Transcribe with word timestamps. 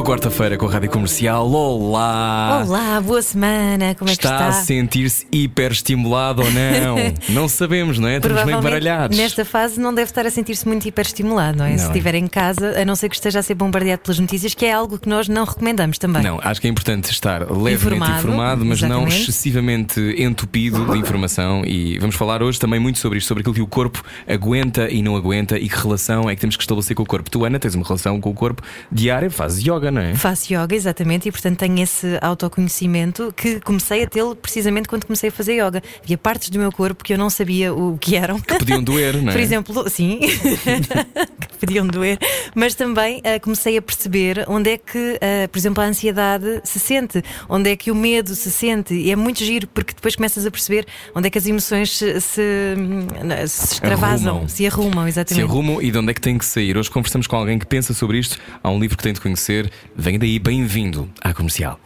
Boa 0.00 0.12
quarta-feira 0.12 0.56
com 0.56 0.66
a 0.66 0.70
Rádio 0.70 0.88
Comercial. 0.88 1.46
Olá! 1.52 2.64
Olá, 2.66 3.00
boa 3.02 3.20
semana, 3.20 3.94
como 3.94 4.10
é 4.10 4.14
que 4.16 4.20
Está 4.24 4.32
está? 4.34 4.48
a 4.48 4.52
sentir-se 4.52 5.26
hiperestimulado 5.30 6.40
ou 6.40 6.50
não? 6.50 6.96
não 7.28 7.46
sabemos, 7.46 7.98
não 7.98 8.08
é? 8.08 8.16
Estamos 8.16 8.42
meio 8.46 8.62
baralhados. 8.62 9.14
nesta 9.14 9.44
fase 9.44 9.78
não 9.78 9.92
deve 9.92 10.10
estar 10.10 10.24
a 10.24 10.30
sentir-se 10.30 10.66
muito 10.66 10.88
hiperestimulado, 10.88 11.58
não 11.58 11.66
é? 11.66 11.72
Não. 11.72 11.78
Se 11.78 11.84
estiver 11.84 12.14
em 12.14 12.26
casa, 12.26 12.80
a 12.80 12.84
não 12.86 12.96
ser 12.96 13.10
que 13.10 13.14
esteja 13.14 13.40
a 13.40 13.42
ser 13.42 13.52
bombardeado 13.52 14.00
pelas 14.00 14.18
notícias, 14.18 14.54
que 14.54 14.64
é 14.64 14.72
algo 14.72 14.98
que 14.98 15.06
nós 15.06 15.28
não 15.28 15.44
recomendamos 15.44 15.98
também. 15.98 16.22
Não, 16.22 16.40
acho 16.42 16.62
que 16.62 16.66
é 16.66 16.70
importante 16.70 17.10
estar 17.10 17.42
levemente 17.42 17.96
informado, 17.96 18.18
Informado, 18.20 18.64
mas 18.64 18.80
não 18.80 18.88
exatamente. 19.02 19.20
excessivamente 19.20 20.00
entupido 20.16 20.92
de 20.92 20.98
informação. 20.98 21.62
E 21.66 21.98
vamos 21.98 22.16
falar 22.16 22.42
hoje 22.42 22.58
também 22.58 22.80
muito 22.80 22.98
sobre 22.98 23.18
isto, 23.18 23.28
sobre 23.28 23.42
aquilo 23.42 23.54
que 23.54 23.60
o 23.60 23.66
corpo 23.66 24.02
aguenta 24.26 24.88
e 24.90 25.02
não 25.02 25.14
aguenta 25.14 25.58
e 25.58 25.68
que 25.68 25.76
relação 25.76 26.30
é 26.30 26.34
que 26.34 26.40
temos 26.40 26.56
que 26.56 26.62
estabelecer 26.62 26.96
com 26.96 27.02
o 27.02 27.06
corpo. 27.06 27.30
Tu, 27.30 27.44
Ana, 27.44 27.58
tens 27.58 27.74
uma 27.74 27.84
relação 27.84 28.18
com 28.18 28.30
o 28.30 28.34
corpo 28.34 28.62
diária, 28.90 29.30
fazes 29.30 29.62
yoga, 29.62 29.89
não 29.90 30.00
é? 30.00 30.14
Faço 30.14 30.52
yoga, 30.52 30.74
exatamente, 30.74 31.28
e 31.28 31.32
portanto 31.32 31.58
tenho 31.58 31.80
esse 31.80 32.18
autoconhecimento 32.20 33.32
que 33.36 33.60
comecei 33.60 34.02
a 34.04 34.06
tê-lo 34.06 34.34
precisamente 34.36 34.88
quando 34.88 35.04
comecei 35.06 35.28
a 35.28 35.32
fazer 35.32 35.54
yoga. 35.54 35.82
Havia 36.02 36.18
partes 36.18 36.50
do 36.50 36.58
meu 36.58 36.70
corpo 36.72 37.02
que 37.04 37.12
eu 37.12 37.18
não 37.18 37.30
sabia 37.30 37.72
o 37.72 37.96
que 37.98 38.16
eram. 38.16 38.38
Que 38.40 38.58
podiam 38.58 38.82
doer, 38.82 39.22
não 39.22 39.30
é? 39.30 39.32
Por 39.32 39.40
exemplo, 39.40 39.88
sim, 39.90 40.20
que 40.20 41.58
podiam 41.58 41.86
doer, 41.86 42.18
mas 42.54 42.74
também 42.74 43.20
ah, 43.24 43.38
comecei 43.40 43.76
a 43.76 43.82
perceber 43.82 44.44
onde 44.48 44.70
é 44.70 44.78
que, 44.78 45.18
ah, 45.20 45.48
por 45.48 45.58
exemplo, 45.58 45.82
a 45.82 45.86
ansiedade 45.86 46.60
se 46.64 46.78
sente, 46.78 47.22
onde 47.48 47.70
é 47.70 47.76
que 47.76 47.90
o 47.90 47.94
medo 47.94 48.34
se 48.34 48.50
sente, 48.50 48.94
e 48.94 49.10
é 49.10 49.16
muito 49.16 49.44
giro 49.44 49.66
porque 49.68 49.92
depois 49.94 50.16
começas 50.16 50.46
a 50.46 50.50
perceber 50.50 50.86
onde 51.14 51.26
é 51.26 51.30
que 51.30 51.38
as 51.38 51.46
emoções 51.46 51.96
se, 51.96 52.20
se, 52.20 52.40
hum, 52.76 53.06
se 53.46 53.74
extravasam, 53.74 54.30
Arrumam. 54.36 54.48
se 54.48 54.66
arrumam, 54.66 55.04
Se 55.04 55.08
exatamente. 55.10 55.44
arrumam 55.44 55.82
e 55.82 55.90
de 55.90 55.98
onde 55.98 56.10
é 56.10 56.14
que 56.14 56.20
tem 56.20 56.36
que 56.38 56.44
sair? 56.44 56.76
Hoje 56.76 56.90
conversamos 56.90 57.26
com 57.26 57.36
alguém 57.36 57.58
que 57.58 57.66
pensa 57.66 57.92
sobre 57.94 58.18
isto. 58.18 58.38
Há 58.62 58.70
um 58.70 58.78
livro 58.78 58.96
que 58.96 59.02
tem 59.02 59.12
de 59.12 59.20
conhecer. 59.20 59.70
Vem 59.94 60.18
daí, 60.18 60.38
bem-vindo 60.38 61.08
à 61.20 61.32
comercial. 61.32 61.78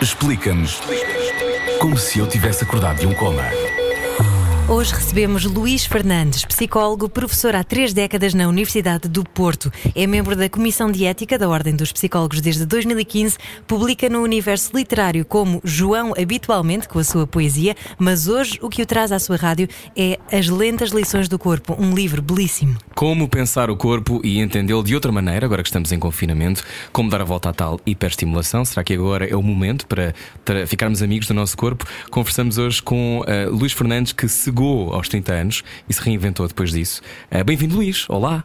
Explica-nos 0.00 0.80
como 1.80 1.96
se 1.96 2.18
eu 2.18 2.26
tivesse 2.26 2.64
acordado 2.64 2.98
de 2.98 3.06
um 3.06 3.14
coma. 3.14 3.42
Hoje 4.68 4.94
recebemos 4.94 5.44
Luís 5.44 5.84
Fernandes, 5.84 6.44
psicólogo, 6.44 7.08
professor 7.08 7.54
há 7.54 7.64
três 7.64 7.92
décadas 7.92 8.32
na 8.32 8.46
Universidade 8.48 9.08
do 9.08 9.24
Porto. 9.24 9.72
É 9.94 10.06
membro 10.06 10.36
da 10.36 10.48
Comissão 10.48 10.90
de 10.90 11.04
Ética 11.04 11.36
da 11.36 11.48
Ordem 11.48 11.74
dos 11.74 11.90
Psicólogos 11.92 12.40
desde 12.40 12.64
2015. 12.64 13.36
Publica 13.66 14.08
no 14.08 14.22
universo 14.22 14.70
literário 14.74 15.24
como 15.24 15.60
João, 15.64 16.14
habitualmente, 16.16 16.88
com 16.88 17.00
a 17.00 17.04
sua 17.04 17.26
poesia, 17.26 17.74
mas 17.98 18.28
hoje 18.28 18.58
o 18.62 18.70
que 18.70 18.82
o 18.82 18.86
traz 18.86 19.10
à 19.10 19.18
sua 19.18 19.36
rádio 19.36 19.68
é 19.96 20.18
As 20.30 20.48
Lentas 20.48 20.90
Lições 20.90 21.28
do 21.28 21.38
Corpo, 21.38 21.76
um 21.78 21.92
livro 21.92 22.22
belíssimo. 22.22 22.78
Como 22.94 23.28
pensar 23.28 23.68
o 23.68 23.76
corpo 23.76 24.20
e 24.22 24.38
entendê-lo 24.38 24.84
de 24.84 24.94
outra 24.94 25.10
maneira, 25.10 25.44
agora 25.44 25.62
que 25.62 25.68
estamos 25.68 25.90
em 25.90 25.98
confinamento, 25.98 26.62
como 26.92 27.10
dar 27.10 27.20
a 27.20 27.24
volta 27.24 27.50
à 27.50 27.52
tal 27.52 27.80
hiperestimulação. 27.84 28.64
Será 28.64 28.84
que 28.84 28.94
agora 28.94 29.28
é 29.28 29.34
o 29.34 29.42
momento 29.42 29.86
para, 29.88 30.14
ficarmos 30.68 31.02
amigos 31.02 31.26
do 31.26 31.34
nosso 31.34 31.56
corpo? 31.56 31.84
Conversamos 32.10 32.58
hoje 32.58 32.80
com 32.80 33.24
eh, 33.26 33.46
Luís 33.46 33.72
Fernandes, 33.72 34.12
que 34.12 34.28
cegou 34.52 34.92
aos 34.92 35.08
30 35.08 35.32
anos 35.32 35.64
e 35.88 35.92
se 35.94 36.00
reinventou 36.02 36.46
depois 36.46 36.70
disso. 36.70 37.00
Eh, 37.30 37.42
Bem-vindo, 37.42 37.74
Luís. 37.76 38.04
Olá. 38.10 38.44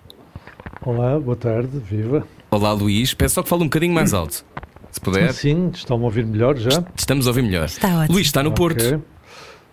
Olá, 0.82 1.20
boa 1.20 1.36
tarde, 1.36 1.70
viva. 1.80 2.26
Olá, 2.50 2.72
Luís. 2.72 3.14
Peço 3.14 3.36
só 3.36 3.44
que 3.44 3.50
fale 3.50 3.64
um 3.64 3.66
bocadinho 3.66 3.94
mais 3.94 4.14
alto. 4.14 4.46
Se 4.90 5.02
puder. 5.02 5.34
Sim, 5.34 5.70
estão-me 5.74 6.04
a 6.04 6.06
ouvir 6.06 6.26
melhor 6.26 6.56
já? 6.58 6.82
Estamos 6.96 7.28
a 7.28 7.30
ouvir 7.32 7.42
melhor. 7.42 7.66
Está 7.66 7.90
ótimo. 8.00 8.14
Luís 8.14 8.28
está 8.28 8.42
no 8.42 8.54
Porto. 8.54 8.82
Ok. 8.86 9.00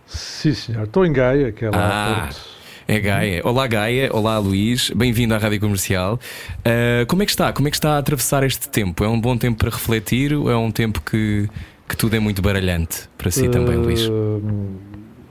Sim, 0.06 0.52
senhor. 0.54 0.82
Estou 0.84 1.06
em 1.06 1.12
Gaia, 1.12 1.52
que 1.52 1.64
é 1.66 1.70
lá 1.70 1.76
Ah, 1.78 2.20
Porto. 2.26 2.40
é 2.88 2.98
Gaia. 3.00 3.40
Olá, 3.44 3.66
Gaia. 3.68 4.10
Olá, 4.12 4.36
Luís. 4.38 4.90
Bem-vindo 4.90 5.34
à 5.34 5.38
Rádio 5.38 5.60
Comercial. 5.60 6.18
Ah, 6.64 7.06
como 7.06 7.22
é 7.22 7.26
que 7.26 7.30
está? 7.30 7.52
Como 7.52 7.68
é 7.68 7.70
que 7.70 7.76
está 7.76 7.92
a 7.94 7.98
atravessar 7.98 8.42
este 8.42 8.68
tempo? 8.68 9.04
É 9.04 9.08
um 9.08 9.20
bom 9.20 9.36
tempo 9.38 9.56
para 9.58 9.70
refletir 9.70 10.34
ou 10.34 10.50
é 10.50 10.56
um 10.56 10.72
tempo 10.72 11.00
que, 11.00 11.48
que 11.88 11.96
tudo 11.96 12.16
é 12.16 12.18
muito 12.18 12.42
baralhante 12.42 13.08
para 13.16 13.30
si 13.30 13.48
também, 13.48 13.76
Luís? 13.76 14.10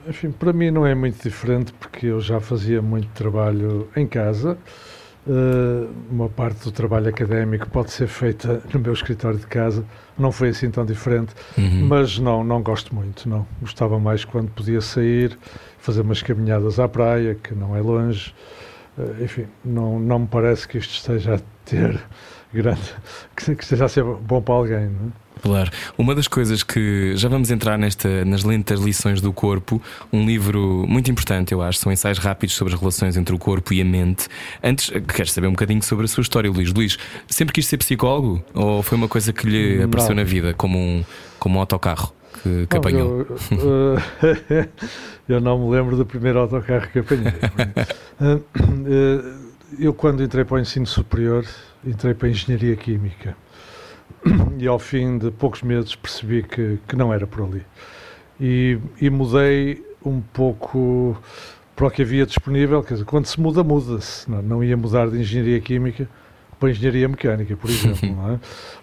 Enfim, 0.08 0.30
para 0.30 0.52
mim 0.52 0.70
não 0.70 0.86
é 0.86 0.94
muito 0.94 1.22
diferente 1.22 1.72
porque 1.74 2.06
eu 2.06 2.20
já 2.20 2.40
fazia 2.40 2.82
muito 2.82 3.08
trabalho 3.08 3.88
em 3.96 4.06
casa. 4.06 4.58
Eh, 5.26 5.86
uma 6.10 6.28
parte 6.28 6.62
do 6.64 6.70
trabalho 6.70 7.08
académico 7.08 7.68
pode 7.70 7.90
ser 7.90 8.06
feita 8.06 8.62
no 8.72 8.80
meu 8.80 8.92
escritório 8.92 9.38
de 9.38 9.46
casa. 9.46 9.84
Não 10.18 10.30
foi 10.30 10.50
assim 10.50 10.70
tão 10.70 10.84
diferente, 10.84 11.32
Uhum. 11.56 11.86
mas 11.86 12.18
não, 12.18 12.44
não 12.44 12.62
gosto 12.62 12.94
muito. 12.94 13.26
Não 13.28 13.46
gostava 13.62 13.98
mais 13.98 14.24
quando 14.24 14.50
podia 14.50 14.80
sair, 14.82 15.38
fazer 15.78 16.02
umas 16.02 16.22
caminhadas 16.22 16.78
à 16.78 16.86
praia, 16.86 17.34
que 17.34 17.54
não 17.54 17.74
é 17.74 17.80
longe. 17.80 18.34
Eh, 18.98 19.24
enfim, 19.24 19.46
não, 19.64 19.98
não 19.98 20.20
me 20.20 20.26
parece 20.26 20.66
que 20.66 20.78
isto 20.78 20.92
esteja 20.94 21.36
a 21.36 21.40
ter 21.64 22.00
grande, 22.52 22.94
que, 23.36 23.54
que 23.54 23.62
esteja 23.62 23.84
a 23.84 23.88
ser 23.88 24.04
bom 24.04 24.40
para 24.40 24.54
alguém. 24.54 24.86
Não 24.88 25.08
é? 25.08 25.24
Claro. 25.42 25.70
Uma 25.98 26.14
das 26.14 26.28
coisas 26.28 26.62
que 26.62 27.14
já 27.16 27.28
vamos 27.28 27.50
entrar 27.50 27.76
nesta, 27.76 28.24
nas 28.24 28.44
lentas 28.44 28.80
lições 28.80 29.20
do 29.20 29.32
corpo, 29.32 29.82
um 30.12 30.24
livro 30.24 30.86
muito 30.88 31.10
importante, 31.10 31.52
eu 31.52 31.60
acho, 31.60 31.80
são 31.80 31.92
ensaios 31.92 32.18
rápidos 32.18 32.54
sobre 32.54 32.72
as 32.72 32.80
relações 32.80 33.16
entre 33.16 33.34
o 33.34 33.38
corpo 33.38 33.74
e 33.74 33.80
a 33.80 33.84
mente. 33.84 34.28
Antes, 34.62 34.90
queres 35.14 35.32
saber 35.32 35.48
um 35.48 35.52
bocadinho 35.52 35.82
sobre 35.82 36.04
a 36.04 36.08
sua 36.08 36.22
história, 36.22 36.50
Luís? 36.50 36.72
Luís, 36.72 36.96
sempre 37.26 37.52
quis 37.52 37.66
ser 37.66 37.76
psicólogo 37.78 38.42
ou 38.54 38.82
foi 38.82 38.96
uma 38.96 39.08
coisa 39.08 39.32
que 39.32 39.46
lhe 39.46 39.78
Não. 39.78 39.84
apareceu 39.86 40.14
na 40.14 40.24
vida, 40.24 40.54
como 40.54 40.78
um, 40.78 41.04
como 41.38 41.58
um 41.58 41.60
autocarro 41.60 42.14
que, 42.42 42.66
que 42.66 42.74
Não, 42.74 42.78
apanhou? 42.78 43.26
Eu, 43.50 43.98
eh, 44.50 44.68
eu 45.28 45.40
não 45.40 45.58
me 45.58 45.70
lembro 45.74 45.96
do 45.96 46.04
primeiro 46.04 46.38
autocarro 46.40 46.88
que 46.88 46.98
apanhei. 46.98 47.32
Eh, 48.20 48.38
eh, 48.60 49.34
eu, 49.78 49.94
quando 49.94 50.22
entrei 50.22 50.44
para 50.44 50.56
o 50.56 50.58
ensino 50.58 50.86
superior, 50.86 51.44
entrei 51.84 52.14
para 52.14 52.28
a 52.28 52.30
engenharia 52.30 52.76
química. 52.76 53.36
E 54.58 54.66
ao 54.66 54.78
fim 54.78 55.18
de 55.18 55.30
poucos 55.30 55.62
meses 55.62 55.94
percebi 55.94 56.42
que, 56.42 56.78
que 56.88 56.96
não 56.96 57.12
era 57.12 57.26
por 57.26 57.44
ali. 57.44 57.62
E, 58.40 58.78
e 59.00 59.10
mudei 59.10 59.84
um 60.04 60.20
pouco 60.20 61.16
para 61.74 61.86
o 61.86 61.90
que 61.90 62.02
havia 62.02 62.24
disponível. 62.24 62.82
Quer 62.82 62.94
dizer, 62.94 63.04
quando 63.04 63.26
se 63.26 63.38
muda, 63.40 63.62
muda-se. 63.62 64.30
Não, 64.30 64.40
não 64.40 64.64
ia 64.64 64.76
mudar 64.76 65.10
de 65.10 65.18
engenharia 65.18 65.60
química 65.60 66.08
para 66.58 66.70
engenharia 66.70 67.08
mecânica, 67.08 67.56
por 67.56 67.68
exemplo. 67.68 68.08
é? 68.32 68.38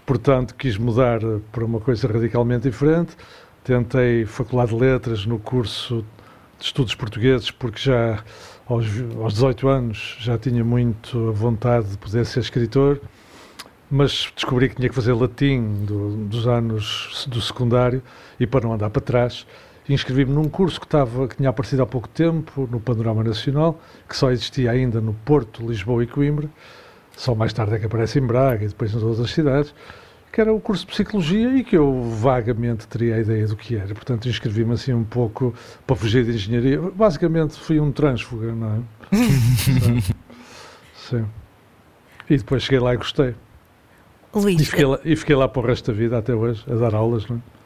Portanto, 0.06 0.56
quis 0.56 0.78
mudar 0.78 1.20
para 1.52 1.66
uma 1.66 1.80
coisa 1.80 2.08
radicalmente 2.08 2.70
diferente. 2.70 3.16
Tentei 3.64 4.26
Faculdade 4.26 4.72
de 4.72 4.78
Letras 4.82 5.26
no 5.26 5.38
curso 5.38 6.04
de 6.60 6.66
Estudos 6.66 6.96
Portugueses, 6.96 7.52
porque 7.52 7.80
já 7.80 8.24
aos, 8.68 8.86
aos 9.22 9.34
18 9.34 9.68
anos 9.68 10.18
já 10.20 10.38
tinha 10.38 10.64
muito 10.64 11.30
a 11.30 11.32
vontade 11.32 11.90
de 11.90 11.98
poder 11.98 12.26
ser 12.26 12.40
escritor, 12.40 13.00
mas 13.90 14.32
descobri 14.36 14.70
que 14.70 14.76
tinha 14.76 14.90
que 14.90 14.96
fazer 14.96 15.14
latim 15.14 15.86
do- 15.86 16.26
dos 16.26 16.48
anos 16.48 17.28
do 17.30 17.40
secundário 17.42 18.02
e 18.40 18.48
para 18.48 18.66
não 18.66 18.74
andar 18.74 18.90
para 18.90 19.02
trás, 19.02 19.46
inscrevi-me 19.88 20.32
num 20.34 20.48
curso 20.50 20.80
que, 20.80 20.86
estava, 20.88 21.28
que 21.28 21.36
tinha 21.36 21.50
aparecido 21.50 21.84
há 21.84 21.86
pouco 21.86 22.08
tempo 22.08 22.68
no 22.72 22.80
Panorama 22.80 23.24
Nacional, 23.24 23.80
que 24.08 24.16
só 24.16 24.32
existia 24.32 24.72
ainda 24.72 25.00
no 25.02 25.14
Porto, 25.14 25.68
Lisboa 25.68 26.04
e 26.04 26.08
Coimbra, 26.08 26.50
só 27.16 27.36
mais 27.36 27.54
tarde 27.54 27.76
é 27.76 27.80
que 27.80 27.86
aparece 27.86 28.18
em 28.18 28.22
Braga 28.26 28.64
e 28.64 28.68
depois 28.70 28.94
nas 28.94 29.04
outras 29.04 29.30
cidades, 29.32 29.74
que 30.32 30.40
era 30.40 30.54
o 30.54 30.60
curso 30.60 30.86
de 30.86 30.92
Psicologia 30.94 31.58
e 31.58 31.64
que 31.64 31.76
eu 31.76 32.04
vagamente 32.04 32.88
teria 32.88 33.16
a 33.16 33.20
ideia 33.20 33.46
do 33.48 33.56
que 33.56 33.76
era. 33.76 33.94
Portanto, 33.94 34.30
inscrevi-me 34.30 34.74
assim 34.74 34.94
um 34.94 35.04
pouco 35.04 35.54
para 35.86 35.96
fugir 35.96 36.24
de 36.24 36.32
Engenharia. 36.32 36.80
Basicamente, 36.80 37.60
fui 37.60 37.80
um 37.80 37.92
trânsfuga, 37.92 38.54
não 38.54 38.76
é? 38.76 39.16
Sim. 39.16 40.02
Sim. 40.96 41.26
E 42.30 42.38
depois 42.38 42.64
cheguei 42.64 42.80
lá 42.80 42.94
e 42.94 42.98
gostei. 42.98 43.36
Luís, 44.34 44.62
E 44.62 44.66
fiquei, 44.66 44.86
lá, 44.86 45.00
e 45.04 45.16
fiquei 45.18 45.36
lá 45.36 45.50
para 45.50 45.62
o 45.62 45.66
resto 45.66 45.92
da 45.92 45.98
vida, 45.98 46.18
até 46.18 46.34
hoje, 46.34 46.64
a 46.72 46.76
dar 46.76 46.96
aulas, 46.96 47.28
não 47.28 47.36
é? 47.36 47.61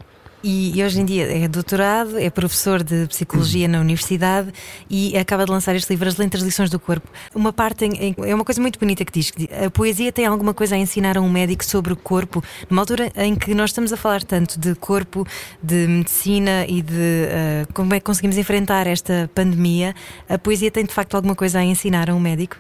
E, 0.48 0.78
e 0.80 0.84
hoje 0.84 1.02
em 1.02 1.06
dia 1.06 1.26
é 1.44 1.48
doutorado, 1.48 2.20
é 2.20 2.30
professor 2.30 2.84
de 2.84 3.08
psicologia 3.08 3.68
na 3.68 3.80
universidade 3.80 4.54
e 4.88 5.18
acaba 5.18 5.44
de 5.44 5.50
lançar 5.52 5.76
este 5.76 5.90
livro, 5.90 6.08
As 6.08 6.18
Lentas 6.18 6.42
Lições 6.44 6.70
do 6.70 6.80
Corpo. 6.80 7.10
Uma 7.34 7.52
parte 7.52 7.84
em- 7.84 8.16
é 8.24 8.36
uma 8.36 8.46
coisa 8.46 8.62
muito 8.62 8.78
bonita 8.80 9.04
que 9.04 9.12
diz 9.12 9.32
que 9.32 9.50
a 9.52 9.72
poesia 9.72 10.12
tem 10.12 10.28
alguma 10.28 10.54
coisa 10.54 10.76
a 10.76 10.78
ensinar 10.78 11.18
a 11.18 11.22
um 11.22 11.28
médico 11.28 11.66
sobre 11.66 11.92
o 11.94 11.96
corpo, 11.96 12.44
numa 12.70 12.84
altura 12.84 13.12
em 13.16 13.34
que 13.34 13.56
nós 13.56 13.72
estamos 13.72 13.92
a 13.92 13.98
falar 13.98 14.22
tanto 14.22 14.60
de 14.60 14.76
corpo, 14.76 15.26
de 15.64 15.88
medicina 15.88 16.64
e 16.68 16.84
de 16.84 17.26
ah, 17.28 17.68
como 17.74 17.96
é 17.96 18.00
que 18.00 18.06
conseguimos 18.06 18.38
enfrentar 18.38 18.86
esta 18.86 19.28
pandemia. 19.34 19.96
A 20.30 20.38
poesia 20.38 20.70
tem 20.70 20.86
de 20.86 20.94
facto 20.94 21.16
alguma 21.16 21.34
coisa 21.34 21.58
a 21.58 21.64
ensinar 21.64 22.08
a 22.08 22.14
um 22.14 22.20
médico? 22.20 22.58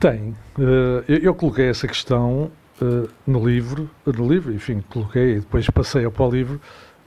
Tem. 0.00 0.34
Eh, 0.58 1.20
eu 1.22 1.32
coloquei 1.32 1.68
essa 1.68 1.86
questão 1.86 2.50
eh, 2.80 3.08
no 3.26 3.46
livro, 3.46 3.88
no 4.06 4.28
livro, 4.28 4.52
enfim, 4.52 4.82
coloquei 4.90 5.32
e 5.36 5.40
depois 5.40 5.68
passei 5.70 6.08
para 6.10 6.24
o 6.26 6.30
livro, 6.30 6.60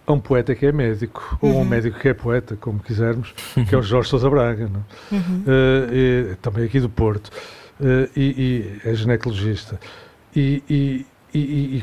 a 0.06 0.14
um 0.14 0.20
poeta 0.20 0.56
que 0.56 0.66
é 0.66 0.72
médico, 0.72 1.38
ou 1.42 1.52
a 1.52 1.62
um 1.62 1.66
médico 1.66 2.00
que 2.00 2.08
é 2.08 2.14
poeta, 2.14 2.56
como 2.56 2.80
quisermos, 2.80 3.34
que 3.68 3.76
é 3.76 3.78
o 3.78 3.82
Jorge 3.82 4.10
Sousa 4.10 4.30
Braga, 4.30 4.70
é? 5.12 5.16
Eh, 5.48 6.32
e, 6.32 6.36
também 6.42 6.64
aqui 6.66 6.80
do 6.80 6.90
Porto, 6.90 7.30
Eh, 7.80 8.10
e, 8.16 8.80
e 8.84 8.90
é 8.90 8.94
ginecologista. 8.96 9.80
E, 10.36 10.64
e, 10.68 11.06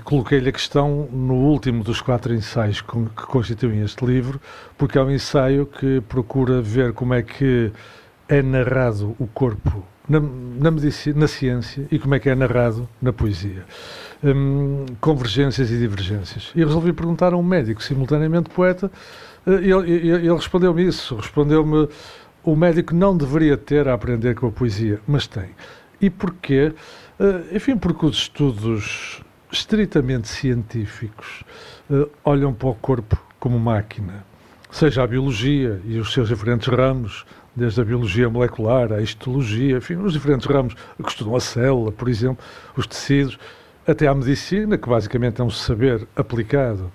coloquei-lhe 0.04 0.48
a 0.48 0.52
questão 0.52 1.08
no 1.12 1.34
último 1.34 1.84
dos 1.84 2.00
quatro 2.00 2.34
ensaios 2.34 2.80
com- 2.80 3.06
que 3.06 3.22
constituem 3.26 3.80
este 3.82 4.04
livro, 4.04 4.40
porque 4.76 4.98
é 4.98 5.02
um 5.02 5.10
ensaio 5.10 5.66
que 5.66 6.00
procura 6.08 6.60
ver 6.60 6.92
como 6.92 7.14
é 7.14 7.22
que 7.22 7.70
é 8.28 8.42
narrado 8.42 9.14
o 9.20 9.26
corpo 9.28 9.84
na, 10.08 10.20
na, 10.20 10.70
medicina, 10.70 11.20
na 11.20 11.28
ciência 11.28 11.86
e 11.90 11.98
como 11.98 12.14
é 12.14 12.20
que 12.20 12.28
é 12.28 12.34
narrado 12.34 12.88
na 13.00 13.12
poesia. 13.12 13.64
Hum, 14.22 14.86
convergências 15.00 15.70
e 15.70 15.78
divergências. 15.78 16.52
E 16.54 16.64
resolvi 16.64 16.92
perguntar 16.92 17.32
a 17.32 17.36
um 17.36 17.42
médico, 17.42 17.82
simultaneamente 17.82 18.50
poeta, 18.50 18.90
eh, 19.46 19.60
e 19.62 19.70
ele, 19.70 19.90
ele 19.90 20.34
respondeu-me 20.34 20.86
isso. 20.86 21.16
Respondeu-me: 21.16 21.88
o 22.42 22.54
médico 22.54 22.94
não 22.94 23.16
deveria 23.16 23.56
ter 23.56 23.88
a 23.88 23.94
aprender 23.94 24.34
com 24.34 24.46
a 24.46 24.50
poesia, 24.50 25.00
mas 25.06 25.26
tem. 25.26 25.50
E 26.00 26.10
porquê? 26.10 26.72
Eh, 27.18 27.56
Enfim, 27.56 27.76
porque 27.76 28.06
os 28.06 28.16
estudos 28.16 29.22
estritamente 29.50 30.28
científicos 30.28 31.44
eh, 31.90 32.06
olham 32.24 32.52
para 32.52 32.68
o 32.68 32.74
corpo 32.74 33.18
como 33.38 33.58
máquina, 33.58 34.24
seja 34.70 35.02
a 35.02 35.06
biologia 35.06 35.80
e 35.84 35.98
os 35.98 36.12
seus 36.12 36.28
diferentes 36.28 36.66
ramos, 36.68 37.24
desde 37.54 37.80
a 37.80 37.84
biologia 37.84 38.28
molecular, 38.28 38.92
à 38.92 39.00
histologia, 39.00 39.78
enfim, 39.78 39.96
os 39.96 40.12
diferentes 40.12 40.46
ramos 40.46 40.74
que 40.74 41.08
estudam 41.08 41.36
a 41.36 41.40
célula, 41.40 41.92
por 41.92 42.08
exemplo, 42.08 42.44
os 42.76 42.86
tecidos, 42.86 43.38
até 43.86 44.06
à 44.06 44.14
medicina, 44.14 44.78
que 44.78 44.88
basicamente 44.88 45.40
é 45.40 45.44
um 45.44 45.50
saber 45.50 46.06
aplicado 46.16 46.90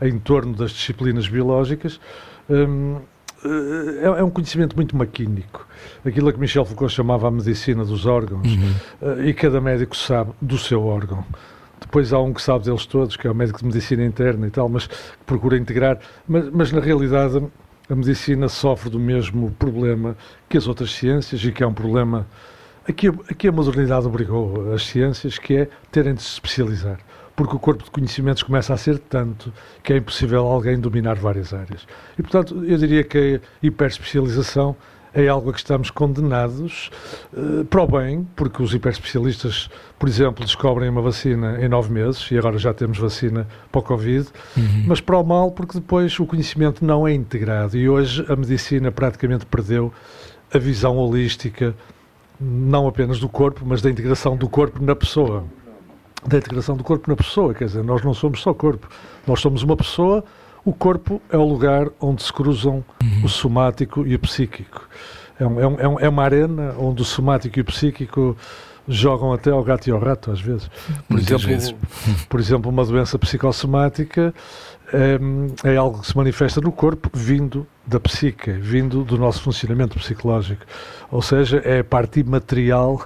em 0.00 0.18
torno 0.18 0.54
das 0.54 0.72
disciplinas 0.72 1.26
biológicas, 1.26 2.00
hum, 2.48 2.98
eh, 3.44 4.00
é, 4.02 4.20
é 4.20 4.24
um 4.24 4.30
conhecimento 4.30 4.76
muito 4.76 4.96
maquínico. 4.96 5.66
Aquilo 6.04 6.28
a 6.28 6.32
que 6.32 6.40
Michel 6.40 6.64
Foucault 6.64 6.92
chamava 6.92 7.28
a 7.28 7.30
medicina 7.30 7.84
dos 7.84 8.06
órgãos, 8.06 8.46
eh, 9.02 9.28
e 9.28 9.34
cada 9.34 9.60
médico 9.60 9.96
sabe 9.96 10.32
do 10.40 10.58
seu 10.58 10.84
órgão. 10.84 11.24
Depois 11.80 12.12
há 12.12 12.20
um 12.20 12.32
que 12.32 12.40
sabe 12.40 12.64
deles 12.64 12.86
todos, 12.86 13.16
que 13.16 13.26
é 13.26 13.30
o 13.30 13.34
médico 13.34 13.58
de 13.58 13.66
medicina 13.66 14.04
interna 14.04 14.46
e 14.46 14.50
tal, 14.50 14.68
mas 14.68 14.88
procura 15.26 15.56
integrar. 15.56 15.98
Mas, 16.26 16.50
mas 16.50 16.72
na 16.72 16.80
realidade 16.80 17.42
a 17.88 17.94
medicina 17.94 18.48
sofre 18.48 18.90
do 18.90 18.98
mesmo 18.98 19.50
problema 19.52 20.16
que 20.48 20.56
as 20.56 20.66
outras 20.66 20.92
ciências 20.92 21.44
e 21.44 21.52
que 21.52 21.62
é 21.62 21.66
um 21.66 21.74
problema 21.74 22.26
aqui, 22.88 23.08
aqui 23.08 23.48
a 23.48 23.52
modernidade 23.52 24.06
obrigou 24.06 24.72
as 24.72 24.86
ciências, 24.86 25.38
que 25.38 25.56
é 25.56 25.68
terem 25.90 26.14
de 26.14 26.22
se 26.22 26.32
especializar. 26.32 26.98
Porque 27.36 27.56
o 27.56 27.58
corpo 27.58 27.82
de 27.82 27.90
conhecimentos 27.90 28.44
começa 28.44 28.72
a 28.72 28.76
ser 28.76 28.98
tanto 28.98 29.52
que 29.82 29.92
é 29.92 29.96
impossível 29.96 30.46
alguém 30.46 30.78
dominar 30.78 31.16
várias 31.16 31.52
áreas. 31.52 31.86
E, 32.16 32.22
portanto, 32.22 32.64
eu 32.64 32.78
diria 32.78 33.02
que 33.02 33.40
a 33.40 33.66
hiperespecialização 33.66 34.76
é 35.14 35.28
algo 35.28 35.50
a 35.50 35.52
que 35.52 35.60
estamos 35.60 35.90
condenados 35.90 36.90
eh, 37.32 37.64
para 37.70 37.82
o 37.82 37.86
bem, 37.86 38.26
porque 38.34 38.60
os 38.60 38.74
hiperespecialistas, 38.74 39.70
por 39.98 40.08
exemplo, 40.08 40.44
descobrem 40.44 40.90
uma 40.90 41.00
vacina 41.00 41.64
em 41.64 41.68
nove 41.68 41.92
meses 41.92 42.28
e 42.32 42.36
agora 42.36 42.58
já 42.58 42.74
temos 42.74 42.98
vacina 42.98 43.46
para 43.70 43.78
o 43.78 43.82
Covid, 43.82 44.28
mas 44.86 45.00
para 45.00 45.16
o 45.16 45.24
mal, 45.24 45.52
porque 45.52 45.74
depois 45.74 46.18
o 46.18 46.26
conhecimento 46.26 46.84
não 46.84 47.06
é 47.06 47.12
integrado. 47.12 47.76
E 47.78 47.88
hoje 47.88 48.26
a 48.28 48.34
medicina 48.34 48.90
praticamente 48.90 49.46
perdeu 49.46 49.92
a 50.52 50.58
visão 50.58 50.96
holística, 50.96 51.74
não 52.40 52.88
apenas 52.88 53.20
do 53.20 53.28
corpo, 53.28 53.62
mas 53.64 53.80
da 53.80 53.90
integração 53.90 54.36
do 54.36 54.48
corpo 54.48 54.82
na 54.82 54.96
pessoa. 54.96 55.44
Da 56.26 56.38
integração 56.38 56.76
do 56.76 56.82
corpo 56.82 57.08
na 57.08 57.16
pessoa, 57.16 57.54
quer 57.54 57.66
dizer, 57.66 57.84
nós 57.84 58.02
não 58.02 58.14
somos 58.14 58.40
só 58.40 58.52
corpo, 58.52 58.88
nós 59.26 59.40
somos 59.40 59.62
uma 59.62 59.76
pessoa 59.76 60.24
o 60.64 60.72
corpo 60.72 61.20
é 61.30 61.36
o 61.36 61.44
lugar 61.44 61.88
onde 62.00 62.22
se 62.22 62.32
cruzam 62.32 62.84
o 63.22 63.28
somático 63.28 64.06
e 64.06 64.14
o 64.14 64.18
psíquico. 64.18 64.88
É, 65.38 65.44
é 65.44 65.46
um- 65.46 65.60
é 65.80 65.88
um- 65.88 66.00
é 66.00 66.08
uma 66.08 66.22
arena 66.22 66.74
onde 66.78 67.02
o 67.02 67.04
somático 67.04 67.58
e 67.58 67.62
o 67.62 67.64
psíquico 67.64 68.36
jogam 68.86 69.32
até 69.32 69.50
ao 69.50 69.62
gato 69.64 69.86
e 69.88 69.90
ao 69.90 69.98
rato, 69.98 70.30
às 70.30 70.40
vezes. 70.40 70.68
Por, 71.08 71.14
Muitas 71.16 71.30
exemplo, 71.42 71.48
vezes. 71.48 71.74
por 72.28 72.38
exemplo, 72.40 72.70
uma 72.70 72.84
doença 72.84 73.18
psicossomática 73.18 74.34
é, 75.64 75.72
é 75.72 75.76
algo 75.76 76.00
que 76.02 76.06
se 76.06 76.16
manifesta 76.16 76.60
no 76.60 76.70
corpo 76.70 77.10
vindo 77.14 77.66
da 77.86 77.98
psique, 77.98 78.52
vindo 78.52 79.02
do 79.02 79.16
nosso 79.18 79.40
funcionamento 79.42 79.98
psicológico. 79.98 80.62
Ou 81.10 81.22
seja, 81.22 81.58
é 81.64 81.80
a 81.80 81.84
parte 81.84 82.20
imaterial 82.20 83.02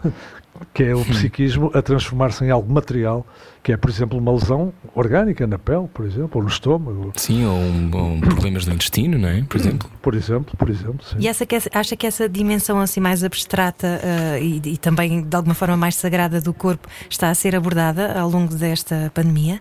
que 0.74 0.82
é 0.84 0.94
o 0.94 1.04
psiquismo 1.04 1.70
a 1.74 1.80
transformar-se 1.82 2.44
em 2.44 2.50
algo 2.50 2.72
material, 2.72 3.26
que 3.62 3.72
é, 3.72 3.76
por 3.76 3.90
exemplo, 3.90 4.18
uma 4.18 4.32
lesão 4.32 4.72
orgânica 4.94 5.46
na 5.46 5.58
pele, 5.58 5.88
por 5.92 6.06
exemplo, 6.06 6.30
ou 6.34 6.42
no 6.42 6.48
estômago, 6.48 7.12
Sim, 7.16 7.44
ou, 7.44 7.54
um- 7.56 7.90
ou 7.92 8.20
problemas 8.20 8.64
do 8.64 8.72
intestino, 8.72 9.18
não 9.18 9.28
é? 9.28 9.42
Por 9.42 9.56
exemplo. 9.58 9.90
por 10.00 10.14
exemplo, 10.14 10.56
por 10.56 10.68
exemplo. 10.70 11.04
Sim. 11.04 11.16
E 11.18 11.28
essa 11.28 11.44
que, 11.44 11.56
acha 11.72 11.96
que 11.96 12.06
essa 12.06 12.28
dimensão 12.28 12.78
assim 12.80 13.00
mais 13.00 13.22
abstrata 13.24 14.00
eh, 14.02 14.38
e, 14.42 14.62
e 14.64 14.76
também 14.76 15.22
de 15.22 15.36
alguma 15.36 15.54
forma 15.54 15.76
mais 15.76 15.96
sagrada 15.96 16.40
do 16.40 16.54
corpo 16.54 16.88
está 17.10 17.30
a 17.30 17.34
ser 17.34 17.54
abordada 17.56 18.18
ao 18.18 18.30
longo 18.30 18.54
desta 18.54 19.10
pandemia? 19.14 19.60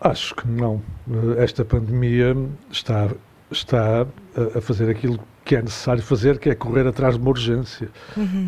Acho 0.00 0.34
que 0.34 0.46
não. 0.46 0.82
Eh, 1.10 1.42
Esta 1.44 1.64
pandemia 1.64 2.36
está, 2.70 3.08
está 3.50 4.02
a- 4.02 4.58
a 4.58 4.60
fazer 4.60 4.90
aquilo 4.90 5.18
que 5.18 5.24
é 5.52 5.62
necessário 5.62 6.02
fazer, 6.02 6.38
que 6.38 6.48
é 6.48 6.54
correr 6.54 6.86
atrás 6.86 7.14
de 7.14 7.20
uma 7.20 7.30
urgência. 7.30 7.88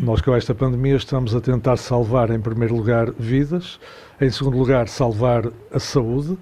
Nós, 0.01 0.21
com 0.21 0.33
esta 0.33 0.55
pandemia, 0.55 0.95
estamos 0.95 1.35
a 1.35 1.41
tentar 1.41 1.77
salvar, 1.77 2.31
em 2.31 2.39
primeiro 2.39 2.75
lugar, 2.75 3.11
vidas, 3.19 3.79
em 4.19 4.29
segundo 4.29 4.57
lugar, 4.57 4.87
salvar 4.87 5.43
a 5.71 5.79
saúde, 5.79 6.37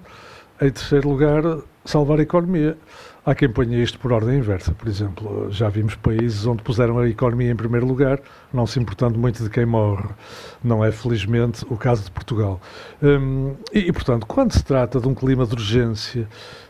em 0.60 0.70
terceiro 0.70 1.08
lugar, 1.08 1.42
salvar 1.84 2.18
a 2.18 2.22
economia. 2.22 2.78
Há 3.26 3.34
quem 3.34 3.48
ponha 3.48 3.82
isto 3.82 3.98
por 3.98 4.12
ordem 4.12 4.38
inversa, 4.38 4.72
por 4.72 4.86
exemplo. 4.86 5.48
Já 5.50 5.68
vimos 5.68 5.96
países 5.96 6.46
onde 6.46 6.62
puseram 6.62 6.98
a 7.00 7.08
economia 7.08 7.50
em 7.50 7.56
primeiro 7.56 7.84
lugar, 7.84 8.20
não 8.52 8.68
se 8.68 8.78
importando 8.78 9.18
muito 9.18 9.42
de 9.42 9.50
quem 9.50 9.66
morre. 9.66 10.08
Não 10.62 10.84
é, 10.84 10.92
felizmente, 10.92 11.66
o 11.68 11.76
caso 11.76 12.04
de 12.04 12.10
Portugal. 12.12 12.60
Hum, 13.02 13.56
e, 13.74 13.80
e, 13.80 13.92
portanto, 13.92 14.26
quando 14.26 14.52
se 14.52 14.62
trata 14.62 15.00
de 15.00 15.08
um 15.08 15.14
clima 15.14 15.44
de 15.44 15.54
urgência, 15.54 16.28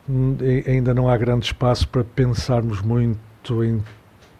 hum, 0.09 0.35
ainda 0.67 0.95
não 0.95 1.11
há 1.11 1.17
grande 1.19 1.45
espaço 1.45 1.87
para 1.89 2.03
pensarmos 2.03 2.81
muito 2.81 3.19
em 3.51 3.83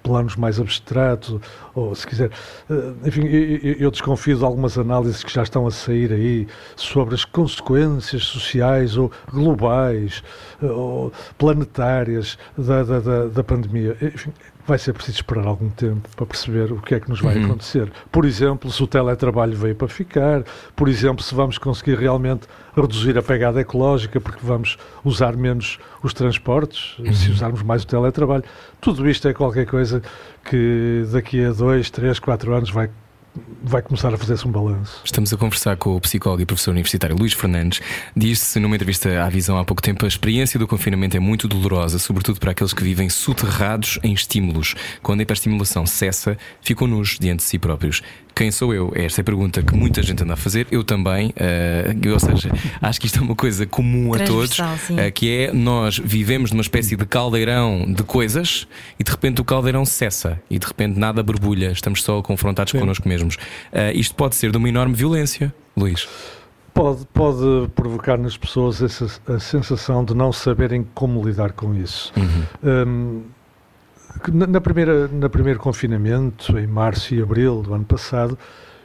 planos 0.07 0.37
mais 0.37 0.61
abstratos, 0.61 1.41
ou 1.75 1.93
se 1.95 2.07
quiser. 2.07 2.31
eh, 2.71 3.09
Enfim, 3.09 3.27
eu, 3.27 3.91
desconfio 3.91 4.39
de 4.39 4.45
algumas 4.45 4.79
análises 4.79 5.25
que 5.25 5.33
já 5.33 5.43
estão 5.43 5.67
a 5.67 5.71
sair 5.71 6.13
aí 6.13 6.47
sobre 6.77 7.17
as 7.17 7.25
consequências 7.25 8.23
sociais 8.25 8.97
ou 8.97 9.11
globais 9.33 10.23
eh, 10.63 11.11
planetárias 11.39 12.39
da, 12.57 12.83
da, 12.83 13.01
da, 13.01 13.27
da 13.27 13.45
pandemia. 13.45 13.97
Enfim, 14.01 14.33
vai 14.67 14.79
ser 14.79 14.93
preciso 14.93 15.19
esperar 15.19 15.47
algum 15.47 15.69
tempo 15.71 16.09
para 16.17 16.27
perceber 16.27 16.73
o 16.73 16.81
que 16.81 16.95
é 16.95 17.01
que 17.01 17.09
nos 17.09 17.21
vai 17.21 17.37
Uhum. 17.39 17.45
acontecer. 17.45 17.93
Por 18.11 18.25
exemplo, 18.25 18.71
se 18.71 18.83
o 18.83 18.87
teletrabalho 18.87 19.57
veio 19.57 19.75
para 19.77 19.87
ficar, 19.89 20.43
por 20.75 20.89
exemplo, 20.89 21.23
se 21.23 21.35
vamos 21.35 21.57
conseguir 21.57 21.97
realmente 21.99 22.49
reduzir 22.77 23.17
a 23.17 23.23
pegada 23.23 23.61
ecológica 23.61 24.21
porque 24.21 24.45
vamos 24.45 24.77
usar 25.05 25.37
menos 25.37 25.79
os 26.03 26.13
transportes, 26.13 26.97
se 27.15 27.31
usarmos 27.31 27.63
mais 27.63 27.85
o 27.85 27.87
teletrabalho. 27.87 28.45
Tudo 28.81 29.09
isto 29.09 29.29
é 29.29 29.33
qualquer 29.33 29.67
coisa 29.67 30.03
que 30.45 31.05
daqui 31.13 31.45
a 31.45 31.53
dois, 31.53 31.89
três, 31.91 32.19
quatro 32.19 32.53
anos 32.55 32.71
vai, 32.71 32.91
vai 33.63 33.83
começar 33.83 34.13
a 34.13 34.17
fazer-se 34.17 34.47
um 34.47 34.51
balanço. 34.51 35.01
Estamos 35.05 35.33
a 35.33 35.37
conversar 35.37 35.77
com 35.77 35.97
o 35.97 36.01
psicólogo 36.01 36.43
e 36.43 36.47
professor 36.47 36.71
universitário 36.71 37.17
Luís 37.17 37.33
Fernandes. 37.33 37.81
Disse 38.17 38.59
numa 38.59 38.75
entrevista 38.77 39.23
à 39.25 39.29
Visão 39.29 39.59
há 39.59 39.65
pouco 39.65 39.83
tempo: 39.83 40.05
a 40.05 40.09
experiência 40.09 40.59
do 40.59 40.67
confinamento 40.67 41.17
é 41.17 41.21
muito 41.21 41.49
dolorosa, 41.49 41.99
sobretudo 41.99 42.39
para 42.41 42.53
aqueles 42.53 42.73
que 42.73 42.83
vivem 42.83 43.09
soterrados 43.09 43.99
em 44.03 44.13
estímulos. 44.13 44.75
Quando 45.03 45.21
a 45.21 45.23
hiperestimulação 45.23 45.87
cessa, 45.87 46.37
ficam 46.61 46.87
nus 46.87 47.19
diante 47.19 47.39
de 47.41 47.45
si 47.45 47.59
próprios. 47.59 48.03
Quem 48.37 48.51
sou 48.51 48.75
eu? 48.75 48.93
Esta 48.95 49.21
é 49.21 49.23
a 49.23 49.25
pergunta 49.25 49.63
que 49.63 49.75
muita 49.75 50.03
gente 50.03 50.23
anda 50.23 50.35
a 50.35 50.37
fazer, 50.37 50.67
eu 50.71 50.85
também. 50.85 51.33
eh, 51.37 51.95
ou 52.13 52.21
seja, 52.21 52.51
acho 52.83 53.01
que 53.01 53.07
isto 53.07 53.19
é 53.19 53.23
uma 53.23 53.35
coisa 53.35 53.65
comum 53.65 54.13
a 54.13 54.19
todos, 54.19 54.59
eh, 54.95 55.11
que 55.11 55.35
é 55.35 55.53
nós 55.55 55.99
vivemos 55.99 56.51
numa 56.51 56.61
espécie 56.61 56.97
de 56.97 57.07
caldeirão 57.07 57.87
de 57.89 58.03
coisas 58.03 58.69
e 59.01 59.05
de 59.05 59.11
repente 59.11 59.41
o 59.41 59.45
caldeirão 59.45 59.87
cessa 59.87 60.39
e 60.51 60.59
de 60.59 60.67
repente 60.67 60.99
nada 60.99 61.23
borbulha, 61.23 61.73
estamos 61.73 62.03
só 62.03 62.21
confrontados 62.21 62.73
Sim. 62.73 62.81
connosco 62.81 63.09
mesmos. 63.27 63.37
Eh, 63.73 63.93
isto 63.95 64.15
pode 64.15 64.35
ser 64.37 64.51
de 64.51 64.57
uma 64.57 64.69
enorme 64.69 64.95
violência, 64.95 65.55
Luís. 65.77 66.09
Pode, 66.73 67.07
pode 67.07 67.69
provocar 67.75 68.19
nas 68.19 68.37
pessoas 68.37 68.83
essa, 68.83 69.07
a 69.29 69.39
sensação 69.39 70.05
de 70.05 70.15
não 70.15 70.31
saberem 70.33 70.87
como 70.95 71.25
lidar 71.27 71.53
com 71.53 71.75
isso. 71.75 72.13
Hum, 72.63 73.23
que 74.23 74.31
na, 74.31 74.47
na 74.47 74.61
primeira, 74.61 75.09
na 75.09 75.29
primeiro 75.29 75.59
confinamento, 75.59 76.59
em 76.59 76.67
março 76.67 77.15
e 77.15 77.23
abril 77.23 77.63
do 77.63 77.73
ano 77.75 77.85
passado, 77.85 78.39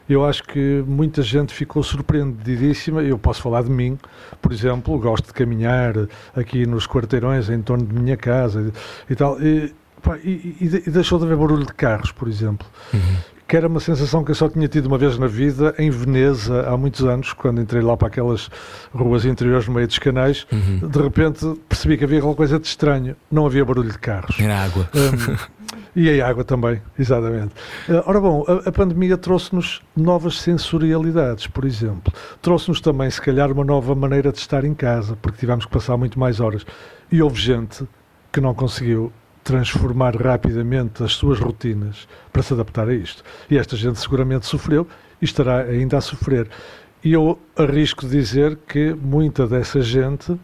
eu 0.09 0.25
acho 0.25 0.43
que 0.43 0.83
muita 0.87 1.21
gente 1.21 1.53
ficou 1.53 1.83
surpreendidíssima. 1.83 3.01
Eu 3.01 3.17
posso 3.17 3.41
falar 3.41 3.63
de 3.63 3.69
mim, 3.69 3.97
por 4.41 4.51
exemplo, 4.51 4.97
gosto 4.99 5.27
de 5.27 5.33
caminhar 5.33 5.93
aqui 6.35 6.65
nos 6.65 6.85
quarteirões 6.87 7.49
em 7.49 7.61
torno 7.61 7.85
de 7.85 7.93
minha 7.93 8.17
casa 8.17 8.71
e, 9.09 9.13
e 9.13 9.15
tal. 9.15 9.41
E, 9.41 9.73
pá, 10.01 10.17
e- 10.23 10.55
e- 10.61 10.83
e 10.87 10.89
deixou 10.91 11.17
de 11.19 11.25
haver 11.25 11.37
barulho 11.37 11.65
de 11.65 11.73
carros, 11.73 12.11
por 12.11 12.27
exemplo. 12.27 12.67
Que 13.51 13.57
era 13.57 13.67
uma 13.67 13.81
sensação 13.81 14.23
que 14.23 14.31
eu 14.31 14.35
só 14.35 14.47
tinha 14.47 14.65
tido 14.65 14.85
uma 14.85 14.97
vez 14.97 15.17
na 15.17 15.27
vida 15.27 15.75
em 15.77 15.89
Veneza, 15.89 16.69
há 16.69 16.77
muitos 16.77 17.03
anos, 17.03 17.33
quando 17.33 17.59
entrei 17.59 17.81
lá 17.81 17.97
para 17.97 18.07
aquelas 18.07 18.49
ruas 18.95 19.25
interiores 19.25 19.67
no 19.67 19.73
meio 19.73 19.85
dos 19.85 19.99
canais. 19.99 20.47
Uhum. 20.49 20.87
De 20.87 21.01
repente 21.01 21.59
percebi 21.67 21.97
que 21.97 22.05
havia 22.05 22.19
alguma 22.19 22.33
coisa 22.33 22.57
de 22.57 22.65
estranho. 22.65 23.13
Não 23.29 23.45
havia 23.45 23.65
barulho 23.65 23.91
de 23.91 23.99
carros. 23.99 24.39
Era 24.39 24.63
água. 24.63 24.89
Um, 24.95 25.35
e 25.93 26.21
a 26.21 26.29
água 26.29 26.45
também, 26.45 26.81
exatamente. 26.97 27.53
Uh, 27.89 28.01
ora 28.05 28.21
bom, 28.21 28.45
a, 28.47 28.69
a 28.69 28.71
pandemia 28.71 29.17
trouxe-nos 29.17 29.81
novas 29.97 30.39
sensorialidades, 30.39 31.45
por 31.45 31.65
exemplo. 31.65 32.13
Trouxe-nos 32.41 32.79
também, 32.79 33.09
se 33.09 33.21
calhar, 33.21 33.51
uma 33.51 33.65
nova 33.65 33.93
maneira 33.93 34.31
de 34.31 34.37
estar 34.37 34.63
em 34.63 34.73
casa, 34.73 35.17
porque 35.21 35.39
tivemos 35.39 35.65
que 35.65 35.71
passar 35.73 35.97
muito 35.97 36.17
mais 36.17 36.39
horas. 36.39 36.65
E 37.11 37.21
houve 37.21 37.37
gente 37.41 37.85
que 38.31 38.39
não 38.39 38.53
conseguiu 38.53 39.11
transformar 39.43 40.15
rapidamente 40.15 41.03
as 41.03 41.13
suas 41.13 41.39
rotinas 41.39 42.07
para 42.31 42.43
se 42.43 42.53
adaptar 42.53 42.87
a 42.87 42.93
isto. 42.93 43.23
E 43.49 43.57
esta 43.57 43.75
gente 43.75 43.99
seguramente 43.99 44.45
sofreu 44.45 44.87
e 45.21 45.25
estará 45.25 45.61
ainda 45.61 45.97
a 45.97 46.01
sofrer. 46.01 46.47
E 47.03 47.13
eu 47.13 47.39
arrisco 47.55 48.07
dizer 48.07 48.57
que 48.67 48.93
muita 48.93 49.47
dessa 49.47 49.81
gente 49.81 50.35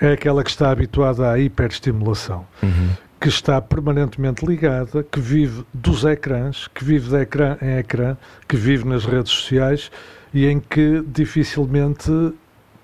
é 0.00 0.12
aquela 0.12 0.44
que 0.44 0.50
está 0.50 0.70
habituada 0.70 1.30
à 1.30 1.38
hiperestimulação, 1.38 2.46
Uhum. 2.62 2.90
que 3.20 3.28
está 3.28 3.60
permanentemente 3.60 4.44
ligada, 4.46 5.02
que 5.02 5.18
vive 5.18 5.64
dos 5.72 6.04
ecrãs, 6.04 6.68
que 6.68 6.84
vive 6.84 7.08
de 7.08 7.16
ecrã 7.16 7.56
em 7.62 7.78
ecrã, 7.78 8.16
que 8.46 8.56
vive 8.56 8.84
nas 8.86 9.04
redes 9.04 9.32
sociais 9.32 9.90
e 10.32 10.46
em 10.46 10.60
que 10.60 11.02
dificilmente 11.06 12.10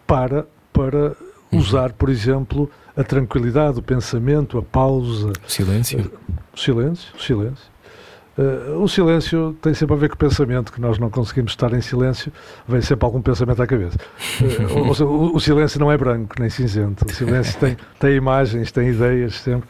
para 0.06 0.46
para 0.72 1.14
usar, 1.52 1.92
por 1.92 2.08
exemplo, 2.08 2.70
a 2.96 3.02
tranquilidade, 3.04 3.78
o 3.78 3.82
pensamento, 3.82 4.58
a 4.58 4.62
pausa, 4.62 5.32
Silêncio. 5.46 6.10
o 6.54 6.58
silêncio, 6.58 7.12
o 7.16 7.22
silêncio. 7.22 7.72
Eh, 8.38 8.70
o 8.78 8.88
silêncio 8.88 9.56
tem 9.60 9.74
sempre 9.74 9.94
a 9.94 9.98
ver 9.98 10.08
com 10.08 10.14
o 10.14 10.18
pensamento, 10.18 10.72
que 10.72 10.80
nós 10.80 10.98
não 10.98 11.10
conseguimos 11.10 11.52
estar 11.52 11.72
em 11.74 11.80
silêncio, 11.82 12.32
vem 12.66 12.80
sempre 12.80 13.04
algum 13.04 13.20
pensamento 13.20 13.62
à 13.62 13.66
cabeça. 13.66 13.98
Eh, 14.42 14.78
ou- 14.78 14.94
seja, 14.94 15.04
o, 15.06 15.36
o 15.36 15.40
silêncio 15.40 15.78
não 15.80 15.92
é 15.92 15.96
branco 15.98 16.34
nem 16.38 16.48
cinzento, 16.48 17.04
o 17.06 17.12
silêncio 17.12 17.58
tem, 17.60 17.76
tem 17.98 18.14
imagens, 18.16 18.72
tem 18.72 18.88
ideias 18.88 19.34
sempre. 19.40 19.68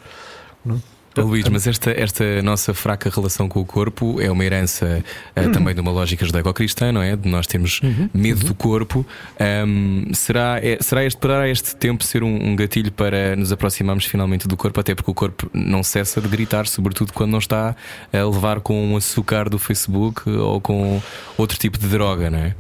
Oh, 0.69 0.75
Luís, 1.16 1.49
mas 1.49 1.66
esta, 1.66 1.90
esta 1.90 2.42
nossa 2.42 2.73
fraca 2.73 3.11
relação 3.11 3.49
com 3.49 3.61
o 3.61 3.64
corpo 3.64 4.21
é 4.21 4.31
uma 4.31 4.45
herança 4.45 5.04
eh, 5.37 5.49
também 5.49 5.75
de 5.75 5.81
uma 5.81 5.90
lógica 5.90 6.25
judaico-cristã, 6.25 6.90
não 6.92 7.02
é? 7.02 7.14
De 7.16 7.28
nós 7.28 7.47
termos 7.47 7.81
medo 8.14 8.45
do 8.45 8.54
corpo. 8.54 9.04
Ahm, 9.38 10.12
será, 10.14 10.59
é- 10.62 10.78
será 10.81 11.04
este, 11.04 11.19
para 11.19 11.49
este 11.49 11.76
tempo 11.76 12.04
ser 12.04 12.23
um, 12.23 12.50
um 12.50 12.57
gatilho 12.57 12.90
para 12.90 13.37
nos 13.37 13.52
aproximarmos 13.52 14.04
finalmente 14.07 14.49
do 14.49 14.57
corpo, 14.57 14.81
até 14.81 14.95
porque 14.95 15.11
o 15.11 15.14
corpo 15.14 15.50
não 15.52 15.83
cessa 15.83 16.21
de 16.21 16.28
gritar, 16.28 16.66
sobretudo 16.66 17.12
quando 17.12 17.31
não 17.31 17.38
está 17.38 17.76
a 18.12 18.25
levar 18.25 18.61
com 18.61 18.92
um 18.92 18.97
açúcar 18.97 19.49
do 19.49 19.59
Facebook 19.59 20.28
ou 20.31 20.61
com 20.61 21.00
outro 21.37 21.59
tipo 21.59 21.78
de 21.78 21.88
droga, 21.88 22.31
não 22.31 22.38
é? 22.38 22.54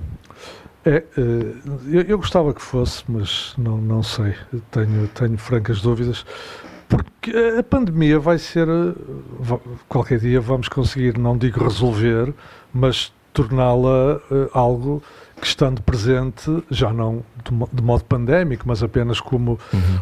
É, 0.84 0.96
eh, 0.96 1.02
eu, 1.86 2.02
eu 2.02 2.18
gostava 2.18 2.52
que 2.52 2.60
fosse, 2.60 3.04
mas 3.08 3.54
não, 3.56 3.76
não 3.78 4.02
sei, 4.02 4.34
tenho, 4.72 5.06
tenho 5.08 5.38
francas 5.38 5.80
dúvidas, 5.80 6.24
porque 6.96 7.32
a 7.58 7.62
pandemia 7.62 8.18
vai 8.18 8.38
ser, 8.38 8.68
eh, 8.68 9.58
qualquer 9.88 10.18
dia 10.18 10.40
vamos 10.40 10.68
conseguir, 10.68 11.18
não 11.18 11.36
digo 11.38 11.62
resolver, 11.64 12.32
mas 12.72 13.12
torná-la 13.32 14.20
eh, 14.30 14.48
algo 14.52 15.02
que 15.40 15.46
estando 15.46 15.82
presente, 15.82 16.62
já 16.70 16.92
não 16.92 17.24
de, 17.44 17.52
mo- 17.52 17.68
de 17.72 17.82
modo 17.82 18.04
pandémico, 18.04 18.62
mas 18.66 18.80
apenas 18.82 19.20
como 19.20 19.58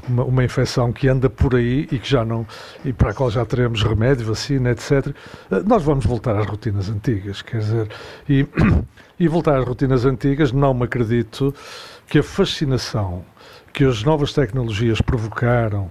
uma, 0.07 0.25
uma 0.25 0.45
infecção 0.45 0.93
que 0.93 1.09
anda 1.09 1.31
por 1.31 1.55
aí 1.55 1.89
e 1.91 1.99
que 1.99 2.11
já 2.11 2.25
não, 2.25 2.47
e 2.85 2.93
para 2.93 3.11
a 3.11 3.15
qual 3.15 3.31
já 3.31 3.45
teremos 3.47 3.83
remédio, 3.83 4.27
vacina, 4.27 4.71
etc. 4.71 5.15
eh, 5.51 5.63
Nós 5.65 5.83
vamos 5.83 6.05
voltar 6.05 6.37
às 6.37 6.47
rotinas 6.47 6.91
antigas, 6.91 7.41
quer 7.41 7.59
dizer, 7.59 7.89
e, 8.29 8.47
e 9.19 9.29
voltar 9.29 9.59
às 9.59 9.65
rotinas 9.65 10.05
antigas, 10.05 10.51
não 10.53 10.75
me 10.75 10.85
acredito 10.85 11.55
que 12.09 12.19
a 12.19 12.23
fascinação 12.23 13.25
que 13.73 13.85
as 13.85 14.03
novas 14.03 14.33
tecnologias 14.33 15.01
provocaram, 15.01 15.89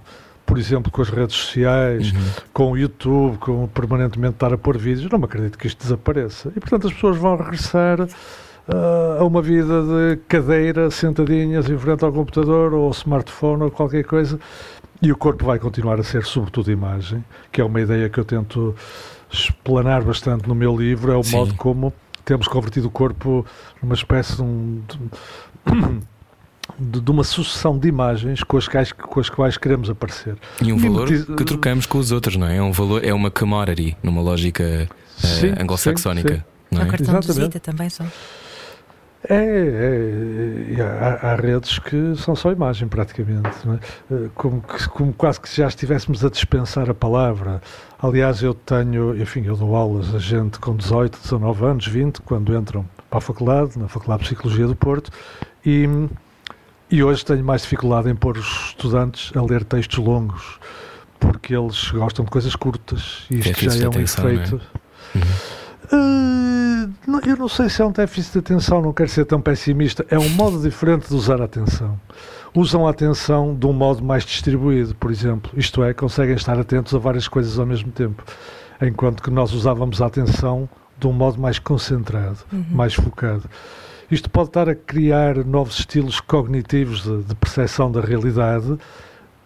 por 0.50 0.58
exemplo, 0.58 0.90
com 0.90 1.00
as 1.00 1.08
redes 1.08 1.36
sociais, 1.36 2.12
com 2.52 2.72
o 2.72 2.76
YouTube, 2.76 3.38
com 3.38 3.68
permanentemente 3.68 4.34
estar 4.34 4.52
a 4.52 4.58
pôr 4.58 4.76
vídeos, 4.76 5.08
não 5.08 5.16
me 5.20 5.26
acredito 5.26 5.56
que 5.56 5.68
isto 5.68 5.80
desapareça. 5.80 6.48
E, 6.56 6.58
portanto, 6.58 6.88
as 6.88 6.92
pessoas 6.92 7.16
vão 7.16 7.36
regressar 7.36 8.00
ah, 8.68 9.18
a 9.20 9.24
uma 9.24 9.40
vida 9.40 9.80
de 9.84 10.16
cadeira, 10.26 10.90
sentadinhas 10.90 11.70
em 11.70 11.78
frente 11.78 12.04
ao 12.04 12.12
computador 12.12 12.74
ou 12.74 12.86
ao 12.86 12.90
smartphone 12.90 13.62
ou 13.62 13.70
qualquer 13.70 14.02
coisa, 14.02 14.40
e 15.00 15.12
o 15.12 15.16
corpo 15.16 15.44
vai 15.44 15.60
continuar 15.60 16.00
a 16.00 16.02
ser, 16.02 16.24
sobretudo, 16.24 16.68
imagem, 16.72 17.24
que 17.52 17.60
é 17.60 17.64
uma 17.64 17.80
ideia 17.80 18.08
que 18.08 18.18
eu 18.18 18.24
tento 18.24 18.74
explanar 19.30 20.02
bastante 20.02 20.48
no 20.48 20.54
meu 20.56 20.76
livro, 20.76 21.12
é 21.12 21.16
o 21.16 21.22
Sim. 21.22 21.36
modo 21.36 21.54
como 21.54 21.92
temos 22.24 22.48
convertido 22.48 22.88
o 22.88 22.90
corpo 22.90 23.46
numa 23.80 23.94
espécie 23.94 24.34
de, 24.34 24.42
um- 24.42 24.82
de- 24.88 26.00
de- 26.78 27.00
de 27.00 27.10
uma 27.10 27.24
sucessão 27.24 27.78
de 27.78 27.88
imagens 27.88 28.42
com 28.42 28.56
as, 28.56 28.66
quais, 28.68 28.92
com 28.92 29.20
as 29.20 29.28
quais 29.30 29.56
queremos 29.56 29.88
aparecer. 29.90 30.36
E 30.62 30.72
um 30.72 30.76
valor 30.78 31.10
Mimetiz- 31.10 31.34
que 31.36 31.44
trocamos 31.44 31.86
com 31.86 31.98
os 31.98 32.12
outros, 32.12 32.36
não 32.36 32.46
é? 32.46 32.56
É 32.56 32.62
um 32.62 32.72
valor, 32.72 33.04
é 33.04 33.12
uma 33.12 33.30
commodity, 33.30 33.96
numa 34.02 34.20
lógica 34.22 34.88
Sim, 35.16 35.54
anglo-saxónica. 35.60 36.44
Não 36.70 36.80
É 36.82 36.84
o 36.84 36.86
é? 36.86 36.90
cartão 36.90 37.06
de 37.06 37.26
Exatamente. 37.26 37.38
visita 37.38 37.60
também 37.60 37.90
só. 37.90 38.04
É, 39.28 39.34
é, 39.34 40.72
e 40.72 40.80
há, 40.80 41.18
há 41.32 41.34
redes 41.36 41.78
que 41.78 42.14
são 42.16 42.34
só 42.34 42.50
imagem 42.52 42.88
praticamente, 42.88 43.50
não 43.66 43.74
é? 43.74 43.78
Eh, 44.10 44.28
como, 44.34 44.62
que- 44.62 44.88
como 44.88 45.12
quase 45.12 45.38
que 45.38 45.54
já 45.54 45.68
estivéssemos 45.68 46.24
a 46.24 46.30
dispensar 46.30 46.88
a 46.88 46.94
palavra. 46.94 47.60
Aliás, 48.02 48.42
eu 48.42 48.54
tenho, 48.54 49.14
enfim, 49.20 49.42
eu 49.44 49.56
dou 49.56 49.76
aulas 49.76 50.14
a 50.14 50.18
gente 50.18 50.58
com 50.58 50.74
18, 50.74 51.18
19 51.20 51.64
anos, 51.66 51.86
20, 51.86 52.22
quando 52.22 52.56
entram 52.56 52.86
para 53.10 53.18
a 53.18 53.20
faculdade, 53.20 53.78
na 53.78 53.88
Faculdade 53.88 54.22
de 54.22 54.28
Psicologia 54.30 54.66
do 54.66 54.74
Porto, 54.74 55.10
e, 55.66 55.86
e 56.90 57.02
hoje 57.02 57.24
tenho 57.24 57.44
mais 57.44 57.62
dificuldade 57.62 58.10
em 58.10 58.14
pôr 58.14 58.36
os 58.36 58.66
estudantes 58.68 59.30
a 59.36 59.42
ler 59.42 59.64
textos 59.64 59.98
longos, 59.98 60.58
porque 61.18 61.54
eles 61.54 61.90
gostam 61.90 62.24
de 62.24 62.30
coisas 62.30 62.56
curtas, 62.56 63.24
e 63.30 63.38
isto 63.38 63.70
já 63.70 63.84
é 63.84 63.86
um 63.86 63.90
atenção, 63.90 64.24
não 64.24 64.30
é? 64.30 64.34
efeito. 64.34 64.60
Uh, 65.92 66.92
não, 67.06 67.20
eu 67.26 67.36
não 67.36 67.48
sei 67.48 67.68
se 67.68 67.82
é 67.82 67.84
um 67.84 67.92
déficit 67.92 68.32
de 68.32 68.38
atenção, 68.38 68.80
não 68.80 68.92
quero 68.92 69.08
ser 69.08 69.24
tão 69.24 69.40
pessimista. 69.40 70.06
É 70.08 70.18
um 70.18 70.28
modo 70.30 70.60
diferente 70.60 71.08
de 71.08 71.14
usar 71.14 71.40
a 71.40 71.44
atenção. 71.44 72.00
Usam 72.54 72.86
a 72.86 72.90
atenção 72.90 73.54
de 73.54 73.66
um 73.66 73.72
modo 73.72 74.02
mais 74.02 74.24
distribuído, 74.24 74.94
por 74.94 75.10
exemplo. 75.10 75.50
Isto 75.56 75.82
é, 75.82 75.92
conseguem 75.92 76.34
estar 76.34 76.58
atentos 76.58 76.94
a 76.94 76.98
várias 76.98 77.26
coisas 77.26 77.58
ao 77.58 77.66
mesmo 77.66 77.90
tempo. 77.90 78.24
Enquanto 78.80 79.22
que 79.22 79.30
nós 79.30 79.52
usávamos 79.52 80.00
a 80.00 80.06
atenção 80.06 80.68
de 80.98 81.06
um 81.06 81.12
modo 81.12 81.40
mais 81.40 81.58
concentrado, 81.58 82.38
mais 82.70 82.94
focado. 82.94 83.48
Isto 84.10 84.28
pode 84.30 84.48
estar 84.48 84.68
a 84.68 84.74
criar 84.74 85.36
novos 85.44 85.78
estilos 85.78 86.20
cognitivos 86.20 87.02
de, 87.02 87.22
de 87.22 87.34
percepção 87.34 87.90
da 87.90 88.00
realidade 88.00 88.76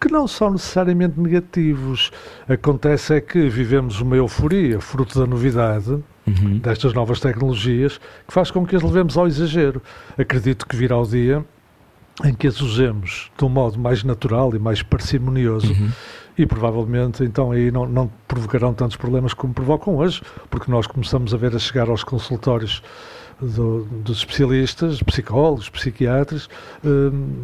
que 0.01 0.11
não 0.11 0.27
são 0.27 0.51
necessariamente 0.51 1.19
negativos. 1.19 2.11
Acontece 2.49 3.15
é 3.15 3.21
que 3.21 3.47
vivemos 3.49 4.01
uma 4.01 4.15
euforia, 4.15 4.79
fruto 4.79 5.19
da 5.19 5.25
novidade, 5.25 6.03
Uhum. 6.27 6.57
destas 6.57 6.91
novas 6.91 7.19
tecnologias 7.19 7.99
que 8.27 8.33
faz 8.33 8.49
com 8.49 8.65
que 8.65 8.75
as 8.75 8.81
levemos 8.81 9.15
ao 9.15 9.27
exagero. 9.27 9.79
Acredito 10.17 10.65
que 10.65 10.75
virá 10.75 10.97
o 10.97 11.05
dia 11.05 11.45
em 12.23 12.33
que 12.33 12.47
as 12.47 12.59
usemos 12.61 13.29
de 13.37 13.45
um 13.45 13.49
modo 13.49 13.77
mais 13.77 14.03
natural 14.03 14.55
e 14.55 14.57
mais 14.57 14.81
parcimonioso 14.81 15.71
Uhum. 15.71 15.91
e 16.35 16.43
provavelmente 16.47 17.23
então 17.23 17.51
aí 17.51 17.69
não, 17.69 17.85
não 17.85 18.09
provocarão 18.27 18.73
tantos 18.73 18.97
problemas 18.97 19.35
como 19.35 19.53
provocam 19.53 19.97
hoje, 19.97 20.19
porque 20.49 20.71
nós 20.71 20.87
começamos 20.87 21.31
a 21.31 21.37
ver 21.37 21.55
a 21.55 21.59
chegar 21.59 21.89
aos 21.89 22.03
consultórios 22.03 22.81
do- 23.41 23.83
dos 24.03 24.19
especialistas, 24.19 25.01
psicólogos, 25.03 25.69
psiquiatras, 25.69 26.47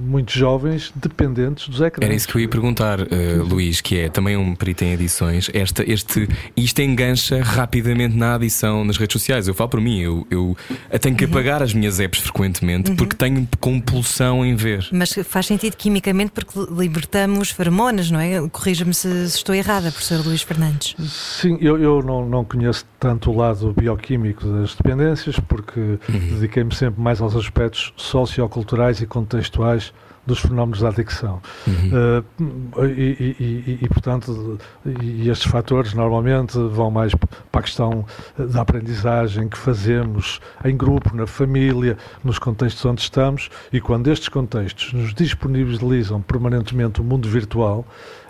muitos 0.08 0.34
jovens 0.36 0.92
dependentes 0.96 1.68
dos 1.68 1.82
ecrãs. 1.82 2.06
Era 2.06 2.16
isso 2.16 2.28
que 2.28 2.36
eu 2.36 2.42
ia 2.42 2.48
perguntar, 2.48 3.00
eh, 3.02 3.36
Luís, 3.38 3.82
que 3.82 4.00
é 4.00 4.10
também 4.10 4.38
um 4.38 4.56
perito 4.56 4.84
em 4.84 4.94
edições. 4.94 5.50
Esta, 5.54 5.84
este, 5.90 6.28
isto 6.56 6.82
engancha 6.82 7.42
rapidamente 7.44 8.16
na 8.16 8.36
adição 8.36 8.84
nas 8.86 8.98
redes 8.98 9.14
sociais. 9.14 9.48
Eu 9.48 9.54
falo 9.54 9.70
por 9.70 9.82
mim, 9.82 10.00
eu, 10.00 10.26
eu 10.30 10.56
tenho 11.00 11.16
que 11.16 11.26
apagar 11.26 11.62
as 11.62 11.74
minhas 11.74 12.00
apps 12.00 12.20
frequentemente 12.22 12.92
porque 12.96 13.16
tenho 13.16 13.48
compulsão 13.60 14.46
em 14.46 14.56
ver. 14.56 14.88
Mas 14.92 15.14
faz 15.26 15.46
sentido 15.48 15.76
quimicamente 15.76 16.32
porque 16.32 16.58
libertamos 16.74 17.50
feromonas, 17.52 18.10
não 18.12 18.20
é? 18.20 18.48
Corrija-me 18.50 18.94
se, 18.94 19.30
se 19.30 19.38
estou 19.38 19.54
errada, 19.56 19.92
professor 19.92 20.26
Luís 20.26 20.42
Fernandes. 20.42 20.96
Sim, 21.10 21.58
eu, 21.60 21.78
eu 21.82 22.02
não, 22.02 22.28
não 22.28 22.46
conheço 22.46 22.86
tanto 23.00 23.32
o 23.32 23.36
lado 23.36 23.74
bioquímico 23.78 24.46
das 24.48 24.76
dependências, 24.76 25.40
porque 25.40 25.81
dediquei-me 26.10 26.74
sempre 26.74 27.02
mais 27.02 27.22
aos 27.22 27.36
aspectos 27.36 27.94
socioculturais 27.96 29.02
e 29.02 29.06
contextuais 29.08 29.94
dos 30.24 30.38
fenómenos 30.40 30.80
da 30.82 30.90
adicção. 30.90 31.42
Uh, 31.68 32.86
e, 32.86 33.02
e- 33.02 33.36
e- 33.44 33.80
e, 33.82 33.88
portanto, 33.90 34.60
e 35.02 35.28
estes 35.30 35.50
fatores 35.50 35.96
normalmente 35.96 36.58
vão 36.70 36.92
mais 36.92 37.14
para 37.16 37.60
a 37.60 37.64
questão 37.64 38.06
da 38.38 38.62
aprendizagem 38.62 39.50
que 39.50 39.58
fazemos 39.58 40.40
em 40.64 40.78
grupo, 40.78 41.16
na 41.16 41.26
família, 41.26 41.98
nos 42.24 42.38
contextos 42.38 42.86
onde 42.86 43.02
estamos, 43.02 43.50
e 43.74 43.82
quando 43.82 44.12
estes 44.12 44.30
contextos 44.30 44.94
nos 44.94 45.12
disponibilizam 45.14 46.22
permanentemente 46.22 47.02
o 47.02 47.04
mundo 47.04 47.28
virtual, 47.28 47.84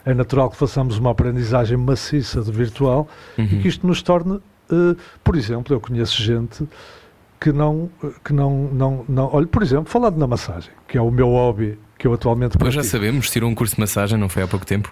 é 0.05 0.13
natural 0.13 0.49
que 0.49 0.55
façamos 0.55 0.97
uma 0.97 1.11
aprendizagem 1.11 1.75
maciça 1.77 2.41
de 2.41 2.51
virtual 2.53 3.05
e 3.37 3.61
que 3.61 3.67
isto 3.67 3.85
nos 3.85 4.01
torne 4.01 4.39
Uh, 4.73 4.95
por 5.21 5.35
exemplo, 5.35 5.75
eu 5.75 5.81
conheço 5.81 6.23
gente 6.23 6.65
que 7.41 7.51
não, 7.51 7.89
que 8.23 8.31
não, 8.31 8.69
não, 8.71 9.05
não. 9.09 9.29
Olha, 9.33 9.47
por 9.47 9.63
exemplo, 9.63 9.85
falando 9.85 10.15
na 10.15 10.27
massagem, 10.27 10.71
que 10.87 10.95
é 10.95 11.01
o 11.01 11.09
meu 11.09 11.29
hobby 11.29 11.77
que 11.97 12.07
eu 12.07 12.13
atualmente 12.13 12.57
Pois 12.57 12.73
já 12.73 12.83
sabemos, 12.83 13.29
tirou 13.29 13.47
um 13.47 13.53
curso 13.53 13.75
de 13.75 13.81
massagem, 13.81 14.17
não 14.17 14.27
foi 14.27 14.41
há 14.41 14.47
pouco 14.47 14.65
tempo? 14.65 14.91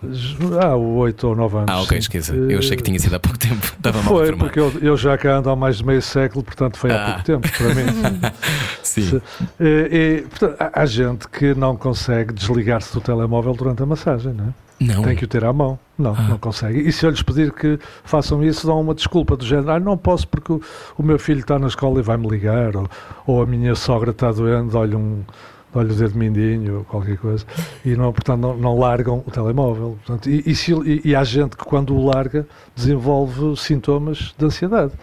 Há 0.61 0.75
oito 0.75 1.27
ou 1.27 1.35
nove 1.35 1.57
anos. 1.57 1.69
Ah, 1.69 1.81
ok, 1.81 1.97
esqueça. 1.97 2.35
Eu 2.35 2.59
achei 2.59 2.77
que 2.77 2.83
tinha 2.83 2.99
sido 2.99 3.15
há 3.15 3.19
pouco 3.19 3.37
tempo. 3.37 3.65
Estava 3.77 4.01
mal 4.03 4.13
Foi, 4.13 4.35
porque 4.35 4.59
eu, 4.59 4.71
eu, 4.79 4.95
já 4.95 5.17
cá 5.17 5.37
ando 5.37 5.49
há 5.49 5.55
mais 5.55 5.77
de 5.77 5.85
meio 5.85 6.01
século, 6.03 6.43
portanto 6.43 6.77
foi 6.77 6.91
há 6.91 7.03
ah. 7.03 7.05
pouco 7.07 7.23
tempo, 7.23 7.47
para 7.51 7.73
mim. 7.73 8.21
Sim. 8.83 9.21
E, 9.59 9.89
e, 9.91 10.21
portanto, 10.27 10.55
há 10.59 10.85
gente 10.85 11.27
que 11.29 11.55
não 11.55 11.75
consegue 11.75 12.31
desligar-se 12.31 12.93
do 12.93 13.01
telemóvel 13.01 13.53
durante 13.53 13.81
a 13.81 13.87
massagem, 13.87 14.33
não 14.33 14.45
é? 14.45 14.68
Não. 14.79 15.03
Tem 15.03 15.15
que 15.15 15.25
o 15.25 15.27
ter 15.27 15.43
à 15.43 15.51
mão. 15.51 15.77
Não, 15.97 16.13
ah. 16.13 16.21
não 16.29 16.37
consegue. 16.37 16.79
E 16.79 16.91
se 16.91 17.05
eu 17.05 17.09
lhes 17.09 17.21
pedir 17.21 17.51
que 17.51 17.77
façam 18.03 18.43
isso, 18.43 18.65
dão 18.65 18.79
uma 18.79 18.95
desculpa 18.95 19.35
do 19.35 19.45
género: 19.45 19.71
ah, 19.71 19.79
não 19.79 19.97
posso 19.97 20.27
porque 20.27 20.53
o, 20.53 20.61
o 20.97 21.03
meu 21.03 21.19
filho 21.19 21.41
está 21.41 21.59
na 21.59 21.67
escola 21.67 21.99
e 21.99 22.01
vai-me 22.01 22.27
ligar, 22.27 22.75
ou, 22.75 22.89
ou, 23.27 23.41
a 23.41 23.45
minha 23.45 23.75
sogra 23.75 24.11
está 24.11 24.31
doendo, 24.31 24.77
olha 24.77 24.97
um. 24.97 25.23
Olha 25.71 25.91
o 25.91 25.95
dedo 25.95 26.17
mindinho 26.17 26.79
ou 26.79 26.83
qualquer 26.83 27.15
coisa, 27.19 27.45
e 27.85 27.95
não, 27.95 28.11
portanto 28.11 28.41
não, 28.41 28.57
não 28.57 28.79
largam 28.79 29.23
o 29.23 29.29
telemóvel. 29.29 29.99
Portanto, 30.03 30.27
e, 30.27 30.41
e, 30.43 30.55
se, 30.55 30.73
e, 30.73 31.01
e 31.05 31.15
há 31.15 31.23
gente 31.23 31.55
que, 31.55 31.63
quando 31.63 31.95
o 31.95 32.03
larga, 32.03 32.47
desenvolve 32.75 33.55
sintomas 33.55 34.33
de 34.35 34.45
ansiedade 34.45 34.93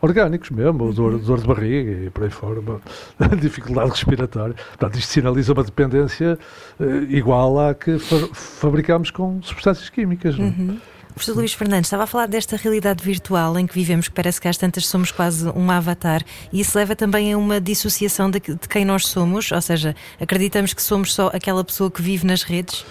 orgânicos 0.00 0.50
mesmo, 0.50 0.92
dor, 0.92 1.14
uhum. 1.14 1.18
dor 1.18 1.40
de 1.40 1.46
barriga 1.46 2.06
e 2.06 2.10
por 2.10 2.24
aí 2.24 2.30
fora, 2.30 2.60
dificuldade 3.40 3.90
respiratória. 3.90 4.54
Portanto, 4.54 4.98
isto 4.98 5.10
sinaliza 5.10 5.52
uma 5.52 5.64
dependência 5.64 6.38
uh, 6.78 6.84
igual 7.08 7.58
à 7.58 7.74
que 7.74 7.98
fa 7.98 8.28
fabricamos 8.32 9.10
com 9.10 9.42
substâncias 9.42 9.88
químicas. 9.88 10.38
É? 10.38 10.42
Uhum. 10.42 10.78
Professor 11.18 11.36
Luís 11.36 11.52
Fernandes, 11.52 11.88
estava 11.88 12.04
a 12.04 12.06
falar 12.06 12.26
desta 12.26 12.56
realidade 12.56 13.02
virtual 13.02 13.58
em 13.58 13.66
que 13.66 13.74
vivemos, 13.74 14.06
que 14.06 14.14
parece 14.14 14.40
que 14.40 14.46
às 14.46 14.56
tantas 14.56 14.86
somos 14.86 15.10
quase 15.10 15.48
um 15.48 15.68
avatar, 15.68 16.22
e 16.52 16.60
isso 16.60 16.78
leva 16.78 16.94
também 16.94 17.32
a 17.32 17.36
uma 17.38 17.60
dissociação 17.60 18.30
de, 18.30 18.38
de 18.38 18.68
quem 18.68 18.84
nós 18.84 19.08
somos, 19.08 19.50
ou 19.50 19.60
seja, 19.60 19.96
acreditamos 20.20 20.72
que 20.72 20.82
somos 20.82 21.12
só 21.12 21.28
aquela 21.34 21.64
pessoa 21.64 21.90
que 21.90 22.00
vive 22.00 22.24
nas 22.24 22.44
redes? 22.44 22.82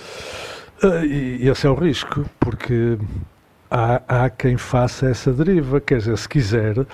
Uh, 0.84 1.06
e 1.06 1.48
esse 1.48 1.66
é 1.66 1.70
o 1.70 1.74
risco, 1.74 2.26
porque 2.38 2.98
há, 3.70 4.02
há 4.08 4.30
quem 4.30 4.58
faça 4.58 5.08
essa 5.08 5.32
deriva. 5.32 5.80
Quer 5.80 6.00
dizer, 6.00 6.18
se 6.18 6.28
quiser 6.28 6.86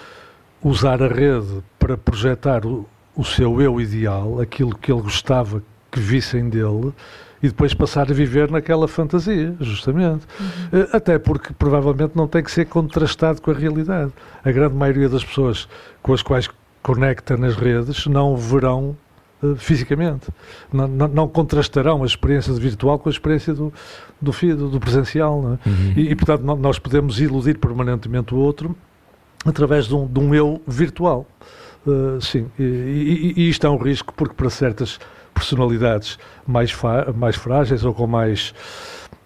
usar 0.61 1.01
a 1.01 1.07
rede 1.07 1.63
para 1.77 1.97
projetar 1.97 2.65
o, 2.65 2.87
o 3.15 3.23
seu 3.23 3.61
eu 3.61 3.79
ideal, 3.79 4.39
aquilo 4.39 4.75
que 4.75 4.91
ele 4.91 5.01
gostava 5.01 5.61
que 5.91 5.99
vissem 5.99 6.49
dele, 6.49 6.93
e 7.41 7.47
depois 7.49 7.73
passar 7.73 8.09
a 8.09 8.13
viver 8.13 8.49
naquela 8.49 8.87
fantasia, 8.87 9.53
justamente. 9.59 10.25
Uhum. 10.39 10.79
Eh, 10.79 10.89
até 10.93 11.19
porque 11.19 11.53
provavelmente 11.53 12.15
não 12.15 12.25
tem 12.25 12.41
que 12.41 12.49
ser 12.49 12.65
contrastado 12.65 13.41
com 13.41 13.51
a 13.51 13.53
realidade. 13.53 14.13
A 14.43 14.51
grande 14.51 14.75
maioria 14.75 15.09
das 15.09 15.25
pessoas 15.25 15.67
com 16.01 16.13
as 16.13 16.23
quais 16.23 16.49
conecta 16.81 17.35
nas 17.35 17.55
redes 17.55 18.07
não 18.07 18.37
verão 18.37 18.95
uh, 19.43 19.55
fisicamente. 19.55 20.29
Não, 20.71 20.87
não, 20.87 21.07
não, 21.07 21.27
contrastarão 21.27 22.03
a 22.03 22.05
experiência 22.05 22.53
virtual 22.53 22.97
com 22.97 23.09
a 23.09 23.11
experiência 23.11 23.53
do, 23.53 23.73
do, 24.21 24.31
do, 24.31 24.69
do 24.69 24.79
presencial. 24.79 25.57
É? 25.65 25.69
Uhum. 25.69 25.93
E, 25.95 26.11
e, 26.11 26.15
portanto, 26.15 26.43
nós 26.43 26.79
podemos 26.79 27.19
iludir 27.19 27.57
permanentemente 27.57 28.33
o 28.33 28.37
outro 28.37 28.75
através 29.45 29.85
de 29.87 29.95
um, 29.95 30.07
de 30.07 30.19
um 30.19 30.33
eu 30.33 30.61
virtual. 30.67 31.27
Uh, 31.85 32.19
sim, 32.21 32.49
e, 32.57 32.63
e, 32.63 33.33
e, 33.41 33.49
isto 33.49 33.67
é 33.67 33.69
um 33.69 33.77
risco 33.77 34.13
porque 34.13 34.33
para 34.33 34.49
certas 34.49 34.99
personalidades 35.33 36.17
mais, 36.47 36.73
mais 37.13 37.35
frágeis 37.35 37.83
ou 37.83 37.93
com 37.93 38.07
mais 38.07 38.53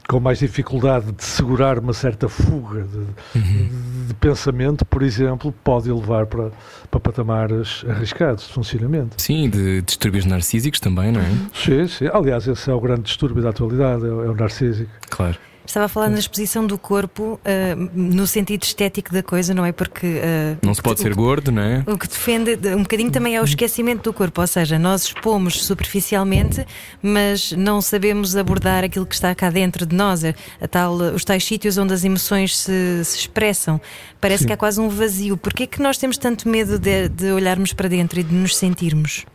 com 0.07 0.19
mais 0.19 0.39
dificuldade 0.39 1.11
de 1.11 1.23
segurar 1.23 1.77
uma 1.79 1.93
certa 1.93 2.29
fuga 2.29 2.83
de, 2.83 2.97
uhum. 3.37 3.69
de, 4.07 4.13
pensamento, 4.13 4.85
por 4.85 5.03
exemplo, 5.03 5.53
pode 5.63 5.91
levar 5.91 6.25
para, 6.25 6.51
para 6.89 6.99
patamares 6.99 7.83
arriscados 7.87 8.47
de 8.47 8.53
funcionamento. 8.53 9.21
Sim, 9.21 9.49
de 9.49 9.81
distúrbios 9.81 10.25
narcísicos 10.25 10.79
também, 10.79 11.11
não 11.11 11.21
é? 11.21 11.29
Sim, 11.53 11.87
sim. 11.87 12.09
Aliás, 12.11 12.47
esse 12.47 12.69
é 12.69 12.73
o 12.73 12.79
grande 12.79 13.01
distúrbio 13.01 13.43
da 13.43 13.49
atualidade, 13.49 14.05
é, 14.05 14.07
é 14.07 14.11
o 14.11 14.35
narcísico. 14.35 14.89
Claro. 15.09 15.37
Estava 15.67 15.85
a 15.85 15.89
falar 15.89 16.09
na 16.09 16.17
exposição 16.17 16.65
do 16.65 16.77
corpo 16.77 17.37
uh, 17.43 17.89
no 17.93 18.25
sentido 18.25 18.63
estético 18.63 19.11
da 19.11 19.21
coisa, 19.21 19.53
não 19.53 19.65
é? 19.65 19.73
Porque. 19.73 20.07
Uh, 20.07 20.65
não 20.65 20.73
se 20.73 20.81
pode 20.81 21.01
ser 21.01 21.13
gordo, 21.13 21.51
não 21.51 21.61
é? 21.61 21.83
O 21.85 21.97
que 21.97 22.07
defende 22.07 22.57
um 22.73 22.83
bocadinho 22.83 23.11
também 23.11 23.35
é 23.35 23.41
o 23.41 23.43
esquecimento 23.43 24.03
do 24.03 24.13
corpo, 24.13 24.39
ou 24.39 24.47
seja, 24.47 24.79
nós 24.79 25.03
expomos 25.03 25.61
superficialmente, 25.65 26.65
mas 27.03 27.51
não 27.51 27.81
sabemos 27.81 28.37
abordar 28.37 28.85
aquilo 28.85 29.05
que 29.05 29.13
está 29.13 29.35
cá 29.35 29.49
dentro 29.49 29.85
de 29.85 29.93
nós, 29.93 30.23
a 30.23 30.67
tal, 30.69 30.93
os 30.93 31.25
tais 31.25 31.43
sítios 31.43 31.77
onde 31.77 31.93
as 31.93 32.05
emoções 32.05 32.57
se, 32.57 33.03
se 33.03 33.17
expressam. 33.19 33.81
Parece 34.21 34.43
Sim. 34.43 34.47
que 34.47 34.53
há 34.53 34.57
quase 34.57 34.79
um 34.79 34.87
vazio. 34.87 35.35
Porquê 35.35 35.63
é 35.63 35.67
que 35.67 35.81
nós 35.81 35.97
temos 35.97 36.17
tanto 36.17 36.47
medo 36.47 36.79
de, 36.79 37.09
de 37.09 37.33
olharmos 37.33 37.73
para 37.73 37.89
dentro 37.89 38.21
e 38.21 38.23
de 38.23 38.33
nos 38.33 38.55
sentirmos? 38.55 39.25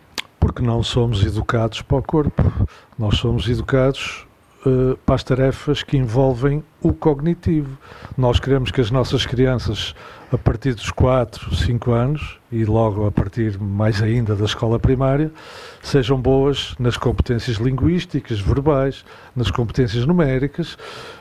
Porque 0.41 0.63
não 0.63 0.83
somos 0.83 1.23
educados 1.23 1.83
para 1.83 1.99
o 1.99 2.03
corpo. 2.03 2.43
Nós 2.99 3.19
somos 3.19 3.47
educados 3.51 4.27
uh, 4.67 4.97
para 5.05 5.15
as 5.15 5.25
tarefas 5.25 5.83
que 5.83 5.97
envolvem 5.97 6.63
o 6.81 6.93
cognitivo. 6.93 7.79
Nós 8.17 8.41
queremos 8.41 8.71
que 8.71 8.81
as 8.81 8.91
nossas 8.91 9.25
crianças, 9.27 9.95
a 10.33 10.39
partir 10.39 10.75
dos 10.75 10.91
4, 10.91 11.55
5 11.55 11.91
anos, 11.93 12.39
e 12.51 12.65
logo 12.65 13.07
a 13.07 13.13
partir 13.13 13.59
mais 13.59 14.03
ainda 14.03 14.35
da 14.35 14.45
escola 14.45 14.79
primária, 14.79 15.31
sejam 15.83 16.21
boas 16.21 16.75
nas 16.79 16.97
competências 16.97 17.57
linguísticas, 17.57 18.41
verbais, 18.41 19.05
nas 19.35 19.51
competências 19.51 20.05
numéricas, 20.07 20.77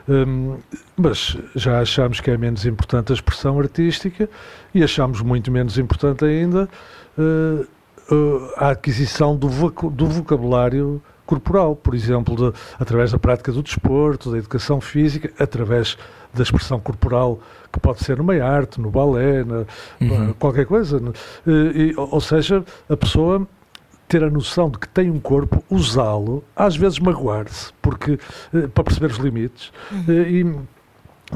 um, 0.08 0.58
mas 0.98 1.38
já 1.56 1.80
achamos 1.80 2.20
que 2.20 2.32
é 2.32 2.38
menos 2.38 2.66
importante 2.66 3.12
a 3.12 3.16
expressão 3.16 3.60
artística 3.60 4.30
e 4.74 4.84
achamos 4.84 5.22
muito 5.22 5.52
menos 5.52 5.78
importante 5.78 6.26
ainda 6.26 6.68
uh, 7.18 7.68
a 8.58 8.72
aquisição 8.72 9.38
do 9.38 9.48
vocabulário 9.48 11.02
corporal, 11.32 11.78
por 11.78 11.96
exemplo, 11.96 12.36
de, 12.36 12.60
através 12.78 13.14
da 13.14 13.18
prática 13.18 13.54
do 13.54 13.64
desporto, 13.64 14.30
da 14.32 14.38
educação 14.38 14.82
física, 14.82 15.32
através 15.40 15.98
da 16.34 16.44
expressão 16.44 16.78
corporal 16.78 17.40
que 17.72 17.80
pode 17.80 18.04
ser 18.04 18.18
numa 18.18 18.36
arte, 18.44 18.82
no 18.82 18.92
balé, 18.92 19.46
na, 19.46 19.64
uhum. 20.02 20.34
qualquer 20.34 20.66
coisa. 20.66 21.02
E, 21.48 21.94
ou 21.96 22.20
seja, 22.20 22.66
a 22.90 22.98
pessoa 22.98 23.48
ter 24.10 24.26
a 24.26 24.30
noção 24.30 24.70
de 24.70 24.78
que 24.78 24.90
tem 24.90 25.10
um 25.10 25.22
corpo, 25.22 25.64
usá-lo, 25.70 26.44
às 26.54 26.76
vezes 26.76 27.00
magoar-se, 27.00 27.72
porque 27.82 28.20
eh, 28.54 28.68
para 28.68 28.84
perceber 28.84 29.10
os 29.10 29.18
limites. 29.18 29.72
Uhum. 29.90 30.04
E, 30.10 30.56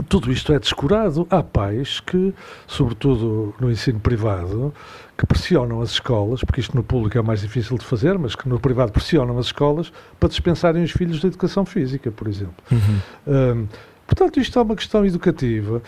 tudo 0.10 0.30
isto 0.30 0.52
é 0.52 0.60
descurado. 0.60 1.26
Há 1.30 1.42
pais 1.42 2.02
que, 2.02 2.34
sobretudo 2.68 3.56
no 3.60 3.72
ensino 3.72 4.00
privado, 4.00 4.74
que 5.18 5.26
pressionam 5.26 5.82
as 5.82 5.92
escolas, 5.92 6.42
porque 6.42 6.60
isto 6.60 6.76
no 6.76 6.84
público 6.84 7.18
é 7.18 7.22
mais 7.22 7.42
difícil 7.42 7.78
de 7.78 7.86
fazer, 7.86 8.18
mas 8.18 8.36
que 8.36 8.50
no 8.50 8.60
privado 8.60 8.92
pressionam 8.92 9.38
as 9.38 9.48
escolas 9.48 9.92
para 10.20 10.28
dispensarem 10.30 10.84
os 10.84 10.92
filhos 10.92 11.22
da 11.22 11.28
educação 11.28 11.66
física, 11.66 12.12
por 12.12 12.28
exemplo. 12.28 12.56
Uhum. 12.72 13.00
Um, 13.28 13.68
portanto, 14.06 14.40
isto 14.40 14.60
é 14.60 14.62
uma 14.62 14.76
questão 14.76 15.06
educativa 15.06 15.82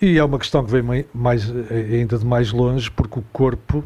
e 0.00 0.16
é 0.16 0.24
uma 0.24 0.38
questão 0.38 0.64
que 0.64 0.70
vem 0.70 1.06
mais, 1.12 1.52
ainda 1.70 2.18
de 2.18 2.24
mais 2.24 2.52
longe, 2.52 2.90
porque 2.90 3.18
o 3.18 3.24
corpo 3.32 3.84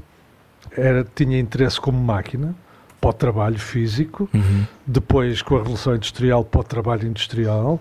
era, 0.77 1.05
tinha 1.15 1.39
interesse 1.39 1.81
como 1.81 1.99
máquina 1.99 2.55
para 3.01 3.11
o 3.11 3.13
trabalho 3.13 3.59
físico, 3.59 4.29
uhum. 4.33 4.65
depois 4.87 5.43
com 5.43 5.57
a 5.57 5.59
Revolução 5.59 5.95
Industrial 5.95 6.45
para 6.45 6.61
o 6.61 6.65
trabalho 6.65 7.07
industrial, 7.07 7.81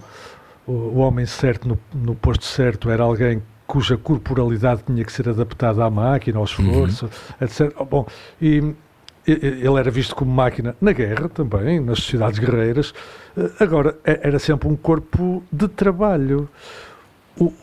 o, 0.65 0.99
homem 0.99 1.25
certo 1.25 1.67
no, 1.67 1.79
no, 1.93 2.15
posto 2.15 2.45
certo 2.45 2.89
era 2.89 3.03
alguém 3.03 3.41
cuja 3.73 3.97
corporalidade 3.97 4.83
tinha 4.85 5.03
que 5.03 5.11
ser 5.11 5.27
adaptada 5.27 5.83
à 5.83 5.89
máquina, 5.89 6.37
ao 6.37 6.43
esforço, 6.43 7.05
uhum. 7.05 7.11
etc. 7.41 7.75
Bom, 7.89 8.05
e 8.39 8.71
ele 9.25 9.79
era 9.79 9.89
visto 9.89 10.15
como 10.15 10.31
máquina 10.31 10.75
na 10.79 10.91
guerra 10.91 11.27
também, 11.27 11.79
nas 11.79 11.97
sociedades 11.97 12.37
guerreiras. 12.37 12.93
Eh, 13.35 13.49
agora, 13.59 13.97
era 14.03 14.37
sempre 14.37 14.67
um 14.67 14.75
corpo 14.75 15.41
de 15.51 15.67
trabalho. 15.67 16.47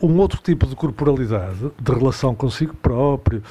Um 0.03 0.17
outro 0.17 0.41
tipo 0.41 0.67
de 0.67 0.75
corporalidade, 0.75 1.71
de 1.81 1.91
relação 1.93 2.35
consigo 2.35 2.75
próprio, 2.75 3.41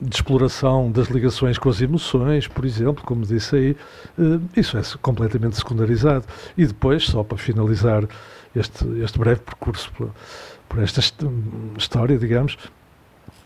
de 0.00 0.16
exploração 0.16 0.90
das 0.90 1.08
ligações 1.08 1.58
com 1.58 1.68
as 1.68 1.82
emoções, 1.82 2.48
por 2.48 2.64
exemplo, 2.64 3.04
como 3.04 3.26
disse 3.26 3.56
aí, 3.56 3.76
eh, 4.18 4.40
isso 4.58 4.78
é 4.78 4.82
completamente 5.02 5.58
secundarizado. 5.58 6.24
E 6.56 6.64
depois, 6.64 7.04
só 7.04 7.22
para 7.22 7.36
finalizar 7.36 8.04
este, 8.54 8.86
este 9.02 9.18
breve 9.18 9.40
percurso 9.40 9.92
por, 10.68 10.82
esta 10.82 11.00
história, 11.76 12.18
digamos, 12.18 12.56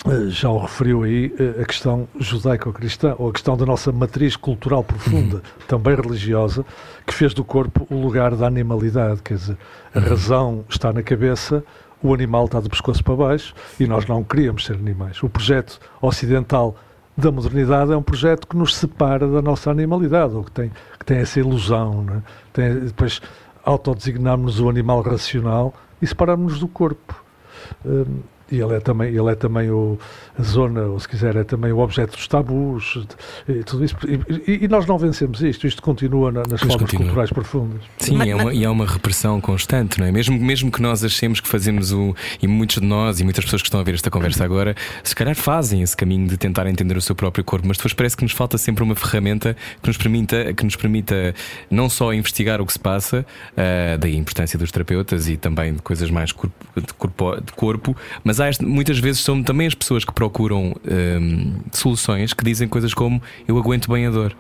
eh, 0.07 0.31
já 0.31 0.49
o 0.49 0.59
referiu 0.59 1.03
aí 1.03 1.35
eh, 1.39 1.63
a 1.63 1.65
questão 1.65 2.09
judaico-cristã, 2.19 3.15
ou 3.19 3.29
a 3.29 3.33
questão 3.33 3.57
da 3.57 3.67
nossa 3.67 3.93
matriz 3.93 4.35
cultural 4.35 4.83
profunda, 4.83 5.37
uhum. 5.37 5.43
também 5.69 5.95
religiosa, 5.95 6.65
que 7.07 7.13
fez 7.13 7.35
do 7.35 7.45
corpo 7.45 7.87
o 7.91 8.01
lugar 8.01 8.35
da 8.35 8.47
animalidade. 8.47 9.21
Quer 9.23 9.35
dizer, 9.35 9.59
a 9.95 9.99
uhum. 9.99 10.05
razão 10.05 10.65
está 10.69 10.93
na 10.93 11.03
cabeça, 11.03 11.63
o 12.03 12.15
animal 12.15 12.47
está 12.47 12.61
de 12.61 12.69
pescoço 12.69 13.05
para 13.05 13.15
baixo 13.15 13.55
e 13.79 13.87
nós 13.87 14.07
não 14.07 14.25
queríamos 14.25 14.65
ser 14.65 14.75
animais. 14.75 15.23
O 15.23 15.29
projeto 15.29 15.79
ocidental 16.01 16.75
da 17.15 17.31
modernidade 17.31 17.93
é 17.93 17.97
um 17.97 18.03
projeto 18.03 18.47
que 18.47 18.57
nos 18.57 18.75
separa 18.75 19.29
da 19.29 19.43
nossa 19.43 19.71
animalidade, 19.71 20.35
ou 20.35 20.45
que 20.45 20.51
tem, 20.51 20.71
que 20.99 21.05
tem 21.05 21.19
essa 21.19 21.39
ilusão. 21.39 22.03
Né? 22.05 22.23
Tem, 22.55 22.75
depois 22.81 23.21
autodesignarmos 23.63 24.61
o 24.61 24.69
animal 24.71 25.03
racional 25.03 25.75
e 26.01 26.07
separarmos-nos 26.07 26.61
do 26.61 26.69
corpo. 26.69 27.23
Hum, 27.85 28.21
e 28.51 28.61
ele 28.61 28.75
é 28.75 28.81
também, 28.81 29.09
ele 29.15 29.31
é 29.31 29.35
também 29.35 29.71
o, 29.71 29.99
zona, 30.43 30.83
ou 30.83 30.99
se 30.99 31.09
quiser, 31.09 31.37
é 31.37 31.45
também 31.45 31.73
o 31.73 31.79
objeto 31.79 32.17
dos 32.17 32.27
tabus 32.27 33.07
e 33.49 33.63
tudo 33.65 33.85
isso. 33.85 33.97
E, 34.47 34.65
e 34.65 34.69
nós 34.69 34.87
não 34.87 34.99
vencemos 34.99 35.43
isto, 35.43 35.67
isto 35.67 35.83
continua 35.83 36.33
na, 36.33 36.41
nas 36.41 36.53
Mas 36.53 36.61
formas 36.61 36.81
continua. 36.83 37.05
culturais 37.05 37.31
profundas. 37.31 37.83
Sim, 37.99 38.17
mas, 38.17 38.29
é 38.29 38.35
uma, 38.35 38.55
e 38.55 38.65
há 38.65 38.71
uma 38.71 38.87
repressão 38.87 39.41
constante, 39.41 39.99
não 40.01 40.07
é? 40.07 40.13
Mesmo, 40.13 40.39
mesmo 40.39 40.71
que 40.71 40.81
nós 40.81 41.05
achemos 41.05 41.41
que 41.41 41.49
fazemos 41.49 41.93
o. 41.93 42.15
E 42.43 42.47
muitos 42.47 42.81
de 42.81 42.87
nós 42.87 43.21
e 43.21 43.25
muitas 43.25 43.45
pessoas 43.45 43.63
que 43.63 43.69
estão 43.69 43.81
a 43.81 43.83
ver 43.83 43.95
esta 43.95 44.11
conversa 44.11 44.45
agora, 44.45 44.75
se 45.03 45.15
calhar 45.15 45.35
fazem 45.35 45.83
esse 45.83 45.97
caminho 45.97 46.27
de 46.27 46.37
tentar 46.37 46.67
entender 46.67 46.97
o 46.97 47.01
seu 47.01 47.15
próprio 47.15 47.45
corpo, 47.45 47.67
mas 47.67 47.77
depois 47.77 47.93
parece 47.93 48.17
que 48.17 48.23
nos 48.23 48.33
falta 48.33 48.59
sempre 48.59 48.83
uma 48.83 48.95
ferramenta 48.95 49.57
que 49.83 49.89
nos 49.89 49.97
permita, 49.97 50.53
que 50.55 50.65
nos 50.65 50.77
permita 50.77 51.35
não 51.71 51.89
só 51.89 52.13
investigar 52.13 52.61
o 52.61 52.67
que 52.67 52.73
se 52.73 52.79
passa, 52.79 53.27
uh, 53.53 53.99
daí 53.99 54.15
a 54.15 54.19
importância 54.19 54.59
dos 54.59 54.71
terapeutas 54.71 55.29
e 55.29 55.37
também 55.37 55.75
de 55.75 55.83
coisas 55.83 56.11
mais 56.11 56.33
corpo, 56.33 56.55
de, 56.77 56.95
corpo, 56.95 57.41
de 57.41 57.53
corpo 57.53 57.97
mas 58.25 58.41
há 58.41 58.49
este, 58.49 58.65
muitas 58.65 58.99
vezes 58.99 59.23
são 59.23 59.43
também 59.43 59.67
as 59.67 59.75
pessoas 59.75 60.05
que 60.05 60.13
procuram 60.13 60.30
um, 60.91 61.55
soluções 61.73 62.33
que 62.33 62.45
dizem 62.45 62.69
coisas 62.69 62.95
como 62.95 63.21
eu 63.47 63.59
aguento 63.59 63.91
bem 63.91 64.07
a 64.07 64.11
dor. 64.11 64.35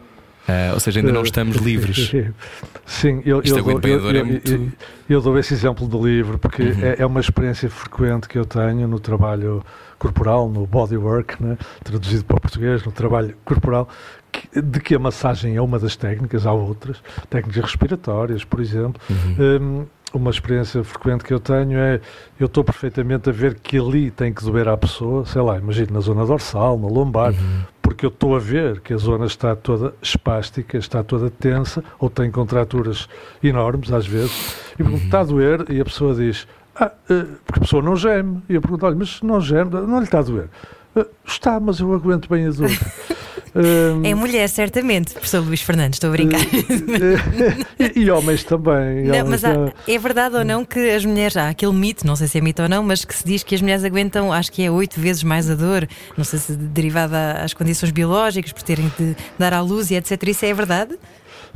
Uh, 0.48 0.74
ou 0.74 0.80
seja, 0.80 1.00
ainda 1.00 1.12
não 1.12 1.22
estamos 1.22 1.58
livres. 1.58 2.10
Sim, 2.84 3.22
eu, 3.24 3.40
eu, 3.44 3.62
dou, 3.62 3.80
eu, 3.82 4.10
é 4.10 4.22
muito... 4.22 4.72
eu, 5.08 5.20
dou 5.20 5.38
esse 5.38 5.54
exemplo 5.54 5.86
do 5.86 6.04
livro 6.04 6.38
porque 6.38 6.62
uhum. 6.62 6.82
é, 6.82 6.96
é, 6.98 7.06
uma 7.06 7.20
experiência 7.20 7.70
frequente 7.70 8.28
que 8.28 8.36
eu 8.36 8.44
tenho 8.44 8.88
no 8.88 8.98
trabalho 8.98 9.62
corporal, 9.98 10.48
no 10.48 10.66
bodywork, 10.66 11.40
né? 11.40 11.56
traduzido 11.84 12.24
para 12.24 12.38
o 12.38 12.40
português, 12.40 12.82
no 12.84 12.90
trabalho 12.90 13.36
corporal, 13.44 13.88
que, 14.32 14.60
de 14.60 14.80
que 14.80 14.94
a 14.94 14.98
massagem 14.98 15.56
é 15.56 15.60
uma 15.60 15.78
das 15.78 15.94
técnicas, 15.94 16.46
há 16.46 16.52
outras, 16.52 16.96
técnicas 17.28 17.62
respiratórias, 17.62 18.42
por 18.42 18.60
exemplo. 18.60 19.00
Uhum. 19.08 19.36
Um, 19.38 19.86
uma 20.12 20.30
experiência 20.30 20.82
frequente 20.82 21.24
que 21.24 21.32
eu 21.32 21.40
tenho 21.40 21.78
é 21.78 22.00
eu 22.38 22.46
estou 22.46 22.64
perfeitamente 22.64 23.28
a 23.28 23.32
ver 23.32 23.54
que 23.54 23.78
ali 23.78 24.10
tem 24.10 24.32
que 24.32 24.42
doer 24.42 24.68
à 24.68 24.76
pessoa, 24.76 25.24
sei 25.24 25.42
lá, 25.42 25.58
imagino 25.58 25.92
na 25.92 26.00
zona 26.00 26.24
dorsal, 26.26 26.78
na 26.78 26.88
lombar, 26.88 27.32
uhum. 27.32 27.62
porque 27.80 28.04
eu 28.04 28.08
estou 28.08 28.34
a 28.34 28.38
ver 28.38 28.80
que 28.80 28.92
a 28.92 28.96
zona 28.96 29.26
está 29.26 29.54
toda 29.54 29.94
espástica, 30.02 30.78
está 30.78 31.02
toda 31.02 31.30
tensa, 31.30 31.84
ou 31.98 32.10
tem 32.10 32.30
contraturas 32.30 33.08
enormes 33.42 33.92
às 33.92 34.06
vezes, 34.06 34.56
e 34.74 34.76
pergunto, 34.78 34.98
uhum. 34.98 35.04
está 35.04 35.20
a 35.20 35.24
doer, 35.24 35.64
e 35.68 35.80
a 35.80 35.84
pessoa 35.84 36.14
diz, 36.14 36.46
ah, 36.74 36.92
eh, 37.08 37.26
porque 37.44 37.60
a 37.60 37.62
pessoa 37.62 37.82
não 37.82 37.94
geme, 37.94 38.42
e 38.48 38.54
eu 38.54 38.60
pergunto, 38.60 38.86
olha, 38.86 38.96
mas 38.96 39.20
não 39.22 39.40
geme, 39.40 39.70
não 39.70 39.98
lhe 39.98 40.04
está 40.04 40.20
a 40.20 40.22
doer. 40.22 40.48
Ah, 40.96 41.06
está, 41.24 41.60
mas 41.60 41.78
eu 41.78 41.92
aguento 41.92 42.28
bem 42.28 42.46
a 42.46 42.50
dor. 42.50 42.70
Um, 43.54 44.04
é 44.04 44.14
mulher, 44.14 44.48
certamente, 44.48 45.12
professor 45.12 45.40
Luís 45.40 45.60
Fernandes, 45.60 45.96
estou 45.96 46.08
a 46.08 46.12
brincar. 46.12 46.40
e, 47.78 48.00
e, 48.00 48.10
homens 48.10 48.44
também. 48.44 49.04
Não, 49.04 49.24
homens 49.24 49.42
mas 49.42 49.44
há, 49.44 49.72
é 49.88 49.98
verdade 49.98 50.36
ou 50.36 50.44
não 50.44 50.64
que 50.64 50.90
as 50.90 51.04
mulheres, 51.04 51.36
há 51.36 51.48
aquele 51.48 51.72
mito, 51.72 52.06
não 52.06 52.14
sei 52.14 52.28
se 52.28 52.38
é 52.38 52.40
mito 52.40 52.62
ou 52.62 52.68
não, 52.68 52.82
mas 52.82 53.04
que 53.04 53.14
se 53.14 53.24
diz 53.24 53.42
que 53.42 53.54
as 53.54 53.60
mulheres 53.60 53.84
aguentam, 53.84 54.32
acho 54.32 54.52
que 54.52 54.62
é 54.62 54.70
oito 54.70 55.00
vezes 55.00 55.22
mais 55.24 55.50
a 55.50 55.54
dor, 55.54 55.88
não 56.16 56.24
sei 56.24 56.38
se 56.38 56.52
derivada 56.52 57.42
às 57.42 57.52
condições 57.52 57.90
biológicas, 57.90 58.52
por 58.52 58.62
terem 58.62 58.90
de 58.98 59.16
dar 59.38 59.52
à 59.52 59.60
luz 59.60 59.90
e 59.90 59.96
etc. 59.96 60.22
Isso 60.28 60.44
é 60.44 60.54
verdade? 60.54 60.96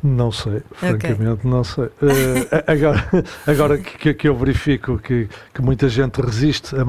Não 0.03 0.31
sei, 0.31 0.61
francamente 0.73 1.31
okay. 1.31 1.51
não 1.51 1.65
sei. 1.65 1.85
Uh, 1.85 1.91
agora 2.67 3.09
agora 3.47 3.79
que, 3.79 4.13
que, 4.13 4.29
eu 4.29 4.37
verifico 4.37 4.99
que, 4.99 5.29
que 5.55 5.63
muita 5.63 5.89
gente 5.89 6.21
resiste 6.21 6.77
a 6.77 6.85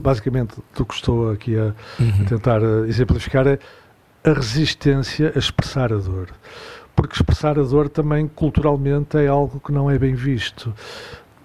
basicamente 0.00 0.56
do 0.76 0.84
que 0.84 0.94
estou 0.94 1.30
aqui 1.30 1.56
a, 1.56 1.72
uhum. 1.98 2.12
a 2.20 2.28
tentar 2.28 2.62
uh, 2.62 2.84
exemplificar 2.84 3.46
é 3.46 3.58
a 4.24 4.32
resistência 4.32 5.32
a 5.34 5.38
expressar 5.38 5.92
a 5.92 5.96
dor. 5.96 6.28
Porque 6.94 7.14
expressar 7.14 7.58
a 7.58 7.62
dor 7.62 7.88
também 7.88 8.28
culturalmente 8.28 9.16
é 9.16 9.26
algo 9.26 9.60
que 9.60 9.72
não 9.72 9.90
é 9.90 9.98
bem 9.98 10.14
visto. 10.14 10.72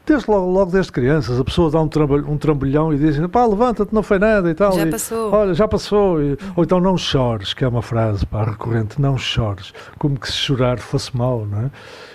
Desde 0.06 0.30
logo, 0.30 0.52
logo 0.52 0.72
desde 0.72 0.92
crianças, 0.92 1.40
a 1.40 1.44
pessoa 1.44 1.72
dá 1.72 1.82
um, 1.82 1.88
trambolhão, 1.88 2.32
um 2.32 2.38
trambolhão 2.38 2.94
e 2.94 2.98
diz 2.98 3.18
pá, 3.28 3.44
levanta-te, 3.44 3.92
não 3.92 4.04
foi 4.04 4.20
nada 4.20 4.52
e 4.52 4.54
tal. 4.54 4.72
Já 4.74 4.86
e, 4.86 4.92
passou. 4.92 5.32
Olha, 5.32 5.54
já 5.56 5.68
passou. 5.68 6.22
E, 6.22 6.38
ou 6.56 6.64
então 6.64 6.80
não 6.80 6.96
chores, 6.96 7.56
que 7.56 7.64
é 7.64 7.68
uma 7.68 7.82
frase 7.82 8.24
pá, 8.24 8.44
recorrente, 8.44 9.02
não 9.02 9.18
chores, 9.18 9.74
como 9.98 10.20
que 10.20 10.28
se 10.28 10.38
chorar 10.38 10.78
fosse 10.78 11.16
mau, 11.18 11.48
não 11.48 11.62
é? 11.62 11.72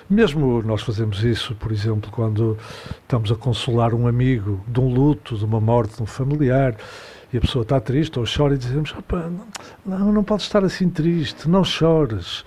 Mesmo 0.09 0.62
nós 0.62 0.83
fazemos 0.83 1.25
isso, 1.25 1.55
por 1.57 1.73
exemplo, 1.73 2.11
quando 2.12 2.57
estamos 3.03 3.33
a 3.33 3.35
consolar 3.35 3.92
um 3.92 4.07
amigo 4.07 4.61
de 4.68 4.79
um 4.79 4.92
luto, 4.92 5.37
de 5.37 5.44
uma 5.44 5.61
morte 5.61 5.96
de 5.96 6.03
um 6.03 6.07
familiar, 6.07 6.77
e 7.33 7.38
a 7.38 7.40
pessoa 7.40 7.62
está 7.62 7.81
triste 7.81 8.19
ou 8.19 8.25
chora 8.25 8.55
e 8.55 8.59
dizemos: 8.59 8.95
não, 9.85 10.12
não 10.12 10.25
pode 10.25 10.43
estar 10.43 10.64
assim 10.64 10.88
triste, 10.88 11.49
não 11.49 11.64
chores. 11.64 12.45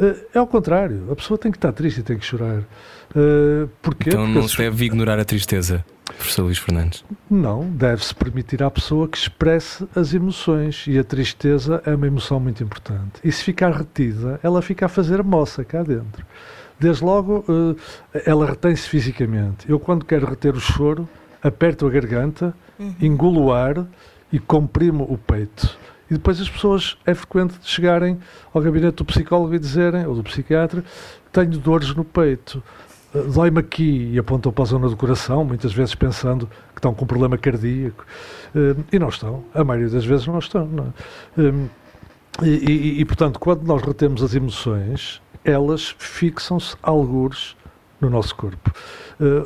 Eh, 0.00 0.26
é 0.34 0.38
ao 0.38 0.46
contrário, 0.46 1.10
a 1.10 1.16
pessoa 1.16 1.38
tem 1.38 1.50
que 1.50 1.58
estar 1.58 1.72
triste 1.72 2.00
e 2.00 2.02
tem 2.02 2.18
que 2.18 2.24
chorar. 2.24 2.60
Uh, 3.14 3.68
porquê? 3.82 4.08
Então 4.08 4.24
Porque 4.24 4.38
não 4.38 4.48
se 4.48 4.56
deve 4.56 4.86
ignorar 4.86 5.18
a 5.18 5.24
tristeza, 5.24 5.84
professor 6.16 6.44
Luís 6.44 6.58
Fernandes? 6.58 7.04
Não, 7.30 7.68
deve-se 7.68 8.14
permitir 8.14 8.62
à 8.62 8.70
pessoa 8.70 9.06
que 9.06 9.18
expresse 9.18 9.86
as 9.94 10.14
emoções 10.14 10.86
e 10.86 10.98
a 10.98 11.04
tristeza 11.04 11.82
é 11.84 11.94
uma 11.94 12.06
emoção 12.06 12.40
muito 12.40 12.62
importante. 12.62 13.20
E 13.22 13.30
se 13.30 13.44
ficar 13.44 13.70
retida, 13.70 14.40
ela 14.42 14.62
fica 14.62 14.86
a 14.86 14.88
fazer 14.88 15.22
moça 15.22 15.62
cá 15.62 15.82
dentro. 15.82 16.24
Desde 16.80 17.04
logo, 17.04 17.44
uh, 17.48 17.76
ela 18.24 18.46
retém-se 18.46 18.88
fisicamente. 18.88 19.68
Eu, 19.68 19.78
quando 19.78 20.06
quero 20.06 20.26
reter 20.26 20.56
o 20.56 20.60
choro, 20.60 21.06
aperto 21.42 21.86
a 21.86 21.90
garganta, 21.90 22.54
uhum. 22.78 22.94
engulo 23.00 23.44
o 23.44 23.52
ar 23.52 23.86
e 24.32 24.38
comprimo 24.38 25.04
o 25.04 25.18
peito. 25.18 25.76
E 26.10 26.14
depois 26.14 26.40
as 26.40 26.48
pessoas, 26.48 26.98
é 27.06 27.14
frequente 27.14 27.54
chegarem 27.62 28.18
ao 28.52 28.60
gabinete 28.60 28.96
do 28.96 29.04
psicólogo 29.04 29.54
e 29.54 29.58
dizerem, 29.58 30.06
ou 30.06 30.14
do 30.14 30.22
psiquiatra, 30.22 30.84
tenho 31.32 31.58
dores 31.58 31.94
no 31.94 32.04
peito, 32.04 32.62
eh, 33.14 33.22
dói-me 33.32 33.60
aqui, 33.60 34.10
e 34.12 34.18
apontam 34.18 34.52
para 34.52 34.64
a 34.64 34.66
zona 34.66 34.88
do 34.88 34.96
coração, 34.96 35.44
muitas 35.44 35.72
vezes 35.72 35.94
pensando 35.94 36.46
que 36.46 36.78
estão 36.78 36.92
com 36.92 37.04
um 37.04 37.06
problema 37.06 37.38
cardíaco. 37.38 38.04
Eh, 38.54 38.76
e 38.92 38.98
não 38.98 39.08
estão, 39.08 39.44
a 39.54 39.64
maioria 39.64 39.88
das 39.88 40.04
vezes 40.04 40.26
não 40.26 40.38
estão. 40.38 40.66
Não 40.66 40.84
é? 40.84 41.40
Eh, 41.40 41.68
e, 42.42 42.48
e, 42.48 43.00
e, 43.00 43.04
portanto, 43.04 43.38
quando 43.38 43.62
nós 43.62 43.82
retemos 43.82 44.22
as 44.22 44.34
emoções, 44.34 45.20
elas 45.44 45.94
fixam-se 45.98 46.76
algures 46.82 47.56
no 48.00 48.08
nosso 48.10 48.34
corpo. 48.34 48.72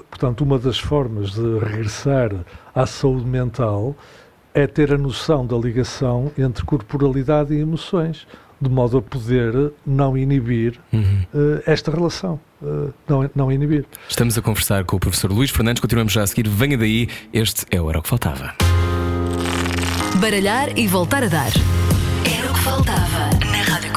Portanto, 0.09 0.42
uma 0.42 0.59
das 0.59 0.79
formas 0.79 1.33
de 1.33 1.59
regressar 1.59 2.31
à 2.75 2.87
saúde 2.87 3.27
mental 3.27 3.94
é 4.56 4.66
ter 4.66 4.90
a 4.90 4.96
noção 4.96 5.46
da 5.46 5.54
ligação 5.54 6.32
entre 6.36 6.64
corporalidade 6.64 7.52
e 7.52 7.60
emoções, 7.60 8.26
de 8.58 8.70
modo 8.70 8.96
a 8.96 9.02
poder 9.02 9.70
não 9.86 10.16
inibir 10.16 10.80
uhum. 10.90 11.26
uh, 11.34 11.62
esta 11.66 11.90
relação. 11.90 12.40
Uh, 12.62 12.90
não, 13.06 13.30
não 13.34 13.52
inibir. 13.52 13.84
Estamos 14.08 14.38
a 14.38 14.40
conversar 14.40 14.82
com 14.84 14.96
o 14.96 14.98
professor 14.98 15.30
Luís 15.30 15.50
Fernandes, 15.50 15.82
continuamos 15.82 16.14
já 16.14 16.22
a 16.22 16.26
seguir. 16.26 16.48
Venha 16.48 16.78
daí, 16.78 17.06
este 17.34 17.66
é 17.70 17.78
o 17.78 17.90
Era 17.90 17.98
o 17.98 18.02
que 18.02 18.08
Faltava. 18.08 18.54
Baralhar 20.18 20.78
e 20.78 20.88
voltar 20.88 21.22
a 21.22 21.28
dar. 21.28 21.52
Era 22.24 22.50
o 22.50 22.54
que 22.54 22.60
faltava 22.60 22.95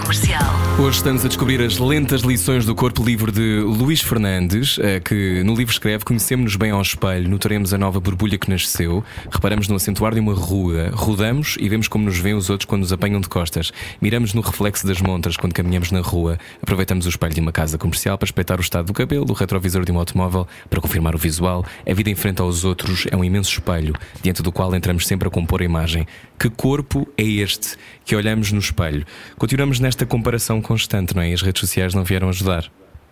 Comercial. 0.09 0.59
Hoje 0.79 0.97
estamos 0.97 1.23
a 1.23 1.27
descobrir 1.27 1.61
as 1.61 1.77
lentas 1.77 2.21
lições 2.21 2.65
do 2.65 2.73
corpo 2.73 3.03
livre 3.03 3.31
de 3.31 3.59
Luís 3.59 4.01
Fernandes, 4.01 4.79
eh, 4.79 4.99
que 4.99 5.43
no 5.43 5.53
livro 5.53 5.71
escreve: 5.71 6.03
Conhecemos-nos 6.03 6.55
bem 6.55 6.71
ao 6.71 6.81
espelho, 6.81 7.29
notaremos 7.29 7.73
a 7.75 7.77
nova 7.77 7.99
borbulha 7.99 8.37
que 8.37 8.49
nasceu, 8.49 9.03
reparamos 9.29 9.67
no 9.67 9.75
acentuar 9.75 10.15
de 10.15 10.19
uma 10.19 10.33
rua, 10.33 10.89
rodamos 10.93 11.57
e 11.59 11.69
vemos 11.69 11.87
como 11.87 12.05
nos 12.05 12.17
veem 12.17 12.33
os 12.33 12.49
outros 12.49 12.65
quando 12.65 12.81
nos 12.81 12.93
apanham 12.93 13.21
de 13.21 13.29
costas, 13.29 13.71
miramos 14.01 14.33
no 14.33 14.41
reflexo 14.41 14.87
das 14.87 14.99
montras 14.99 15.37
quando 15.37 15.53
caminhamos 15.53 15.91
na 15.91 15.99
rua, 15.99 16.39
aproveitamos 16.59 17.05
o 17.05 17.09
espelho 17.09 17.35
de 17.35 17.41
uma 17.41 17.51
casa 17.51 17.77
comercial 17.77 18.17
para 18.17 18.25
espreitar 18.25 18.57
o 18.57 18.61
estado 18.61 18.87
do 18.87 18.93
cabelo, 18.93 19.27
o 19.29 19.33
retrovisor 19.33 19.85
de 19.85 19.91
um 19.91 19.99
automóvel 19.99 20.47
para 20.69 20.81
confirmar 20.81 21.13
o 21.13 21.19
visual. 21.19 21.63
A 21.87 21.93
vida 21.93 22.09
em 22.09 22.15
frente 22.15 22.41
aos 22.41 22.63
outros 22.63 23.05
é 23.11 23.17
um 23.17 23.23
imenso 23.23 23.51
espelho, 23.51 23.93
diante 24.23 24.41
do 24.41 24.51
qual 24.51 24.73
entramos 24.73 25.05
sempre 25.05 25.27
a 25.27 25.31
compor 25.31 25.61
a 25.61 25.65
imagem. 25.65 26.07
Que 26.39 26.49
corpo 26.49 27.05
é 27.17 27.23
este 27.23 27.75
que 28.05 28.15
olhamos 28.15 28.49
no 28.53 28.59
espelho? 28.59 29.05
Continuamos 29.37 29.79
nesta 29.81 29.98
comparação 30.05 30.61
constante, 30.61 31.15
não 31.15 31.21
é? 31.21 31.29
E 31.29 31.33
as 31.33 31.41
redes 31.41 31.59
sociais 31.59 31.93
não 31.93 32.03
vieram 32.03 32.29
ajudar. 32.29 32.65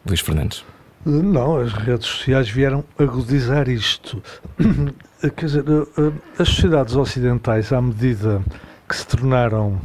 Luís 0.06 0.20
Fernandes. 0.20 0.64
Não, 1.06 1.58
as 1.58 1.74
redes 1.74 2.08
sociais 2.08 2.50
vieram 2.50 2.84
agudizar 2.98 3.70
isto. 3.70 4.22
Quer 5.36 5.46
dizer, 5.46 5.64
eh, 5.68 6.02
eh, 6.02 6.12
as 6.42 6.50
sociedades 6.50 6.96
ocidentais, 6.96 7.72
à 7.72 7.82
medida 7.82 8.42
que 8.88 8.96
se 8.96 9.08
tornaram. 9.08 9.80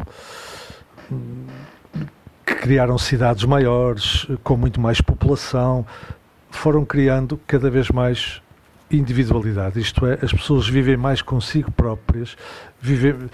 que 2.45 2.55
criaram 2.57 2.99
cidades 2.99 3.45
maiores, 3.45 4.27
com 4.43 4.57
muito 4.57 4.81
mais 4.81 5.01
população, 5.01 5.87
foram 6.51 6.85
criando 6.85 7.41
cada 7.47 7.71
vez 7.71 7.89
mais 7.91 8.43
individualidade, 8.91 9.81
isto 9.81 10.07
é, 10.07 10.19
as 10.23 10.33
pessoas 10.33 10.69
vivem 10.69 10.97
mais 10.97 11.23
consigo 11.23 11.71
próprias, 11.71 12.37
vivem, 12.83 13.31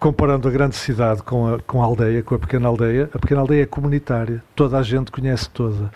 comparando 0.00 0.48
a 0.48 0.50
grande 0.50 0.74
cidade 0.74 1.22
com 1.22 1.54
a, 1.54 1.58
com 1.60 1.82
a 1.82 1.84
aldeia, 1.84 2.22
com 2.22 2.34
a 2.34 2.38
pequena 2.38 2.66
aldeia, 2.68 3.10
a 3.12 3.18
pequena 3.18 3.42
aldeia 3.42 3.62
é 3.62 3.66
comunitária, 3.66 4.42
toda 4.56 4.78
a 4.78 4.82
gente 4.82 5.12
conhece 5.12 5.50
toda. 5.50 5.90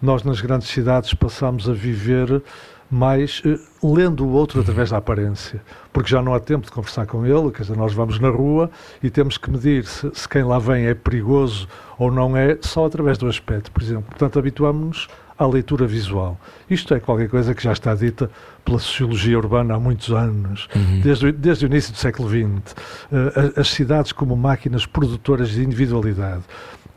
Nós 0.00 0.22
nas 0.22 0.42
grandes 0.42 0.68
cidades 0.68 1.14
passamos 1.14 1.68
a 1.68 1.72
viver 1.72 2.42
mais 2.90 3.42
uh, 3.46 3.94
lendo 3.94 4.26
o 4.26 4.32
outro 4.32 4.60
através 4.60 4.90
da 4.90 4.98
aparência, 4.98 5.62
porque 5.90 6.10
já 6.10 6.20
não 6.20 6.34
há 6.34 6.38
tempo 6.38 6.66
de 6.66 6.72
conversar 6.72 7.06
com 7.06 7.24
ele, 7.24 7.50
quer 7.50 7.62
dizer, 7.62 7.76
nós 7.78 7.94
vamos 7.94 8.20
na 8.20 8.28
rua 8.28 8.70
e 9.02 9.08
temos 9.08 9.38
que 9.38 9.50
medir 9.50 9.86
se, 9.86 10.10
se 10.12 10.28
quem 10.28 10.44
lá 10.44 10.58
vem 10.58 10.84
é 10.84 10.94
perigoso 10.94 11.66
ou 11.98 12.10
não 12.10 12.36
é, 12.36 12.58
só 12.60 12.84
através 12.84 13.16
do 13.16 13.26
aspecto, 13.26 13.72
por 13.72 13.82
exemplo. 13.82 14.04
Portanto, 14.10 14.38
habituamos-nos 14.38 15.08
à 15.38 15.46
leitura 15.46 15.86
visual. 15.86 16.38
Isto 16.70 16.94
é 16.94 17.00
qualquer 17.00 17.28
coisa 17.28 17.54
que 17.54 17.62
já 17.62 17.72
está 17.72 17.94
dita 17.94 18.30
pela 18.64 18.78
sociologia 18.78 19.36
urbana 19.38 19.74
há 19.74 19.80
muitos 19.80 20.10
anos, 20.10 20.68
Uhum. 20.74 21.00
desde, 21.00 21.26
o- 21.26 21.32
desde 21.32 21.64
o 21.64 21.66
início 21.66 21.92
do 21.92 21.98
século 21.98 22.28
XX. 22.28 22.74
Eh, 23.12 23.52
a- 23.56 23.60
as 23.60 23.68
cidades 23.68 24.12
como 24.12 24.36
máquinas 24.36 24.86
produtoras 24.86 25.50
de 25.50 25.62
individualidade. 25.64 26.42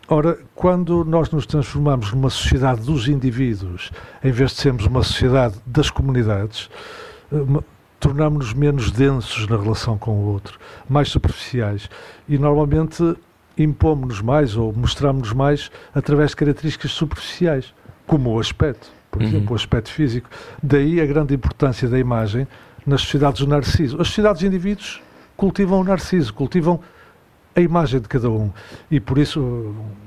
Ora, 0.07 0.37
quando 0.55 1.03
nós 1.03 1.29
nos 1.31 1.45
transformamos 1.45 2.13
numa 2.13 2.29
sociedade 2.29 2.81
dos 2.81 3.07
indivíduos, 3.07 3.91
em 4.23 4.31
vez 4.31 4.51
de 4.51 4.57
sermos 4.57 4.85
uma 4.85 5.03
sociedade 5.03 5.55
das 5.65 5.89
comunidades, 5.89 6.69
eh, 7.33 7.35
tornamos-nos 7.99 8.53
menos 8.53 8.91
densos 8.91 9.47
na 9.47 9.57
relação 9.57 9.97
com 9.97 10.11
o 10.11 10.25
outro, 10.27 10.59
mais 10.87 11.09
superficiais. 11.09 11.89
E 12.29 12.37
normalmente 12.37 13.15
impomos-nos 13.57 14.21
mais 14.21 14.55
ou 14.55 14.71
mostramos-nos 14.71 15.33
mais 15.33 15.71
através 15.93 16.29
de 16.29 16.35
características 16.37 16.91
superficiais, 16.91 17.73
como 18.07 18.31
o 18.31 18.39
aspecto, 18.39 18.87
por 19.11 19.21
Uhum. 19.21 19.27
exemplo, 19.27 19.51
o 19.51 19.55
aspecto 19.55 19.91
físico. 19.91 20.29
Daí 20.63 20.99
a 21.01 21.05
grande 21.05 21.35
importância 21.35 21.87
da 21.87 21.99
imagem 21.99 22.47
nas 22.85 23.01
sociedades 23.01 23.41
do 23.41 23.47
narciso. 23.47 24.01
As 24.01 24.07
sociedades 24.07 24.39
de 24.39 24.47
indivíduos 24.47 25.01
cultivam 25.35 25.81
o 25.81 25.83
narciso, 25.83 26.33
cultivam 26.33 26.79
a 27.57 27.61
imagem 27.61 27.99
de 27.99 28.07
cada 28.07 28.29
um. 28.29 28.51
E 28.89 28.99
por 28.99 29.17
isso, 29.17 29.41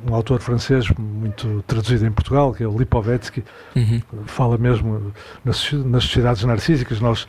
um 0.09 0.15
autor 0.15 0.41
francês 0.41 0.89
muito 0.97 1.65
traduzido 1.67 2.07
em 2.07 2.13
Portugal, 2.13 2.55
que 2.55 2.63
é 2.63 2.69
o 2.69 2.79
Lipovetsky, 2.79 3.43
Uhum. 3.75 4.01
fala 4.27 4.57
mesmo 4.57 5.13
nas, 5.45 5.57
soci- 5.57 5.77
nas 5.85 6.05
sociedades 6.05 6.45
narcísicas, 6.45 7.01
nós 7.01 7.27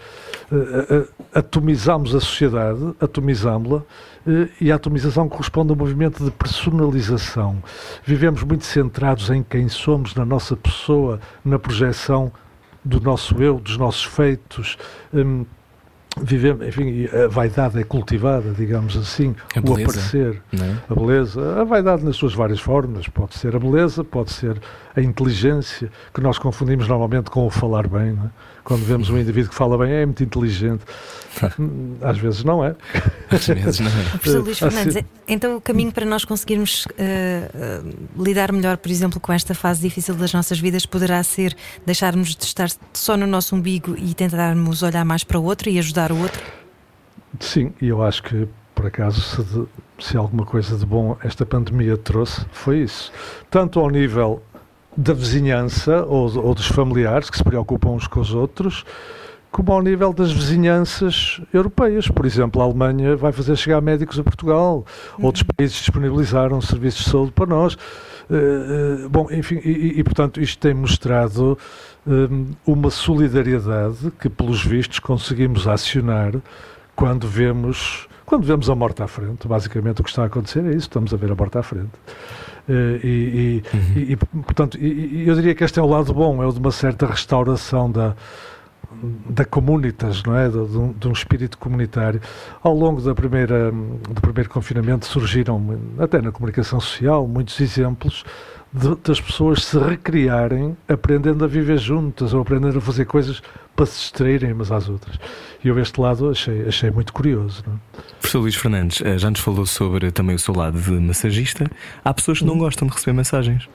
eh, 0.52 0.56
eh, 0.92 1.08
atomizamos 1.34 2.14
a 2.14 2.20
sociedade, 2.20 2.94
atomizámo-la, 3.02 3.82
eh, 4.28 4.48
e 4.62 4.72
a 4.72 4.76
atomização 4.76 5.28
corresponde 5.28 5.72
a 5.72 5.74
um 5.74 5.78
movimento 5.78 6.24
de 6.24 6.30
personalização. 6.30 7.58
Vivemos 8.06 8.44
muito 8.44 8.64
centrados 8.64 9.32
em 9.32 9.42
quem 9.42 9.68
somos, 9.70 10.14
na 10.14 10.24
nossa 10.24 10.56
pessoa, 10.56 11.20
na 11.44 11.58
projeção 11.58 12.32
do 12.86 13.00
nosso 13.02 13.42
eu, 13.42 13.60
dos 13.60 13.76
nossos 13.76 14.04
feitos. 14.04 14.78
Hum, 15.12 15.46
vivemos, 16.20 16.68
enfim, 16.68 17.08
a 17.08 17.28
vaidade 17.28 17.80
é 17.80 17.84
cultivada, 17.84 18.52
digamos 18.52 18.98
assim, 18.98 19.36
A 19.56 19.60
o 19.60 19.62
beleza. 19.62 19.84
aparecer 19.84 20.42
é? 20.54 20.76
a 20.90 20.96
beleza, 20.96 21.62
a 21.62 21.64
vaidade 21.64 22.04
nas 22.04 22.16
suas 22.16 22.34
várias 22.34 22.60
formas. 22.60 23.08
Pode 23.08 23.36
ser 23.36 23.56
a 23.56 23.60
beleza, 23.60 24.04
pode 24.04 24.32
ser 24.32 24.60
a 24.96 25.02
inteligência, 25.02 25.90
que 26.14 26.22
nós 26.22 26.38
confundimos 26.38 26.88
normalmente 26.88 27.30
com 27.30 27.46
o 27.46 27.50
falar 27.50 27.88
bem. 27.88 28.10
é? 28.12 28.30
Quando 28.64 28.84
vemos 28.86 29.10
um 29.10 29.18
indivíduo 29.18 29.50
que 29.50 29.56
fala 29.56 29.78
bem, 29.78 29.92
é 29.92 30.06
muito 30.06 30.24
inteligente. 30.24 30.84
Hum, 31.58 31.96
Às 32.02 32.18
vezes 32.18 32.44
não 32.44 32.64
é. 32.64 32.76
Às 33.32 33.48
vezes 33.48 33.80
não 33.80 33.88
é. 33.90 34.04
Professor 34.20 34.44
Luís 34.44 34.62
Ah, 34.62 34.70
Fernandes, 34.70 34.94
sim. 34.96 35.06
então 35.26 35.56
o 35.56 35.62
caminho 35.62 35.90
para 35.90 36.06
nós 36.06 36.26
conseguirmos 36.26 36.86
eh, 36.98 37.82
lidar 38.18 38.52
melhor, 38.52 38.76
por 38.76 38.92
exemplo, 38.92 39.18
com 39.18 39.32
esta 39.32 39.56
fase 39.56 39.82
difícil 39.82 40.14
das 40.16 40.34
nossas 40.34 40.60
vidas 40.60 40.86
poderá 40.86 41.24
ser 41.24 41.56
deixarmos 41.86 42.36
de 42.36 42.44
estar 42.44 42.68
só 42.92 43.16
no 43.16 43.26
nosso 43.26 43.56
umbigo 43.56 43.96
e 43.98 44.14
tentarmos 44.14 44.84
olhar 44.84 45.06
mais 45.06 45.24
para 45.24 45.40
o 45.40 45.44
outro 45.46 45.70
e 45.70 45.80
ajudar 45.80 46.12
o 46.12 46.22
outro? 46.22 46.42
Sim, 47.40 47.72
e 47.82 47.88
eu 47.88 48.04
acho 48.04 48.22
que, 48.24 48.46
por 48.76 48.86
acaso, 48.88 49.22
se, 49.22 49.42
de- 49.42 49.68
se 50.00 50.18
alguma 50.18 50.46
coisa 50.46 50.78
de 50.78 50.86
bom 50.86 51.18
esta 51.24 51.46
pandemia 51.46 51.96
trouxe, 51.96 52.46
foi 52.52 52.80
isso. 52.80 53.10
Tanto 53.50 53.80
ao 53.80 53.90
nível 53.90 54.44
da 54.96 55.14
vizinhança 55.14 56.04
ou, 56.06 56.38
ou 56.38 56.54
dos 56.54 56.68
familiares 56.68 57.30
que 57.30 57.38
se 57.38 57.44
preocupam 57.44 57.92
uns 57.92 58.08
com 58.08 58.20
os 58.20 58.34
outros, 58.34 58.84
como 59.52 59.72
ao 59.74 59.82
nível 59.82 60.14
das 60.14 60.32
vizinhanças 60.32 61.42
europeias. 61.54 62.08
Por 62.08 62.26
exemplo, 62.26 62.62
a 62.62 62.66
Alemanha 62.66 63.16
vai 63.16 63.32
fazer 63.32 63.56
chegar 63.58 63.82
médicos 63.82 64.20
a 64.20 64.24
Portugal, 64.24 64.86
outros 65.20 65.44
países 65.44 65.78
disponibilizaram 65.78 66.62
serviços 66.62 67.06
de 67.06 67.10
saúde 67.12 67.32
para 67.32 67.46
nós. 67.46 67.78
Eh, 68.30 68.36
eh, 68.36 69.08
bom, 69.10 69.28
enfim, 69.30 69.60
e, 69.64 70.00
e- 70.00 70.04
portanto 70.04 70.40
isto 70.40 70.58
tem 70.60 70.74
mostrado 70.74 71.58
hum, 72.08 72.48
uma 72.66 72.90
solidariedade 72.90 74.12
que, 74.20 74.30
pelos 74.30 74.64
vistos, 74.64 75.00
conseguimos 75.00 75.68
acionar 75.68 76.34
quando 76.96 77.28
vemos 77.28 78.08
quando 78.26 78.46
vemos 78.46 78.70
a 78.70 78.76
morte 78.76 79.04
à 79.04 79.08
frente. 79.08 79.46
Basicamente 79.46 80.00
o 80.00 80.04
que 80.06 80.10
está 80.10 80.24
a 80.24 80.28
acontecer 80.28 80.64
é 80.66 80.70
isso, 80.70 80.88
estamos 80.88 81.14
a 81.14 81.18
ver 81.18 81.30
a 81.32 81.36
morte 81.36 81.58
à 81.58 81.64
frente. 81.64 81.92
Eh, 82.70 83.00
e, 83.04 83.08
e- 83.08 83.64
Uhum. 83.74 84.04
e, 84.10 84.16
portanto, 84.16 84.78
e- 84.80 85.24
eu 85.28 85.36
diria 85.36 85.56
que 85.56 85.64
este 85.64 85.80
é 85.80 85.82
o 85.82 85.88
lado 85.88 86.14
bom, 86.14 86.42
é 86.44 86.46
o 86.48 86.52
de 86.52 86.60
uma 86.60 86.72
certa 86.72 87.06
restauração 87.06 87.92
da, 87.92 88.16
da 89.30 89.46
comunitas, 89.46 90.22
não 90.24 90.36
é? 90.38 90.48
De, 90.48 90.66
de 90.68 90.78
um, 90.78 90.94
de 90.94 91.08
um 91.08 91.12
espírito 91.12 91.58
comunitário. 91.58 92.22
Ao 92.62 92.74
longo 92.74 93.02
da 93.02 93.16
primeira, 93.16 93.72
do 93.72 94.22
primeiro 94.22 94.50
confinamento 94.50 95.06
surgiram, 95.06 95.80
até 95.98 96.22
na 96.22 96.32
comunicação 96.32 96.80
social, 96.80 97.28
muitos 97.28 97.60
exemplos 97.60 98.24
de- 98.74 98.96
das 99.04 99.20
pessoas 99.20 99.64
se 99.66 99.78
recriarem 99.78 100.76
aprendendo 100.88 101.44
a 101.44 101.48
viver 101.48 101.78
juntas 101.78 102.34
ou 102.34 102.42
aprendendo 102.42 102.78
a 102.78 102.82
fazer 102.82 103.06
coisas 103.06 103.42
para 103.76 103.86
se 103.86 104.00
distraírem 104.00 104.54
umas 104.54 104.72
às 104.72 104.88
outras. 104.90 105.18
E 105.64 105.68
eu 105.68 105.78
este 105.80 106.00
lado 106.00 106.30
achei, 106.30 106.68
achei 106.68 106.90
muito 106.92 107.12
curioso. 107.14 107.64
Não 107.68 107.74
é? 107.74 107.78
Professor 108.20 108.40
Luís 108.40 108.56
Fernandes 108.56 109.02
eh, 109.02 109.18
já 109.18 109.30
nos 109.30 109.40
falou 109.40 109.66
sobre 109.66 110.12
também 110.12 110.36
o 110.36 110.40
seu 110.40 110.54
lado 110.56 110.80
de 110.80 110.92
massagista. 110.92 111.70
Há 112.04 112.14
pessoas 112.14 112.40
que 112.40 112.46
não 112.46 112.58
gostam 112.58 112.88
de 112.88 112.94
receber 112.94 113.14
mensagens. 113.14 113.68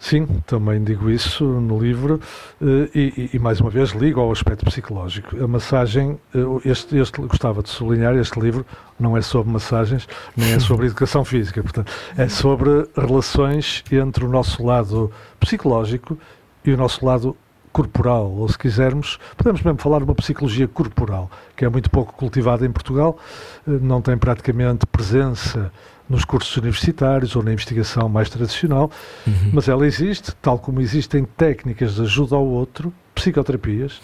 Sim, 0.00 0.26
também 0.46 0.82
digo 0.82 1.10
isso 1.10 1.44
no 1.44 1.78
livro 1.78 2.20
eh, 2.62 2.88
e, 2.94 3.30
e- 3.34 3.38
mais 3.38 3.60
uma 3.60 3.68
vez 3.68 3.90
ligo 3.90 4.20
ao 4.20 4.30
aspecto 4.30 4.64
psicológico. 4.64 5.42
A 5.42 5.48
massagem, 5.48 6.18
eh, 6.34 6.38
este, 6.64 6.96
este 6.96 7.20
gostava 7.22 7.62
de 7.62 7.68
sublinhar, 7.68 8.14
este 8.16 8.38
livro 8.38 8.64
não 8.98 9.16
é 9.16 9.20
sobre 9.22 9.52
massagens, 9.52 10.06
nem 10.36 10.52
é 10.52 10.60
sobre 10.60 10.86
educação 10.88 11.24
física, 11.24 11.60
portanto, 11.62 11.90
é 12.16 12.28
sobre 12.28 12.88
relações 12.96 13.82
entre 13.90 14.24
o 14.24 14.28
nosso 14.28 14.64
lado 14.64 15.10
psicológico 15.40 16.16
e 16.64 16.70
o 16.72 16.76
nosso 16.76 17.04
lado 17.04 17.36
corporal, 17.72 18.30
ou 18.30 18.48
se 18.48 18.58
quisermos, 18.58 19.18
podemos 19.36 19.62
mesmo 19.62 19.78
falar 19.80 19.98
de 19.98 20.04
uma 20.04 20.14
psicologia 20.14 20.66
corporal, 20.68 21.30
que 21.56 21.64
é 21.64 21.68
muito 21.68 21.90
pouco 21.90 22.12
cultivada 22.12 22.64
em 22.64 22.70
Portugal, 22.70 23.18
eh, 23.66 23.70
não 23.80 24.00
tem 24.00 24.16
praticamente 24.16 24.86
presença 24.86 25.72
nos 26.08 26.24
cursos 26.24 26.56
universitários 26.56 27.36
ou 27.36 27.42
na 27.42 27.52
investigação 27.52 28.08
mais 28.08 28.30
tradicional, 28.30 28.90
Uhum. 29.26 29.50
mas 29.52 29.68
ela 29.68 29.86
existe, 29.86 30.34
tal 30.40 30.58
como 30.58 30.80
existem 30.80 31.24
técnicas 31.36 31.94
de 31.96 32.02
ajuda 32.02 32.34
ao 32.36 32.44
outro, 32.46 32.92
psicoterapias, 33.14 34.00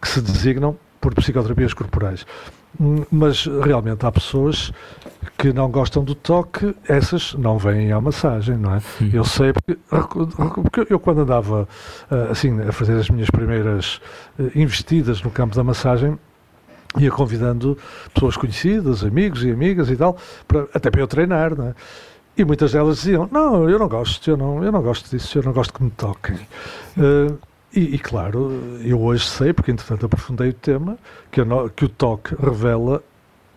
que 0.00 0.08
se 0.08 0.20
designam 0.20 0.76
por 1.00 1.14
psicoterapias 1.14 1.72
corporais. 1.72 2.26
Hum, 2.78 3.04
Mas 3.10 3.46
realmente 3.46 4.04
há 4.04 4.12
pessoas 4.12 4.70
que 5.38 5.52
não 5.52 5.70
gostam 5.70 6.04
do 6.04 6.14
toque, 6.14 6.74
essas 6.86 7.32
não 7.34 7.56
vêm 7.58 7.90
à 7.92 8.00
massagem, 8.00 8.56
não 8.58 8.74
é? 8.74 8.82
Uhum. 9.00 9.10
Eu 9.12 9.24
sei 9.24 9.52
porque, 9.52 9.78
porque 10.70 10.92
eu 10.92 11.00
quando 11.00 11.22
andava 11.22 11.66
ah, 12.10 12.28
assim 12.30 12.60
a 12.60 12.70
fazer 12.70 12.96
as 12.98 13.08
minhas 13.08 13.30
primeiras 13.30 14.00
eh, 14.38 14.50
investidas 14.54 15.22
no 15.22 15.30
campo 15.30 15.56
da 15.56 15.64
massagem, 15.64 16.18
ia 16.96 17.10
convidando 17.10 17.76
pessoas 18.14 18.36
conhecidas, 18.36 19.04
amigos 19.04 19.44
e 19.44 19.50
amigas 19.50 19.90
e 19.90 19.96
tal, 19.96 20.16
para- 20.46 20.66
até 20.72 20.90
para 20.90 21.00
eu 21.00 21.06
treinar, 21.06 21.54
não 21.56 21.68
é? 21.68 21.74
E 22.36 22.44
muitas 22.44 22.72
delas 22.72 22.98
diziam: 22.98 23.28
Não, 23.32 23.68
eu 23.68 23.78
não 23.78 23.88
gosto, 23.88 24.30
eu 24.30 24.36
não, 24.36 24.62
eu 24.64 24.70
não 24.72 24.80
gosto 24.80 25.10
disso, 25.10 25.38
eu 25.38 25.42
não 25.42 25.52
gosto 25.52 25.74
que 25.74 25.82
me 25.82 25.90
toquem. 25.90 26.38
Eh, 26.96 27.32
e, 27.74 27.94
e, 27.96 27.98
claro, 27.98 28.50
eu 28.82 29.00
hoje 29.02 29.26
sei, 29.28 29.52
porque 29.52 29.70
entretanto 29.70 30.06
aprofundei 30.06 30.50
o 30.50 30.54
tema, 30.54 30.96
que, 31.30 31.44
no- 31.44 31.68
que 31.68 31.84
o 31.84 31.88
toque 31.88 32.34
revela, 32.40 33.02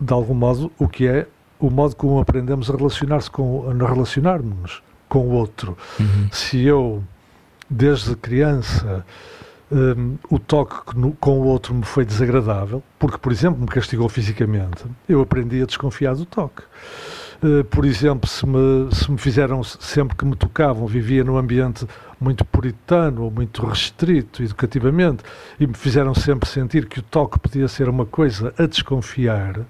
de 0.00 0.12
algum 0.12 0.34
modo, 0.34 0.70
o 0.78 0.88
que 0.88 1.06
é 1.06 1.26
o 1.60 1.70
modo 1.70 1.94
como 1.94 2.18
aprendemos 2.20 2.68
a 2.68 2.76
relacionar-se 2.76 3.30
com, 3.30 3.70
a 3.70 3.88
relacionar-nos 3.88 4.82
com 5.08 5.20
o 5.20 5.30
outro. 5.30 5.78
Uhum. 6.00 6.28
Se 6.32 6.60
eu, 6.64 7.02
desde 7.70 8.16
criança, 8.16 9.06
hum, 9.72 10.16
o 10.30 10.38
toque 10.38 10.94
com 11.18 11.40
o 11.40 11.44
outro 11.44 11.74
me 11.74 11.84
foi 11.84 12.04
desagradável, 12.04 12.82
porque, 12.98 13.18
por 13.18 13.32
exemplo, 13.32 13.60
me 13.60 13.66
castigou 13.66 14.08
fisicamente, 14.08 14.84
eu 15.08 15.20
aprendi 15.20 15.62
a 15.62 15.66
desconfiar 15.66 16.14
do 16.14 16.26
toque. 16.26 16.62
Uh, 17.42 17.64
por 17.64 17.84
exemplo, 17.84 18.28
se 18.28 18.46
me, 18.46 18.94
se 18.94 19.10
me 19.10 19.18
fizeram, 19.18 19.64
sempre 19.64 20.16
que 20.16 20.24
me 20.24 20.36
tocavam, 20.36 20.86
vivia 20.86 21.24
num 21.24 21.36
ambiente 21.36 21.84
muito 22.20 22.44
puritano 22.44 23.24
ou 23.24 23.30
muito 23.32 23.66
restrito 23.66 24.44
educativamente, 24.44 25.24
e 25.58 25.66
me 25.66 25.74
fizeram 25.74 26.14
sempre 26.14 26.48
sentir 26.48 26.86
que 26.86 27.00
o 27.00 27.02
toque 27.02 27.40
podia 27.40 27.66
ser 27.66 27.88
uma 27.88 28.06
coisa 28.06 28.54
a 28.56 28.66
desconfiar, 28.66 29.60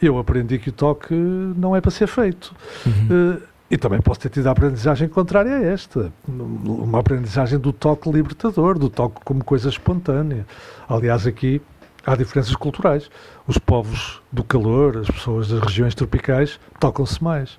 eu 0.00 0.18
aprendi 0.18 0.58
que 0.58 0.70
o 0.70 0.72
toque 0.72 1.14
não 1.14 1.76
é 1.76 1.80
para 1.80 1.90
ser 1.90 2.08
feito. 2.08 2.54
Uhum. 2.84 3.36
Eh, 3.36 3.51
e 3.72 3.78
também 3.78 4.02
posso 4.02 4.20
ter 4.20 4.28
tido 4.28 4.48
a 4.48 4.50
aprendizagem 4.50 5.08
contrária 5.08 5.56
a 5.56 5.62
esta. 5.62 6.12
Uma 6.28 6.98
aprendizagem 6.98 7.58
do 7.58 7.72
toque 7.72 8.12
libertador, 8.12 8.78
do 8.78 8.90
toque 8.90 9.22
como 9.24 9.42
coisa 9.42 9.70
espontânea. 9.70 10.46
Aliás, 10.86 11.26
aqui 11.26 11.58
há 12.04 12.14
diferenças 12.14 12.54
culturais. 12.54 13.10
Os 13.46 13.56
povos 13.56 14.20
do 14.30 14.44
calor, 14.44 14.98
as 14.98 15.06
pessoas 15.06 15.48
das 15.48 15.60
regiões 15.60 15.94
tropicais, 15.94 16.60
tocam-se 16.78 17.24
mais 17.24 17.58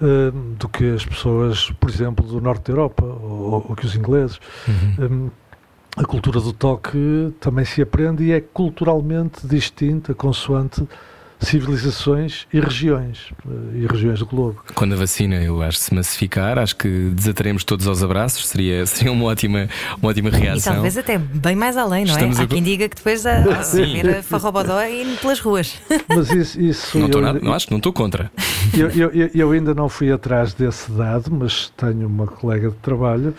eh, 0.00 0.30
do 0.56 0.68
que 0.68 0.94
as 0.94 1.04
pessoas, 1.04 1.68
por 1.80 1.90
exemplo, 1.90 2.24
do 2.24 2.40
norte 2.40 2.66
da 2.66 2.72
Europa 2.72 3.04
ou, 3.04 3.66
ou 3.70 3.74
que 3.74 3.84
os 3.84 3.96
ingleses. 3.96 4.38
Uhum. 4.68 5.04
Hum, 5.04 5.30
a 5.96 6.04
cultura 6.04 6.40
do 6.40 6.52
toque 6.52 7.34
também 7.40 7.64
se 7.64 7.82
aprende 7.82 8.22
e 8.22 8.30
é 8.30 8.40
culturalmente 8.40 9.44
distinta, 9.48 10.14
consoante 10.14 10.86
civilizações 11.40 12.46
e 12.52 12.60
regiões, 12.60 13.28
eh, 13.48 13.78
e 13.78 13.86
regiões 13.86 14.18
do 14.18 14.26
globo. 14.26 14.62
Quando 14.74 14.92
a 14.94 14.96
vacina, 14.96 15.36
eu 15.36 15.62
acho, 15.62 15.78
se 15.78 15.94
massificar, 15.94 16.58
acho 16.58 16.76
que 16.76 16.88
desataremos 17.14 17.64
todos 17.64 17.86
aos 17.86 18.02
abraços, 18.02 18.46
seria, 18.48 18.84
seria 18.86 19.12
uma, 19.12 19.24
ótima, 19.24 19.68
uma 20.00 20.10
ótima 20.10 20.28
E 20.28 20.32
reação. 20.32 20.74
talvez 20.74 20.96
até 20.98 21.18
bem 21.18 21.56
mais 21.56 21.76
além, 21.76 22.04
não 22.04 22.12
Estamos 22.12 22.38
é? 22.38 22.42
a 22.42 22.44
Há 22.44 22.48
quem 22.48 22.62
diga 22.62 22.88
que 22.88 22.96
depois 22.96 23.24
haver 23.26 24.18
a 24.18 24.22
farrobodó 24.22 24.82
e 24.84 25.16
pelas 25.16 25.40
ruas. 25.40 25.74
Mas 26.08 26.30
isso, 26.30 26.60
isso 26.60 26.98
Não 26.98 27.06
estou 27.06 27.20
eu, 27.20 27.26
nada, 27.26 27.40
não 27.40 27.52
acho, 27.54 27.68
não 27.70 27.78
estou 27.78 27.92
contra. 27.92 28.30
eu, 28.76 28.88
eu- 28.90 29.10
eu- 29.10 29.30
eu 29.34 29.50
ainda 29.52 29.74
não 29.74 29.88
fui 29.88 30.10
atrás 30.12 30.52
desse 30.54 30.90
dado, 30.92 31.30
mas 31.30 31.72
tenho 31.76 32.06
uma 32.06 32.26
colega 32.26 32.68
de 32.70 32.76
trabalho 32.76 33.34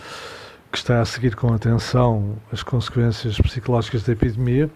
que 0.70 0.78
está 0.78 1.00
a 1.00 1.04
seguir 1.04 1.36
com 1.36 1.52
atenção 1.52 2.36
as 2.50 2.62
consequências 2.62 3.36
psicológicas 3.38 4.02
da 4.02 4.12
epidemia 4.12 4.70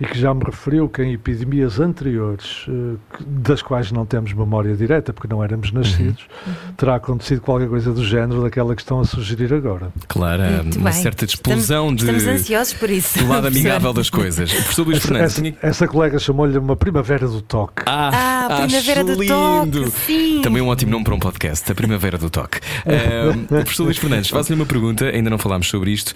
e 0.00 0.04
que 0.06 0.18
já 0.18 0.34
me 0.34 0.42
referiu 0.44 0.88
que 0.88 1.02
em 1.02 1.12
epidemias 1.12 1.78
anteriores, 1.78 2.66
eh, 2.68 2.96
das 3.26 3.62
quais 3.62 3.92
não 3.92 4.04
temos 4.04 4.32
memória 4.32 4.74
direta, 4.76 5.12
porque 5.12 5.32
não 5.32 5.42
éramos 5.42 5.70
nascidos, 5.72 6.26
terá 6.76 6.96
acontecido 6.96 7.40
qualquer 7.40 7.68
coisa 7.68 7.92
do 7.92 8.04
género 8.04 8.42
daquela 8.42 8.74
que 8.74 8.82
estão 8.82 8.98
a 9.00 9.04
sugerir 9.04 9.52
agora. 9.54 9.92
Claro, 10.08 10.42
Muito 10.62 10.78
uma 10.78 10.90
bem. 10.90 11.00
certa 11.02 11.24
explosão 11.24 11.94
estamos, 11.94 12.02
de, 12.02 12.18
Estamos 12.18 12.40
ansiosos 12.40 12.74
por 12.74 12.90
isso. 12.90 13.18
do 13.18 13.28
lado 13.28 13.46
amigável 13.48 13.92
das 13.92 14.10
coisas. 14.10 14.50
O 14.52 14.56
professor 14.56 14.86
Luís 14.86 14.98
Fernandes 15.02 15.32
essa- 15.32 15.42
tinha- 15.42 15.56
essa 15.62 15.86
colega 15.88 16.18
chamou-lhe 16.18 16.58
uma 16.58 16.74
primavera 16.76 17.28
do 17.28 17.40
toque. 17.40 17.82
Ah, 17.86 18.46
acho 18.50 18.66
Primavera 18.66 19.04
do 19.04 19.12
lindo. 19.22 19.84
Toque, 19.84 19.90
sim. 20.06 20.40
Também 20.42 20.60
um 20.62 20.68
ótimo 20.68 20.90
nome 20.90 21.04
para 21.04 21.14
um 21.14 21.18
podcast, 21.20 21.70
a 21.70 21.74
Primavera 21.74 22.18
do 22.18 22.28
Toque. 22.30 22.58
Um, 22.84 23.44
o 23.44 23.46
professor 23.62 23.84
Luís 23.84 23.96
Fernandes, 23.98 24.30
faço-lhe 24.30 24.58
uma 24.58 24.66
pergunta, 24.66 25.06
ainda 25.06 25.30
não 25.30 25.38
falámos 25.38 25.68
sobre 25.68 25.90
isto. 25.90 26.12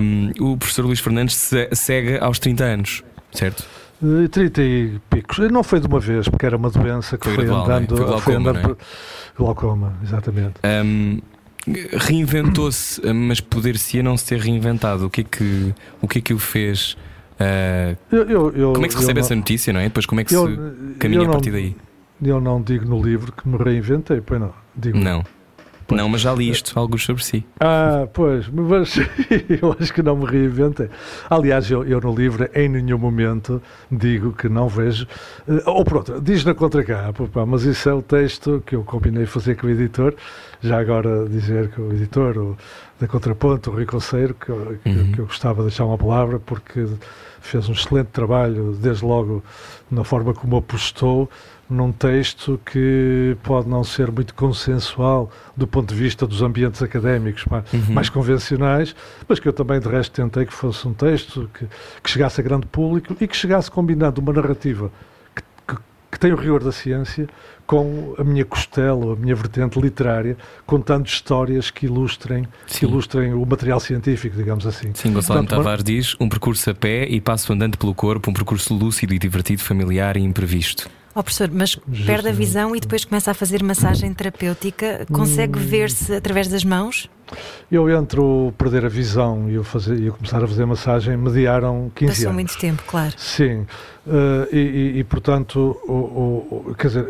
Um, 0.00 0.30
o 0.52 0.56
professor 0.56 0.84
Luís 0.84 1.00
Fernandes 1.00 1.34
se- 1.36 1.68
segue 1.72 2.16
aos 2.18 2.38
30 2.38 2.64
anos, 2.64 3.02
certo? 3.32 3.64
Eh, 4.02 4.28
30 4.28 4.62
e 4.62 5.00
picos. 5.10 5.38
Eh, 5.38 5.48
Não 5.48 5.62
foi 5.62 5.80
de 5.80 5.86
uma 5.86 6.00
vez, 6.00 6.28
porque 6.28 6.44
era 6.46 6.56
uma 6.56 6.70
doença 6.70 7.16
que 7.18 7.24
Foi 7.24 7.34
foi, 7.34 7.44
gradual, 7.44 7.66
não 7.68 7.74
é? 7.74 7.78
andando. 7.78 7.96
Foi 7.96 8.06
glaucoma, 8.06 8.36
andando 8.50 8.62
não 8.62 8.70
é? 8.72 8.76
Glaucoma, 9.36 9.94
exatamente. 10.02 10.54
Um, 10.64 11.20
reinventou-se, 11.92 13.00
mas 13.12 13.40
poder-se 13.40 14.02
não 14.02 14.16
se 14.16 14.26
ter 14.26 14.40
reinventado. 14.40 15.06
O 15.06 15.10
que 15.10 15.20
é 15.20 15.24
que 15.24 15.74
o, 16.00 16.08
que 16.08 16.18
é 16.18 16.20
que 16.20 16.34
o 16.34 16.38
fez? 16.38 16.96
Uh, 17.40 17.96
Eu, 18.14 18.52
eu- 18.52 18.72
como 18.72 18.84
é 18.84 18.88
que 18.88 18.94
se 18.94 19.00
recebe 19.00 19.20
não- 19.20 19.26
essa 19.26 19.34
notícia, 19.34 19.72
não 19.72 19.80
é? 19.80 19.84
Depois 19.84 20.06
como 20.06 20.20
é 20.20 20.24
que 20.24 20.34
eu- 20.34 20.46
se 20.48 20.94
caminha 20.98 21.22
a 21.22 21.24
não- 21.24 21.32
partir 21.32 21.50
daí? 21.50 21.76
Eu 22.22 22.40
não 22.40 22.62
digo 22.62 22.84
no 22.84 23.02
livro 23.02 23.32
que 23.32 23.48
me 23.48 23.56
reinventei, 23.56 24.20
pois 24.20 24.40
não. 24.40 24.52
Digo, 24.76 24.96
Não. 24.98 25.24
Não, 25.96 26.08
mas 26.08 26.20
já 26.20 26.32
li 26.34 26.50
isto, 26.50 26.78
alguns 26.78 27.04
sobre 27.04 27.24
si. 27.24 27.44
Ah, 27.60 28.06
pois, 28.12 28.48
mas 28.48 28.96
eu 29.62 29.76
acho 29.78 29.92
que 29.92 30.02
não 30.02 30.16
me 30.16 30.26
reinventei. 30.26 30.88
Aliás, 31.30 31.70
eu, 31.70 31.84
eu 31.84 32.00
no 32.00 32.14
livro 32.14 32.48
em 32.54 32.68
nenhum 32.68 32.98
momento 32.98 33.62
digo 33.90 34.32
que 34.32 34.48
não 34.48 34.68
vejo. 34.68 35.06
eh, 35.48 35.62
ou 35.66 35.84
pronto, 35.84 36.20
diz 36.20 36.44
na 36.44 36.54
contracapa, 36.54 37.26
pá, 37.26 37.44
mas 37.46 37.62
isso 37.64 37.88
é 37.88 37.94
o 37.94 38.02
texto 38.02 38.62
que 38.66 38.74
eu 38.76 38.82
combinei 38.82 39.26
fazer 39.26 39.56
com 39.56 39.66
o 39.66 39.70
editor. 39.70 40.14
Já 40.60 40.78
agora 40.80 41.28
dizer 41.28 41.68
que 41.70 41.80
o 41.80 41.92
editor 41.92 42.36
o, 42.38 42.56
da 43.00 43.08
Contraponto, 43.08 43.70
o 43.70 43.74
Rui 43.74 43.84
Conceiro, 43.86 44.34
que, 44.34 44.52
Uhum. 44.52 45.12
que 45.12 45.18
eu 45.18 45.26
gostava 45.26 45.62
de 45.62 45.68
deixar 45.68 45.84
uma 45.84 45.98
palavra, 45.98 46.38
porque 46.38 46.86
fez 47.42 47.68
um 47.68 47.72
excelente 47.72 48.08
trabalho, 48.08 48.72
desde 48.80 49.04
logo 49.04 49.42
na 49.90 50.04
forma 50.04 50.32
como 50.32 50.56
apostou 50.56 51.28
num 51.68 51.90
texto 51.90 52.60
que 52.66 53.36
pode 53.42 53.66
não 53.68 53.82
ser 53.82 54.10
muito 54.10 54.34
consensual 54.34 55.30
do 55.56 55.66
ponto 55.66 55.88
de 55.94 55.94
vista 55.98 56.26
dos 56.26 56.42
ambientes 56.42 56.82
académicos 56.82 57.44
mais, 57.46 57.64
Uhum. 57.72 57.94
mais 57.94 58.08
convencionais, 58.10 58.94
mas 59.28 59.38
que 59.40 59.48
eu 59.48 59.52
também 59.52 59.80
de 59.80 59.88
resto 59.88 60.12
tentei 60.12 60.44
que 60.44 60.52
fosse 60.52 60.86
um 60.86 60.92
texto 60.92 61.48
que, 61.54 61.66
que 62.02 62.10
chegasse 62.10 62.40
a 62.40 62.44
grande 62.44 62.66
público 62.66 63.16
e 63.20 63.26
que 63.26 63.36
chegasse 63.36 63.70
combinando 63.70 64.20
uma 64.20 64.32
narrativa 64.32 64.90
tem 66.22 66.32
o 66.32 66.36
rigor 66.36 66.62
da 66.62 66.70
ciência 66.70 67.28
com 67.66 68.14
a 68.16 68.22
minha 68.22 68.44
costela, 68.44 69.14
a 69.14 69.16
minha 69.16 69.34
vertente 69.34 69.80
literária, 69.80 70.36
contando 70.64 71.04
histórias 71.06 71.68
que 71.68 71.86
ilustrem, 71.86 72.46
que 72.68 72.84
ilustrem 72.84 73.34
o 73.34 73.44
material 73.44 73.80
científico, 73.80 74.36
digamos 74.36 74.64
assim. 74.64 74.92
Sim, 74.94 75.12
Gonçalo 75.12 75.40
Portanto, 75.40 75.58
Tavares 75.58 75.82
diz 75.82 76.16
um 76.20 76.28
percurso 76.28 76.70
a 76.70 76.74
pé 76.74 77.08
e 77.08 77.20
passo 77.20 77.52
andante 77.52 77.76
pelo 77.76 77.92
corpo, 77.92 78.30
um 78.30 78.32
percurso 78.32 78.72
lúcido 78.72 79.12
e 79.12 79.18
divertido, 79.18 79.62
familiar 79.62 80.16
e 80.16 80.20
imprevisto. 80.20 80.88
Ó 81.14 81.22
professor, 81.22 81.50
mas 81.52 81.74
perde 81.76 81.92
a 81.92 82.14
Justamente. 82.14 82.36
visão 82.36 82.76
e 82.76 82.80
depois 82.80 83.04
começa 83.04 83.30
a 83.30 83.34
fazer 83.34 83.62
massagem 83.62 84.12
terapêutica. 84.14 85.06
Consegue 85.12 85.58
Hum. 85.58 85.62
ver-se 85.62 86.14
através 86.14 86.48
das 86.48 86.64
mãos? 86.64 87.10
Eu 87.70 87.88
entre 87.90 88.18
o 88.20 88.52
perder 88.56 88.84
a 88.86 88.88
visão 88.88 89.48
e 89.48 89.54
eu, 89.54 89.64
fazer, 89.64 89.98
e 89.98 90.06
eu 90.06 90.14
começar 90.14 90.42
a 90.42 90.46
fazer 90.46 90.64
massagem 90.66 91.16
mediaram 91.16 91.90
15 91.94 92.12
Passou 92.12 92.24
anos. 92.30 92.34
muito 92.34 92.58
tempo, 92.58 92.82
claro. 92.86 93.12
Sim, 93.16 93.66
eh, 94.06 94.48
e, 94.52 94.58
e- 94.58 94.98
e, 94.98 95.04
portanto, 95.04 95.78
o, 95.86 95.92
o- 95.92 96.64
o- 96.70 96.74
quer 96.74 96.88
dizer, 96.88 97.06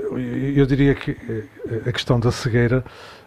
eu 0.56 0.66
diria 0.66 0.94
que 0.94 1.10
eh, 1.12 1.88
a 1.88 1.92
questão 1.92 2.18
da 2.20 2.30
cegueira 2.30 2.84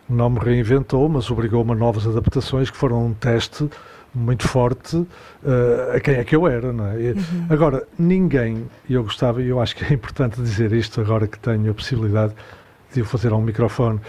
não 0.10 0.30
me 0.30 0.40
reinventou, 0.40 1.08
mas 1.10 1.30
obrigou-me 1.32 1.72
a 1.72 1.76
novas 1.76 2.06
adaptações 2.08 2.70
que 2.70 2.78
foram 2.78 3.08
um 3.08 3.14
teste 3.14 3.70
muito 4.16 4.48
forte 4.48 5.06
eh, 5.46 5.98
a 5.98 6.00
quem 6.00 6.16
é 6.16 6.24
que 6.24 6.36
eu 6.36 6.48
era, 6.48 6.72
não 6.72 6.88
é? 6.88 7.02
E, 7.02 7.16
Agora, 7.50 7.86
ninguém, 8.00 8.66
e 8.88 8.94
eu 8.94 9.04
gostava, 9.04 9.42
e 9.42 9.48
eu 9.50 9.60
acho 9.60 9.76
que 9.76 9.84
é 9.84 9.94
importante 9.94 10.42
dizer 10.42 10.72
isto 10.72 11.02
agora 11.02 11.28
que 11.28 11.38
tenho 11.38 11.70
a 11.70 11.74
possibilidade 11.74 12.34
de 12.94 13.02
o 13.02 13.06
fazer 13.06 13.32
ao 13.32 13.42
microfone, 13.42 14.00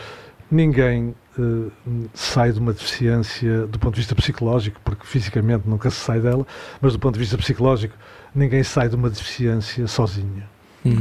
ninguém 0.51 1.15
eh, 1.39 1.71
sai 2.15 2.53
de 2.53 2.61
uma 2.61 2.73
deficiência 2.73 3.67
do 3.67 3.79
ponto 3.79 3.95
de 3.95 4.01
vista 4.01 4.15
psicológico, 4.15 4.81
porque 4.85 5.05
fisicamente 5.05 5.69
nunca 5.69 5.91
se 5.91 5.97
sai 5.97 6.21
dela, 6.21 6.47
mas 6.81 6.93
do 6.93 6.99
ponto 6.99 7.15
de 7.15 7.21
vista 7.21 7.37
psicológico, 7.37 7.95
ninguém 8.35 8.63
sai 8.63 8.89
de 8.89 8.95
uma 8.95 9.11
deficiência 9.11 9.87
sozinha. 9.87 10.49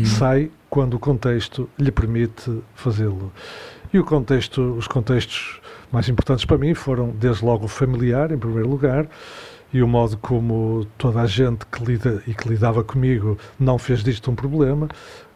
Sai 0.06 0.52
quando 0.68 0.96
o 0.96 1.00
contexto 1.00 1.70
lhe 1.78 1.91
permite 1.91 2.60
fazê-lo. 2.74 3.32
E 3.94 4.00
o 4.00 4.04
contexto, 4.04 4.74
os 4.74 4.88
contextos 4.88 5.62
mais 5.95 6.10
importantes 6.10 6.43
para 6.43 6.58
mim 6.58 6.73
foram, 6.73 7.10
desde 7.10 7.43
logo, 7.45 7.65
o 7.65 7.67
familiar, 7.69 8.29
em 8.31 8.38
primeiro 8.38 8.67
lugar, 8.69 9.08
e 9.73 9.81
o 9.81 9.88
modo 9.88 10.17
como 10.17 10.86
toda 10.97 11.21
a 11.21 11.25
gente 11.25 11.65
que 11.65 11.84
lida 11.84 12.21
e 12.27 12.34
que 12.34 12.47
lidava 12.49 12.84
comigo 12.84 13.38
não 13.58 13.77
fez 13.77 14.03
disto 14.03 14.29
um 14.29 14.36
problema, 14.36 14.89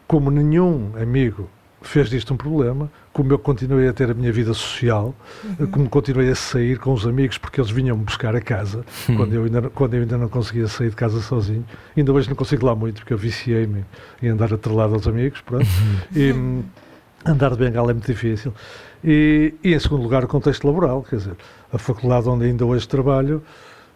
como 0.06 0.30
nenhum 0.30 0.92
amigo 1.00 1.48
fez 1.82 2.10
disto 2.10 2.34
um 2.34 2.36
problema, 2.36 2.90
como 3.10 3.32
eu 3.32 3.38
continuei 3.38 3.88
a 3.88 3.92
ter 3.94 4.10
a 4.10 4.14
minha 4.14 4.30
vida 4.30 4.52
social, 4.52 5.14
como 5.72 5.88
continuei 5.88 6.30
a 6.30 6.34
sair 6.34 6.78
com 6.78 6.92
os 6.92 7.06
amigos 7.06 7.38
porque 7.38 7.58
eles 7.58 7.70
vinham-me 7.70 8.04
buscar 8.04 8.36
a 8.36 8.40
casa 8.40 8.84
quando, 9.16 9.32
eu 9.32 9.44
ainda, 9.44 9.62
não- 9.62 9.70
quando 9.70 9.94
eu 9.94 10.02
ainda 10.02 10.18
não 10.18 10.28
conseguia 10.28 10.68
sair 10.68 10.90
de 10.90 10.96
casa 10.96 11.20
sozinho. 11.22 11.64
Ainda 11.96 12.12
hoje 12.12 12.28
não 12.28 12.36
consigo 12.36 12.66
lá 12.66 12.74
muito 12.76 12.96
porque 13.00 13.14
eu 13.14 13.18
viciei-me 13.18 13.84
em 14.22 14.28
andar 14.28 14.52
atrelado 14.52 14.92
aos 14.94 15.08
amigos, 15.08 15.40
pronto. 15.40 15.66
E, 16.14 16.32
hum, 16.34 16.62
andar 17.24 17.50
de 17.50 17.56
bengala 17.56 17.92
é 17.92 17.94
muito 17.94 18.06
difícil. 18.06 18.52
E, 19.04 19.54
e, 19.64 19.74
em 19.74 19.78
segundo 19.78 20.02
lugar, 20.02 20.24
o 20.24 20.28
contexto 20.28 20.66
laboral, 20.66 21.02
quer 21.02 21.16
dizer, 21.16 21.36
a 21.72 21.78
faculdade 21.78 22.28
onde 22.28 22.44
ainda 22.44 22.66
hoje 22.66 22.86
trabalho 22.86 23.42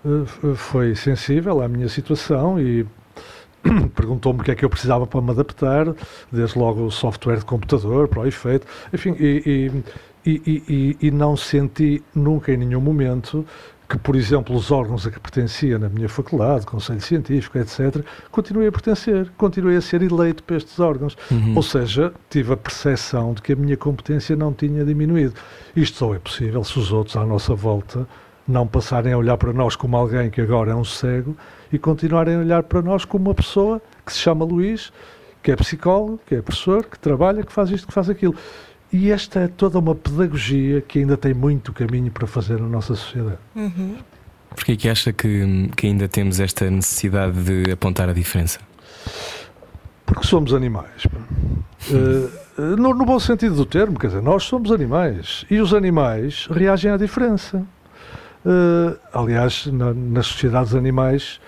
eh, 0.05 0.55
foi 0.55 0.95
sensível 0.95 1.61
à 1.61 1.69
minha 1.69 1.89
situação 1.89 2.59
e 2.61 2.87
perguntou-me 3.95 4.41
o 4.41 4.45
que 4.45 4.51
é 4.51 4.55
que 4.55 4.65
eu 4.65 4.71
precisava 4.71 5.07
para 5.07 5.21
me 5.21 5.31
adaptar, 5.31 5.95
desde 6.33 6.59
logo 6.59 6.85
o 6.87 6.91
software 6.91 7.39
de 7.39 7.45
computador 7.45 8.09
para 8.09 8.21
o 8.21 8.27
efeito, 8.27 8.67
enfim, 8.93 9.15
e, 9.19 9.71
e, 10.27 10.63
e- 10.69 10.97
e 11.03 11.11
não 11.11 11.37
senti 11.37 12.03
nunca 12.15 12.53
em 12.53 12.57
nenhum 12.57 12.81
momento 12.81 13.45
que, 13.95 13.99
por 13.99 14.17
exemplo, 14.17 14.57
os 14.57 14.73
órgãos 14.73 15.07
a 15.07 15.11
que 15.11 15.21
pertencia 15.21 15.79
na 15.79 15.89
minha 15.89 16.09
faculdade, 16.09 16.67
Conselho 16.67 17.01
Científico, 17.01 17.59
etc., 17.59 18.05
continuei 18.31 18.67
a 18.67 18.73
pertencer, 18.73 19.31
continuei 19.37 19.77
a 19.77 19.81
ser 19.81 20.03
eleito 20.03 20.43
para 20.43 20.57
estes 20.57 20.81
órgãos. 20.81 21.17
Ou 21.55 21.63
seja, 21.63 22.13
tive 22.29 22.53
a 22.53 22.57
percepção 22.57 23.35
de 23.35 23.41
que 23.41 23.53
a 23.53 23.57
minha 23.57 23.77
competência 23.77 24.35
não 24.35 24.53
tinha 24.53 24.85
diminuído. 24.85 25.35
Isto 25.77 25.99
só 25.99 26.15
é 26.15 26.19
possível 26.19 26.65
se 26.65 26.77
os 26.79 26.93
outros 26.93 27.17
à 27.17 27.25
nossa 27.25 27.55
volta 27.55 28.07
não 28.47 28.67
passarem 28.67 29.13
a 29.13 29.17
olhar 29.19 29.37
para 29.39 29.53
nós 29.53 29.77
como 29.77 29.97
alguém 29.97 30.29
que 30.29 30.41
agora 30.41 30.73
é 30.73 30.75
um 30.75 30.85
cego 30.85 31.37
e 31.73 31.79
continuarem 31.79 32.35
a 32.35 32.39
olhar 32.41 32.63
para 32.65 32.83
nós 32.83 33.05
como 33.05 33.31
uma 33.31 33.35
pessoa 33.35 33.81
que 34.05 34.13
se 34.13 34.19
chama 34.19 34.45
Luís, 34.45 34.93
que 35.43 35.53
é 35.53 35.57
psicólogo, 35.57 36.21
que 36.27 36.35
é 36.35 36.43
professor, 36.43 36.85
que 36.85 36.99
trabalha, 36.99 37.43
que 37.45 37.53
faz 37.53 37.71
isto, 37.71 37.87
que 37.87 37.95
faz 37.95 38.11
aquilo. 38.11 38.35
E 38.93 39.11
esta 39.11 39.41
é 39.41 39.49
toda 39.49 39.79
uma 39.79 39.95
pedagogia 39.95 40.81
que 40.81 41.01
ainda 41.01 41.17
tem 41.17 41.35
muito 41.35 41.73
caminho 41.73 42.11
para 42.11 42.27
fazer 42.27 42.61
na 42.61 42.69
nossa 42.69 42.95
sociedade. 42.95 43.39
Porquê 44.51 44.73
é 44.73 44.77
que 44.77 44.89
acha 44.89 45.13
que, 45.13 45.69
que 45.77 45.87
ainda 45.89 46.07
temos 46.07 46.39
esta 46.39 46.71
necessidade 46.71 47.43
de 47.43 47.73
apontar 47.73 48.09
a 48.09 48.13
diferença? 48.13 48.61
Porque 50.07 50.25
somos 50.27 50.53
animais. 50.55 51.07
eh, 51.91 52.29
no, 52.77 52.95
no 52.95 53.05
bom 53.05 53.19
sentido 53.19 53.57
do 53.57 53.67
termo, 53.67 53.99
quer 53.99 54.09
dizer, 54.09 54.23
nós 54.23 54.45
somos 54.45 54.71
animais 54.71 55.45
e 55.51 55.59
os 55.61 55.75
animais 55.75 56.47
reagem 56.51 56.93
à 56.93 56.97
diferença. 56.97 57.67
Eh, 58.47 58.97
aliás, 59.13 59.67
na- 59.67 59.93
nas 59.95 60.27
sociedades 60.29 60.73
animais, 60.75 61.41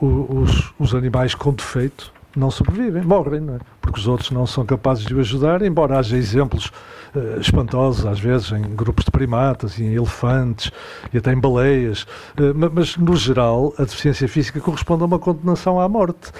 o- 0.00 0.42
os, 0.42 0.72
os 0.78 0.94
animais 0.94 1.34
com 1.34 1.52
defeito 1.52 2.12
não 2.36 2.50
sobrevivem, 2.50 3.02
morrem, 3.02 3.40
não 3.40 3.56
é? 3.56 3.58
porque 3.80 3.98
os 3.98 4.06
outros 4.06 4.30
não 4.30 4.46
são 4.46 4.64
capazes 4.64 5.04
de 5.04 5.14
o 5.14 5.20
ajudar, 5.20 5.62
embora 5.62 5.98
haja 5.98 6.16
exemplos 6.16 6.66
uh, 7.14 7.40
espantosos, 7.40 8.06
às 8.06 8.18
vezes, 8.18 8.52
em 8.52 8.62
grupos 8.74 9.04
de 9.04 9.10
primatas, 9.10 9.78
em 9.78 9.94
elefantes 9.94 10.70
e 11.12 11.18
até 11.18 11.32
em 11.32 11.40
baleias, 11.40 12.02
uh, 12.38 12.70
mas 12.72 12.96
no 12.96 13.16
geral 13.16 13.72
a 13.78 13.82
deficiência 13.82 14.28
física 14.28 14.60
corresponde 14.60 15.02
a 15.02 15.06
uma 15.06 15.18
condenação 15.18 15.80
à 15.80 15.88
morte 15.88 16.32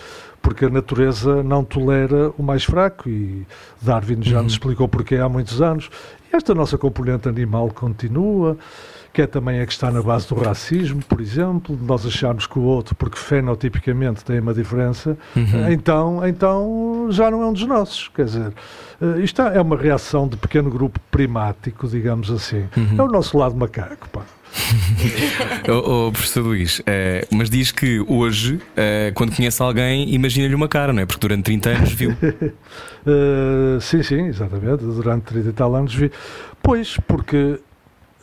porque 0.45 0.67
a 0.67 0.69
natureza 0.69 1.43
não 1.43 1.65
tolera 1.65 2.31
o 2.37 2.43
mais 2.43 2.65
fraco 2.65 3.09
e 3.09 3.47
Darwin 3.81 4.23
já 4.23 4.37
uhum. 4.37 4.43
nos 4.45 4.53
explicou 4.53 4.87
porquê 4.87 5.17
há 5.17 5.27
muitos 5.27 5.63
anos. 5.63 5.89
E 6.31 6.37
esta 6.37 6.55
nossa 6.55 6.77
componente 6.77 7.27
animal 7.31 7.71
continua, 7.71 8.59
que 9.15 9.23
é 9.23 9.27
também 9.29 9.61
a 9.61 9.67
que 9.67 9.73
está 9.73 9.93
na 9.93 10.03
base 10.03 10.29
do 10.29 10.35
racismo, 10.35 11.01
por 11.09 11.21
exemplo, 11.21 11.79
nós 11.81 12.05
achamos 12.05 12.49
que 12.49 12.59
o 12.59 12.63
outro, 12.63 12.97
porque 12.97 13.17
fenotipicamente 13.17 14.25
tem 14.25 14.41
uma 14.41 14.53
diferença, 14.53 15.17
uhum. 15.37 15.71
então, 15.71 16.27
então 16.27 17.07
já 17.11 17.31
não 17.31 17.41
é 17.43 17.47
um 17.47 17.53
dos 17.53 17.65
nossos. 17.65 18.09
Quer 18.09 18.25
dizer, 18.25 18.53
eh, 19.01 19.21
isto 19.21 19.41
é 19.41 19.61
uma 19.61 19.77
reação 19.77 20.27
de 20.27 20.37
pequeno 20.37 20.69
grupo 20.69 20.99
primático, 21.13 21.87
digamos 21.87 22.29
assim. 22.29 22.65
Uhum. 22.77 22.97
É 22.99 23.03
o 23.03 23.07
nosso 23.07 23.39
lado 23.39 23.55
macaco, 23.55 24.09
pá. 24.09 24.23
oh, 25.69 26.07
oh, 26.07 26.13
professor 26.13 26.43
Luís, 26.43 26.81
uh, 26.81 26.83
mas 27.31 27.51
diz 27.51 27.71
que 27.71 28.01
hoje, 28.09 28.55
uh, 28.55 29.13
quando 29.15 29.35
conhece 29.35 29.63
alguém, 29.63 30.13
imagina-lhe 30.13 30.55
uma 30.55 30.69
cara, 30.69 30.93
não 30.93 31.03
é? 31.03 31.07
Porque 31.07 31.21
durante 31.21 31.45
30 31.45 31.71
anos 31.71 31.93
viu. 31.93 32.11
uh, 32.11 33.79
sim, 33.83 34.03
sim, 34.03 34.27
exatamente. 34.27 34.85
Durante 34.85 35.23
30 35.25 35.49
e 35.49 35.53
tal 35.53 35.75
anos 35.75 35.95
vi. 35.95 36.11
Pois, 36.63 36.97
porque, 37.07 37.59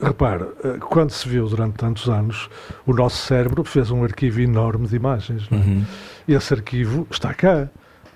repara, 0.01 0.45
quando 0.79 1.11
se 1.11 1.27
viu 1.27 1.47
durante 1.47 1.75
tantos 1.75 2.09
anos, 2.09 2.49
o 2.85 2.93
nosso 2.93 3.17
cérebro 3.25 3.63
fez 3.63 3.91
um 3.91 4.03
arquivo 4.03 4.41
enorme 4.41 4.87
de 4.87 4.95
imagens. 4.95 5.47
É? 5.51 5.55
Uhum. 5.55 5.85
Esse 6.27 6.53
arquivo 6.53 7.07
está 7.09 7.33
cá, 7.33 7.69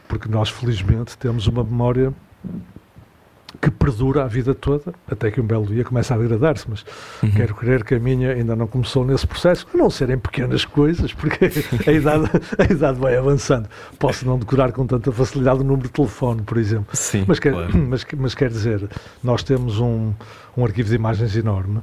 porque 0.07 0.27
nós, 0.27 0.49
felizmente, 0.49 1.17
temos 1.17 1.47
uma 1.47 1.63
memória 1.63 2.13
que 3.61 3.71
perdura 3.71 4.23
a 4.23 4.27
vida 4.27 4.53
toda, 4.53 4.93
até 5.09 5.31
que 5.31 5.39
um 5.39 5.45
belo 5.45 5.65
dia 5.65 5.83
começa 5.83 6.13
a 6.13 6.17
degradar-se, 6.17 6.65
mas 6.69 6.85
uhum. 7.21 7.31
quero 7.31 7.55
crer 7.55 7.83
que 7.83 7.95
a 7.95 7.99
minha 7.99 8.31
ainda 8.31 8.55
não 8.55 8.67
começou 8.67 9.05
nesse 9.05 9.25
processo, 9.25 9.67
a 9.73 9.77
não 9.77 9.89
serem 9.89 10.17
pequenas 10.17 10.65
coisas, 10.65 11.13
porque 11.13 11.49
a 11.87 11.91
idade, 11.91 12.29
a 12.57 12.71
idade 12.71 12.99
vai 12.99 13.15
avançando. 13.15 13.69
Posso 13.99 14.25
não 14.25 14.37
decorar 14.37 14.71
com 14.71 14.85
tanta 14.85 15.11
facilidade 15.11 15.61
o 15.61 15.63
número 15.63 15.87
de 15.87 15.93
telefone, 15.93 16.41
por 16.41 16.57
exemplo. 16.57 16.95
Sim, 16.95 17.25
mas, 17.27 17.39
quer, 17.39 17.53
claro. 17.53 17.77
mas, 17.77 18.05
mas 18.17 18.35
quer 18.35 18.49
dizer, 18.49 18.89
nós 19.23 19.43
temos 19.43 19.79
um, 19.79 20.13
um 20.55 20.63
arquivo 20.63 20.89
de 20.89 20.95
imagens 20.95 21.35
enorme 21.35 21.81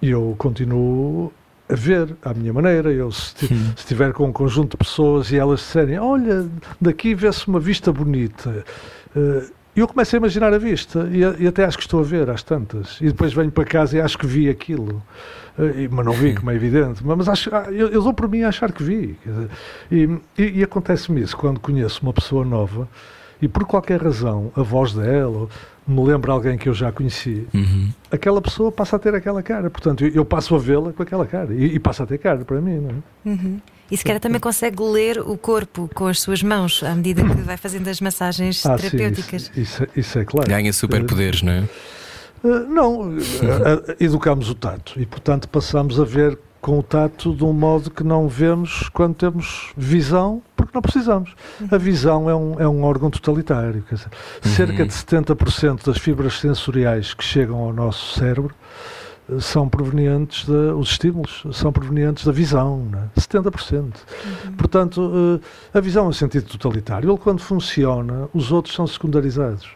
e 0.00 0.10
eu 0.10 0.34
continuo 0.38 1.32
a 1.68 1.74
ver 1.74 2.16
à 2.22 2.34
minha 2.34 2.52
maneira. 2.52 2.92
Eu, 2.92 3.10
se, 3.10 3.34
estiver 3.76 4.12
com 4.12 4.26
um 4.26 4.32
conjunto 4.32 4.72
de 4.72 4.76
pessoas 4.76 5.30
e 5.30 5.36
elas 5.36 5.60
disserem: 5.60 5.98
Olha, 5.98 6.46
daqui 6.80 7.14
vê-se 7.14 7.46
uma 7.48 7.60
vista 7.60 7.92
bonita. 7.92 8.64
Uh, 9.14 9.61
e 9.74 9.80
eu 9.80 9.88
começo 9.88 10.14
a 10.14 10.18
imaginar 10.18 10.52
a 10.52 10.58
vista 10.58 11.08
e, 11.10 11.42
e, 11.42 11.46
até 11.46 11.64
acho 11.64 11.78
que 11.78 11.84
estou 11.84 12.00
a 12.00 12.02
ver 12.02 12.28
às 12.28 12.42
tantas. 12.42 13.00
E 13.00 13.06
depois 13.06 13.32
venho 13.32 13.50
para 13.50 13.64
casa 13.64 13.96
e 13.96 14.00
acho 14.00 14.18
que 14.18 14.26
vi 14.26 14.48
aquilo. 14.48 15.02
Uh, 15.58 15.88
mas 15.90 16.04
não 16.04 16.12
vi, 16.12 16.34
como 16.34 16.50
é 16.50 16.54
evidente. 16.54 17.04
Mas, 17.04 17.28
acho, 17.28 17.54
ah, 17.54 17.66
eu, 17.70 17.88
eu 17.88 18.02
dou 18.02 18.12
por 18.12 18.28
mim 18.28 18.42
a 18.42 18.48
achar 18.48 18.70
que 18.70 18.82
vi. 18.82 19.18
E, 19.90 20.08
e, 20.38 20.58
e 20.58 20.62
acontece-me 20.62 21.22
isso 21.22 21.36
quando 21.36 21.58
conheço 21.58 22.02
uma 22.02 22.12
pessoa 22.12 22.44
nova 22.44 22.86
e 23.40 23.48
por 23.48 23.64
qualquer 23.64 24.00
razão 24.00 24.52
a 24.54 24.62
voz 24.62 24.92
dela 24.92 25.48
me 25.86 26.04
lembra 26.04 26.32
alguém 26.32 26.56
que 26.56 26.68
eu 26.68 26.74
já 26.74 26.92
conheci, 26.92 27.46
uhum. 27.52 27.90
aquela 28.10 28.40
pessoa 28.40 28.70
passa 28.70 28.96
a 28.96 28.98
ter 28.98 29.14
aquela 29.14 29.42
cara. 29.42 29.68
Portanto, 29.68 30.04
eu, 30.04 30.10
eu 30.12 30.24
passo 30.24 30.54
a 30.54 30.58
vê-la 30.58 30.92
com 30.92 31.02
aquela 31.02 31.26
cara 31.26 31.52
e, 31.52 31.74
e, 31.74 31.78
passa 31.78 32.04
a 32.04 32.06
ter 32.06 32.18
cara 32.18 32.44
para 32.44 32.60
mim. 32.60 32.76
Não 32.76 32.90
é? 32.90 33.28
Uhum. 33.28 33.60
E 33.92 33.96
se 33.98 34.02
calhar 34.02 34.18
também 34.18 34.40
consegue 34.40 34.82
ler 34.82 35.18
o 35.18 35.36
corpo 35.36 35.86
com 35.94 36.06
as 36.06 36.18
suas 36.18 36.42
mãos 36.42 36.82
à 36.82 36.94
medida 36.94 37.22
que 37.22 37.42
vai 37.42 37.58
fazendo 37.58 37.88
as 37.88 38.00
massagens 38.00 38.64
ah, 38.64 38.74
terapêuticas. 38.74 39.42
Sim, 39.42 39.60
isso, 39.60 39.82
isso, 39.82 39.92
isso, 39.94 40.18
é 40.18 40.24
claro. 40.24 40.48
Ganha 40.48 40.72
superpoderes, 40.72 41.42
não 41.42 41.52
é? 41.52 41.68
Uh, 42.42 42.48
não, 42.66 43.10
uh, 43.10 43.18
educamos 44.00 44.48
o 44.48 44.54
tato 44.54 44.98
e, 44.98 45.04
portanto, 45.04 45.46
passamos 45.46 46.00
a 46.00 46.04
ver 46.04 46.38
com 46.58 46.78
o 46.78 46.82
tato 46.82 47.34
de 47.34 47.44
um 47.44 47.52
modo 47.52 47.90
que 47.90 48.02
não 48.02 48.28
vemos 48.28 48.88
quando 48.94 49.14
temos 49.14 49.74
visão, 49.76 50.42
porque 50.56 50.72
não 50.74 50.80
precisamos. 50.80 51.34
A 51.70 51.76
visão 51.76 52.30
é 52.30 52.34
um, 52.34 52.60
é 52.60 52.66
um 52.66 52.84
órgão 52.84 53.10
totalitário. 53.10 53.84
Dizer, 53.90 54.08
uhum. 54.42 54.50
Cerca 54.52 54.86
de 54.86 54.92
70% 54.94 55.84
das 55.84 55.98
fibras 55.98 56.40
sensoriais 56.40 57.12
que 57.12 57.22
chegam 57.22 57.58
ao 57.58 57.74
nosso 57.74 58.18
cérebro 58.18 58.54
são 59.40 59.68
provenientes, 59.68 60.46
de, 60.46 60.52
os 60.52 60.90
estímulos 60.90 61.44
são 61.52 61.72
provenientes 61.72 62.24
da 62.24 62.32
visão, 62.32 62.84
né? 62.90 63.08
70%. 63.16 63.80
Uhum. 63.82 64.52
Portanto, 64.56 65.40
eh, 65.72 65.78
a 65.78 65.80
visão 65.80 66.06
é 66.06 66.08
um 66.08 66.12
sentido 66.12 66.46
totalitário. 66.46 67.10
Ele, 67.10 67.18
quando 67.18 67.40
funciona, 67.40 68.28
os 68.32 68.52
outros 68.52 68.74
são 68.74 68.86
secundarizados. 68.86 69.68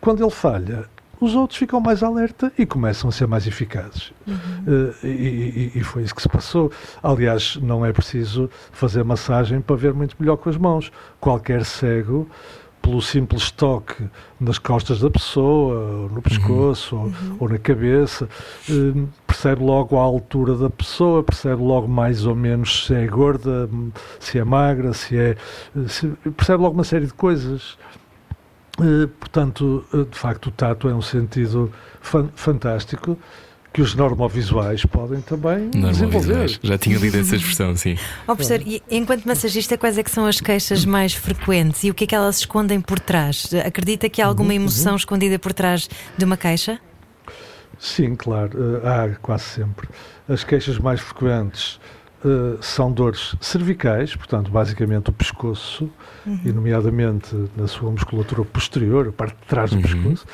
Quando 0.00 0.22
ele 0.22 0.30
falha, 0.30 0.84
os 1.20 1.34
outros 1.34 1.58
ficam 1.58 1.80
mais 1.80 2.02
alerta 2.02 2.52
e 2.56 2.64
começam 2.64 3.08
a 3.08 3.12
ser 3.12 3.26
mais 3.26 3.46
eficazes. 3.46 4.12
Uhum. 4.26 4.34
Uh, 4.66 5.06
e, 5.06 5.72
e, 5.74 5.78
e, 5.78 5.80
foi 5.82 6.02
isso 6.02 6.14
que 6.14 6.22
se 6.22 6.28
passou. 6.28 6.70
Aliás, 7.02 7.56
não 7.60 7.84
é 7.84 7.92
preciso 7.92 8.48
fazer 8.70 9.02
massagem 9.02 9.60
para 9.60 9.76
ver 9.76 9.92
muito 9.92 10.14
melhor 10.18 10.36
com 10.36 10.48
as 10.48 10.56
mãos. 10.56 10.92
Qualquer 11.20 11.64
cego 11.64 12.28
pelo 12.88 13.02
simples 13.02 13.50
toque 13.50 14.08
nas 14.40 14.58
costas 14.58 15.00
da 15.00 15.10
pessoa, 15.10 16.08
no 16.10 16.22
pescoço 16.22 16.96
uhum. 16.96 17.12
ou, 17.32 17.36
ou, 17.40 17.48
na 17.50 17.58
cabeça, 17.58 18.26
eh, 18.68 19.06
percebe 19.26 19.62
logo 19.62 19.98
a 19.98 20.02
altura 20.02 20.56
da 20.56 20.70
pessoa, 20.70 21.22
percebe 21.22 21.62
logo 21.62 21.86
mais 21.86 22.24
ou 22.24 22.34
menos 22.34 22.86
se 22.86 22.94
é 22.94 23.06
gorda, 23.06 23.68
se 24.18 24.38
é 24.38 24.44
magra, 24.44 24.94
se 24.94 25.18
é. 25.18 25.36
Se, 25.86 26.08
percebe 26.34 26.62
logo 26.62 26.74
uma 26.74 26.84
série 26.84 27.04
de 27.04 27.12
coisas. 27.12 27.76
Eh, 28.80 29.06
portanto, 29.20 29.84
eh, 29.92 30.04
de 30.10 30.18
facto, 30.18 30.46
o 30.46 30.50
tato 30.50 30.88
é 30.88 30.94
um 30.94 31.02
sentido 31.02 31.70
fan 32.00 32.30
fantástico 32.34 33.18
que 33.78 33.82
os 33.82 33.94
normovisuais 33.94 34.84
podem 34.84 35.20
também 35.20 35.70
desenvolver. 35.70 36.58
Já 36.60 36.76
tinha 36.76 36.98
lido 36.98 37.16
essa 37.16 37.36
expressão, 37.36 37.76
sim. 37.76 37.96
Oh, 38.26 38.34
professor, 38.34 38.60
e 38.66 38.82
enquanto 38.90 39.24
massagista, 39.24 39.78
quais 39.78 39.96
é 39.96 40.02
que 40.02 40.10
são 40.10 40.26
as 40.26 40.40
queixas 40.40 40.84
mais 40.84 41.14
frequentes 41.14 41.84
e 41.84 41.90
o 41.92 41.94
que 41.94 42.02
é 42.02 42.06
que 42.08 42.14
elas 42.16 42.40
escondem 42.40 42.80
por 42.80 42.98
trás? 42.98 43.48
Acredita 43.64 44.08
que 44.08 44.20
há 44.20 44.26
alguma 44.26 44.48
uhum, 44.48 44.56
emoção 44.56 44.94
uhum. 44.94 44.96
escondida 44.96 45.38
por 45.38 45.52
trás 45.52 45.88
de 46.16 46.24
uma 46.24 46.36
queixa? 46.36 46.80
Sim, 47.78 48.16
claro, 48.16 48.58
uh, 48.58 48.84
há 48.84 49.14
quase 49.22 49.44
sempre. 49.44 49.88
As 50.28 50.42
queixas 50.42 50.76
mais 50.80 50.98
frequentes 50.98 51.78
uh, 52.24 52.60
são 52.60 52.90
dores 52.90 53.36
cervicais, 53.40 54.16
portanto, 54.16 54.50
basicamente 54.50 55.10
o 55.10 55.12
pescoço, 55.12 55.88
uhum. 56.26 56.40
e 56.44 56.50
nomeadamente 56.50 57.32
na 57.56 57.68
sua 57.68 57.92
musculatura 57.92 58.44
posterior, 58.44 59.06
a 59.06 59.12
parte 59.12 59.36
de 59.36 59.46
trás 59.46 59.70
do 59.70 59.76
uhum. 59.76 59.82
pescoço, 59.82 60.26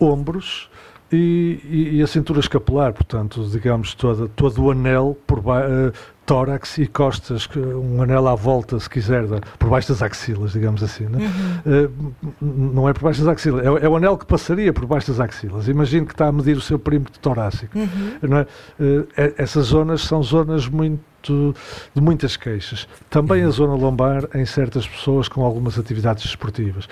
ombros, 0.00 0.68
e, 1.12 1.60
e, 1.64 1.96
e, 1.96 2.02
a 2.02 2.06
cintura 2.06 2.40
escapular, 2.40 2.92
portanto, 2.92 3.44
digamos, 3.50 3.94
todo, 3.94 4.28
todo 4.28 4.62
o 4.62 4.70
anel 4.70 5.16
por 5.26 5.40
uh, 5.40 5.92
tórax 6.24 6.78
e 6.78 6.86
costas, 6.86 7.48
um 7.56 8.00
anel 8.00 8.28
à 8.28 8.36
volta, 8.36 8.78
se 8.78 8.88
quiser, 8.88 9.24
por 9.58 9.68
baixo 9.68 9.88
das 9.88 10.02
axilas, 10.02 10.52
digamos 10.52 10.82
assim. 10.82 11.06
Né? 11.06 11.18
Uhum. 11.18 12.14
Uh, 12.40 12.72
não 12.72 12.88
é 12.88 12.92
por 12.92 13.02
baixo 13.02 13.24
das 13.24 13.34
axilas, 13.34 13.64
é, 13.64 13.84
é, 13.84 13.88
o 13.88 13.96
anel 13.96 14.16
que 14.16 14.24
passaria 14.24 14.72
por 14.72 14.86
baixo 14.86 15.10
das 15.10 15.18
axilas. 15.18 15.66
Imagino 15.66 16.06
que 16.06 16.12
está 16.12 16.28
a 16.28 16.32
medir 16.32 16.56
o 16.56 16.60
seu 16.60 16.78
perímetro 16.78 17.18
torácico. 17.18 17.76
Uhum. 17.76 18.36
É? 18.38 18.42
Uh, 18.80 19.08
essas 19.36 19.66
zonas 19.66 20.02
são 20.02 20.22
zonas 20.22 20.68
muito 20.68 21.09
de 21.22 22.00
muitas 22.00 22.36
queixas. 22.36 22.88
Também 23.08 23.42
a 23.42 23.46
uhum. 23.46 23.52
zona 23.52 23.74
lombar 23.74 24.28
em 24.34 24.44
certas 24.44 24.86
pessoas 24.86 25.28
com 25.28 25.44
algumas 25.44 25.78
atividades 25.78 26.24
esportivas. 26.24 26.88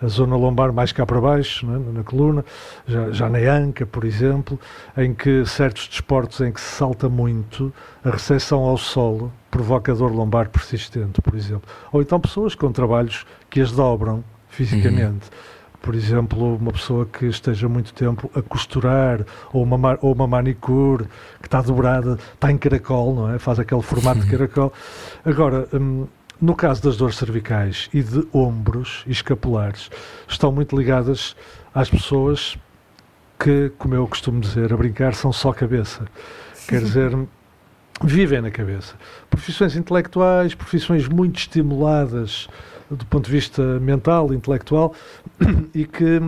A 0.00 0.08
zona 0.08 0.36
lombar 0.36 0.72
mais 0.72 0.92
cá 0.92 1.06
para 1.06 1.20
baixo, 1.20 1.66
é? 1.66 1.92
na 1.92 2.02
coluna, 2.02 2.44
já, 2.86 3.10
já 3.12 3.28
na 3.28 3.38
anca, 3.38 3.86
por 3.86 4.04
exemplo, 4.04 4.58
em 4.96 5.14
que 5.14 5.44
certos 5.46 5.88
desportos 5.88 6.40
em 6.40 6.52
que 6.52 6.60
se 6.60 6.76
salta 6.76 7.08
muito, 7.08 7.72
a 8.04 8.10
recepção 8.10 8.60
ao 8.60 8.76
solo 8.76 9.32
provoca 9.50 9.94
dor 9.94 10.12
lombar 10.12 10.48
persistente, 10.48 11.20
por 11.20 11.34
exemplo. 11.34 11.68
Ou 11.92 12.02
então 12.02 12.18
pessoas 12.18 12.54
com 12.54 12.72
trabalhos 12.72 13.24
que 13.48 13.60
as 13.60 13.70
dobram 13.70 14.24
fisicamente. 14.48 15.28
Uhum 15.30 15.51
por 15.82 15.96
exemplo, 15.96 16.56
uma 16.56 16.72
pessoa 16.72 17.04
que 17.04 17.26
esteja 17.26 17.68
muito 17.68 17.92
tempo 17.92 18.30
a 18.34 18.40
costurar, 18.40 19.26
ou 19.52 19.64
uma, 19.64 19.98
ou 20.00 20.14
uma 20.14 20.28
manicure 20.28 21.06
que 21.40 21.48
está 21.48 21.60
dobrada, 21.60 22.18
está 22.34 22.52
em 22.52 22.56
caracol, 22.56 23.14
não 23.14 23.34
é? 23.34 23.38
Faz 23.38 23.58
aquele 23.58 23.82
formato 23.82 24.20
de 24.20 24.30
caracol. 24.30 24.72
Agora, 25.24 25.68
hum, 25.74 26.06
no 26.40 26.54
caso 26.54 26.82
das 26.82 26.96
dores 26.96 27.16
cervicais 27.16 27.90
e 27.92 28.02
de 28.02 28.26
ombros 28.32 29.02
e 29.06 29.12
escapulares, 29.12 29.90
estão 30.28 30.52
muito 30.52 30.76
ligadas 30.76 31.36
às 31.74 31.90
pessoas 31.90 32.56
que, 33.38 33.72
como 33.76 33.94
eu 33.94 34.06
costumo 34.06 34.40
dizer, 34.40 34.72
a 34.72 34.76
brincar, 34.76 35.14
são 35.14 35.32
só 35.32 35.52
cabeça. 35.52 36.06
Quer 36.68 36.80
dizer, 36.80 37.16
vivem 38.02 38.40
na 38.40 38.50
cabeça. 38.50 38.94
Profissões 39.28 39.74
intelectuais, 39.74 40.54
profissões 40.54 41.08
muito 41.08 41.38
estimuladas 41.38 42.48
do 42.96 43.06
ponto 43.06 43.26
de 43.26 43.32
vista 43.32 43.62
mental, 43.80 44.32
intelectual, 44.32 44.94
e 45.74 45.84
que, 45.84 46.20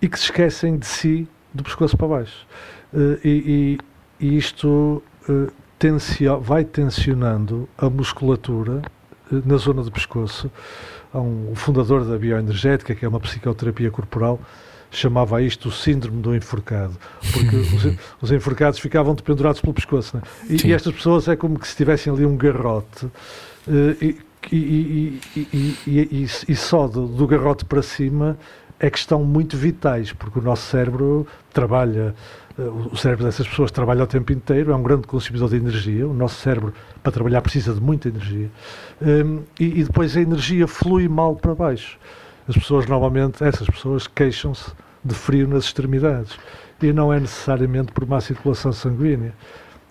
e 0.00 0.08
que 0.08 0.18
se 0.18 0.24
esquecem 0.26 0.78
de 0.78 0.86
si 0.86 1.28
do 1.52 1.62
pescoço 1.62 1.96
para 1.96 2.08
baixo. 2.08 2.46
Uh, 2.92 3.18
e, 3.24 3.78
e, 4.20 4.26
e, 4.26 4.36
isto 4.36 5.02
uh, 5.28 5.52
tencio, 5.78 6.40
vai 6.40 6.64
tensionando 6.64 7.68
a 7.78 7.88
musculatura 7.88 8.82
eh, 9.32 9.42
na 9.44 9.56
zona 9.56 9.82
do 9.82 9.90
pescoço. 9.90 10.50
Há 11.12 11.20
um, 11.20 11.52
o 11.52 11.54
fundador 11.54 12.04
da 12.04 12.18
bioenergética, 12.18 12.94
que 12.94 13.04
é 13.04 13.08
uma 13.08 13.20
psicoterapia 13.20 13.90
corporal, 13.90 14.40
chamava 14.90 15.40
isto 15.40 15.68
o 15.68 15.72
síndrome 15.72 16.20
do 16.20 16.34
enforcado, 16.34 16.96
porque 17.32 17.56
os, 17.56 17.96
os 18.20 18.32
enforcados 18.32 18.78
ficavam 18.78 19.14
dependurados 19.14 19.60
pelo 19.60 19.72
pescoço. 19.72 20.16
Né? 20.16 20.22
E, 20.48 20.68
e 20.68 20.72
estas 20.72 20.92
pessoas 20.92 21.28
é 21.28 21.36
como 21.36 21.58
que 21.58 21.66
se 21.66 21.76
tivessem 21.76 22.12
ali 22.12 22.26
um 22.26 22.36
garrote 22.36 23.06
eh, 23.68 23.96
e, 24.04 24.29
e, 24.52 25.20
e, 25.36 26.26
e, 26.48 26.56
só 26.56 26.88
do, 26.88 27.06
do 27.06 27.26
garrote 27.26 27.64
para 27.64 27.82
cima 27.82 28.38
é 28.78 28.88
que 28.88 28.98
estão 28.98 29.22
muito 29.22 29.56
vitais, 29.56 30.12
porque 30.12 30.38
o 30.38 30.42
nosso 30.42 30.62
cérebro 30.70 31.26
trabalha, 31.52 32.14
eh, 32.58 32.62
o 32.62 32.96
cérebro 32.96 33.26
dessas 33.26 33.46
pessoas 33.46 33.70
trabalha 33.70 34.02
o 34.02 34.06
tempo 34.06 34.32
inteiro, 34.32 34.72
é 34.72 34.74
um 34.74 34.82
grande 34.82 35.06
consumidor 35.06 35.50
de 35.50 35.56
energia, 35.56 36.08
o 36.08 36.14
nosso 36.14 36.40
cérebro 36.40 36.72
para 37.02 37.12
trabalhar 37.12 37.42
precisa 37.42 37.74
de 37.74 37.80
muita 37.80 38.08
energia, 38.08 38.50
Hum, 39.02 39.42
e 39.58 39.82
depois 39.84 40.16
a 40.16 40.20
energia 40.20 40.66
flui 40.66 41.08
mal 41.08 41.34
para 41.36 41.54
baixo. 41.54 41.98
As 42.48 42.54
pessoas 42.54 42.86
normalmente, 42.86 43.42
essas 43.42 43.66
pessoas 43.66 44.06
queixam-se 44.06 44.72
de 45.04 45.14
frio 45.14 45.46
nas 45.46 45.64
extremidades, 45.64 46.38
e 46.82 46.92
não 46.92 47.12
é 47.12 47.20
necessariamente 47.20 47.92
por 47.92 48.06
má 48.06 48.20
circulação 48.20 48.72
sanguínea, 48.72 49.34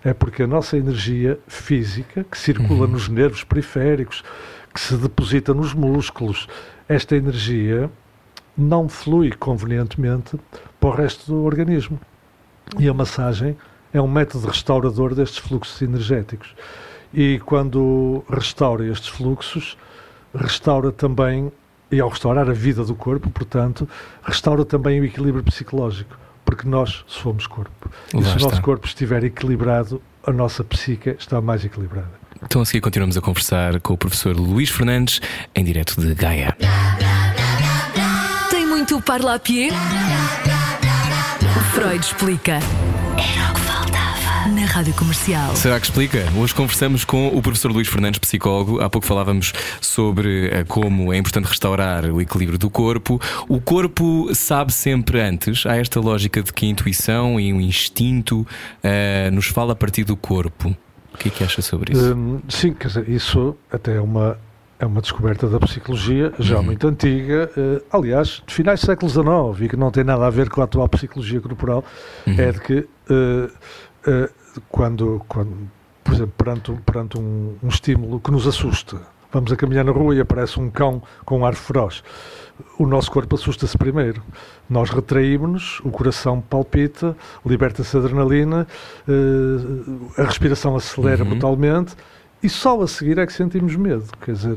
é 0.04 0.14
porque 0.14 0.44
a 0.44 0.48
nossa 0.48 0.78
energia 0.78 1.40
física, 1.48 2.24
que 2.24 2.38
circula 2.38 2.82
Uhum. 2.86 2.88
nos 2.94 3.10
nervos 3.10 3.44
periféricos, 3.44 4.24
que 4.74 4.80
se 4.80 4.96
deposita 4.96 5.54
nos 5.54 5.74
músculos, 5.74 6.48
esta 6.88 7.16
energia 7.16 7.90
não 8.58 8.88
flui 8.90 9.32
convenientemente 9.32 10.38
para 10.80 10.90
o 10.90 10.94
resto 10.94 11.32
do 11.32 11.44
organismo. 11.44 12.00
E 12.78 12.88
a 12.88 12.94
massagem 12.94 13.58
é 13.94 14.00
um 14.02 14.08
método 14.08 14.48
restaurador 14.48 15.16
destes 15.16 15.40
fluxos 15.40 15.82
energéticos. 15.82 16.56
E 17.14 17.40
quando 17.46 18.24
restaura 18.30 18.86
estes 18.86 19.10
fluxos, 19.10 19.78
restaura 20.34 20.92
também, 20.92 21.52
e 21.92 22.00
ao 22.00 22.10
restaurar 22.10 22.48
a 22.48 22.54
vida 22.54 22.84
do 22.84 22.94
corpo, 22.94 23.30
portanto, 23.32 23.90
restaura 24.24 24.64
também 24.64 25.02
o 25.02 25.06
equilíbrio 25.06 25.44
psicológico. 25.44 26.16
Porque 26.50 26.68
nós 26.68 27.04
somos 27.06 27.46
corpo. 27.46 27.92
E 28.12 28.18
Lá 28.18 28.24
se 28.24 28.30
o 28.30 28.38
está. 28.38 28.50
nosso 28.50 28.62
corpo 28.64 28.88
estiver 28.88 29.24
equilibrado, 29.24 30.02
a 30.26 30.32
nossa 30.32 30.64
psique 30.64 31.12
está 31.20 31.40
mais 31.40 31.64
equilibrada. 31.64 32.10
Então 32.44 32.62
a 32.62 32.66
seguir 32.66 32.82
continuamos 32.82 33.16
a 33.18 33.22
conversar 33.22 33.80
com 33.82 33.94
o 33.94 33.98
professor 33.98 34.36
Luís 34.36 34.70
Fernandes 34.70 35.22
em 35.54 35.64
direto 35.64 36.02
de 36.02 36.16
Gaia. 36.16 36.58
Tem 38.50 38.66
muito 38.66 39.00
parla 39.02 39.36
a 39.36 39.40
pied? 39.40 39.74
Freud 41.74 42.04
explica. 42.04 42.60
Era 43.18 43.59
Rádio 44.70 44.94
Comercial. 44.94 45.56
Será 45.56 45.80
que 45.80 45.86
explica? 45.88 46.20
Hoje 46.38 46.54
conversamos 46.54 47.04
com 47.04 47.28
o 47.30 47.42
professor 47.42 47.72
Luís 47.72 47.88
Fernandes, 47.88 48.20
psicólogo. 48.20 48.80
Há 48.82 48.90
pouco 48.90 49.06
falávamos 49.06 49.52
sobre 49.82 50.48
eh, 50.50 50.64
como 50.64 51.12
é 51.12 51.18
importante 51.18 51.46
restaurar 51.46 52.06
o 52.06 52.22
equilíbrio 52.22 52.58
do 52.58 52.70
corpo. 52.70 53.20
O 53.48 53.60
corpo 53.60 54.30
sabe 54.34 54.72
sempre 54.72 55.20
antes. 55.22 55.66
Há 55.66 55.76
esta 55.78 56.00
lógica 56.00 56.42
de 56.44 56.54
que 56.54 56.66
a 56.66 56.70
intuição 56.70 57.40
e 57.40 57.52
o 57.52 57.60
instinto 57.60 58.46
eh, 58.84 59.30
nos 59.32 59.48
fala 59.48 59.74
a 59.74 59.76
partir 59.76 60.04
do 60.04 60.16
corpo. 60.16 60.76
O 61.14 61.18
que 61.18 61.30
é 61.30 61.32
que 61.32 61.44
acha 61.44 61.62
sobre 61.62 61.94
isso? 61.94 62.14
Hum, 62.16 62.40
sim, 62.48 62.74
quer 62.74 62.88
dizer, 62.90 63.10
isso 63.10 63.56
até 63.72 63.96
é 63.96 64.00
uma, 64.02 64.38
é 64.80 64.86
uma 64.86 65.02
descoberta 65.02 65.48
da 65.50 65.60
psicologia 65.60 66.32
já 66.40 66.58
Uhum. 66.58 66.64
muito 66.64 66.88
antiga, 66.88 67.50
eh, 67.58 67.82
aliás, 67.92 68.42
de 68.46 68.54
finais 68.54 68.80
do 68.80 68.86
século 68.86 69.10
XIX, 69.12 69.66
e 69.66 69.70
que 69.70 69.76
não 69.76 69.92
tem 69.92 70.04
nada 70.04 70.26
a 70.26 70.30
ver 70.30 70.48
com 70.50 70.62
a 70.62 70.64
atual 70.66 70.88
psicologia 70.88 71.42
corporal, 71.42 71.84
Uhum. 72.28 72.36
é 72.38 72.52
de 72.52 72.60
que 72.62 72.88
eh, 73.10 73.50
quando, 74.70 75.22
quando, 75.28 75.56
por 76.04 76.14
exemplo, 76.14 76.34
perante, 76.38 76.72
um- 76.72 76.78
perante 76.78 77.18
um, 77.18 77.56
um 77.64 77.68
estímulo 77.68 78.20
que 78.20 78.32
nos 78.32 78.48
assusta, 78.48 79.02
vamos 79.32 79.52
a 79.52 79.56
caminhar 79.56 79.86
na 79.86 79.92
rua 79.92 80.16
e 80.16 80.20
aparece 80.20 80.60
um 80.60 80.70
cão 80.70 81.02
com 81.26 81.40
um 81.40 81.46
ar 81.46 81.56
feroz, 81.56 82.04
o 82.78 82.86
nosso 82.86 83.10
corpo 83.12 83.36
assusta-se 83.36 83.78
primeiro. 83.78 84.22
Nós 84.70 84.90
retraímos-nos, 84.90 85.80
o 85.82 85.90
coração 85.92 86.42
palpita, 86.42 87.16
liberta-se 87.46 87.96
adrenalina, 87.98 88.68
eh, 89.08 90.22
a 90.22 90.26
respiração 90.26 90.76
acelera 90.76 91.24
Uhum. 91.24 91.30
brutalmente 91.32 91.96
e 92.42 92.48
só 92.50 92.82
a 92.82 92.88
seguir 92.88 93.18
é 93.18 93.26
que 93.26 93.34
sentimos 93.34 93.76
medo, 93.76 94.06
quer 94.24 94.32
dizer, 94.34 94.56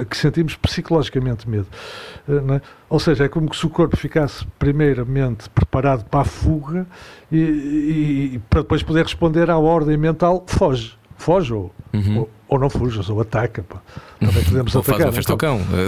eh, 0.00 0.04
que 0.04 0.16
sentimos 0.16 0.54
psicologicamente 0.56 1.48
medo. 1.48 1.66
Eh, 2.28 2.54
é? 2.56 2.60
Ou 2.88 2.98
seja, 2.98 3.24
é 3.24 3.28
como 3.28 3.50
que 3.50 3.56
se 3.56 3.66
o 3.66 3.70
corpo 3.70 3.96
ficasse 3.96 4.46
primeiramente 4.58 5.50
preparado 5.50 6.04
para 6.04 6.20
a 6.20 6.24
fuga 6.24 6.86
e, 7.30 7.36
e- 7.36 8.30
e 8.34 8.38
para 8.50 8.62
depois 8.62 8.82
poder 8.82 9.02
responder 9.04 9.50
à 9.50 9.58
ordem 9.58 9.96
mental, 9.96 10.44
foge. 10.46 10.94
Foge 11.18 11.52
ou, 11.54 11.74
Uhum. 11.94 12.18
ou, 12.18 12.30
ou 12.48 12.58
não 12.58 12.68
fujas, 12.70 13.08
ou 13.08 13.20
ataca. 13.20 13.62
pá. 13.62 13.80
Também 14.20 14.44
podemos 14.44 14.74
Ou 14.74 14.82
faz 14.82 14.96
atacar. 14.96 15.12
festa 15.14 15.32
ao 15.32 15.36
então. 15.36 15.58
cão. 15.58 15.80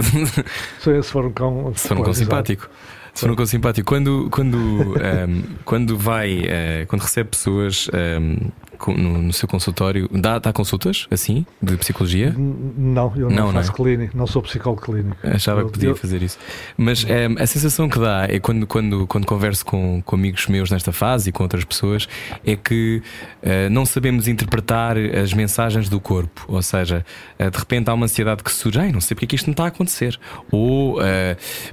Se, 0.81 1.03
se 1.03 1.11
for 1.11 1.25
um 1.27 1.33
cão, 1.33 1.73
Se 1.75 1.89
for 1.89 1.99
um 1.99 2.03
cão 2.03 2.15
simpático. 2.15 2.69
Se 3.15 3.21
for 3.23 3.31
um 3.31 3.37
cão 3.37 3.47
simpático. 3.47 3.87
Quando, 3.87 4.29
quando, 4.31 4.57
ehm, 5.03 5.43
quando 5.65 5.99
vai, 5.99 6.45
eh, 6.47 6.87
quando 6.89 7.03
recebe 7.03 7.29
pessoas 7.31 7.89
ehm, 7.93 8.37
com- 8.37 8.68
no, 8.87 9.23
no 9.23 9.33
seu 9.33 9.49
consultório, 9.49 10.09
dá, 10.13 10.39
dá 10.39 10.53
consultas 10.53 11.07
assim, 11.11 11.45
de 11.61 11.77
psicologia? 11.77 12.35
Não, 12.37 13.13
eu 13.17 13.29
não, 13.29 13.37
Não, 13.37 13.47
não 13.47 13.53
faço 13.55 13.73
é? 13.73 13.75
clínico, 13.75 14.17
não 14.17 14.27
sou 14.27 14.43
psicólogo 14.43 14.83
clínico. 14.83 15.17
Achava 15.25 15.61
Eu- 15.61 15.67
que 15.67 15.73
podia 15.73 15.89
eu- 15.91 15.97
fazer 15.97 16.23
isso. 16.23 16.39
Mas 16.77 17.05
ehm, 17.09 17.37
a 17.39 17.47
sensação 17.47 17.89
que 17.89 17.99
dá 17.99 18.27
é 18.29 18.39
quando, 18.39 18.67
quando, 18.67 19.07
quando 19.07 19.27
converso 19.27 19.65
com, 19.65 20.01
com 20.03 20.17
amigos 20.17 20.47
meus 20.47 20.71
nesta 20.71 20.93
fase 20.93 21.31
e 21.31 21.33
com 21.33 21.43
outras 21.43 21.65
pessoas, 21.65 22.09
é 22.45 22.57
que 22.57 23.03
eh, 23.43 23.69
não 23.69 23.85
sabemos 23.87 24.29
interpretar 24.29 24.97
as 24.99 25.33
mensagens 25.33 25.89
do 25.89 26.01
corpo. 26.01 26.45
Ou 26.49 26.63
seja, 26.63 27.05
eh, 27.39 27.51
de 27.51 27.59
repente 27.59 27.89
há 27.91 27.95
uma 27.95 28.05
ansiedade 28.07 28.43
que 28.43 28.53
surge, 28.53 28.79
ai, 28.79 28.93
não 28.93 29.01
sei 29.01 29.15
porque 29.15 29.25
é 29.25 29.29
que 29.29 29.37
isto 29.37 29.47
não 29.47 29.53
está 29.53 29.65
a 29.65 29.69
acontecer. 29.69 30.19
Ou 30.51 30.99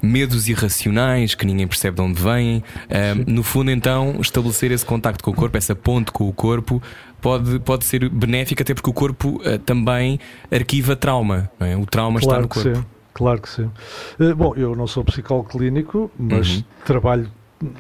medos 0.01 0.47
irracionais 0.47 1.35
que 1.35 1.45
ninguém 1.45 1.67
percebe 1.67 1.95
de 1.97 2.01
onde 2.01 2.21
vêm. 2.21 2.63
No 3.27 3.43
fundo, 3.43 3.71
então, 3.71 4.15
estabelecer 4.19 4.71
esse 4.71 4.85
contacto 4.85 5.23
com 5.23 5.31
o 5.31 5.33
corpo, 5.33 5.57
essa 5.57 5.75
ponte 5.75 6.11
com 6.11 6.27
o 6.27 6.33
corpo. 6.33 6.81
Pode, 7.21 7.59
pode 7.59 7.85
ser 7.85 8.07
benéfico, 8.09 8.61
até 8.61 8.73
porque 8.73 8.89
o 8.89 8.93
corpo 8.93 9.41
eh, 9.43 9.57
também 9.57 10.19
arquiva 10.51 10.95
trauma. 10.95 11.49
é? 11.59 11.75
O 11.75 11.85
trauma 11.85 12.19
está 12.19 12.29
Claro 12.31 12.43
no 12.43 12.49
que 12.49 12.61
corpo. 12.61 12.77
sim, 12.77 12.85
claro 13.13 13.41
que 13.41 13.49
sim. 13.49 13.71
Eh, 14.19 14.33
bom, 14.33 14.53
eu 14.55 14.75
não 14.75 14.85
sou 14.85 15.03
psicólogo 15.03 15.49
clínico, 15.49 16.11
mas 16.19 16.57
Uhum. 16.57 16.63
trabalho, 16.85 17.31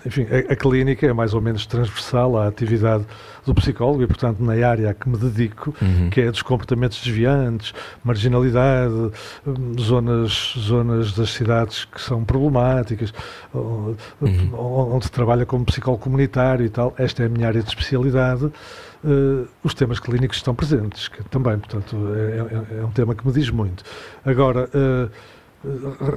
enfim, 0.05 0.25
a, 0.31 0.53
a 0.53 0.55
clínica 0.55 1.05
é 1.05 1.11
mais 1.13 1.33
ou 1.33 1.41
menos 1.41 1.65
transversal 1.65 2.37
à 2.37 2.47
atividade 2.47 3.05
do 3.45 3.53
psicólogo 3.53 4.01
e, 4.03 4.07
portanto, 4.07 4.39
na 4.41 4.53
área 4.67 4.89
a 4.89 4.93
que 4.93 5.07
me 5.09 5.17
dedico, 5.17 5.75
Uhum. 5.81 6.09
que 6.09 6.21
é 6.21 6.31
dos 6.31 6.41
comportamentos 6.41 7.01
desviantes, 7.03 7.73
marginalidade, 8.03 8.93
hum, 9.45 9.73
zonas, 9.79 10.53
zonas 10.57 11.11
das 11.13 11.29
cidades 11.31 11.85
que 11.85 12.01
são 12.01 12.23
problemáticas, 12.23 13.13
o- 13.53 13.95
Uhum. 14.21 14.93
onde 14.95 15.11
trabalha 15.11 15.45
como 15.45 15.65
psicólogo 15.65 16.03
comunitário 16.03 16.65
e 16.65 16.69
tal. 16.69 16.93
Esta 16.97 17.23
é 17.23 17.25
a 17.25 17.29
minha 17.29 17.47
área 17.47 17.61
de 17.61 17.67
especialidade. 17.69 18.49
Eh, 19.07 19.45
os 19.63 19.73
temas 19.75 19.99
clínicos 19.99 20.37
estão 20.37 20.55
presentes, 20.55 21.07
que 21.09 21.23
também, 21.25 21.59
portanto, 21.59 21.95
é, 22.15 22.75
é- 22.77 22.79
é 22.79 22.83
um 22.85 22.89
tema 22.91 23.13
que 23.13 23.27
me 23.27 23.31
diz 23.33 23.49
muito. 23.51 23.83
Agora, 24.25 24.67
eh, 24.73 25.09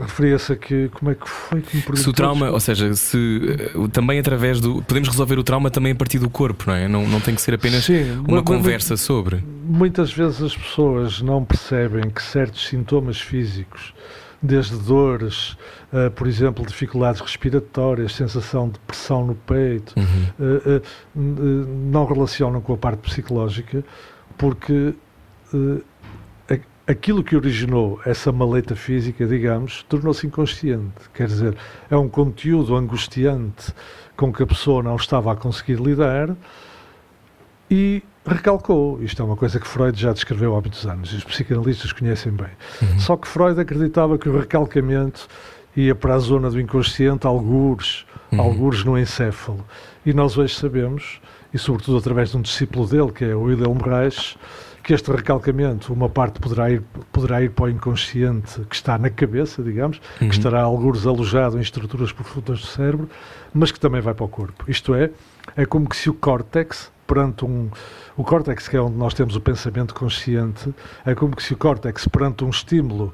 referia-se 0.01 0.53
a 0.53 0.57
que, 0.57 0.89
como 0.91 1.11
é 1.11 1.15
que 1.15 1.29
foi 1.29 1.61
que 1.63 1.77
me 1.77 1.83
perguntou? 1.83 2.03
Se 2.05 2.09
o 2.11 2.13
trauma, 2.13 2.51
ou 2.51 2.61
seja, 2.61 2.95
se 2.95 3.41
eh, 3.49 3.89
também 3.93 4.19
através 4.19 4.61
do. 4.61 4.83
Podemos 4.83 5.09
resolver 5.09 5.39
o 5.39 5.43
trauma 5.43 5.71
também 5.71 5.93
a 5.93 5.95
partir 5.95 6.19
do 6.19 6.29
corpo, 6.31 6.65
não 6.67 6.75
é? 6.75 6.87
Não, 6.89 7.07
não 7.07 7.21
tem 7.21 7.35
que 7.35 7.41
ser 7.41 7.55
apenas 7.55 7.85
Sim, 7.85 8.23
uma 8.27 8.43
conversa 8.43 8.97
sobre. 8.97 9.43
Muitas 9.65 10.13
vezes 10.13 10.43
as 10.43 10.57
pessoas 10.57 11.21
não 11.23 11.45
percebem 11.45 12.09
que 12.11 12.23
certos 12.23 12.67
sintomas 12.67 13.21
físicos, 13.21 13.93
desde 14.43 14.77
dores, 14.77 15.57
eh, 15.93 16.11
por 16.11 16.27
exemplo, 16.27 16.65
dificuldades 16.67 17.21
respiratórias, 17.21 18.15
sensação 18.15 18.69
de 18.69 18.79
pressão 18.81 19.27
no 19.27 19.35
peito, 19.35 19.95
Uhum. 19.97 20.05
n- 20.39 20.61
eh, 20.67 20.83
não 21.91 22.05
relacionam 22.07 22.61
com 22.61 22.73
a 22.75 22.77
parte 22.77 22.99
psicológica, 23.01 23.85
porque 24.37 24.95
aquilo 26.89 27.23
que 27.23 27.37
originou 27.37 28.01
essa 28.07 28.33
maleta 28.33 28.75
física, 28.75 29.27
digamos, 29.27 29.85
tornou-se 29.89 30.27
inconsciente. 30.27 30.95
Quer 31.15 31.27
dizer, 31.27 31.57
é 31.91 31.97
um 31.97 32.09
conteúdo 32.09 32.75
angustiante 32.75 33.73
com 34.17 34.33
que 34.33 34.43
a 34.43 34.47
pessoa 34.47 34.83
não 34.83 34.97
estava 34.97 35.33
a 35.33 35.37
conseguir 35.37 35.77
lidar 35.77 36.35
e 37.71 38.03
recalcou. 38.27 39.03
Isto 39.03 39.23
é 39.23 39.25
uma 39.25 39.37
coisa 39.37 39.61
que 39.61 39.67
Freud 39.67 40.01
já 40.01 40.13
descreveu 40.13 40.57
há 40.57 40.61
muitos 40.61 40.87
anos 40.87 41.13
e 41.13 41.17
os 41.17 41.25
psicanalistas 41.25 41.93
conhecem 41.93 42.33
bem. 42.33 42.51
Só 42.99 43.17
que 43.17 43.29
Freud 43.29 43.61
acreditava 43.61 44.17
que 44.19 44.29
o 44.29 44.39
recalcamento 44.39 45.29
ia 45.77 45.95
para 45.95 46.15
a 46.15 46.19
zona 46.19 46.51
do 46.51 46.61
inconsciente, 46.61 47.27
algures, 47.27 48.05
Uhum. 48.31 48.43
algures 48.43 48.85
no 48.85 48.99
encéfalo. 48.99 49.65
E 50.05 50.13
nós 50.13 50.37
hoje 50.37 50.55
sabemos, 50.55 51.19
e 51.53 51.59
sobretudo 51.59 51.97
através 51.97 52.31
de 52.31 52.37
um 52.37 52.43
discípulo 52.43 52.87
dele, 52.87 53.11
que 53.11 53.25
é 53.25 53.35
o 53.35 53.45
Wilhelm 53.45 53.79
Reich, 53.79 54.37
que 54.89 54.95
este 54.95 55.11
recalcamento, 55.13 55.93
uma 55.93 56.09
parte 56.09 56.41
poderá 56.41 56.71
ir, 56.71 56.83
poderá 57.13 57.43
ir 57.43 57.51
para 57.51 57.67
o 57.67 57.69
inconsciente 57.69 58.63
que 58.63 58.75
está 58.75 58.97
na 58.97 59.11
cabeça, 59.11 59.63
digamos, 59.63 60.01
Uhum. 60.19 60.31
que 60.31 60.35
estará 60.35 60.63
algures 60.63 61.07
alojado 61.07 61.59
em 61.59 61.61
estruturas 61.61 62.11
profundas 62.11 62.61
do 62.61 62.67
cérebro, 62.67 63.07
mas 63.53 63.71
que 63.71 63.79
também 63.79 64.01
vai 64.01 64.15
para 64.15 64.25
o 64.25 64.29
corpo. 64.29 64.65
Isto 64.67 64.95
é, 64.95 65.11
é 65.55 65.67
como 65.67 65.87
que 65.87 65.95
se 65.95 66.09
o 66.09 66.15
córtex 66.15 66.91
perante 67.07 67.45
um. 67.45 67.69
O 68.17 68.25
córtex, 68.25 68.67
que 68.67 68.79
é 68.79 68.81
onde 68.81 68.97
nós 68.97 69.13
temos 69.13 69.37
o 69.37 69.43
pensamento 69.43 69.95
consciente, 69.95 70.75
é 71.05 71.15
como 71.15 71.39
se 71.39 71.53
o 71.53 71.57
córtex, 71.59 72.09
perante 72.09 72.43
um 72.43 72.49
estímulo, 72.49 73.13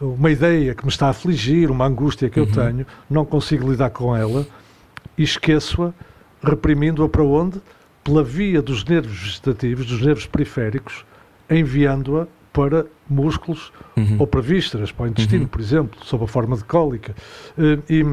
uma 0.00 0.30
ideia 0.30 0.76
que 0.76 0.84
me 0.84 0.92
está 0.92 1.08
a 1.08 1.10
afligir, 1.10 1.72
uma 1.72 1.86
angústia 1.86 2.30
que 2.30 2.38
eu 2.38 2.46
tenho, 2.46 2.86
não 3.10 3.24
consigo 3.24 3.68
lidar 3.68 3.90
com 3.90 4.14
ela 4.16 4.46
e 5.18 5.24
esqueço-a, 5.24 5.92
reprimindo-a 6.40 7.08
para 7.08 7.24
onde? 7.24 7.60
Pela 8.04 8.22
via 8.22 8.62
dos 8.62 8.84
nervos 8.84 9.18
vegetativos, 9.18 9.86
dos 9.86 10.00
nervos 10.00 10.24
periféricos, 10.24 11.04
enviando-a 11.50 12.26
para 12.52 12.86
músculos 13.08 13.72
Uhum. 13.96 14.16
ou 14.18 14.26
para 14.26 14.40
vísceras, 14.40 14.90
para 14.92 15.04
o 15.04 15.08
intestino, 15.08 15.46
por 15.46 15.60
exemplo, 15.60 15.98
sob 16.04 16.24
a 16.24 16.26
forma 16.26 16.56
de 16.56 16.64
cólica. 16.64 17.14
Eh, 17.58 17.78
E, 17.88 18.04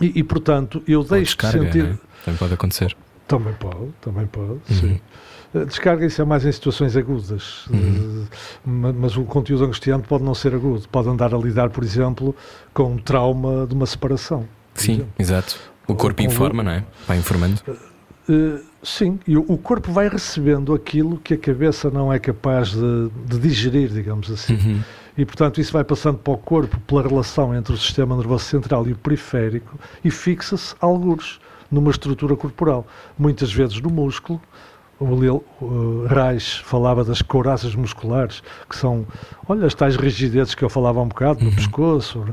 e, 0.00 0.18
e, 0.20 0.22
portanto, 0.22 0.82
eu 0.86 1.00
Ou 1.00 1.04
deixo 1.04 1.36
de 1.36 1.42
descarga, 1.42 1.64
sentir. 1.66 1.84
não 1.84 1.90
é? 1.92 1.98
Também 2.24 2.38
pode 2.38 2.54
acontecer. 2.54 2.96
Também 3.26 3.52
pode, 3.54 3.88
também 4.00 4.26
pode, 4.26 4.50
Uhum. 4.50 4.60
sim. 4.68 5.00
A 5.54 5.64
Descarga 5.64 6.04
isso 6.04 6.20
é 6.20 6.24
mais 6.24 6.44
em 6.44 6.52
situações 6.52 6.96
agudas, 6.96 7.66
Uhum. 7.68 8.26
Eh, 8.30 8.68
ma- 8.68 8.92
mas 8.92 9.16
o 9.16 9.24
conteúdo 9.24 9.64
angustiante 9.64 10.06
pode 10.06 10.22
não 10.22 10.34
ser 10.34 10.54
agudo, 10.54 10.86
pode 10.88 11.08
andar 11.08 11.34
a 11.34 11.38
lidar, 11.38 11.70
por 11.70 11.82
exemplo, 11.82 12.34
com 12.74 12.92
um 12.92 12.98
trauma 12.98 13.66
de 13.66 13.74
uma 13.74 13.86
separação. 13.86 14.46
Sim, 14.74 14.92
exemplo. 14.94 15.12
exato. 15.18 15.56
O 15.88 15.94
corpo 15.94 16.20
informa, 16.22 16.62
não 16.62 16.72
é? 16.72 16.84
Vai 17.06 17.16
informando. 17.18 17.60
Eh, 18.28 18.60
sim, 18.82 19.18
e 19.26 19.36
o, 19.36 19.58
corpo 19.58 19.92
vai 19.92 20.08
recebendo 20.08 20.74
aquilo 20.74 21.18
que 21.18 21.34
a 21.34 21.38
cabeça 21.38 21.90
não 21.90 22.12
é 22.12 22.18
capaz 22.18 22.70
de, 22.70 23.08
de 23.26 23.38
digerir, 23.38 23.88
digamos 23.88 24.30
assim. 24.30 24.54
Uhum. 24.54 24.80
E, 25.16 25.24
portanto, 25.24 25.60
isso 25.60 25.72
vai 25.72 25.84
passando 25.84 26.18
para 26.18 26.32
o 26.32 26.36
corpo 26.36 26.78
pela 26.80 27.02
relação 27.02 27.54
entre 27.54 27.72
o 27.72 27.78
sistema 27.78 28.16
nervoso 28.16 28.44
central 28.44 28.86
e 28.86 28.92
o 28.92 28.96
periférico 28.96 29.78
e 30.04 30.10
fixa-se 30.10 30.74
algures 30.80 31.38
numa 31.70 31.90
estrutura 31.90 32.36
corporal. 32.36 32.86
Muitas 33.18 33.52
vezes 33.52 33.80
no 33.80 33.90
músculo. 33.90 34.40
O 34.98 35.14
Lil 35.14 35.44
uh, 35.60 36.06
Reis 36.06 36.54
falava 36.64 37.04
das 37.04 37.20
couraças 37.20 37.74
musculares, 37.74 38.42
que 38.66 38.74
são, 38.74 39.06
olha, 39.46 39.66
as 39.66 39.74
tais 39.74 39.94
rigidezes 39.94 40.54
que 40.54 40.64
eu 40.64 40.70
falava 40.70 41.02
um 41.02 41.08
bocado 41.08 41.44
no 41.44 41.52
pescoço, 41.54 42.24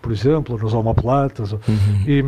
por 0.00 0.12
exemplo, 0.12 0.56
nos 0.56 0.72
omoplatas. 0.72 1.52
Uhum. 1.52 1.58
E, 2.06 2.22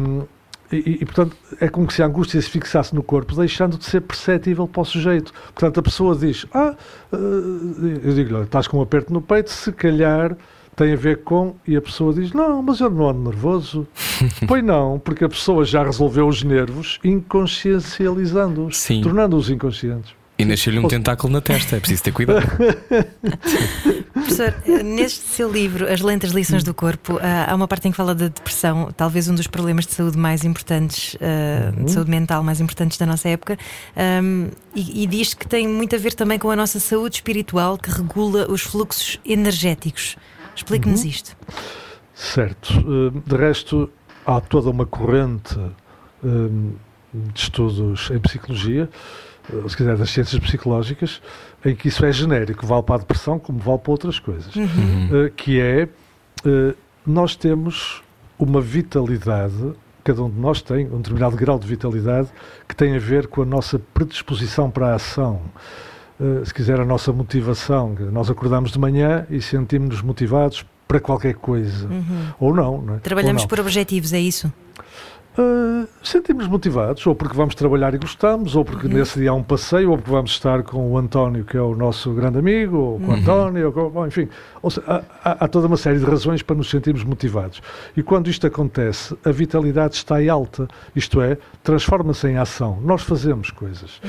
e, 0.72 0.98
e, 1.00 1.04
portanto, 1.04 1.36
é 1.60 1.68
como 1.68 1.90
se 1.90 2.02
a 2.02 2.06
angústia 2.06 2.40
se 2.40 2.50
fixasse 2.50 2.94
no 2.94 3.02
corpo, 3.02 3.34
deixando 3.36 3.78
de 3.78 3.84
ser 3.84 4.00
perceptível 4.00 4.66
para 4.66 4.82
o 4.82 4.84
sujeito. 4.84 5.32
Portanto, 5.54 5.78
a 5.78 5.82
pessoa 5.82 6.16
diz: 6.16 6.46
Ah, 6.52 6.74
eh, 7.12 7.16
eu 8.02 8.14
digo-lhe, 8.14 8.42
estás 8.42 8.66
com 8.66 8.78
um 8.78 8.82
aperto 8.82 9.12
no 9.12 9.20
peito, 9.20 9.50
se 9.50 9.70
calhar 9.72 10.36
tem 10.74 10.92
a 10.92 10.96
ver 10.96 11.22
com. 11.22 11.54
E 11.66 11.76
a 11.76 11.82
pessoa 11.82 12.12
diz: 12.12 12.32
Não, 12.32 12.62
mas 12.62 12.80
eu 12.80 12.90
não 12.90 13.08
ando 13.08 13.30
nervoso. 13.30 13.86
pois 14.48 14.64
não, 14.64 14.98
porque 14.98 15.24
a 15.24 15.28
pessoa 15.28 15.64
já 15.64 15.84
resolveu 15.84 16.26
os 16.26 16.42
nervos 16.42 16.98
inconsciencializando-os, 17.04 18.86
tornando-os 19.02 19.50
inconscientes. 19.50 20.14
E 20.38 20.44
nasceu-lhe 20.44 20.78
um 20.78 20.86
tentáculo 20.86 21.32
na 21.32 21.40
testa, 21.40 21.76
é 21.76 21.80
preciso 21.80 22.02
ter 22.02 22.12
cuidado. 22.12 22.46
Professor, 24.12 24.54
eh, 24.66 24.82
neste 24.82 25.26
seu 25.28 25.50
livro, 25.50 25.90
As 25.90 26.02
Lentas 26.02 26.32
Lições 26.32 26.62
do 26.62 26.74
Corpo, 26.74 27.18
ah, 27.22 27.50
há 27.50 27.54
uma 27.54 27.66
parte 27.66 27.88
em 27.88 27.90
que 27.90 27.96
fala 27.96 28.14
da 28.14 28.28
depressão, 28.28 28.90
talvez 28.94 29.28
um 29.28 29.34
dos 29.34 29.46
problemas 29.46 29.86
de 29.86 29.94
saúde 29.94 30.18
mais 30.18 30.44
importantes, 30.44 31.16
ah, 31.22 31.70
de 31.82 31.90
saúde 31.90 32.10
mental 32.10 32.42
mais 32.42 32.60
importantes 32.60 32.98
da 32.98 33.06
nossa 33.06 33.28
época, 33.30 33.58
ahm, 33.96 34.48
e, 34.74 35.04
e 35.04 35.06
diz 35.06 35.32
que 35.32 35.48
tem 35.48 35.66
muito 35.66 35.96
a 35.96 35.98
ver 35.98 36.12
também 36.12 36.38
com 36.38 36.50
a 36.50 36.56
nossa 36.56 36.78
saúde 36.78 37.16
espiritual 37.16 37.78
que 37.78 37.90
regula 37.90 38.46
os 38.50 38.60
fluxos 38.60 39.18
energéticos. 39.24 40.16
Explique-nos 40.54 41.04
isto. 41.04 41.36
Certo. 42.14 42.72
Eh, 42.72 43.20
De 43.26 43.36
resto, 43.36 43.90
há 44.24 44.40
toda 44.40 44.70
uma 44.70 44.86
corrente 44.86 45.58
eh, 46.24 46.28
de 47.12 47.40
estudos 47.40 48.10
em 48.10 48.18
psicologia, 48.18 48.88
eh, 48.88 48.90
se 49.68 49.76
quiser, 49.76 49.96
das 49.96 50.10
ciências 50.10 50.40
psicológicas, 50.40 51.20
em 51.64 51.74
que 51.74 51.88
isso 51.88 52.04
é 52.04 52.12
genérico, 52.12 52.66
vale 52.66 52.82
para 52.82 52.96
a 52.96 52.98
depressão 52.98 53.38
como 53.38 53.58
vale 53.58 53.78
para 53.78 53.92
outras 53.92 54.18
coisas. 54.18 54.52
Eh, 54.56 55.32
Que 55.36 55.60
é, 55.60 55.88
eh, 56.44 56.74
nós 57.06 57.36
temos 57.36 58.02
uma 58.38 58.60
vitalidade, 58.60 59.72
cada 60.04 60.22
um 60.22 60.30
de 60.30 60.38
nós 60.38 60.62
tem 60.62 60.86
um 60.86 60.98
determinado 60.98 61.36
grau 61.36 61.58
de 61.58 61.66
vitalidade 61.66 62.28
que 62.68 62.74
tem 62.74 62.94
a 62.96 62.98
ver 62.98 63.26
com 63.28 63.42
a 63.42 63.44
nossa 63.44 63.78
predisposição 63.78 64.70
para 64.70 64.88
a 64.88 64.94
ação. 64.94 65.40
Uh, 66.18 66.44
se 66.46 66.54
quiser, 66.54 66.80
a 66.80 66.84
nossa 66.84 67.12
motivação. 67.12 67.94
Nós 68.10 68.30
acordamos 68.30 68.72
de 68.72 68.78
manhã 68.78 69.26
e 69.28 69.42
sentimos-nos 69.42 70.00
motivados 70.00 70.64
para 70.88 70.98
qualquer 70.98 71.34
coisa. 71.34 71.88
Ou 72.40 72.54
não, 72.54 72.80
não 72.80 72.94
é? 72.94 72.98
Trabalhamos 72.98 73.42
não. 73.42 73.48
por 73.48 73.60
objetivos, 73.60 74.12
é 74.12 74.20
isso? 74.20 74.50
Uh, 75.38 75.86
sentimos 76.02 76.46
motivados, 76.48 77.06
ou 77.06 77.14
porque 77.14 77.36
vamos 77.36 77.54
trabalhar 77.54 77.92
e 77.92 77.98
gostamos, 77.98 78.56
ou 78.56 78.64
porque 78.64 78.88
nesse 78.88 79.18
dia 79.20 79.30
há 79.30 79.34
um 79.34 79.42
passeio, 79.42 79.90
ou 79.90 79.98
porque 79.98 80.10
vamos 80.10 80.30
estar 80.30 80.62
com 80.62 80.90
o 80.92 80.96
António, 80.96 81.44
que 81.44 81.56
é 81.56 81.60
o 81.60 81.74
nosso 81.74 82.10
grande 82.14 82.38
amigo, 82.38 82.76
ou 82.78 83.00
com 83.00 83.08
o 83.08 83.14
António, 83.14 83.66
ou 83.66 83.72
com, 83.72 83.90
bom, 83.90 84.06
enfim. 84.06 84.28
Seja, 84.70 84.82
há, 84.86 85.02
há- 85.22 85.36
há 85.44 85.48
toda 85.48 85.66
uma 85.66 85.76
série 85.76 85.98
de 85.98 86.06
razões 86.06 86.40
para 86.40 86.56
nos 86.56 86.70
sentirmos 86.70 87.04
motivados. 87.04 87.60
E 87.94 88.02
quando 88.02 88.28
isto 88.30 88.46
acontece, 88.46 89.14
a 89.24 89.30
vitalidade 89.30 89.96
está 89.96 90.22
em 90.22 90.28
alta, 90.30 90.66
isto 90.94 91.20
é, 91.20 91.36
transforma-se 91.62 92.26
em 92.28 92.38
ação. 92.38 92.78
Nós 92.82 93.02
fazemos 93.02 93.50
coisas. 93.50 94.00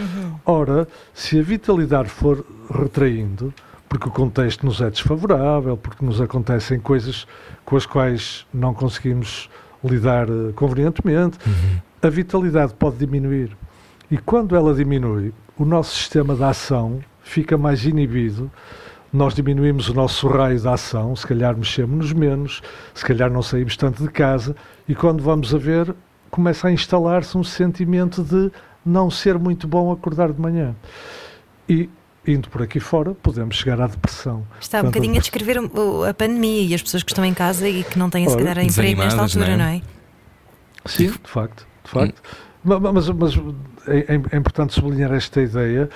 Ora, 0.45 0.87
se 1.13 1.37
a 1.39 1.43
vitalidade 1.43 2.07
for 2.07 2.45
retraindo, 2.73 3.53
porque 3.89 4.07
o 4.07 4.11
contexto 4.11 4.65
nos 4.65 4.79
é 4.79 4.89
desfavorável, 4.89 5.75
porque 5.75 6.05
nos 6.05 6.21
acontecem 6.21 6.79
coisas 6.79 7.27
com 7.65 7.75
as 7.75 7.85
quais 7.85 8.45
não 8.53 8.73
conseguimos 8.73 9.49
lidar 9.87 10.29
eh, 10.29 10.51
convenientemente, 10.55 11.37
a 12.01 12.09
vitalidade 12.09 12.73
pode 12.73 12.97
diminuir. 12.97 13.55
E 14.09 14.17
quando 14.17 14.55
ela 14.55 14.73
diminui, 14.73 15.33
o 15.57 15.65
nosso 15.65 15.95
sistema 15.95 16.35
de 16.35 16.43
ação 16.43 16.99
fica 17.21 17.57
mais 17.57 17.85
inibido. 17.85 18.49
Nós 19.11 19.33
diminuímos 19.33 19.89
o 19.89 19.93
nosso 19.93 20.27
raio 20.27 20.59
de 20.59 20.67
ação, 20.67 21.15
se 21.15 21.25
calhar 21.25 21.55
mexemos-nos 21.57 22.13
menos, 22.13 22.61
se 22.93 23.05
calhar 23.05 23.31
não 23.31 23.41
saímos 23.41 23.75
tanto 23.75 24.03
de 24.03 24.09
casa, 24.09 24.55
e 24.87 24.93
quando 24.93 25.23
vamos 25.23 25.53
a 25.55 25.57
ver, 25.57 25.95
começa 26.29 26.67
a 26.67 26.71
instalar-se 26.71 27.37
um 27.37 27.43
sentimento 27.43 28.23
de 28.23 28.51
não 28.85 29.09
ser 29.09 29.37
muito 29.37 29.67
bom 29.67 29.91
acordar 29.91 30.31
de 30.31 30.39
manhã. 30.39 30.75
E, 31.67 31.89
indo 32.27 32.49
por 32.49 32.61
aqui 32.61 32.79
fora, 32.79 33.13
podemos 33.15 33.55
chegar 33.55 33.79
à 33.81 33.87
depressão. 33.87 34.45
Está 34.59 34.79
um 34.79 34.81
Portanto, 34.81 34.93
bocadinho 34.93 35.17
a 35.17 35.21
descrever 35.21 35.57
a 36.09 36.13
pandemia 36.13 36.61
e 36.63 36.73
as 36.73 36.81
pessoas 36.81 37.03
que 37.03 37.11
estão 37.11 37.23
em 37.25 37.33
casa 37.33 37.67
e 37.67 37.83
que 37.83 37.97
não 37.97 38.09
têm, 38.09 38.27
se 38.29 38.35
calhar, 38.35 38.57
emprego 38.63 39.01
nesta 39.01 39.21
altura, 39.21 39.49
não 39.51 39.57
não 39.57 39.65
é? 39.65 39.77
é? 39.77 39.81
Sim, 40.85 41.07
de 41.07 41.19
facto, 41.29 41.65
de 41.83 41.89
facto. 41.91 42.21
Ma- 42.63 42.79
Mas, 42.79 43.09
mas 43.09 43.33
é, 43.87 44.15
é- 44.15 44.21
é 44.31 44.37
importante 44.37 44.73
sublinhar 44.73 45.11
esta 45.13 45.41
ideia. 45.41 45.89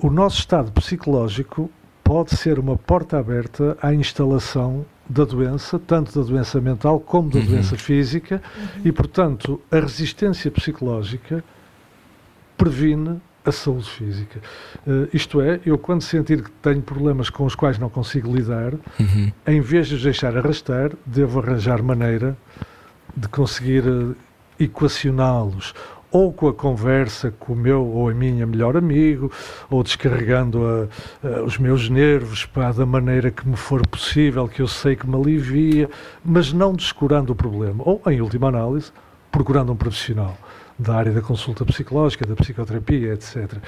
O 0.00 0.10
nosso 0.10 0.38
estado 0.38 0.70
psicológico 0.72 1.70
pode 2.04 2.34
ser 2.36 2.58
uma 2.58 2.76
porta 2.76 3.18
aberta 3.18 3.76
à 3.82 3.92
instalação 3.92 4.86
da 5.08 5.24
doença, 5.24 5.78
tanto 5.78 6.18
da 6.18 6.26
doença 6.26 6.60
mental 6.60 7.00
como 7.00 7.30
da 7.30 7.38
Uhum. 7.38 7.46
doença 7.46 7.76
física, 7.76 8.42
e, 8.84 8.92
portanto, 8.92 9.60
a 9.70 9.80
resistência 9.80 10.50
psicológica 10.50 11.42
previne 12.56 13.20
a 13.48 13.52
saúde 13.52 13.88
física. 13.88 14.40
Eh, 14.86 15.08
isto 15.12 15.40
é, 15.40 15.60
eu 15.66 15.76
quando 15.78 16.02
sentir 16.02 16.42
que 16.42 16.50
tenho 16.62 16.80
problemas 16.82 17.30
com 17.30 17.44
os 17.44 17.54
quais 17.54 17.78
não 17.78 17.88
consigo 17.88 18.34
lidar, 18.34 18.74
Uhum. 18.98 19.32
em 19.46 19.60
vez 19.60 19.88
de 19.88 19.94
os 19.96 20.02
deixar 20.02 20.36
arrastar, 20.36 20.90
devo 21.06 21.40
arranjar 21.40 21.82
maneira 21.82 22.36
de 23.16 23.28
conseguir 23.28 23.84
eh, 23.86 24.64
equacioná-los. 24.64 25.74
Ou 26.10 26.32
com 26.32 26.48
a 26.48 26.54
conversa 26.54 27.30
com 27.38 27.52
o 27.52 27.56
meu 27.56 27.84
ou 27.84 28.08
a 28.08 28.14
minha 28.14 28.46
melhor 28.46 28.78
amigo, 28.78 29.30
ou 29.68 29.82
descarregando 29.82 30.64
a- 30.64 31.28
a- 31.28 31.42
os 31.42 31.58
meus 31.58 31.90
nervos 31.90 32.46
pá, 32.46 32.72
da 32.72 32.86
maneira 32.86 33.30
que 33.30 33.46
me 33.46 33.56
for 33.56 33.86
possível, 33.86 34.48
que 34.48 34.62
eu 34.62 34.66
sei 34.68 34.96
que 34.96 35.06
me 35.06 35.14
alivia, 35.16 35.90
mas 36.24 36.50
não 36.50 36.72
descurando 36.72 37.32
o 37.32 37.36
problema. 37.36 37.82
Ou, 37.86 38.00
em 38.06 38.22
última 38.22 38.48
análise, 38.48 38.90
procurando 39.30 39.70
um 39.70 39.76
profissional 39.76 40.34
da 40.78 40.94
área 40.94 41.12
da 41.12 41.20
consulta 41.20 41.64
psicológica, 41.64 42.24
da 42.24 42.36
psicoterapia, 42.36 43.12
etc. 43.14 43.58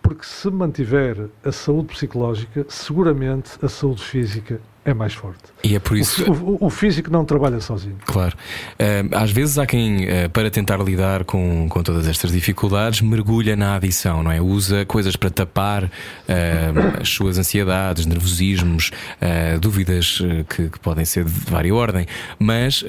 Porque 0.00 0.24
se 0.24 0.48
mantiver 0.50 1.28
a 1.44 1.50
saúde 1.50 1.94
psicológica, 1.94 2.64
seguramente 2.68 3.58
a 3.62 3.68
saúde 3.68 4.02
física 4.02 4.60
é 4.84 4.92
mais 4.94 5.14
forte. 5.14 5.38
E 5.62 5.74
é 5.74 5.78
por 5.78 5.92
O, 5.94 5.96
isso. 5.96 6.24
fi- 6.24 6.30
o- 6.30 6.58
o 6.60 6.70
físico 6.70 7.10
não 7.10 7.24
trabalha 7.24 7.60
sozinho. 7.60 7.96
Claro. 8.04 8.36
Às 9.12 9.30
vezes 9.30 9.58
há 9.58 9.66
quem, 9.66 10.06
eh, 10.08 10.28
para 10.28 10.50
tentar 10.50 10.76
lidar 10.82 11.24
com, 11.24 11.66
com 11.68 11.82
todas 11.82 12.06
estas 12.06 12.30
dificuldades, 12.32 13.00
mergulha 13.00 13.56
na 13.56 13.76
adição, 13.76 14.22
não 14.22 14.30
é? 14.30 14.40
Usa 14.40 14.84
coisas 14.84 15.16
para 15.16 15.30
tapar 15.30 15.90
as 17.00 17.08
suas 17.08 17.38
ansiedades, 17.38 18.06
nervosismos, 18.06 18.90
eh, 19.20 19.58
dúvidas 19.58 20.20
eh, 20.24 20.44
que, 20.48 20.68
que 20.68 20.78
podem 20.80 21.04
ser 21.04 21.24
de 21.24 21.30
vária 21.50 21.74
ordem, 21.74 22.06
mas 22.38 22.84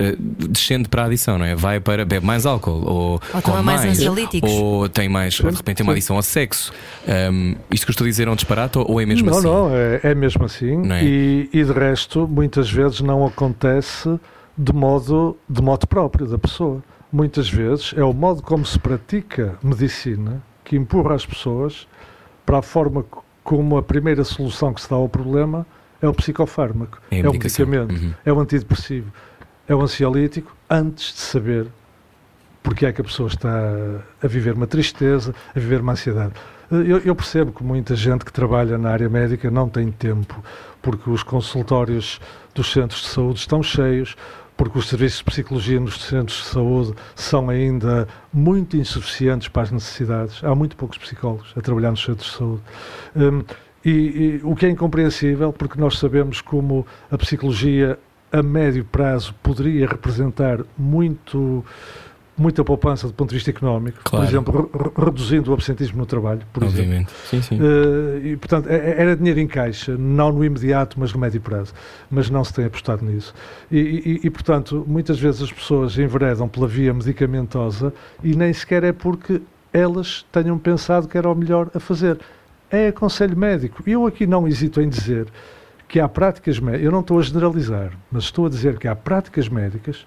descende 0.50 0.90
para 0.90 1.04
a 1.04 1.06
adição, 1.06 1.38
não 1.38 1.46
é? 1.46 1.56
Vai 1.56 1.80
para 1.80 2.04
bebe 2.06 2.26
mais 2.26 2.46
álcool, 2.46 2.84
ou, 2.86 2.96
Ou 3.14 3.20
toma 3.20 3.42
come 3.42 3.62
mais 3.64 3.82
mais, 3.86 4.00
ansiolíticos. 4.00 4.50
ou 4.52 4.90
tem 4.90 5.08
mais, 5.10 5.34
de 5.36 5.44
repente 5.44 5.78
tem 5.78 5.84
uma 5.84 5.94
adição 5.94 6.16
ao 6.16 6.22
sexo. 6.24 6.72
Um, 7.08 7.56
isto 7.72 7.86
que 7.86 7.90
eu 7.92 7.94
estou 7.94 8.06
a 8.06 8.10
dizer 8.10 8.28
é 8.28 8.32
um 8.32 8.36
disparate 8.36 8.78
ou 8.78 9.00
é 9.00 9.06
mesmo 9.06 9.30
não, 9.30 9.38
assim? 9.38 9.48
não, 9.48 9.70
é, 9.76 10.00
é 10.04 10.16
mesmo 10.16 10.46
assim. 10.46 10.76
Não 10.78 10.96
é? 10.96 11.04
E, 11.04 11.50
e 11.54 11.64
de 11.64 11.72
resto, 11.90 12.28
muitas 12.28 12.70
vezes 12.72 13.02
não 13.02 13.26
acontece 13.26 14.20
de 14.58 14.74
modo, 14.74 15.38
de 15.50 15.62
modo 15.62 15.86
próprio 15.88 16.26
da 16.28 16.38
pessoa. 16.38 16.84
Muitas 17.12 17.50
vezes 17.50 17.94
é 17.96 18.04
o 18.04 18.14
modo 18.14 18.42
como 18.42 18.66
se 18.66 18.78
pratica 18.80 19.56
medicina 19.64 20.42
que 20.64 20.76
empurra 20.76 21.16
as 21.16 21.26
pessoas 21.26 21.88
para 22.46 22.60
a 22.60 22.62
forma 22.62 23.06
como 23.44 23.78
a 23.78 23.84
primeira 23.84 24.24
solução 24.24 24.74
que 24.74 24.82
se 24.82 24.90
dá 24.90 24.96
ao 24.96 25.08
problema 25.08 25.66
é 26.02 26.08
o 26.08 26.14
psicofármaco, 26.14 27.00
É 27.12 27.20
é 27.20 27.30
o 27.30 27.32
medicamento, 27.32 27.94
Uhum. 27.94 28.14
é 28.26 28.34
o 28.34 28.40
antidepressivo, 28.40 29.12
é 29.68 29.74
o 29.76 29.82
ansiolítico, 29.82 30.56
antes 30.70 31.14
de 31.14 31.20
saber 31.20 31.68
porque 32.64 32.86
é 32.86 32.92
que 32.92 33.00
a 33.02 33.04
pessoa 33.04 33.28
está 33.28 33.52
a 34.24 34.28
viver 34.28 34.54
uma 34.56 34.66
tristeza, 34.68 35.34
a 35.56 35.60
viver 35.60 35.82
uma 35.82 35.92
ansiedade. 35.94 36.34
Eu, 36.70 37.00
eu 37.00 37.16
percebo 37.16 37.52
que 37.52 37.64
muita 37.64 37.96
gente 37.96 38.26
que 38.26 38.34
trabalha 38.34 38.78
na 38.78 38.90
área 38.90 39.10
médica 39.10 39.52
não 39.52 39.70
tem 39.70 39.92
tempo, 39.92 40.44
porque 40.82 41.10
os 41.10 41.24
consultórios 41.24 42.20
dos 42.54 42.72
centros 42.72 43.02
de 43.02 43.08
saúde 43.08 43.40
estão 43.40 43.62
cheios, 43.62 44.16
porque 44.58 44.80
os 44.80 44.88
serviços 44.88 45.20
de 45.20 45.26
psicologia 45.26 45.80
nos 45.80 46.02
centros 46.02 46.38
de 46.38 46.46
saúde 46.46 46.94
são 47.14 47.50
ainda 47.50 48.08
muito 48.34 48.78
insuficientes 48.78 49.48
para 49.48 49.64
as 49.64 49.72
necessidades. 49.72 50.44
Há 50.44 50.56
muito 50.56 50.76
poucos 50.76 50.98
psicólogos 50.98 51.54
a 51.56 51.62
trabalhar 51.62 51.92
nos 51.92 52.04
centros 52.04 52.32
de 52.32 52.38
saúde. 52.38 52.62
Hum, 53.16 53.44
e, 53.84 53.90
e 53.92 54.42
o 54.44 54.56
que 54.56 54.66
é 54.66 54.70
incompreensível, 54.70 55.54
porque 55.54 55.80
nós 55.80 56.00
sabemos 56.00 56.42
como 56.42 56.88
a 57.12 57.18
psicologia 57.18 58.00
a 58.32 58.42
médio 58.42 58.84
prazo 58.84 59.34
poderia 59.42 59.88
representar 59.88 60.60
muito 60.78 61.64
muita 62.38 62.64
poupança 62.66 63.08
do 63.08 63.14
ponto 63.14 63.30
de 63.30 63.36
vista 63.36 63.50
económico, 63.50 64.00
Claro. 64.04 64.26
por 64.26 64.30
exemplo, 64.32 64.70
re- 64.74 64.84
re- 64.84 65.06
reduzindo 65.06 65.52
o 65.52 65.54
absentismo 65.54 65.98
no 66.00 66.06
trabalho, 66.06 66.42
por 66.52 66.64
exemplo. 66.64 66.82
Obviamente. 66.84 67.12
Sim, 67.30 67.42
sim. 67.42 67.60
Eh, 67.62 68.28
e, 68.30 68.38
portanto, 68.38 68.68
é- 68.70 68.76
é- 68.76 69.02
era 69.02 69.16
dinheiro 69.16 69.40
em 69.40 69.48
caixa, 69.48 69.96
não 69.98 70.32
no 70.34 70.44
imediato, 70.44 71.00
mas 71.00 71.14
no 71.14 71.20
médio 71.20 71.40
prazo. 71.40 71.74
Mas 72.12 72.30
não 72.30 72.44
se 72.44 72.54
tem 72.54 72.66
apostado 72.66 73.06
nisso. 73.06 73.34
E, 73.72 73.78
e- 73.80 74.20
e, 74.28 74.30
portanto, 74.30 74.84
muitas 74.88 75.18
vezes 75.20 75.44
as 75.44 75.52
pessoas 75.54 75.98
enveredam 75.98 76.48
pela 76.50 76.68
via 76.68 76.94
medicamentosa 76.94 77.94
e 78.24 78.36
nem 78.36 78.52
sequer 78.52 78.84
é 78.84 78.92
porque 78.92 79.42
elas 79.72 80.26
tenham 80.32 80.58
pensado 80.58 81.08
que 81.08 81.18
era 81.18 81.30
o 81.30 81.36
melhor 81.36 81.70
a 81.74 81.80
fazer. 81.80 82.20
É 82.70 82.88
aconselho 82.88 83.38
médico. 83.38 83.82
E 83.88 83.92
eu 83.94 84.06
aqui 84.06 84.26
não 84.28 84.48
hesito 84.48 84.82
em 84.82 84.90
dizer 84.90 85.28
que 85.88 86.00
há 86.00 86.10
práticas 86.10 86.60
médicas, 86.60 86.84
eu 86.86 86.92
não 86.92 87.00
estou 87.02 87.20
a 87.20 87.22
generalizar, 87.22 87.92
mas 88.12 88.24
estou 88.26 88.46
a 88.48 88.50
dizer 88.50 88.78
que 88.78 88.88
há 88.88 88.96
práticas 88.96 89.48
médicas 89.48 90.06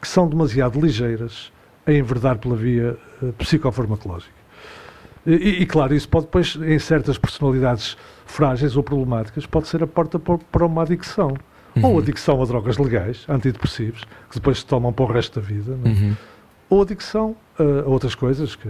que 0.00 0.08
são 0.08 0.26
demasiado 0.28 0.80
ligeiras 0.80 1.52
a 1.88 1.92
enverdar 1.92 2.38
pela 2.38 2.54
via 2.54 2.96
eh, 3.22 3.32
psicofarmacológica. 3.38 4.32
E, 5.26 5.62
e, 5.62 5.66
claro, 5.66 5.94
isso 5.94 6.08
pode 6.08 6.26
depois, 6.26 6.56
em 6.56 6.78
certas 6.78 7.18
personalidades 7.18 7.96
frágeis 8.26 8.76
ou 8.76 8.82
problemáticas, 8.82 9.44
pode 9.46 9.68
ser 9.68 9.82
a 9.82 9.86
porta 9.86 10.18
para, 10.18 10.66
uma 10.66 10.82
adicção. 10.82 11.34
Ou 11.82 11.92
Uhum. 11.92 11.98
adicção 11.98 12.42
a 12.42 12.44
drogas 12.46 12.76
legais, 12.78 13.24
antidepressivos, 13.28 14.02
que 14.28 14.34
depois 14.34 14.58
se 14.58 14.66
tomam 14.66 14.92
para 14.92 15.04
o 15.04 15.08
resto 15.08 15.38
da 15.40 15.46
vida. 15.46 15.78
é? 15.84 15.88
Uhum. 15.88 16.16
Ou 16.70 16.82
adicção 16.82 17.36
a, 17.58 17.62
a 17.62 17.88
outras 17.88 18.14
coisas, 18.14 18.56
que 18.56 18.68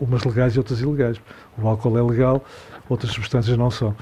umas 0.00 0.22
legais 0.24 0.54
e 0.54 0.58
outras 0.58 0.80
ilegais. 0.80 1.16
O 1.58 1.66
álcool 1.66 1.98
é 1.98 2.02
legal, 2.02 2.44
outras 2.88 3.12
substâncias 3.12 3.56
não 3.56 3.70
são. 3.70 3.96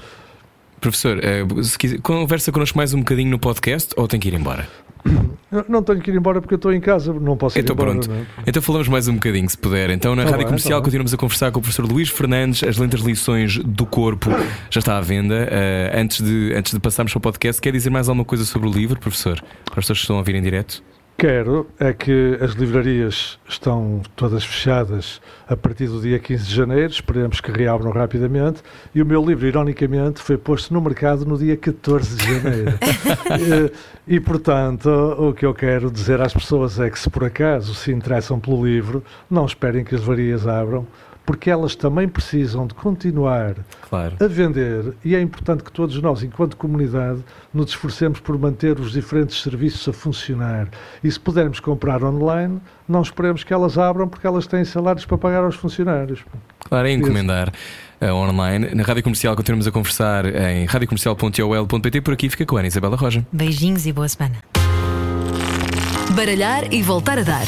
Professor, 0.81 1.17
eh, 1.23 1.45
se 1.63 1.77
quiser, 1.77 2.01
conversa 2.01 2.51
connosco 2.51 2.77
mais 2.77 2.93
um 2.93 2.99
bocadinho 2.99 3.31
no 3.31 3.39
podcast 3.39 3.93
ou 3.95 4.07
tem 4.07 4.19
que 4.19 4.27
ir 4.27 4.33
embora? 4.33 4.67
Não 5.69 5.83
tenho 5.83 6.01
que 6.01 6.09
ir 6.09 6.15
embora 6.15 6.41
porque 6.41 6.55
eu 6.55 6.57
estou 6.57 6.73
em 6.73 6.81
casa, 6.81 7.13
não 7.13 7.37
posso 7.37 7.59
ir 7.59 7.61
Então 7.61 7.75
embora. 7.75 7.91
pronto. 7.91 8.09
não 8.09 8.17
é? 8.17 8.25
Então 8.47 8.59
falamos 8.59 8.87
mais 8.87 9.07
um 9.07 9.13
bocadinho, 9.13 9.47
se 9.47 9.55
puder. 9.55 9.91
Então 9.91 10.15
na 10.15 10.23
Tá 10.23 10.31
Rádio 10.31 10.37
bem, 10.39 10.45
Comercial 10.47 10.71
tá 10.71 10.75
bem. 10.77 10.83
continuamos 10.85 11.13
a 11.13 11.17
conversar 11.17 11.51
com 11.51 11.59
o 11.59 11.61
professor 11.61 11.85
Luís 11.85 12.09
Fernandes. 12.09 12.63
As 12.63 12.77
lentas 12.77 13.01
lições 13.01 13.59
do 13.59 13.85
corpo 13.85 14.31
já 14.71 14.79
está 14.79 14.97
à 14.97 15.01
venda. 15.01 15.47
Eh, 15.51 15.91
antes, 15.95 16.21
de, 16.25 16.53
antes 16.55 16.73
de 16.73 16.79
passarmos 16.79 17.11
para 17.13 17.19
o 17.19 17.21
podcast, 17.21 17.61
quer 17.61 17.71
dizer 17.71 17.91
mais 17.91 18.09
alguma 18.09 18.25
coisa 18.25 18.45
sobre 18.45 18.67
o 18.67 18.71
livro, 18.71 18.99
professor? 18.99 19.35
Para 19.65 19.79
as 19.79 19.83
pessoas 19.85 19.99
que 19.99 20.03
estão 20.05 20.15
a 20.15 20.19
ouvir 20.19 20.33
em 20.33 20.41
direto? 20.41 20.81
Quero 21.17 21.67
é 21.79 21.93
que 21.93 22.37
as 22.41 22.51
livrarias 22.51 23.39
estão 23.47 24.01
todas 24.15 24.43
fechadas 24.43 25.21
a 25.47 25.55
partir 25.55 25.87
do 25.87 26.01
dia 26.01 26.19
15 26.19 26.43
de 26.43 26.53
janeiro, 26.53 26.91
esperemos 26.91 27.39
que 27.39 27.51
reabram 27.51 27.91
rapidamente, 27.91 28.61
e 28.93 29.01
o 29.01 29.05
meu 29.05 29.23
livro, 29.23 29.47
ironicamente, 29.47 30.21
foi 30.21 30.37
posto 30.37 30.73
no 30.73 30.81
mercado 30.81 31.25
no 31.25 31.37
dia 31.37 31.55
14 31.55 32.17
de 32.17 32.25
janeiro. 32.25 32.71
e, 34.07 34.15
e, 34.15 34.19
portanto, 34.19 34.89
o 34.89 35.33
que 35.33 35.45
eu 35.45 35.53
quero 35.53 35.89
dizer 35.89 36.19
às 36.19 36.33
pessoas 36.33 36.79
é 36.79 36.89
que, 36.89 36.99
se 36.99 37.09
por 37.09 37.23
acaso 37.23 37.73
se 37.73 37.91
interessam 37.91 38.39
pelo 38.39 38.65
livro, 38.65 39.03
não 39.29 39.45
esperem 39.45 39.85
que 39.85 39.95
as 39.95 40.01
livrarias 40.01 40.47
abram, 40.47 40.85
porque 41.25 41.49
elas 41.49 41.75
também 41.75 42.07
precisam 42.07 42.67
de 42.67 42.73
continuar 42.73 43.55
Claro. 43.89 44.15
a 44.19 44.27
vender 44.27 44.93
e 45.05 45.15
é 45.15 45.21
importante 45.21 45.63
que 45.63 45.71
todos 45.71 46.01
nós, 46.01 46.21
enquanto 46.23 46.57
comunidade, 46.57 47.23
nos 47.53 47.69
esforcemos 47.69 48.19
por 48.19 48.37
manter 48.37 48.79
os 48.79 48.91
diferentes 48.91 49.41
serviços 49.41 49.87
a 49.87 49.93
funcionar. 49.93 50.67
E 51.03 51.09
se 51.11 51.19
pudermos 51.19 51.59
comprar 51.59 52.03
online, 52.03 52.59
não 52.87 53.01
esperemos 53.01 53.43
que 53.43 53.53
elas 53.53 53.77
abram 53.77 54.07
porque 54.07 54.27
elas 54.27 54.45
têm 54.47 54.65
salários 54.65 55.05
para 55.05 55.17
pagar 55.17 55.43
aos 55.43 55.55
funcionários. 55.55 56.19
Claro, 56.59 56.87
é 56.87 56.91
encomendar 56.91 57.51
eh, 58.01 58.11
online. 58.11 58.73
Na 58.73 58.83
Rádio 58.83 59.03
Comercial 59.03 59.35
continuamos 59.35 59.65
a 59.67 59.71
conversar 59.71 60.25
em 60.25 60.65
radiocomercial.ol.pt. 60.65 62.01
Por 62.01 62.13
aqui 62.13 62.29
fica 62.29 62.45
com 62.45 62.57
a 62.57 62.59
Ana 62.59 62.67
Isabela 62.67 62.97
Roja. 62.97 63.25
Beijinhos 63.31 63.85
e 63.85 63.93
boa 63.93 64.07
semana. 64.09 64.35
Baralhar 66.15 66.71
e 66.73 66.81
voltar 66.83 67.17
a 67.17 67.23
dar. 67.23 67.45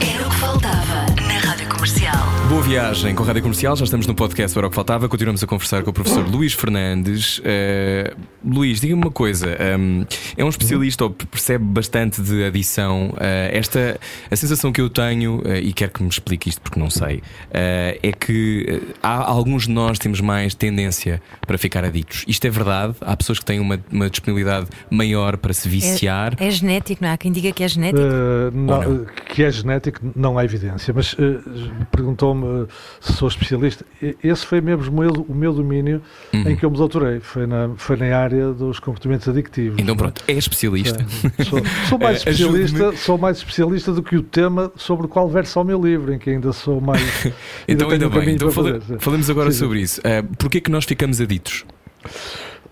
Era 0.00 0.26
o 0.26 0.30
que 0.30 0.36
faltava 0.36 1.06
na 1.26 1.38
Rádio 1.48 1.68
Comercial. 1.68 2.16
Boa 2.54 2.62
viagem 2.62 3.16
com 3.16 3.24
a 3.24 3.26
Rádio 3.26 3.42
Comercial, 3.42 3.74
já 3.74 3.82
estamos 3.82 4.06
no 4.06 4.14
podcast 4.14 4.56
Era 4.56 4.68
o 4.68 4.70
que 4.70 4.76
Faltava. 4.76 5.08
Continuamos 5.08 5.42
a 5.42 5.46
conversar 5.46 5.82
com 5.82 5.90
o 5.90 5.92
professor 5.92 6.24
Luís 6.24 6.52
Fernandes. 6.52 7.40
Eh, 7.44 8.14
Luís, 8.44 8.80
diga-me 8.80 9.02
uma 9.02 9.10
coisa: 9.10 9.56
ehm, 9.58 10.04
é 10.36 10.44
um 10.44 10.48
especialista 10.48 11.02
ou 11.02 11.10
percebe 11.10 11.64
bastante 11.64 12.22
de 12.22 12.44
adição. 12.44 13.12
Eh, 13.18 13.50
esta, 13.54 13.98
a 14.30 14.36
sensação 14.36 14.70
que 14.70 14.80
eu 14.80 14.88
tenho, 14.88 15.42
eh, 15.44 15.62
e 15.62 15.72
quero 15.72 15.90
que 15.90 16.00
me 16.04 16.08
explique 16.08 16.48
isto 16.48 16.60
porque 16.60 16.78
não 16.78 16.90
sei, 16.90 17.24
é 17.50 18.12
que 18.12 18.82
há 19.02 19.28
alguns 19.28 19.64
de 19.66 19.72
nós 19.72 19.98
temos 19.98 20.20
mais 20.20 20.54
tendência 20.54 21.20
para 21.44 21.58
ficar 21.58 21.84
adictos. 21.84 22.24
Isto 22.28 22.46
é 22.46 22.50
verdade? 22.50 22.94
Há 23.00 23.16
pessoas 23.16 23.40
que 23.40 23.44
têm 23.44 23.58
uma, 23.58 23.80
uma 23.90 24.08
disponibilidade 24.08 24.68
maior 24.88 25.38
para 25.38 25.52
se 25.52 25.68
viciar. 25.68 26.36
É 26.38 26.50
genético, 26.52 27.02
não 27.02 27.10
há 27.10 27.16
quem 27.16 27.32
diga 27.32 27.50
que 27.50 27.64
é 27.64 27.68
genético. 27.68 28.00
Não- 28.52 28.80
não? 28.80 29.06
Que 29.26 29.42
é 29.42 29.50
genético, 29.50 29.98
não 30.14 30.38
há 30.38 30.44
evidência, 30.44 30.94
mas 30.94 31.16
perguntou-me 31.90 32.43
eh, 32.44 32.66
sou 33.00 33.28
especialista. 33.28 33.84
Esse 34.22 34.44
foi 34.46 34.60
mesmo 34.60 34.90
o 35.28 35.34
meu, 35.34 35.52
domínio 35.52 36.00
Uhum. 36.32 36.48
em 36.50 36.56
que 36.56 36.64
eu 36.64 36.70
me 36.70 36.76
doutorei, 36.76 37.20
foi 37.20 37.46
na, 37.46 37.70
foi 37.76 37.96
na 37.96 38.16
área 38.16 38.52
dos 38.52 38.78
comportamentos 38.80 39.28
adictivos. 39.28 39.78
Então 39.80 39.96
pronto, 39.96 40.22
é 40.28 40.32
especialista. 40.32 41.04
É, 41.38 41.44
Sou, 41.44 41.60
sou 41.88 41.98
mais 41.98 42.16
Eh, 42.26 42.30
especialista, 42.30 42.96
sou 42.96 43.18
mais 43.18 43.36
especialista 43.38 43.92
do 43.92 44.02
que 44.02 44.16
o 44.16 44.22
tema 44.22 44.72
sobre 44.76 45.06
o 45.06 45.08
qual 45.08 45.28
versa 45.28 45.60
o 45.60 45.64
meu 45.64 45.80
livro, 45.82 46.12
em 46.12 46.18
que 46.18 46.30
ainda 46.30 46.52
sou 46.52 46.80
mais. 46.80 47.02
Então 47.68 47.88
ainda 47.90 48.06
um 48.06 48.10
bem. 48.10 48.30
Então 48.34 48.50
fala- 48.50 48.80
falamos 48.98 49.28
agora 49.30 49.50
Sim, 49.52 49.58
sobre 49.58 49.80
isso. 49.80 50.00
Uh, 50.00 50.36
Porquê 50.36 50.60
que 50.60 50.70
nós 50.70 50.84
ficamos 50.84 51.20
aditos? 51.20 51.64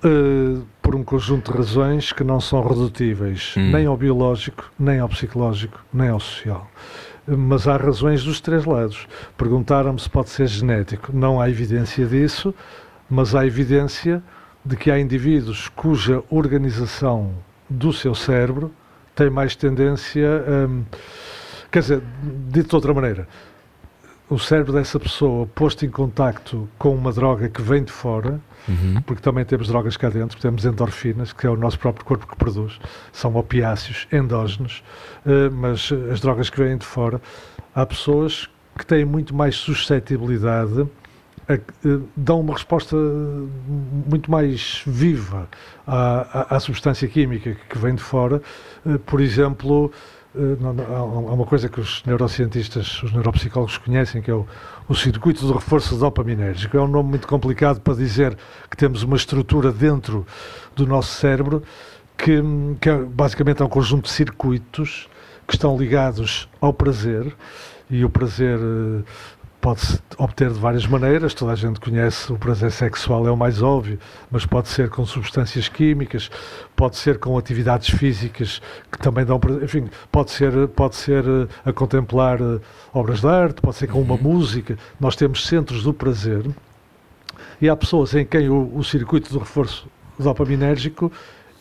Uh, 0.04 0.62
por 0.82 0.96
um 0.96 1.04
conjunto 1.04 1.52
de 1.52 1.58
razões 1.58 2.12
que 2.12 2.24
não 2.24 2.40
são 2.40 2.60
redutíveis 2.66 3.54
Hum. 3.56 3.70
nem 3.70 3.86
ao 3.86 3.96
biológico, 3.96 4.70
nem 4.78 4.98
ao 4.98 5.08
psicológico, 5.08 5.78
nem 5.94 6.08
ao 6.08 6.18
social. 6.18 6.68
Mas 7.26 7.68
há 7.68 7.76
razões 7.76 8.24
dos 8.24 8.40
três 8.40 8.64
lados. 8.64 9.06
Perguntaram-me 9.36 10.00
se 10.00 10.10
pode 10.10 10.30
ser 10.30 10.46
genético. 10.46 11.12
Não 11.14 11.40
há 11.40 11.48
evidência 11.48 12.04
disso, 12.04 12.54
mas 13.08 13.34
há 13.34 13.46
evidência 13.46 14.22
de 14.64 14.76
que 14.76 14.90
há 14.90 14.98
indivíduos 14.98 15.68
cuja 15.68 16.22
organização 16.30 17.32
do 17.68 17.92
seu 17.92 18.14
cérebro 18.14 18.72
tem 19.14 19.30
mais 19.30 19.54
tendência. 19.54 20.44
hum, 20.68 20.84
quer 21.70 21.80
dizer, 21.80 22.02
dito 22.48 22.68
de 22.68 22.74
outra 22.74 22.94
maneira, 22.94 23.28
o 24.32 24.38
cérebro 24.38 24.72
dessa 24.72 24.98
pessoa 24.98 25.46
posto 25.54 25.84
em 25.84 25.90
contacto 25.90 26.68
com 26.78 26.94
uma 26.94 27.12
droga 27.12 27.48
que 27.48 27.60
vem 27.60 27.82
de 27.84 27.92
fora 27.92 28.40
Uhum. 28.68 29.02
porque 29.04 29.20
também 29.20 29.44
temos 29.44 29.66
drogas 29.66 29.96
cá 29.96 30.08
dentro, 30.08 30.40
temos 30.40 30.64
endorfinas, 30.64 31.32
que 31.32 31.44
é 31.48 31.50
o 31.50 31.56
nosso 31.56 31.76
próprio 31.80 32.04
corpo 32.04 32.28
que 32.28 32.36
produz, 32.36 32.78
são 33.12 33.34
opiáceos 33.34 34.06
endógenos, 34.12 34.84
eh, 35.26 35.48
mas 35.50 35.90
as 36.12 36.20
drogas 36.20 36.48
que 36.48 36.62
vêm 36.62 36.76
de 36.78 36.86
fora, 36.86 37.20
há 37.74 37.84
pessoas 37.84 38.48
que 38.78 38.86
têm 38.86 39.04
muito 39.04 39.34
mais 39.34 39.56
suscetibilidade, 39.56 40.86
eh, 41.48 41.58
dão 42.16 42.38
uma 42.40 42.52
resposta 42.54 42.96
muito 44.08 44.30
mais 44.30 44.82
viva 44.86 45.48
à, 45.84 46.46
à- 46.52 46.56
à 46.56 46.60
substância 46.60 47.08
química 47.08 47.56
que 47.68 47.76
vem 47.78 47.96
de 47.96 48.02
fora, 48.02 48.40
Eh, 48.86 48.98
por 49.04 49.20
exemplo. 49.20 49.90
Eh, 50.34 50.56
há 50.94 51.02
uma 51.02 51.44
coisa 51.44 51.68
que 51.68 51.80
os 51.80 52.02
neurocientistas, 52.04 53.02
os 53.02 53.12
neuropsicólogos 53.12 53.78
conhecem, 53.78 54.22
que 54.22 54.30
é 54.30 54.34
o, 54.34 54.46
o 54.88 54.94
circuito 54.94 55.46
de 55.46 55.52
reforço 55.52 55.96
dopaminérgico. 55.96 56.76
É 56.76 56.80
um 56.80 56.86
nome 56.86 57.10
muito 57.10 57.28
complicado 57.28 57.80
para 57.80 57.94
dizer 57.94 58.36
que 58.70 58.76
temos 58.76 59.02
uma 59.02 59.16
estrutura 59.16 59.70
dentro 59.70 60.26
do 60.74 60.86
nosso 60.86 61.12
cérebro 61.18 61.62
que, 62.16 62.40
que 62.80 62.88
é, 62.88 62.96
basicamente 62.96 63.62
é 63.62 63.64
um 63.64 63.68
conjunto 63.68 64.04
de 64.04 64.10
circuitos 64.10 65.08
que 65.46 65.54
estão 65.54 65.76
ligados 65.76 66.48
ao 66.60 66.72
prazer 66.72 67.34
e 67.90 68.04
o 68.04 68.08
prazer 68.08 68.58
eh, 68.58 69.02
pode-se 69.62 70.00
obter 70.18 70.50
de 70.50 70.58
várias 70.58 70.84
maneiras. 70.86 71.32
Toda 71.32 71.52
a 71.52 71.54
gente 71.54 71.78
conhece 71.78 72.32
o 72.32 72.36
prazer 72.36 72.72
sexual, 72.72 73.26
é 73.28 73.30
o 73.30 73.36
mais 73.36 73.62
óbvio, 73.62 73.98
mas 74.28 74.44
pode 74.44 74.68
ser 74.68 74.90
com 74.90 75.06
substâncias 75.06 75.68
químicas, 75.68 76.28
pode 76.74 76.96
ser 76.96 77.18
com 77.18 77.38
atividades 77.38 77.88
físicas 77.88 78.60
que 78.90 78.98
também 78.98 79.24
dão 79.24 79.38
prazer. 79.38 79.62
Enfim, 79.62 79.88
pode 80.10 80.32
ser, 80.32 80.68
pode 80.68 80.96
ser 80.96 81.24
eh, 81.24 81.46
a 81.64 81.72
contemplar 81.72 82.40
eh, 82.40 82.58
obras 82.92 83.20
de 83.20 83.28
arte, 83.28 83.62
pode 83.62 83.76
ser 83.76 83.86
com 83.86 84.02
uma 84.02 84.16
música. 84.16 84.76
Nós 84.98 85.14
temos 85.14 85.46
centros 85.46 85.84
do 85.84 85.94
prazer 85.94 86.44
e 87.60 87.68
há 87.68 87.76
pessoas 87.76 88.12
em 88.14 88.26
quem 88.26 88.48
o, 88.48 88.76
o 88.76 88.82
circuito 88.82 89.32
do 89.32 89.38
reforço 89.38 89.86
dopaminérgico 90.18 91.10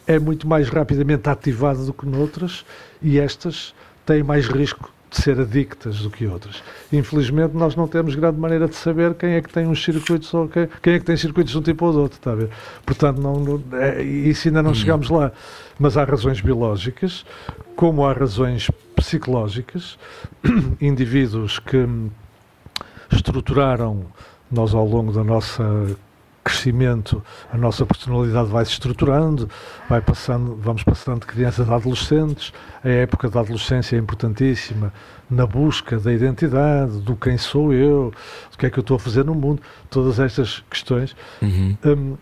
é 0.08 0.18
muito 0.18 0.48
mais 0.48 0.70
rapidamente 0.70 1.30
ativado 1.30 1.86
do 1.86 1.94
que 1.94 2.08
noutras 2.08 2.66
e 3.00 3.20
estas 3.20 3.76
têm 4.08 4.24
mais 4.24 4.48
risco 4.48 4.92
de 5.12 5.22
ser 5.22 5.38
adictas 5.42 6.00
do 6.00 6.10
que 6.10 6.26
outras. 6.26 6.64
Infelizmente, 6.92 7.54
nós 7.54 7.76
não 7.76 7.86
temos 7.86 8.16
grande 8.16 8.40
maneira 8.40 8.66
de 8.66 8.76
saber 8.76 9.14
quem 9.14 9.34
é 9.34 9.42
que 9.42 9.52
tem 9.52 9.68
uns 9.68 9.84
circuitos 9.84 10.34
ou 10.34 10.48
quem, 10.48 10.70
quem 10.82 10.94
é 10.94 11.00
que 11.00 11.06
tem 11.06 11.18
circuitos 11.18 11.52
de 11.52 11.60
um 11.60 11.62
tipo 11.62 11.86
ou 11.86 11.92
do 11.92 12.00
outro, 12.00 12.18
está 12.18 12.32
a 12.32 12.36
ver? 12.36 12.50
Portanto, 12.86 13.20
não, 13.20 13.62
é, 13.78 14.02
isso 14.02 14.48
ainda 14.48 14.64
não 14.64 14.74
chegamos 14.74 15.10
lá. 15.10 15.34
Mas 15.78 15.98
há 15.98 16.06
razões 16.06 16.40
biológicas, 16.40 17.26
como 17.76 18.06
há 18.06 18.14
razões 18.14 18.72
psicológicas, 18.96 20.00
indivíduos 20.80 21.60
que 21.60 21.86
estruturaram 23.12 24.06
nós 24.50 24.74
ao 24.74 24.86
longo 24.86 25.12
da 25.12 25.26
nossa 25.26 25.64
crescimento, 26.44 27.24
a 27.52 27.58
nossa 27.58 27.86
personalidade 27.86 28.50
vai 28.50 28.66
se 28.66 28.72
estruturando, 28.72 29.50
vai 29.88 30.02
passando, 30.02 30.56
vamos 30.56 30.84
passando 30.84 31.22
de 31.22 31.28
crianças 31.28 31.70
a 31.70 31.76
adolescentes, 31.76 32.52
a 32.84 32.90
época 32.90 33.30
da 33.30 33.40
adolescência 33.42 33.96
é 33.96 34.00
importantíssima 34.00 34.92
na 35.30 35.46
busca 35.46 36.00
da 36.00 36.12
identidade, 36.12 37.00
do 37.00 37.16
quem 37.16 37.38
sou 37.38 37.74
eu, 37.74 38.12
do 38.52 38.58
que 38.58 38.66
é 38.66 38.70
que 38.70 38.80
eu 38.80 38.82
estou 38.82 38.98
a 38.98 39.00
fazer 39.00 39.24
no 39.24 39.36
mundo, 39.36 39.62
todas 39.90 40.20
estas 40.20 40.64
questões. 40.70 41.16
Uhum. 41.42 41.78
Hum, 41.86 42.18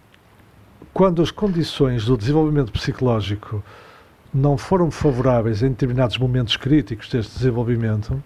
quando 0.93 1.21
as 1.21 1.31
condições 1.31 2.05
do 2.05 2.17
desenvolvimento 2.17 2.71
psicológico 2.71 3.63
não 4.33 4.57
foram 4.57 4.91
favoráveis 4.91 5.63
em 5.63 5.69
determinados 5.69 6.17
momentos 6.17 6.57
críticos 6.57 7.09
deste 7.09 7.37
desenvolvimento, 7.37 8.21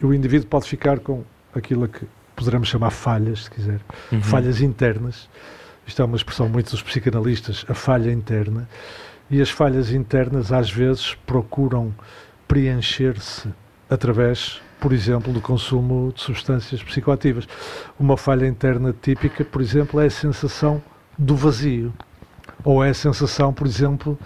o 0.00 0.14
indivíduo 0.14 0.48
pode 0.48 0.66
ficar 0.66 1.00
com 1.00 1.22
aquilo 1.54 1.86
que 1.88 2.06
poderemos 2.44 2.68
chamar 2.68 2.90
falhas, 2.90 3.44
se 3.44 3.50
quiser, 3.50 3.80
Uhum. 4.10 4.20
falhas 4.22 4.60
internas. 4.60 5.28
Isto 5.86 6.02
é 6.02 6.04
uma 6.04 6.16
expressão 6.16 6.48
muito 6.48 6.70
dos 6.70 6.82
psicanalistas, 6.82 7.64
a 7.68 7.74
falha 7.74 8.10
interna. 8.12 8.68
E 9.30 9.40
as 9.40 9.50
falhas 9.50 9.90
internas, 9.92 10.52
às 10.52 10.70
vezes, 10.70 11.14
procuram 11.26 11.94
preencher-se 12.46 13.48
através, 13.88 14.60
por 14.80 14.92
exemplo, 14.92 15.32
do 15.32 15.40
consumo 15.40 16.12
de 16.14 16.20
substâncias 16.20 16.82
psicoativas. 16.82 17.48
Uma 17.98 18.16
falha 18.16 18.46
interna 18.46 18.94
típica, 19.00 19.44
por 19.44 19.62
exemplo, 19.62 20.00
é 20.00 20.06
a 20.06 20.10
sensação 20.10 20.82
do 21.18 21.34
vazio. 21.34 21.92
Ou 22.64 22.84
é 22.84 22.90
a 22.90 22.94
sensação, 22.94 23.52
por 23.52 23.66
exemplo, 23.66 24.18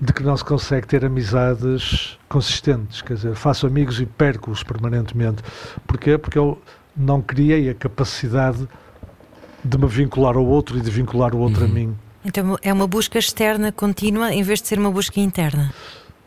de 0.00 0.12
que 0.12 0.22
não 0.22 0.36
se 0.36 0.44
consegue 0.44 0.86
ter 0.86 1.04
amizades 1.04 2.18
consistentes. 2.28 3.00
Quer 3.02 3.14
dizer, 3.14 3.34
faço 3.34 3.66
amigos 3.66 4.00
e 4.00 4.06
perco-os 4.06 4.62
permanentemente. 4.62 5.42
Porquê? 5.86 6.16
Porque 6.18 6.38
eu 6.38 6.60
não 6.96 7.20
criei 7.20 7.68
a 7.68 7.74
capacidade 7.74 8.68
de 9.64 9.78
me 9.78 9.86
vincular 9.86 10.36
ao 10.36 10.44
outro 10.44 10.78
e 10.78 10.80
de 10.80 10.90
vincular 10.90 11.34
o 11.34 11.38
outro 11.38 11.64
a 11.64 11.68
mim. 11.68 11.96
Então 12.24 12.58
é 12.62 12.72
uma 12.72 12.86
busca 12.86 13.18
externa 13.18 13.72
contínua 13.72 14.32
em 14.32 14.42
vez 14.42 14.60
de 14.60 14.68
ser 14.68 14.78
uma 14.78 14.90
busca 14.90 15.20
interna. 15.20 15.72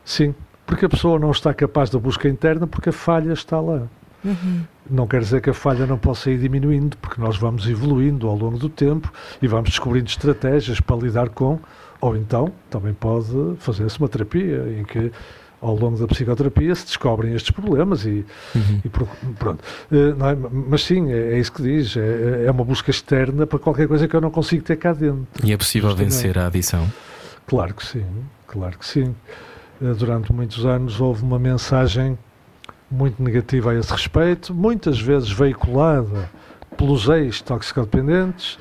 Sim, 0.03 0.34
porque 0.65 0.86
a 0.86 0.89
pessoa 0.89 1.20
não 1.20 1.32
está 1.32 1.53
capaz 1.53 1.89
da 1.89 1.99
busca 1.99 2.28
interna 2.28 2.68
porque 2.68 2.89
a 2.89 2.93
falha 2.93 3.34
está 3.34 3.59
lá. 3.59 3.88
Não 4.89 5.07
quer 5.07 5.22
dizer 5.22 5.41
que 5.41 5.49
a 5.49 5.53
falha 5.53 5.86
não 5.86 5.97
possa 5.97 6.30
ir 6.30 6.39
diminuindo, 6.39 6.97
porque 6.97 7.22
nós 7.22 7.38
vamos 7.38 7.68
evoluindo 7.68 8.28
ao 8.28 8.36
longo 8.36 8.57
do 8.57 8.68
tempo 8.68 9.11
e 9.41 9.47
vamos 9.47 9.70
descobrindo 9.70 10.09
estratégias 10.09 10.82
para 10.82 10.97
lidar 10.97 11.30
com, 11.30 11.59
ou 12.01 12.15
então 12.15 12.51
também 12.70 12.93
pode 12.93 13.55
fazer-se 13.59 13.97
uma 13.99 14.09
terapia 14.09 14.65
em 14.78 14.84
que 14.84 15.11
ao 15.61 15.75
longo 15.75 15.97
da 15.97 16.05
psicoterapia 16.07 16.73
se 16.75 16.85
descobrem 16.85 17.33
estes 17.33 17.51
problemas 17.51 18.05
e, 18.05 18.25
e 18.85 18.89
pro- 18.89 19.07
pronto. 19.39 19.63
Eh, 19.91 20.09
é? 20.09 20.35
Mas 20.69 20.83
sim, 20.83 21.11
é, 21.11 21.33
é 21.33 21.39
isso 21.39 21.51
que 21.51 21.63
diz, 21.63 21.97
é, 21.97 22.45
é 22.45 22.51
uma 22.51 22.63
busca 22.63 22.91
externa 22.91 23.47
para 23.47 23.57
qualquer 23.59 23.87
coisa 23.87 24.07
que 24.07 24.15
eu 24.15 24.21
não 24.21 24.29
consigo 24.31 24.63
ter 24.63 24.75
cá 24.75 24.93
dentro. 24.93 25.25
E 25.43 25.51
é 25.51 25.57
possível 25.57 25.89
Justamente. 25.89 26.13
vencer 26.13 26.37
a 26.37 26.47
adição? 26.47 26.87
Claro 27.47 27.73
que 27.73 27.85
sim, 27.85 28.05
claro 28.47 28.77
que 28.77 28.85
sim. 28.85 29.15
Eh, 29.81 29.93
Durante 29.93 30.31
muitos 30.31 30.65
anos 30.65 30.99
houve 31.01 31.23
uma 31.23 31.39
mensagem 31.39 32.17
muito 32.89 33.21
negativa 33.21 33.71
a 33.71 33.75
esse 33.75 33.91
respeito, 33.91 34.53
muitas 34.53 34.99
vezes 34.99 35.29
veiculada 35.31 36.29
pelos 36.77 37.07
ex-toxicodependentes, 37.09 38.57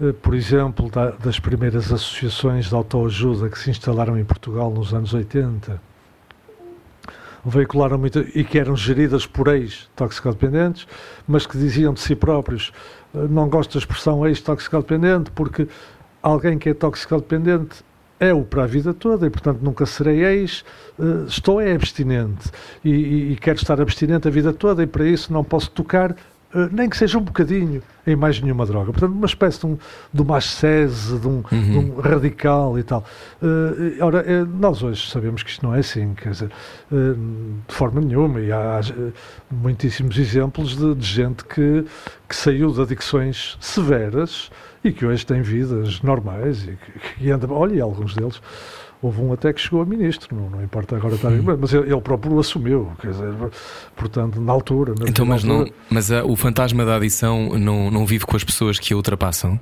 eh, 0.00 0.12
por 0.22 0.34
exemplo, 0.34 0.90
da- 0.90 1.10
das 1.10 1.38
primeiras 1.40 1.92
associações 1.92 2.66
de 2.68 2.74
autoajuda 2.74 3.48
que 3.48 3.58
se 3.58 3.70
instalaram 3.70 4.18
em 4.18 4.24
Portugal 4.24 4.70
nos 4.70 4.94
anos 4.94 5.12
80. 5.12 5.80
Veicularam 7.48 7.96
muito 7.96 8.18
e 8.34 8.42
que 8.42 8.58
eram 8.58 8.76
geridas 8.76 9.24
por 9.24 9.46
ex-toxicodependentes, 9.46 10.84
mas 11.28 11.46
que 11.46 11.56
diziam 11.56 11.94
de 11.94 12.00
si 12.00 12.16
próprios: 12.16 12.72
eh, 13.14 13.18
não 13.30 13.48
gosto 13.48 13.74
da 13.74 13.78
expressão 13.78 14.26
ex-toxicodependente 14.26 15.30
porque 15.30 15.68
alguém 16.20 16.58
que 16.58 16.70
é 16.70 16.74
toxicodependente 16.74 17.84
é 18.18 18.34
o 18.34 18.42
para 18.42 18.64
a 18.64 18.66
vida 18.66 18.92
toda 18.92 19.26
e, 19.26 19.30
portanto, 19.30 19.60
nunca 19.62 19.86
serei 19.86 20.24
ex, 20.24 20.64
eh, 20.98 21.24
estou 21.28 21.60
é 21.60 21.72
abstinente. 21.72 22.50
E, 22.84 22.90
e- 22.90 23.32
e 23.32 23.36
quero 23.36 23.58
estar 23.58 23.80
abstinente 23.80 24.26
a 24.26 24.30
vida 24.30 24.52
toda 24.52 24.82
e 24.82 24.86
para 24.86 25.06
isso 25.06 25.32
não 25.32 25.44
posso 25.44 25.70
tocar, 25.70 26.16
nem 26.72 26.88
que 26.88 26.96
seja 26.96 27.18
um 27.18 27.22
bocadinho, 27.22 27.82
em 28.06 28.14
mais 28.14 28.40
nenhuma 28.40 28.64
droga. 28.64 28.92
Portanto, 28.92 29.12
uma 29.12 29.26
espécie 29.26 29.60
de, 29.60 29.66
um, 29.66 29.78
de 30.12 30.22
uma 30.22 30.36
ascese, 30.36 31.18
de 31.18 31.26
um, 31.26 31.42
de 31.42 31.78
um 31.78 32.00
radical 32.00 32.78
e 32.78 32.82
tal. 32.82 33.04
Eh, 33.42 34.02
ora, 34.02 34.24
eh, 34.26 34.44
nós 34.44 34.82
hoje 34.82 35.10
sabemos 35.10 35.42
que 35.42 35.50
isto 35.50 35.66
não 35.66 35.74
é 35.74 35.80
assim, 35.80 36.14
quer 36.14 36.30
dizer, 36.30 36.50
eh, 36.92 37.14
de 37.68 37.74
forma 37.74 38.00
nenhuma, 38.00 38.40
e 38.40 38.52
há 38.52 38.80
eh, 38.80 39.12
muitíssimos 39.50 40.16
exemplos 40.18 40.76
de, 40.76 40.94
de 40.94 41.06
gente 41.06 41.44
que, 41.44 41.84
que 42.28 42.36
saiu 42.36 42.72
de 42.72 42.80
adicções 42.80 43.56
severas 43.60 44.50
e 44.84 44.92
que 44.92 45.04
hoje 45.04 45.26
tem 45.26 45.42
vidas 45.42 46.00
normais 46.00 46.62
e 46.62 46.76
que, 46.76 47.14
que 47.18 47.30
anda. 47.30 47.46
Olha, 47.52 47.74
e 47.74 47.80
alguns 47.80 48.14
deles. 48.14 48.40
Houve 49.06 49.20
um 49.22 49.32
até 49.32 49.52
que 49.52 49.60
chegou 49.60 49.82
a 49.82 49.86
ministro, 49.86 50.34
não, 50.34 50.50
não 50.50 50.62
importa 50.64 50.96
agora 50.96 51.14
estar. 51.14 51.30
Mas 51.30 51.72
ele, 51.72 51.92
ele 51.92 52.00
próprio 52.00 52.34
o 52.34 52.40
assumiu, 52.40 52.90
quer 53.00 53.10
dizer, 53.12 53.32
portanto, 53.94 54.40
na 54.40 54.52
altura. 54.52 54.94
na 54.98 55.06
Então, 55.08 55.24
mas, 55.24 55.44
não, 55.44 55.58
altura, 55.60 55.74
mas 55.90 56.10
ah, 56.10 56.24
o 56.24 56.34
fantasma 56.34 56.84
da 56.84 56.96
adição 56.96 57.50
não, 57.58 57.90
não 57.90 58.04
vive 58.04 58.26
com 58.26 58.36
as 58.36 58.42
pessoas 58.44 58.78
que 58.78 58.92
a 58.92 58.96
ultrapassam? 58.96 59.60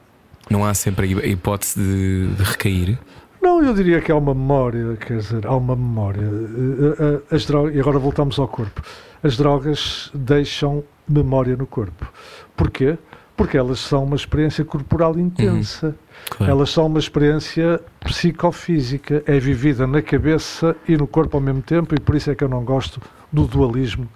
Não 0.51 0.65
há 0.65 0.73
sempre 0.75 1.07
a 1.07 1.09
hi- 1.09 1.23
a 1.23 1.27
hipótese 1.27 1.79
de, 1.81 2.29
de 2.37 2.43
recair? 2.43 2.99
Não, 3.43 3.63
eu 3.63 3.75
diria 3.75 4.01
que 4.01 4.11
há 4.11 4.17
uma 4.17 4.35
memória, 4.35 4.97
quer 4.97 5.19
dizer, 5.19 5.47
há 5.47 5.55
uma 5.55 5.77
memória. 5.77 6.23
Eh, 6.23 7.21
eh, 7.31 7.35
As 7.37 7.45
drogas, 7.45 7.75
e 7.77 7.81
agora 7.81 7.99
voltamos 7.99 8.39
ao 8.39 8.49
corpo. 8.49 8.81
As 9.23 9.37
drogas 9.37 10.11
deixam 10.15 10.83
memória 11.09 11.55
no 11.57 11.67
corpo. 11.67 12.11
Porquê? 12.57 12.97
Porque 13.37 13.57
elas 13.57 13.81
são 13.81 14.05
uma 14.05 14.17
experiência 14.17 14.65
corporal 14.65 15.19
intensa. 15.19 15.95
Claro. 16.31 16.53
Elas 16.53 16.71
são 16.71 16.87
uma 16.87 16.99
experiência 17.01 17.81
psicofísica. 18.01 19.23
É 19.27 19.39
vivida 19.39 19.87
na 19.87 20.01
cabeça 20.01 20.77
e 20.89 20.97
no 20.97 21.07
corpo 21.07 21.37
ao 21.37 21.43
mesmo 21.43 21.61
tempo, 21.63 21.95
e 21.95 22.01
por 22.01 22.15
isso 22.15 22.31
é 22.31 22.35
que 22.35 22.45
eu 22.45 22.49
não 22.49 22.65
gosto 22.65 23.01
do 23.33 23.47
dualismo 23.47 24.09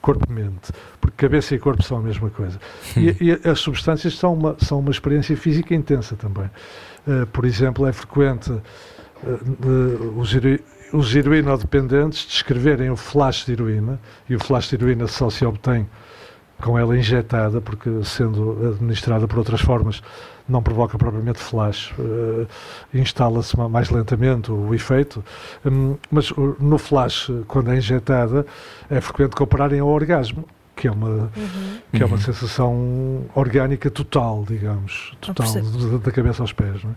corpo-mente. 0.00 0.70
Porque 1.00 1.16
cabeça 1.16 1.54
e 1.54 1.58
corpo 1.58 1.82
são 1.82 1.98
a 1.98 2.02
mesma 2.02 2.30
coisa. 2.30 2.58
E, 2.96 3.16
e 3.20 3.48
as 3.48 3.58
substâncias 3.60 4.14
são 4.14 4.34
uma, 4.34 4.56
são 4.60 4.78
uma 4.78 4.90
experiência 4.90 5.36
física 5.36 5.74
intensa 5.74 6.14
também. 6.16 6.48
Eh, 7.06 7.24
por 7.32 7.44
exemplo, 7.44 7.86
é 7.86 7.92
frequente 7.92 8.52
eh, 8.52 9.36
de- 9.42 10.06
os, 10.16 10.34
hero- 10.34 10.60
os 10.92 11.14
heroinodependentes 11.16 12.26
descreverem 12.26 12.90
o 12.90 12.96
flash 12.96 13.44
de 13.46 13.52
heroína, 13.52 13.98
e 14.28 14.36
o 14.36 14.38
flash 14.40 14.68
de 14.68 14.76
heroína 14.76 15.06
só 15.06 15.28
se 15.30 15.44
obtém 15.44 15.86
com 16.62 16.78
ela 16.78 16.96
injetada, 16.96 17.60
porque 17.60 17.88
sendo 18.04 18.68
administrada 18.74 19.26
por 19.28 19.38
outras 19.38 19.60
formas 19.60 20.02
não 20.48 20.62
provoca 20.62 20.96
propriamente 20.98 21.38
flash, 21.38 21.92
eh, 21.98 22.46
instala-se 22.94 23.56
ma- 23.56 23.68
mais 23.68 23.90
lentamente 23.90 24.50
o 24.50 24.74
efeito, 24.74 25.22
Hum, 25.64 25.96
mas 26.10 26.32
no 26.58 26.78
flash, 26.78 27.30
quando 27.46 27.70
é 27.70 27.76
injetada, 27.76 28.46
é 28.88 29.00
frequente 29.00 29.36
compararem 29.36 29.78
ao 29.80 29.88
orgasmo, 29.88 30.44
que 30.74 30.88
é 30.88 30.90
uma, 30.90 31.30
que 31.92 32.02
é 32.02 32.06
uma 32.06 32.16
Uhum. 32.16 32.22
sensação 32.22 33.22
orgânica 33.34 33.90
total, 33.90 34.44
digamos, 34.48 35.12
total, 35.20 35.46
da 36.02 36.10
cabeça 36.10 36.42
aos 36.42 36.52
pés. 36.52 36.82
não 36.82 36.90
é? 36.92 36.94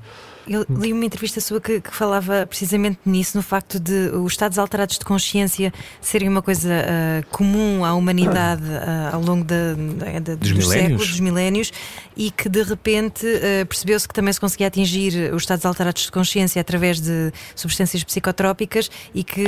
Eu 0.47 0.65
li 0.69 0.91
uma 0.91 1.05
entrevista 1.05 1.39
sua 1.39 1.61
que, 1.61 1.79
que, 1.79 1.93
falava 1.93 2.45
precisamente 2.47 2.99
nisso, 3.05 3.37
no 3.37 3.43
facto 3.43 3.79
de 3.79 4.09
os 4.13 4.33
estados 4.33 4.57
alterados 4.57 4.97
de 4.97 5.05
consciência 5.05 5.71
serem 6.01 6.27
uma 6.27 6.41
coisa 6.41 6.69
uh, 6.69 7.27
comum 7.29 7.85
à 7.85 7.93
humanidade 7.93 8.63
uh, 8.63 9.13
ao 9.15 9.21
longo 9.21 9.45
dos, 9.45 10.53
dos 10.53 10.67
séculos, 10.67 11.07
dos 11.09 11.19
milénios, 11.19 11.71
e 12.17 12.31
que 12.31 12.49
de 12.49 12.63
repente 12.63 13.25
uh, 13.25 13.65
percebeu-se 13.67 14.07
que 14.07 14.13
também 14.13 14.33
se 14.33 14.39
conseguia 14.39 14.67
atingir 14.67 15.33
os 15.33 15.43
estados 15.43 15.65
alterados 15.65 16.03
de 16.03 16.11
consciência 16.11 16.59
através 16.59 16.99
de 16.99 17.31
substâncias 17.55 18.03
psicotrópicas 18.03 18.89
e 19.13 19.23
que 19.23 19.43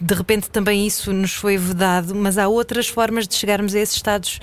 de 0.00 0.14
repente 0.14 0.50
também 0.50 0.86
isso 0.86 1.12
nos 1.12 1.34
foi 1.34 1.56
vedado, 1.56 2.14
mas 2.14 2.38
há 2.38 2.48
outras 2.48 2.88
formas 2.88 3.28
de 3.28 3.34
chegarmos 3.34 3.74
a 3.74 3.78
esses 3.78 3.96
estados 3.96 4.22
alterados 4.22 4.40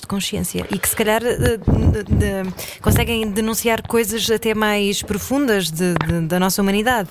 de 0.00 0.06
consciência 0.06 0.66
e 0.70 0.78
que 0.78 0.88
se 0.88 0.96
calhar 0.96 1.20
de, 1.20 1.56
de, 1.58 2.02
de, 2.04 2.80
conseguem 2.80 3.30
denunciar 3.30 3.82
coisas 3.82 4.30
até 4.30 4.54
mais 4.54 5.02
profundas 5.02 5.70
da 5.70 6.38
nossa 6.40 6.62
humanidade. 6.62 7.08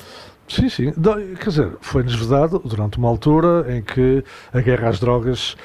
Sim, 0.47 0.67
sim. 0.67 0.93
Quer 1.39 1.49
dizer, 1.49 1.71
foi-nos 1.79 2.15
vedado 2.15 2.59
durante 2.65 2.97
uma 2.97 3.07
altura 3.07 3.65
em 3.73 3.81
que 3.81 4.23
a 4.51 4.59
guerra 4.59 4.89
às 4.89 4.99
drogas 4.99 5.55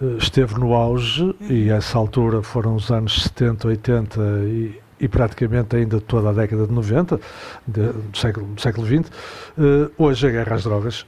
eh, 0.00 0.16
esteve 0.18 0.58
no 0.58 0.74
auge 0.74 1.34
e 1.48 1.70
essa 1.70 1.96
altura 1.96 2.42
foram 2.42 2.74
os 2.74 2.90
anos 2.90 3.22
70, 3.22 3.68
80 3.68 4.20
e, 4.46 4.80
e 4.98 5.08
praticamente 5.08 5.76
ainda 5.76 6.00
toda 6.00 6.30
a 6.30 6.32
década 6.32 6.66
de 6.66 6.72
90 6.72 7.20
de, 7.66 7.92
do, 7.92 8.18
século, 8.18 8.46
do 8.46 8.60
século 8.60 8.86
XX. 8.86 9.10
Uh, 9.56 9.92
hoje 9.96 10.26
a 10.26 10.30
guerra 10.30 10.56
às 10.56 10.64
drogas 10.64 11.06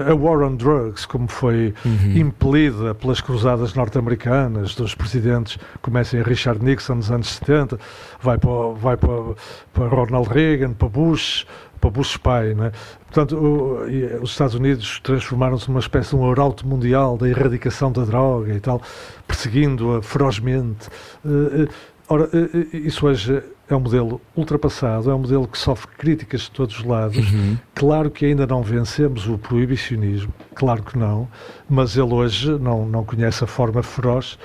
a 0.00 0.14
War 0.14 0.42
on 0.42 0.56
Drugs, 0.56 1.06
como 1.06 1.28
foi 1.28 1.74
uhum. 1.84 2.16
impelida 2.16 2.94
pelas 2.94 3.20
cruzadas 3.20 3.74
norte-americanas, 3.74 4.74
dos 4.74 4.94
presidentes, 4.94 5.58
começam 5.82 6.20
em 6.20 6.22
Richard 6.22 6.64
Nixon 6.64 6.96
nos 6.96 7.10
anos 7.10 7.28
70, 7.28 7.78
vai 8.20 8.38
para, 8.38 8.50
vai 8.74 8.96
para, 8.96 9.34
para 9.72 9.88
Ronald 9.88 10.28
Reagan, 10.28 10.72
para 10.72 10.88
Bush, 10.88 11.46
para 11.80 11.90
Bush 11.90 12.16
pai, 12.16 12.54
né? 12.54 12.72
Portanto, 13.06 13.36
o, 13.36 14.22
os 14.22 14.30
Estados 14.30 14.54
Unidos 14.54 15.00
transformaram-se 15.02 15.68
numa 15.68 15.80
espécie 15.80 16.10
de 16.10 16.16
um 16.16 16.30
arauto 16.30 16.66
mundial 16.66 17.16
da 17.16 17.28
erradicação 17.28 17.92
da 17.92 18.04
droga 18.04 18.52
e 18.52 18.60
tal, 18.60 18.80
perseguindo-a 19.26 20.02
ferozmente. 20.02 20.88
Uh, 21.24 21.68
ora, 22.08 22.24
uh, 22.24 22.76
isso 22.76 23.06
hoje 23.06 23.42
é 23.68 23.74
um 23.74 23.80
modelo 23.80 24.20
ultrapassado, 24.36 25.10
é 25.10 25.14
um 25.14 25.18
modelo 25.18 25.48
que 25.48 25.58
sofre 25.58 25.88
críticas 25.96 26.42
de 26.42 26.50
todos 26.52 26.78
os 26.78 26.84
lados. 26.84 27.32
Uhum. 27.32 27.58
Claro 27.74 28.10
que 28.10 28.24
ainda 28.24 28.46
não 28.46 28.62
vencemos 28.62 29.28
o 29.28 29.36
proibicionismo, 29.36 30.32
claro 30.54 30.82
que 30.82 30.96
não, 30.96 31.28
mas 31.68 31.96
ele 31.96 32.12
hoje 32.12 32.50
não, 32.58 32.86
não 32.86 33.04
conhece 33.04 33.42
a 33.42 33.46
forma 33.46 33.82
feroz, 33.82 34.38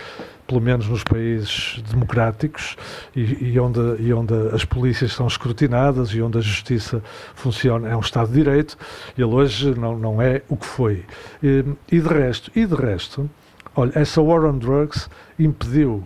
pelo 0.47 0.59
menos 0.59 0.87
nos 0.87 1.03
países 1.03 1.81
democráticos 1.89 2.75
e, 3.15 3.53
e, 3.53 3.59
onde, 3.59 3.79
e 4.01 4.11
onde 4.11 4.33
as 4.53 4.65
polícias 4.65 5.13
são 5.13 5.25
escrutinadas 5.25 6.09
e 6.09 6.21
onde 6.21 6.39
a 6.39 6.41
justiça 6.41 7.01
funciona, 7.35 7.87
é 7.87 7.95
um 7.95 8.01
Estado 8.01 8.27
de 8.27 8.33
Direito, 8.33 8.77
ele 9.17 9.33
hoje 9.33 9.73
não, 9.79 9.97
não 9.97 10.21
é 10.21 10.41
o 10.49 10.57
que 10.57 10.65
foi. 10.65 11.05
E, 11.41 11.63
e 11.89 11.99
de 12.01 12.07
resto, 12.07 12.51
e 12.55 12.65
de 12.65 12.75
resto, 12.75 13.29
olha, 13.75 13.91
essa 13.95 14.21
War 14.21 14.43
on 14.43 14.57
Drugs 14.57 15.09
impediu 15.39 16.03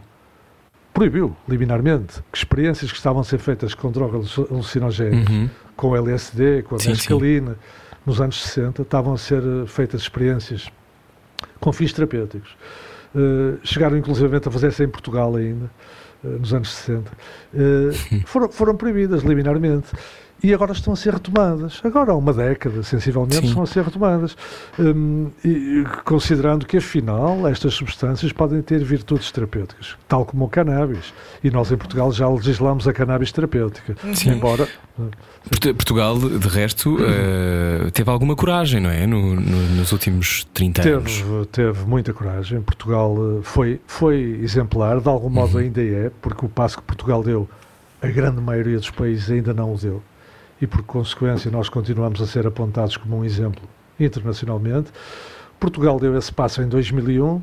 proibiu 0.95 1.35
liminarmente 1.47 2.23
que 2.31 2.37
experiências 2.37 2.89
que 2.89 2.97
estavam 2.97 3.21
a 3.21 3.23
ser 3.25 3.37
feitas 3.37 3.73
com 3.73 3.91
drogas 3.91 4.39
alucinogénicas, 4.39 5.29
uhum. 5.29 5.49
com 5.75 5.93
LSD, 5.93 6.63
com 6.63 6.75
a 6.75 6.77
mescalina, 6.87 7.57
nos 8.05 8.21
anos 8.21 8.41
60, 8.41 8.81
estavam 8.81 9.13
a 9.13 9.17
ser 9.17 9.43
eh, 9.43 9.67
feitas 9.67 10.01
experiências 10.01 10.71
com 11.59 11.73
fins 11.73 11.91
terapêuticos. 11.91 12.55
Uh, 13.13 13.57
chegaram 13.63 13.97
inclusivamente 13.97 14.47
a 14.47 14.51
fazer-se 14.51 14.83
em 14.83 14.89
Portugal 14.89 15.35
ainda, 15.35 15.69
uh, 16.23 16.27
nos 16.27 16.53
anos 16.53 16.73
60. 16.73 17.11
Uh, 17.53 18.25
foram, 18.25 18.49
foram 18.49 18.75
proibidas 18.77 19.21
liminarmente 19.23 19.87
e 20.43 20.53
agora 20.53 20.73
estão 20.73 20.93
a 20.93 20.95
ser 20.95 21.13
retomadas. 21.13 21.81
Agora 21.83 22.11
há 22.11 22.15
uma 22.15 22.33
década, 22.33 22.83
sensivelmente, 22.83 23.37
Sim. 23.37 23.47
estão 23.47 23.63
a 23.63 23.65
ser 23.65 23.83
retomadas. 23.83 24.35
Um, 24.77 25.31
e, 25.43 25.83
considerando 26.03 26.65
que, 26.65 26.77
afinal, 26.77 27.47
estas 27.47 27.73
substâncias 27.73 28.31
podem 28.31 28.61
ter 28.61 28.83
virtudes 28.83 29.31
terapêuticas, 29.31 29.95
tal 30.07 30.25
como 30.25 30.45
o 30.45 30.49
cannabis. 30.49 31.13
E 31.43 31.49
nós, 31.49 31.71
em 31.71 31.77
Portugal, 31.77 32.11
já 32.11 32.29
legislamos 32.29 32.87
a 32.87 32.93
cannabis 32.93 33.31
terapêutica. 33.31 33.95
Sim. 34.13 34.31
Embora. 34.31 34.67
Portugal, 35.75 36.17
de 36.17 36.47
resto, 36.47 36.95
uh, 36.95 37.91
teve 37.91 38.09
alguma 38.09 38.35
coragem, 38.35 38.79
não 38.79 38.89
é? 38.89 39.05
No, 39.07 39.35
no, 39.35 39.61
nos 39.75 39.91
últimos 39.91 40.45
30 40.53 40.81
teve, 40.81 40.95
anos. 40.95 41.23
Teve 41.51 41.85
muita 41.85 42.13
coragem. 42.13 42.61
Portugal 42.61 43.15
eh, 43.17 43.41
foi, 43.43 43.81
foi 43.85 44.39
exemplar, 44.41 44.99
de 44.99 45.07
algum 45.07 45.29
modo 45.29 45.55
uhum. 45.55 45.63
ainda 45.63 45.81
é, 45.81 46.11
porque 46.21 46.45
o 46.45 46.49
passo 46.49 46.77
que 46.77 46.83
Portugal 46.83 47.21
deu, 47.21 47.47
a 48.01 48.07
grande 48.07 48.41
maioria 48.41 48.77
dos 48.77 48.89
países 48.89 49.29
ainda 49.29 49.53
não 49.53 49.73
o 49.73 49.77
deu 49.77 50.01
e, 50.61 50.67
por 50.67 50.83
consequência, 50.83 51.51
nós 51.51 51.69
continuamos 51.69 52.21
a 52.21 52.25
ser 52.25 52.47
apontados 52.47 52.97
como 52.97 53.17
um 53.17 53.25
exemplo 53.25 53.61
internacionalmente. 53.99 54.91
Portugal 55.59 55.99
deu 55.99 56.17
esse 56.17 56.31
passo 56.31 56.61
em 56.61 56.67
2001. 56.67 57.41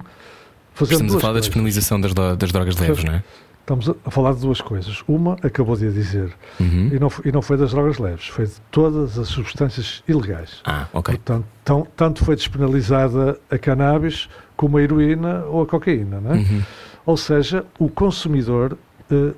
Fazendo 0.75 0.93
Estamos 0.93 1.17
a 1.17 1.21
falar 1.21 1.33
coisas. 1.33 1.35
da 1.35 1.41
despenalização 1.41 2.01
das, 2.01 2.15
das 2.37 2.53
drogas 2.53 2.77
leves, 2.79 3.05
não 3.05 3.15
é? 3.15 3.25
Estamos 3.61 3.89
a 3.89 4.11
falar 4.11 4.35
de 4.35 4.41
duas 4.41 4.61
coisas. 4.61 5.05
Uma, 5.07 5.37
acabou 5.43 5.77
de 5.77 5.87
a 5.87 5.91
dizer, 5.91 6.33
uhum. 6.59 6.91
e, 6.93 6.99
não, 6.99 7.13
e 7.25 7.31
não 7.31 7.41
foi 7.41 7.57
das 7.57 7.71
drogas 7.71 7.99
leves, 7.99 8.27
foi 8.27 8.47
de 8.47 8.61
todas 8.71 9.19
as 9.19 9.29
substâncias 9.29 10.03
ilegais. 10.09 10.61
Ah, 10.65 10.89
ok. 10.93 11.15
Portanto, 11.15 11.47
tão, 11.65 11.87
tanto 11.97 12.25
foi 12.25 12.35
despenalizada 12.35 13.39
a 13.49 13.59
cannabis 13.59 14.29
como 14.57 14.79
a 14.79 14.83
heroína 14.83 15.45
ou 15.45 15.63
a 15.63 15.67
cocaína, 15.67 16.21
não 16.21 16.33
é? 16.33 16.39
Uhum. 16.39 16.63
Ou 17.07 17.17
seja, 17.17 17.65
o 17.79 17.89
consumidor 17.89 18.77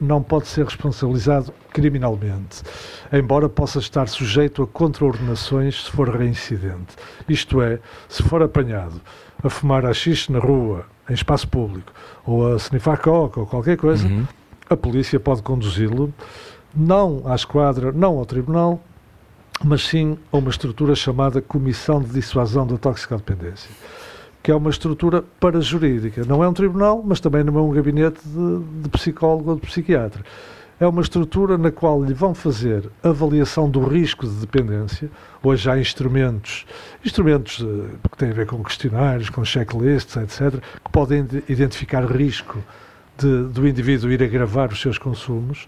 não 0.01 0.22
pode 0.22 0.47
ser 0.49 0.64
responsabilizado 0.64 1.53
criminalmente, 1.72 2.62
embora 3.12 3.49
possa 3.49 3.79
estar 3.79 4.09
sujeito 4.09 4.62
a 4.62 4.66
contraordenações 4.66 5.85
se 5.85 5.91
for 5.91 6.09
reincidente. 6.09 6.95
Isto 7.29 7.61
é, 7.61 7.79
se 8.09 8.22
for 8.22 8.43
apanhado 8.43 9.01
a 9.43 9.51
fumar 9.51 9.85
haxixe 9.85 10.33
na 10.33 10.39
rua, 10.39 10.87
em 11.09 11.14
espaço 11.14 11.47
público, 11.49 11.93
ou 12.25 12.55
a 12.55 12.57
snifar 12.57 12.99
coca 12.99 13.41
ou 13.41 13.47
qualquer 13.47 13.77
coisa, 13.77 14.07
uhum. 14.07 14.27
a 14.70 14.77
polícia 14.77 15.20
pode 15.20 15.43
conduzi-lo 15.43 16.12
não 16.75 17.22
à 17.27 17.35
esquadra, 17.35 17.93
não 17.93 18.18
ao 18.18 18.27
tribunal, 18.27 18.81
mas 19.62 19.87
sim 19.87 20.18
a 20.33 20.37
uma 20.37 20.51
estrutura 20.51 20.95
chamada 20.95 21.41
Comissão 21.41 22.03
de 22.03 22.11
Dissuasão 22.11 22.66
da 22.66 22.77
Toxicodependência 22.77 23.70
que 24.45 24.51
é 24.51 24.55
uma 24.55 24.68
estrutura 24.68 25.24
parajurídica. 25.40 26.22
Não 26.26 26.45
é 26.45 26.49
um 26.49 26.53
tribunal, 26.53 27.03
mas 27.03 27.18
também 27.18 27.42
não 27.42 27.59
é 27.59 27.62
um 27.62 27.70
gabinete 27.70 28.20
de, 28.22 28.82
de 28.82 28.88
psicólogo 28.90 29.49
ou 29.49 29.57
de 29.57 29.62
psiquiatra. 29.62 30.22
É 30.78 30.86
uma 30.86 31.01
estrutura 31.01 31.57
na 31.57 31.70
qual 31.70 32.05
lhe 32.05 32.12
vão 32.12 32.34
fazer 32.34 32.90
avaliação 33.03 33.70
do 33.70 33.82
risco 33.82 34.26
de 34.26 34.34
dependência. 34.34 35.11
Hoje 35.42 35.70
há 35.70 35.78
instrumentos, 35.78 36.66
instrumentos 37.03 37.64
eh, 37.64 38.09
que 38.11 38.18
têm 38.18 38.30
a 38.32 38.34
ver 38.34 38.45
com 38.45 38.62
questionários, 38.62 39.30
com 39.30 39.42
checklists, 39.47 40.14
etc., 40.16 40.61
que 40.84 40.92
podem 40.92 41.26
identificar 41.49 42.05
risco 42.05 42.62
de, 43.16 43.45
do 43.45 43.66
indivíduo 43.66 44.12
ir 44.12 44.22
agravar 44.22 44.70
os 44.70 44.78
seus 44.78 44.99
consumos. 44.99 45.66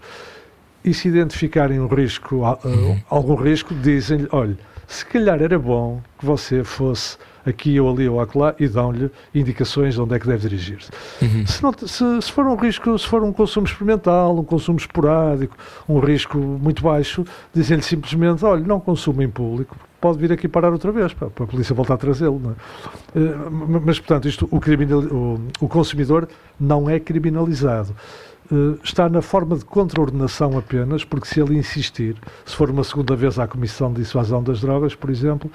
E 0.85 0.93
se 0.93 1.07
identificarem 1.07 1.79
um 1.79 1.87
risco, 1.87 2.47
uh, 2.47 3.01
algum 3.09 3.33
risco, 3.33 3.73
dizem-lhe: 3.73 4.27
olha, 4.31 4.57
se 4.87 5.03
calhar 5.03 5.41
era 5.41 5.57
bom 5.57 5.99
que 6.19 6.25
você 6.25 6.63
fosse 6.63 7.17
aqui 7.47 7.79
ou 7.79 7.89
ali 7.89 8.07
ou 8.07 8.19
acolá 8.19 8.53
e 8.59 8.67
dão-lhe 8.67 9.09
indicações 9.33 9.93
de 9.93 10.01
onde 10.01 10.15
é 10.15 10.19
que 10.19 10.27
deve 10.27 10.49
dirigir-se. 10.49 10.91
Uhum. 11.21 11.47
Se, 11.47 11.63
não, 11.63 11.73
se, 11.73 12.21
se, 12.21 12.31
for 12.31 12.45
um 12.45 12.55
risco, 12.55 12.97
se 12.97 13.07
for 13.07 13.23
um 13.23 13.31
consumo 13.31 13.65
experimental, 13.65 14.37
um 14.37 14.43
consumo 14.43 14.77
esporádico, 14.77 15.55
um 15.87 15.99
risco 15.99 16.37
muito 16.37 16.83
baixo, 16.83 17.23
dizem-lhe 17.53 17.83
simplesmente, 17.83 18.43
olha, 18.43 18.65
não 18.65 18.79
consuma 18.79 19.23
em 19.23 19.29
público, 19.29 19.77
pode 20.01 20.19
vir 20.19 20.31
aqui 20.31 20.47
parar 20.47 20.71
outra 20.71 20.91
vez, 20.91 21.13
para, 21.13 21.27
a 21.27 21.47
polícia 21.47 21.73
voltar 21.73 21.95
a 21.95 21.97
trazê-lo. 21.97 22.55
É? 23.15 23.19
Eh, 23.19 23.35
mas, 23.83 23.99
portanto, 23.99 24.27
isto, 24.27 24.47
o, 24.51 24.59
criminal, 24.59 24.99
o, 24.99 25.39
o 25.61 25.67
consumidor 25.67 26.27
não 26.59 26.89
é 26.89 26.99
criminalizado. 26.99 27.95
Uh, 28.49 28.79
está 28.81 29.09
na 29.09 29.21
forma 29.21 29.57
de 29.57 29.65
contraordenação 29.65 30.57
apenas, 30.57 31.03
porque 31.03 31.27
se 31.27 31.41
ele 31.41 31.57
insistir, 31.57 32.15
se 32.45 32.55
for 32.55 32.69
uma 32.69 32.81
segunda 32.81 33.13
vez 33.13 33.37
à 33.37 33.45
Comissão 33.45 33.91
de 33.91 34.01
Dissuasão 34.01 34.41
das 34.41 34.61
Drogas, 34.61 34.95
por 34.95 35.09
exemplo, 35.09 35.51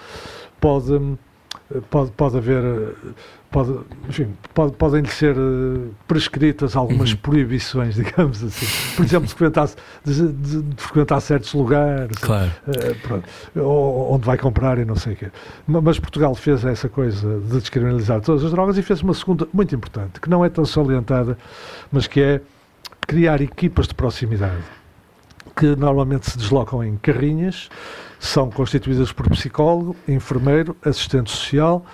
pode 0.60 1.00
pode, 1.90 2.10
pode 2.12 2.36
haver, 2.36 2.62
pode, 3.50 3.78
enfim, 4.08 4.28
pode, 4.54 4.72
podem 4.72 5.04
ser 5.04 5.36
eh, 5.36 5.90
prescritas 6.06 6.76
algumas 6.76 7.12
uhum. 7.12 7.18
proibições, 7.18 7.94
digamos 7.96 8.42
assim. 8.42 8.66
Por 8.96 9.04
exemplo, 9.04 9.28
de 9.28 9.34
frequentar, 9.34 9.70
de, 10.04 10.32
de, 10.32 10.62
de 10.62 10.82
frequentar 10.82 11.20
certos 11.20 11.52
lugares, 11.54 12.16
claro. 12.18 12.50
uh, 12.66 12.94
pronto, 13.02 13.28
onde 14.14 14.26
vai 14.26 14.38
comprar 14.38 14.78
e 14.78 14.84
não 14.84 14.96
sei 14.96 15.14
o 15.14 15.16
quê. 15.16 15.30
Mas 15.66 15.98
Portugal 15.98 16.34
fez 16.34 16.64
essa 16.64 16.88
coisa 16.88 17.40
de 17.40 17.58
descriminalizar 17.58 18.20
todas 18.20 18.44
as 18.44 18.50
drogas 18.50 18.76
e 18.78 18.82
fez 18.82 19.02
uma 19.02 19.14
segunda 19.14 19.46
muito 19.52 19.74
importante, 19.74 20.20
que 20.20 20.28
não 20.28 20.44
é 20.44 20.48
tão 20.48 20.64
salientada, 20.64 21.36
mas 21.90 22.06
que 22.06 22.20
é 22.20 22.40
criar 23.06 23.40
equipas 23.40 23.88
de 23.88 23.94
proximidade 23.94 24.62
que 25.56 25.76
normalmente 25.76 26.30
se 26.30 26.38
deslocam 26.38 26.82
em 26.82 26.96
carrinhas, 26.96 27.68
são 28.22 28.48
constituídas 28.50 29.10
por 29.12 29.28
psicólogo, 29.28 29.96
enfermeiro, 30.06 30.76
assistente 30.84 31.30
social 31.30 31.84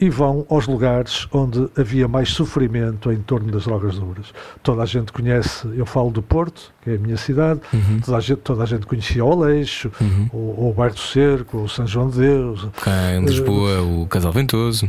e 0.00 0.08
vão 0.08 0.46
aos 0.48 0.66
lugares 0.66 1.26
onde 1.32 1.68
havia 1.76 2.06
mais 2.08 2.30
sofrimento 2.30 3.12
em 3.12 3.18
torno 3.18 3.50
das 3.52 3.64
drogas 3.64 3.98
duras. 3.98 4.26
Toda 4.62 4.82
a 4.82 4.86
gente 4.86 5.12
conhece, 5.12 5.68
eu 5.76 5.84
falo 5.84 6.10
do 6.10 6.22
Porto, 6.22 6.72
que 6.82 6.90
é 6.90 6.94
a 6.94 6.98
minha 6.98 7.16
cidade, 7.16 7.60
Uhum. 7.72 8.00
toda, 8.02 8.16
a 8.16 8.20
gente, 8.20 8.38
toda 8.38 8.62
a 8.62 8.66
gente 8.66 8.86
conhecia 8.86 9.24
o 9.24 9.30
Aleixo, 9.32 9.90
Uhum. 10.00 10.28
o, 10.32 10.68
o 10.70 10.74
Bairro 10.74 10.94
do 10.94 11.00
Cerco, 11.00 11.58
o 11.58 11.68
São 11.68 11.86
João 11.86 12.08
de 12.08 12.18
Deus, 12.18 12.66
Cá 12.80 13.14
em 13.16 13.24
Lisboa, 13.24 13.82
o 13.82 14.06
Casal 14.06 14.32
Ventoso. 14.32 14.88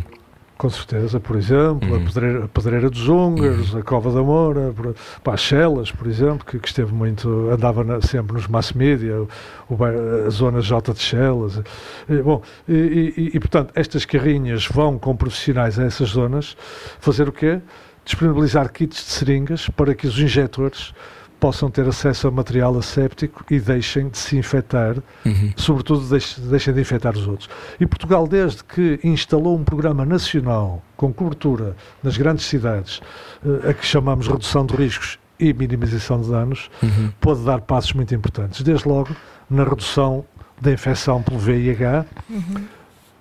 Com 0.60 0.70
certeza, 0.70 1.22
por 1.22 1.38
exemplo, 1.38 1.89
Uhum. 1.89 1.95
a, 1.95 1.99
pedreira, 2.05 2.43
a 2.43 2.47
Pedreira 2.49 2.89
dos 2.89 3.07
Húngaros, 3.07 3.74
a 3.74 3.82
Cova 3.82 4.12
da 4.12 4.22
Moura, 4.22 4.74
por, 4.76 4.93
pá, 5.24 5.34
as 5.36 5.39
Chelas, 5.39 5.89
por 5.89 6.05
exemplo, 6.05 6.45
que, 6.45 6.60
que 6.60 6.68
esteve 6.68 6.93
muito, 6.93 7.49
andava 7.49 7.82
na- 7.82 8.01
sempre 8.01 8.34
nos 8.34 8.45
mass 8.45 8.74
media, 8.74 9.22
o, 9.22 9.28
o 9.70 9.78
a 10.26 10.30
zona 10.30 10.60
J 10.62 10.93
de 10.93 10.99
Chelas. 10.99 11.62
E, 12.10 12.22
bom, 12.22 12.41
e, 12.68 12.74
e- 13.16 13.32
e, 13.36 13.39
portanto, 13.39 13.72
estas 13.74 14.03
carrinhas 14.03 14.68
vão 14.68 14.99
com 14.99 15.16
profissionais 15.16 15.80
a 15.80 15.86
essas 15.86 16.10
zonas 16.10 16.57
fazer 16.99 17.30
o 17.30 17.32
quê? 17.32 17.62
Disponibilizar 18.03 18.70
kits 18.70 18.97
de 19.05 19.12
seringas 19.12 19.70
para 19.70 19.95
que 19.95 20.07
os 20.07 20.20
injetores 20.20 20.93
possam 21.39 21.69
ter 21.71 21.87
acesso 21.87 22.27
a 22.27 22.31
material 22.31 22.77
asséptico 22.77 23.45
e 23.49 23.59
deixem 23.59 24.09
de 24.09 24.17
se 24.17 24.37
infectar 24.37 24.95
Uhum. 25.25 25.51
sobretudo 25.55 26.07
deixe- 26.09 26.41
deixem 26.41 26.73
de 26.73 26.81
infectar 26.81 27.15
os 27.15 27.27
outros. 27.27 27.49
E 27.79 27.85
Portugal, 27.85 28.27
desde 28.27 28.63
que 28.63 28.99
instalou 29.03 29.57
um 29.57 29.63
programa 29.63 30.05
nacional 30.05 30.83
com 30.97 31.13
cobertura 31.13 31.75
nas 32.03 32.17
grandes 32.17 32.45
cidades, 32.45 32.99
eh, 33.45 33.69
a 33.69 33.73
que 33.73 33.85
chamamos 33.85 34.27
redução 34.27 34.65
de 34.65 34.75
riscos 34.75 35.17
e 35.39 35.53
minimização 35.53 36.19
de 36.21 36.29
danos, 36.29 36.69
Uhum. 36.83 37.11
pode 37.21 37.41
dar 37.45 37.61
passos 37.61 37.93
muito 37.93 38.13
importantes. 38.13 38.61
Desde 38.61 38.87
logo 38.87 39.15
na 39.49 39.63
redução 39.63 40.25
da 40.61 40.71
infecção 40.73 41.23
pelo 41.23 41.39
VIH, 41.39 42.05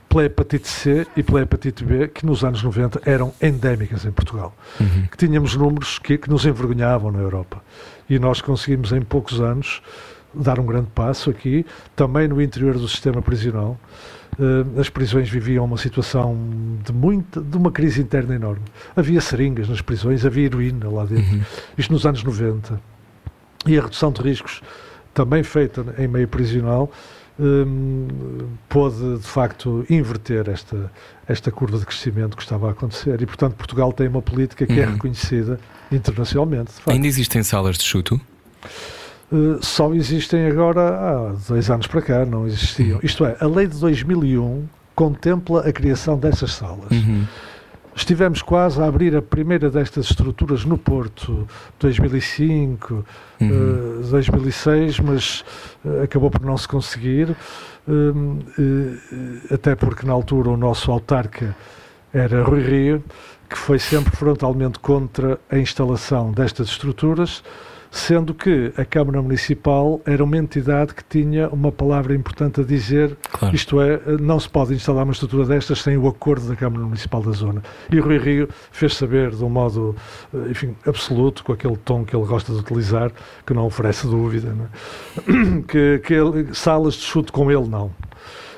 pela 0.09 0.25
hepatite 0.25 0.67
C 0.67 1.07
e 1.17 1.23
pela 1.23 1.43
hepatite 1.43 1.85
B, 1.85 2.09
que 2.09 2.25
nos 2.25 2.43
anos 2.43 2.63
90 2.63 3.01
eram 3.05 3.33
endémicas 3.43 4.05
em 4.05 4.11
Portugal 4.11 4.55
Uhum. 4.81 5.07
que 5.11 5.17
tínhamos 5.17 5.55
números 5.55 5.99
que, 5.99 6.17
que 6.19 6.31
nos 6.31 6.45
envergonhavam 6.47 7.13
na 7.13 7.19
Europa. 7.21 7.63
E 8.09 8.19
nós 8.19 8.41
conseguimos, 8.41 8.93
em 8.93 9.03
poucos 9.03 9.41
anos, 9.41 9.83
dar 10.33 10.59
um 10.59 10.67
grande 10.67 10.89
passo 10.95 11.31
aqui, 11.31 11.65
também 11.97 12.29
no 12.29 12.41
interior 12.41 12.75
do 12.75 12.89
sistema 12.89 13.21
prisional. 13.21 13.79
Eh, 14.39 14.81
as 14.81 14.89
prisões 14.89 15.29
viviam 15.29 15.65
uma 15.65 15.77
situação 15.77 16.37
de, 16.85 16.93
muita, 16.93 17.41
de 17.41 17.57
uma 17.57 17.73
crise 17.73 18.01
interna 18.01 18.35
enorme. 18.35 18.63
Havia 18.95 19.21
seringas 19.21 19.69
nas 19.69 19.83
prisões, 19.83 20.25
havia 20.25 20.47
heroína 20.47 20.89
lá 20.89 21.05
dentro. 21.05 21.35
Uhum. 21.35 21.43
Isto 21.77 21.93
nos 21.93 22.07
anos 22.07 22.23
90. 22.23 22.81
E 23.67 23.77
a 23.77 23.83
redução 23.83 24.13
de 24.13 24.23
riscos, 24.23 24.63
também 25.13 25.43
feita 25.43 25.85
em 25.99 26.07
meio 26.07 26.29
prisional, 26.29 26.91
hum, 27.39 28.07
pôde 28.69 29.19
de 29.19 29.27
facto 29.27 29.85
inverter 29.91 30.49
esta, 30.49 30.91
esta 31.29 31.51
curva 31.51 31.79
de 31.79 31.85
crescimento 31.87 32.37
que 32.37 32.43
estava 32.43 32.69
a 32.69 32.71
acontecer. 32.73 33.21
E 33.21 33.27
portanto, 33.27 33.55
Portugal 33.55 33.93
tem 33.93 34.09
uma 34.09 34.23
política 34.23 34.67
que 34.67 34.81
é 34.81 34.87
Uhum. 34.87 34.93
reconhecida 34.95 35.61
internacionalmente. 35.93 36.73
Ainda 36.87 37.07
existem 37.07 37.43
salas 37.43 37.77
de 37.77 37.85
chuto? 37.85 38.21
Uh, 39.31 39.59
só 39.63 39.93
existem 39.93 40.47
agora 40.47 40.81
há 40.89 41.35
dois 41.49 41.69
anos 41.71 41.87
para 41.87 42.01
cá, 42.01 42.25
não 42.25 42.47
existiam. 42.47 42.99
Isto 43.03 43.27
é, 43.27 43.37
a 43.41 43.47
lei 43.47 43.67
de 43.67 43.79
2001 43.79 44.67
contempla 44.95 45.69
a 45.69 45.73
criação 45.73 46.19
dessas 46.19 46.55
salas. 46.55 46.91
Uhum. 46.91 47.25
Estivemos 47.99 48.43
quase 48.43 48.81
a 48.81 48.87
abrir 48.87 49.17
a 49.17 49.21
primeira 49.21 49.69
destas 49.69 50.09
estruturas 50.09 50.65
no 50.65 50.79
Porto, 50.79 51.49
2005, 51.81 53.05
Uhum. 53.41 54.01
eh, 54.05 54.09
2006, 54.09 55.01
mas 55.01 55.45
eh, 55.85 56.05
acabou 56.05 56.31
por 56.31 56.41
não 56.43 56.57
se 56.57 56.69
conseguir, 56.69 57.35
hum, 57.89 58.39
eh, 58.57 59.55
até 59.55 59.75
porque 59.75 60.07
na 60.07 60.13
altura 60.13 60.49
o 60.51 60.57
nosso 60.57 60.93
autarca 60.93 61.57
era 62.15 62.45
Rui 62.45 62.63
Rio, 62.63 63.05
que 63.51 63.59
foi 63.59 63.81
sempre 63.81 64.15
frontalmente 64.17 64.79
contra 64.79 65.39
a 65.51 65.59
instalação 65.59 66.31
destas 66.31 66.69
estruturas, 66.69 67.43
sendo 67.91 68.35
que 68.35 68.73
a 68.77 68.85
Câmara 68.85 69.21
Municipal 69.23 70.01
era 70.05 70.23
uma 70.23 70.37
entidade 70.37 70.95
que 70.95 71.03
tinha 71.03 71.49
uma 71.49 71.73
palavra 71.73 72.15
importante 72.15 72.61
a 72.61 72.65
dizer 72.65 73.17
Claro. 73.33 73.55
isto 73.55 73.81
é, 73.81 73.99
não 74.21 74.39
se 74.39 74.49
pode 74.49 74.75
instalar 74.75 75.05
uma 75.05 75.13
estrutura 75.13 75.47
destas 75.47 75.81
sem 75.81 75.97
o 75.97 76.07
acordo 76.07 76.47
da 76.49 76.55
Câmara 76.57 76.85
Municipal 76.85 77.23
da 77.23 77.33
Zona. 77.33 77.63
E 77.91 77.99
Rui 77.99 78.19
Rio 78.19 78.49
fez 78.71 78.95
saber 78.95 79.31
de 79.31 79.43
um 79.43 79.49
modo, 79.49 79.97
eh, 80.35 80.51
enfim, 80.51 80.77
absoluto, 80.87 81.43
com 81.43 81.53
aquele 81.53 81.77
tom 81.79 82.05
que 82.05 82.15
ele 82.15 82.27
gosta 82.27 82.53
de 82.53 82.59
utilizar, 82.59 83.11
que 83.47 83.55
não 83.55 83.65
oferece 83.65 84.07
dúvida, 84.07 84.53
não 84.55 84.65
é? 84.67 85.63
que, 85.67 85.99
que 86.05 86.15
ele- 86.15 86.55
salas 86.55 86.95
de 86.95 87.01
chute 87.03 87.33
com 87.33 87.51
ele 87.51 87.69
não. 87.69 87.91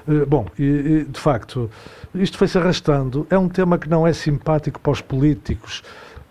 Eh, 0.09 0.25
Bom, 0.27 0.47
e, 0.59 0.65
e, 0.65 1.05
de 1.05 1.21
facto, 1.21 1.71
isto 2.15 2.37
foi-se 2.37 2.59
arrastando. 2.59 3.27
É 3.31 3.39
um 3.39 3.49
tema 3.49 3.79
que 3.79 3.89
não 3.89 4.05
é 4.07 4.13
simpático 4.13 4.81
para 4.81 4.91
os 4.93 5.01
políticos, 5.01 5.83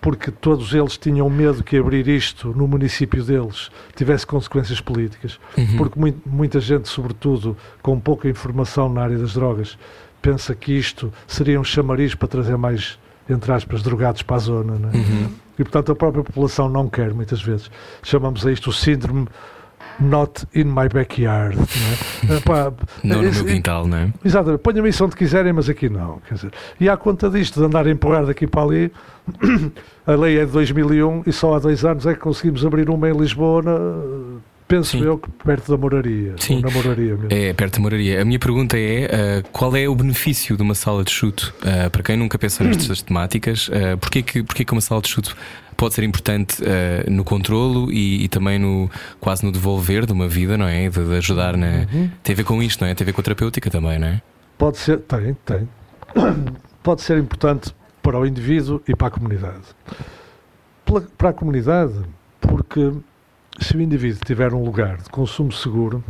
porque 0.02 0.32
todos 0.32 0.74
eles 0.74 0.98
tinham 0.98 1.30
medo 1.30 1.64
que 1.64 1.76
abrir 1.78 2.08
isto 2.08 2.54
no 2.56 2.68
município 2.68 3.24
deles 3.24 3.70
tivesse 3.96 4.26
consequências 4.26 4.80
políticas 4.80 5.40
Uhum. 5.58 5.78
porque 5.78 6.00
mui- 6.00 6.16
muita 6.26 6.60
gente, 6.60 6.88
sobretudo 6.88 7.58
com 7.82 8.00
pouca 8.00 8.30
informação 8.30 8.88
na 8.92 9.02
área 9.02 9.18
das 9.18 9.34
drogas, 9.34 9.78
pensa 10.22 10.56
que 10.56 10.72
isto 10.72 11.12
seria 11.28 11.60
um 11.60 11.64
chamariz 11.64 12.16
para 12.16 12.28
trazer 12.28 12.58
mais, 12.58 12.98
entre 13.30 13.52
aspas, 13.52 13.82
drogados 13.84 14.22
para 14.22 14.36
a 14.38 14.40
zona. 14.40 14.90
é? 14.94 14.98
Uhum. 14.98 15.30
E, 15.58 15.64
portanto, 15.64 15.92
a 15.92 15.96
própria 15.96 16.24
população 16.24 16.70
não 16.70 16.88
quer, 16.90 17.14
muitas 17.14 17.42
vezes. 17.42 17.70
Chamamos 18.02 18.46
a 18.48 18.52
isto 18.52 18.70
o 18.70 18.74
síndrome 18.74 19.28
not 20.02 20.46
in 20.56 20.66
my 20.66 20.88
backyard. 20.94 21.56
Não, 21.58 22.36
é? 22.36 22.38
Epá, 22.40 22.74
Não 23.04 23.22
no 23.22 23.28
esse- 23.28 23.44
meu 23.44 23.54
quintal, 23.54 23.88
não 23.88 23.98
é? 23.98 24.14
Exatamente, 24.24 24.62
ponham-me 24.62 24.90
isso 24.90 25.04
onde 25.06 25.16
quiserem, 25.16 25.54
mas 25.54 25.70
aqui 25.70 25.90
não. 25.90 26.20
Quer 26.28 26.36
dizer, 26.36 26.52
e 26.80 26.88
à 26.90 26.96
conta 26.98 27.30
disto, 27.30 27.60
de 27.60 27.66
andar 27.66 27.86
a 27.88 27.90
empurrar 27.92 28.26
daqui 28.26 28.48
para 28.48 28.64
ali, 28.64 28.92
a 30.06 30.14
lei 30.14 30.40
é 30.40 30.46
de 30.46 30.52
2001 30.52 31.24
e 31.26 31.32
só 31.32 31.56
há 31.56 31.60
dois 31.60 31.84
anos 31.86 32.06
é 32.06 32.14
que 32.14 32.20
conseguimos 32.20 32.66
abrir 32.66 32.90
uma 32.90 33.10
em 33.10 33.14
Lisboa, 33.18 33.62
na- 33.62 34.40
penso 34.68 34.98
Sim. 34.98 35.04
eu, 35.04 35.18
que 35.18 35.30
perto 35.44 35.72
da 35.72 35.78
moraria. 35.78 36.36
Sim. 36.38 36.62
Na 36.62 36.70
moraria 36.70 37.16
mesmo. 37.16 37.28
É 37.32 37.54
perto 37.54 37.76
da 37.78 37.82
moraria. 37.82 38.22
A 38.22 38.26
minha 38.26 38.38
pergunta 38.40 38.78
é: 38.78 39.06
ah, 39.42 39.44
qual 39.52 39.76
é 39.76 39.88
o 39.90 39.96
benefício 39.96 40.56
de 40.56 40.62
uma 40.62 40.76
sala 40.76 41.04
de 41.04 41.12
chuto? 41.12 41.54
Ah, 41.64 41.90
para 41.90 42.04
quem 42.04 42.16
nunca 42.18 42.38
pensou 42.38 42.66
nestas 42.68 43.02
temáticas, 43.02 43.68
uh, 43.70 43.98
porquê, 44.00 44.22
que, 44.22 44.44
porquê 44.44 44.64
que 44.64 44.72
uma 44.72 44.82
sala 44.82 45.02
de 45.02 45.10
chuto 45.10 45.36
pode 45.80 45.94
ser 45.96 46.04
importante 46.04 46.62
ah, 46.64 47.10
no 47.10 47.24
controlo 47.24 47.92
e, 47.92 48.26
e 48.26 48.28
também 48.28 48.60
no 48.60 48.90
quase 49.20 49.44
no 49.46 49.52
devolver 49.52 50.06
de 50.06 50.12
uma 50.14 50.28
vida, 50.28 50.58
não 50.58 50.68
é? 50.68 50.90
De, 50.90 51.04
de 51.04 51.16
ajudar 51.18 51.56
na. 51.58 51.88
Uhum. 51.92 52.10
Tem 52.22 52.34
a 52.34 52.38
ver 52.38 52.44
com 52.44 52.62
isto, 52.62 52.82
não 52.82 52.88
é? 52.90 52.94
Tem 52.94 53.04
a 53.04 53.08
ver 53.08 53.14
com 53.14 53.22
a 53.22 53.24
terapêutica 53.24 53.70
também, 53.72 53.98
não 53.98 54.08
é? 54.08 54.22
Pode 54.58 54.78
ser, 54.78 55.00
tem, 55.00 55.34
tem. 55.46 55.70
Pode 56.84 57.02
ser 57.02 57.18
importante 57.18 57.74
para 58.02 58.20
o 58.20 58.26
indivíduo 58.26 58.82
e 58.88 58.96
para 58.96 59.08
a 59.08 59.12
comunidade. 59.12 59.62
Pela- 60.86 61.02
para 61.18 61.30
a 61.30 61.34
comunidade, 61.34 61.94
porque 62.42 62.92
se 63.60 63.76
o 63.78 63.82
indivíduo 63.82 64.22
tiver 64.26 64.54
um 64.54 64.64
lugar 64.64 64.98
de 64.98 65.10
consumo 65.10 65.52
seguro, 65.52 66.04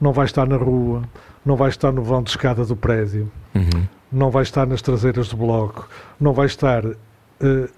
não 0.00 0.12
vai 0.12 0.26
estar 0.26 0.46
na 0.46 0.56
rua, 0.56 1.02
não 1.44 1.56
vai 1.56 1.68
estar 1.68 1.92
no 1.92 2.02
vão 2.02 2.22
de 2.22 2.30
escada 2.30 2.64
do 2.64 2.74
prédio, 2.76 3.30
Uhum. 3.54 3.86
não 4.12 4.30
vai 4.30 4.42
estar 4.42 4.66
nas 4.66 4.82
traseiras 4.82 5.28
do 5.28 5.36
bloco, 5.36 5.88
não 6.20 6.32
vai 6.32 6.46
estar 6.46 6.82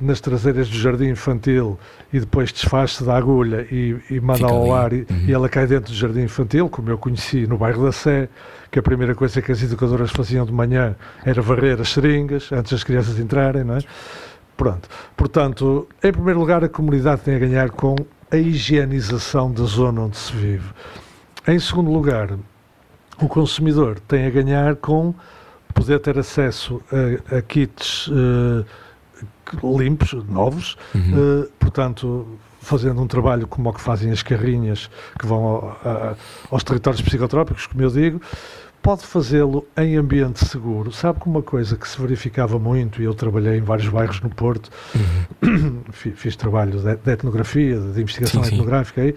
nas 0.01 0.21
traseiras 0.21 0.69
do 0.69 0.77
jardim 0.79 1.09
infantil 1.09 1.79
e 2.13 2.21
depois 2.21 2.53
desfaz-se 2.53 3.03
da 3.03 3.17
agulha 3.17 3.67
e, 3.71 3.97
e 4.11 4.21
manda 4.21 4.39
Fica 4.41 4.51
ao 4.51 4.73
ar 4.75 4.93
e, 4.93 4.99
Uhum. 5.11 5.25
e 5.27 5.33
ela 5.33 5.49
cai 5.49 5.67
dentro 5.67 5.93
do 5.93 5.97
jardim 5.97 6.23
infantil, 6.23 6.69
como 6.69 6.91
eu 6.91 6.99
conheci 6.99 7.47
no 7.47 7.59
bairro 7.59 7.85
da 7.85 7.91
Sé, 7.93 8.29
que 8.71 8.79
a 8.79 8.83
primeira 8.83 9.15
coisa 9.15 9.43
que 9.43 9.51
as 9.51 9.63
educadoras 9.63 10.11
faziam 10.13 10.47
de 10.47 10.53
manhã 10.53 10.95
era 11.25 11.43
varrer 11.43 11.81
as 11.81 11.89
seringas 11.91 12.53
antes 12.53 12.71
das 12.73 12.85
crianças 12.85 13.19
entrarem, 13.19 13.65
não 13.65 13.77
é? 13.77 13.81
Pronto. 14.57 14.89
Portanto, 15.17 15.89
em 16.03 16.13
primeiro 16.13 16.39
lugar, 16.41 16.63
a 16.63 16.69
comunidade 16.69 17.23
tem 17.23 17.35
a 17.35 17.39
ganhar 17.39 17.71
com 17.71 17.97
a 18.31 18.37
higienização 18.37 19.51
da 19.51 19.65
zona 19.65 20.03
onde 20.03 20.17
se 20.17 20.33
vive. 20.33 20.69
Em 21.47 21.59
segundo 21.59 21.91
lugar, 21.91 22.31
o 23.21 23.27
consumidor 23.27 23.99
tem 24.07 24.27
a 24.27 24.31
ganhar 24.31 24.77
com 24.77 25.15
poder 25.75 25.99
ter 26.01 26.19
acesso 26.19 26.81
a, 27.31 27.39
a 27.39 27.43
kits 27.43 28.11
eh, 28.13 28.65
limpos, 29.63 30.13
novos, 30.29 30.77
Uhum. 30.95 31.43
eh, 31.45 31.49
portanto, 31.59 32.27
fazendo 32.61 33.01
um 33.01 33.07
trabalho 33.07 33.47
como 33.47 33.71
o 33.71 33.73
que 33.73 33.81
fazem 33.81 34.11
as 34.11 34.23
carrinhas 34.23 34.91
que 35.19 35.27
vão 35.27 35.45
ao- 35.45 35.81
a- 35.85 36.15
aos 36.51 36.63
territórios 36.65 37.01
psicotrópicos, 37.03 37.67
como 37.67 37.83
eu 37.83 37.91
digo, 37.91 38.21
pode 38.83 39.05
fazê-lo 39.05 39.67
em 39.77 39.97
ambiente 39.97 40.45
seguro. 40.47 40.93
Sabe 40.93 41.21
que 41.21 41.27
uma 41.29 41.43
coisa 41.43 41.77
que 41.77 41.87
se 41.89 42.01
verificava 42.01 42.59
muito, 42.59 43.03
e 43.03 43.05
eu 43.05 43.13
trabalhei 43.15 43.59
em 43.59 43.61
vários 43.61 43.89
bairros 43.89 44.21
no 44.21 44.31
Porto, 44.31 44.71
fi- 45.93 46.13
fiz 46.13 46.37
trabalho 46.37 46.79
de, 46.81 46.97
de 46.97 47.11
etnografia, 47.11 47.79
de 47.79 48.01
investigação 48.01 48.43
Sim, 48.43 48.51
sim. 48.51 48.55
etnográfica 48.57 49.01
aí, 49.03 49.15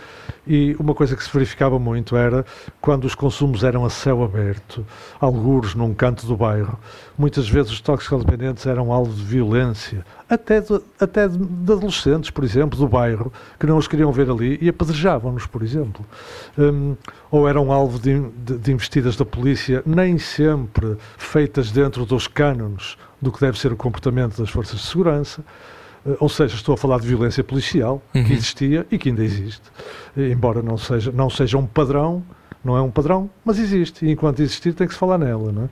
e 0.47 0.75
uma 0.79 0.93
coisa 0.93 1.15
que 1.15 1.23
se 1.23 1.31
verificava 1.31 1.77
muito 1.79 2.15
era 2.15 2.45
quando 2.81 3.05
os 3.05 3.15
consumos 3.15 3.63
eram 3.63 3.85
a 3.85 3.89
céu 3.89 4.23
aberto, 4.23 4.85
algures 5.19 5.75
num 5.75 5.93
canto 5.93 6.25
do 6.25 6.35
bairro, 6.35 6.77
muitas 7.21 7.47
vezes 7.47 7.71
os 7.71 7.79
toxicodependentes 7.81 8.65
eram 8.65 8.91
alvo 8.91 9.13
de 9.13 9.21
violência, 9.23 10.03
até 10.27 10.59
de, 10.59 10.81
até 10.99 11.27
de, 11.27 11.37
de 11.37 11.71
adolescentes, 11.71 12.29
por 12.31 12.43
exemplo, 12.43 12.77
do 12.77 12.87
bairro, 12.87 13.31
que 13.59 13.65
não 13.67 13.77
os 13.77 13.87
queriam 13.87 14.11
ver 14.11 14.29
ali 14.29 14.57
e 14.59 14.67
apedrejavam-nos, 14.67 15.45
por 15.45 15.61
exemplo. 15.61 16.03
Hum, 16.57 16.95
ou 17.29 17.47
eram 17.47 17.71
alvo 17.71 17.99
de, 17.99 18.19
de- 18.45 18.57
de 18.57 18.71
investidas 18.73 19.15
da 19.15 19.23
polícia 19.23 19.83
nem 19.85 20.17
sempre 20.17 20.97
feitas 21.17 21.71
dentro 21.71 22.05
dos 22.05 22.27
cânones 22.27 22.97
do 23.21 23.31
que 23.31 23.39
deve 23.39 23.57
ser 23.59 23.71
o 23.71 23.75
comportamento 23.77 24.37
das 24.41 24.49
forças 24.49 24.79
de 24.79 24.85
segurança. 24.87 25.43
Eh, 26.05 26.17
Ou 26.19 26.27
seja, 26.27 26.55
estou 26.55 26.73
a 26.73 26.77
falar 26.77 26.99
de 26.99 27.07
violência 27.07 27.43
policial 27.43 28.01
Uhum. 28.15 28.23
que 28.23 28.33
existia 28.33 28.85
e 28.91 28.97
que 28.97 29.09
ainda 29.09 29.23
existe, 29.23 29.61
embora 30.17 30.61
não 30.63 30.75
seja, 30.77 31.11
não 31.11 31.29
seja 31.29 31.57
um 31.57 31.67
padrão, 31.67 32.23
não 32.63 32.77
é 32.77 32.81
um 32.81 32.91
padrão, 32.91 33.29
mas 33.43 33.59
existe. 33.59 34.05
E 34.05 34.11
enquanto 34.11 34.39
existir, 34.41 34.73
tem 34.73 34.87
que 34.87 34.93
se 34.93 34.99
falar 34.99 35.17
nela. 35.17 35.51
Não 35.51 35.63
é? 35.63 35.69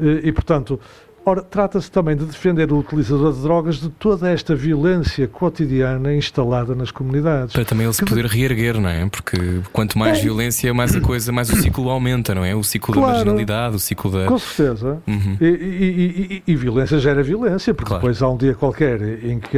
Eh, 0.00 0.20
E, 0.28 0.32
portanto, 0.32 0.78
ora, 1.24 1.42
trata-se 1.42 1.90
também 1.90 2.16
de 2.16 2.24
defender 2.24 2.72
o 2.72 2.78
utilizador 2.78 3.32
de 3.32 3.40
drogas 3.42 3.76
de 3.80 3.88
toda 3.90 4.30
esta 4.30 4.54
violência 4.54 5.26
cotidiana 5.28 6.14
instalada 6.14 6.74
nas 6.74 6.90
comunidades. 6.90 7.52
Para 7.52 7.64
também 7.64 7.86
ele 7.86 7.92
se 7.94 8.04
poder 8.04 8.26
reerguer, 8.26 8.80
não 8.80 8.88
é? 8.88 9.06
Porque 9.08 9.60
quanto 9.72 9.98
mais 9.98 10.18
É. 10.18 10.22
violência, 10.22 10.72
mais 10.74 10.94
a 10.94 11.00
coisa, 11.02 11.30
mais 11.32 11.50
o 11.50 11.56
ciclo 11.56 11.88
aumenta, 11.90 12.34
não 12.34 12.44
é? 12.44 12.54
O 12.54 12.62
ciclo 12.62 12.94
da 12.94 13.00
Claro. 13.00 13.16
marginalidade, 13.16 13.76
o 13.76 13.78
ciclo 13.78 14.10
da. 14.10 14.26
Com 14.26 14.38
certeza. 14.38 15.02
Uhum. 15.06 15.36
E, 15.40 15.44
e- 15.46 16.42
e- 16.46 16.52
e- 16.52 16.56
violência 16.56 16.98
gera 16.98 17.22
violência, 17.22 17.74
porque 17.74 17.88
Claro. 17.88 18.02
depois 18.02 18.22
há 18.22 18.28
um 18.28 18.36
dia 18.36 18.54
qualquer 18.54 19.00
em 19.24 19.38
que, 19.38 19.56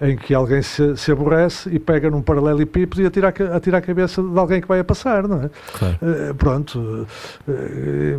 em 0.00 0.16
que 0.16 0.34
alguém 0.34 0.62
se, 0.62 0.96
se 0.96 1.10
aborrece 1.12 1.68
e 1.70 1.78
pega 1.78 2.10
num 2.10 2.22
paralelepípedo 2.22 3.02
e 3.02 3.06
atira 3.06 3.28
atira 3.54 3.78
a 3.78 3.80
cabeça 3.80 4.22
de 4.22 4.38
alguém 4.38 4.60
que 4.60 4.68
vai 4.68 4.80
a 4.80 4.84
passar, 4.84 5.26
não 5.26 5.42
é? 5.42 5.50
Claro. 5.78 5.98
Eh, 6.02 6.32
pronto, 6.36 7.06
c- 7.46 8.18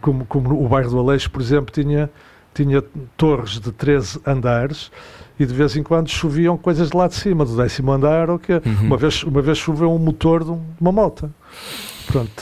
como, 0.00 0.24
como 0.26 0.64
o 0.64 0.68
bairro 0.68 0.90
do 0.90 0.98
Aleixo, 0.98 1.30
por 1.30 1.40
exemplo, 1.42 1.72
tinha, 1.72 2.10
tinha 2.54 2.82
torres 3.16 3.60
de 3.60 3.70
13 3.72 4.20
andares 4.26 4.90
e 5.38 5.44
de 5.44 5.52
vez 5.52 5.76
em 5.76 5.82
quando 5.82 6.08
choviam 6.08 6.56
coisas 6.56 6.90
de 6.90 6.96
lá 6.96 7.06
de 7.08 7.14
cima, 7.14 7.44
do 7.44 7.56
décimo 7.56 7.92
andar, 7.92 8.30
ou 8.30 8.38
que 8.38 8.52
Uhum. 8.54 8.60
uma, 8.82 8.96
vez, 8.96 9.22
uma 9.22 9.42
vez 9.42 9.58
choveu 9.58 9.92
um 9.92 9.98
motor 9.98 10.42
de 10.44 10.50
um- 10.50 10.62
uma 10.80 10.90
moto. 10.92 11.30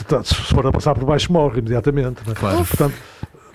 Tá, 0.07 0.23
se 0.23 0.35
for 0.35 0.65
a 0.67 0.71
passar 0.71 0.93
por 0.95 1.03
baixo 1.05 1.31
morre 1.33 1.59
imediatamente. 1.59 2.21
não 2.25 2.31
é? 2.31 2.35
Claro. 2.35 2.57
Portanto, 2.65 2.93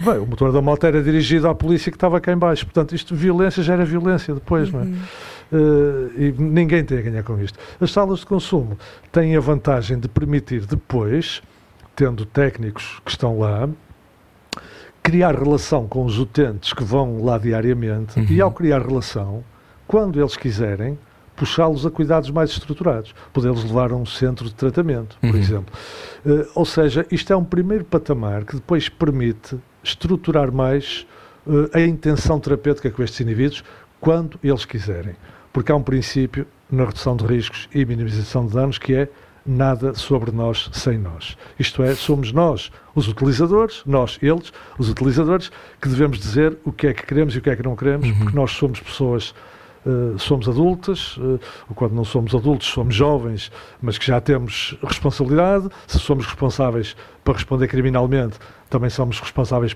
bem, 0.01 0.19
o 0.19 0.27
motor 0.27 0.53
da 0.53 0.61
moto 0.61 0.85
era 0.85 1.03
dirigido 1.03 1.49
à 1.49 1.55
polícia 1.55 1.91
que 1.91 1.97
estava 1.97 2.21
cá 2.21 2.33
em 2.33 2.37
baixo. 2.37 2.67
Portanto, 2.67 2.95
isto, 2.95 3.15
violência 3.15 3.63
gera 3.63 3.85
violência 3.85 4.35
depois, 4.35 4.71
não 4.73 4.81
é? 4.81 4.87
Eh, 5.53 5.57
e 6.19 6.35
ninguém 6.39 6.85
tem 6.85 6.99
a 6.99 7.03
ganhar 7.03 7.23
com 7.23 7.41
isto. 7.41 7.59
As 7.81 7.91
salas 7.93 8.21
de 8.21 8.27
consumo 8.27 8.77
têm 9.11 9.37
a 9.37 9.41
vantagem 9.41 9.99
de 9.99 10.09
permitir 10.09 10.67
depois, 10.67 11.43
tendo 11.97 12.25
técnicos 12.25 13.01
que 13.05 13.11
estão 13.11 13.39
lá, 13.39 13.69
criar 15.03 15.35
relação 15.35 15.87
com 15.87 16.05
os 16.05 16.19
utentes 16.19 16.73
que 16.73 16.85
vão 16.85 17.23
lá 17.25 17.39
diariamente 17.39 18.19
Uhum. 18.19 18.27
e, 18.29 18.41
ao 18.41 18.51
criar 18.51 18.81
relação, 18.83 19.43
quando 19.87 20.21
eles 20.21 20.37
quiserem, 20.37 20.99
puxá-los 21.37 21.87
a 21.87 21.91
cuidados 21.91 22.31
mais 22.31 22.51
estruturados, 22.51 23.15
podê-los 23.33 23.65
levar 23.65 23.93
a 23.93 23.97
um 23.97 24.05
centro 24.05 24.45
de 24.45 24.55
tratamento, 24.55 25.17
por 25.21 25.31
Uhum. 25.31 25.37
exemplo. 25.41 25.75
Eh, 26.27 26.47
ou 26.55 26.67
seja, 26.67 27.07
isto 27.11 27.33
é 27.33 27.37
um 27.37 27.45
primeiro 27.45 27.85
patamar 27.85 28.45
que 28.45 28.55
depois 28.57 28.89
permite 28.91 29.57
estruturar 29.83 30.53
mais 30.53 31.07
eh, 31.73 31.79
a 31.79 31.81
intenção 31.81 32.39
terapêutica 32.39 32.91
com 32.91 33.03
estes 33.03 33.21
indivíduos 33.23 33.65
quando 33.99 34.39
eles 34.45 34.67
quiserem. 34.67 35.15
Porque 35.53 35.73
há 35.73 35.77
um 35.77 35.83
princípio 35.83 36.47
na 36.71 36.85
redução 36.85 37.17
de 37.17 37.25
riscos 37.25 37.69
e 37.75 37.85
minimização 37.87 38.47
de 38.47 38.53
danos 38.53 38.77
que 38.77 38.95
é 38.95 39.09
nada 39.45 39.95
sobre 39.95 40.31
nós 40.31 40.69
sem 40.73 40.99
nós. 40.99 41.37
Isto 41.59 41.83
é, 41.83 41.95
somos 41.95 42.33
nós, 42.33 42.71
os 42.95 43.09
utilizadores, 43.09 43.83
nós, 43.87 44.19
eles, 44.23 44.53
os 44.79 44.89
utilizadores, 44.89 45.51
que 45.81 45.89
devemos 45.89 46.19
dizer 46.19 46.57
o 46.65 46.73
que 46.73 46.87
é 46.89 46.93
que 46.95 47.05
queremos 47.07 47.35
e 47.35 47.39
o 47.39 47.41
que 47.43 47.51
é 47.51 47.57
que 47.57 47.63
não 47.63 47.75
queremos, 47.77 48.07
Uhum. 48.09 48.19
porque 48.19 48.37
nós 48.37 48.51
somos 48.53 48.81
pessoas, 48.81 49.35
eh, 49.87 50.19
somos 50.19 50.49
adultas, 50.49 51.17
ou 51.69 51.75
quando 51.75 51.93
não 51.93 52.05
somos 52.05 52.35
adultos, 52.35 52.69
somos 52.69 52.95
jovens, 52.95 53.51
mas 53.81 53.97
que 53.97 54.07
já 54.07 54.21
temos 54.21 54.77
responsabilidade. 54.83 55.69
Se 55.87 55.99
somos 55.99 56.27
responsáveis 56.27 56.95
para 57.25 57.35
responder 57.35 57.67
criminalmente, 57.69 58.39
também 58.69 58.91
somos 58.91 59.19
responsáveis 59.21 59.75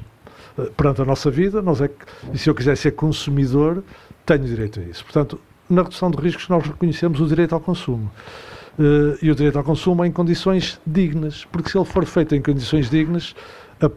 eh, 0.58 0.70
perante 0.76 1.00
a 1.00 1.04
nossa 1.04 1.30
vida. 1.30 1.62
Nós 1.62 1.80
é 1.80 1.88
que, 1.88 1.94
e 2.32 2.38
se 2.38 2.50
eu 2.50 2.54
quiser 2.54 2.76
ser 2.76 2.92
consumidor, 2.92 3.82
tenho 4.26 4.44
direito 4.44 4.78
a 4.80 4.82
isso. 4.82 5.02
Portanto, 5.04 5.40
na 5.70 5.82
redução 5.82 6.10
de 6.10 6.18
riscos, 6.18 6.48
nós 6.48 6.62
reconhecemos 6.66 7.20
o 7.20 7.26
direito 7.26 7.54
ao 7.54 7.60
consumo. 7.60 8.10
Eh, 8.78 9.18
e 9.22 9.30
o 9.30 9.34
direito 9.34 9.56
ao 9.56 9.64
consumo 9.64 10.04
em 10.04 10.10
condições 10.10 10.80
dignas, 10.86 11.44
porque 11.52 11.70
se 11.70 11.78
ele 11.78 11.84
for 11.84 12.04
feito 12.04 12.34
em 12.34 12.42
condições 12.42 12.90
dignas, 12.90 13.34
a- 13.80 13.90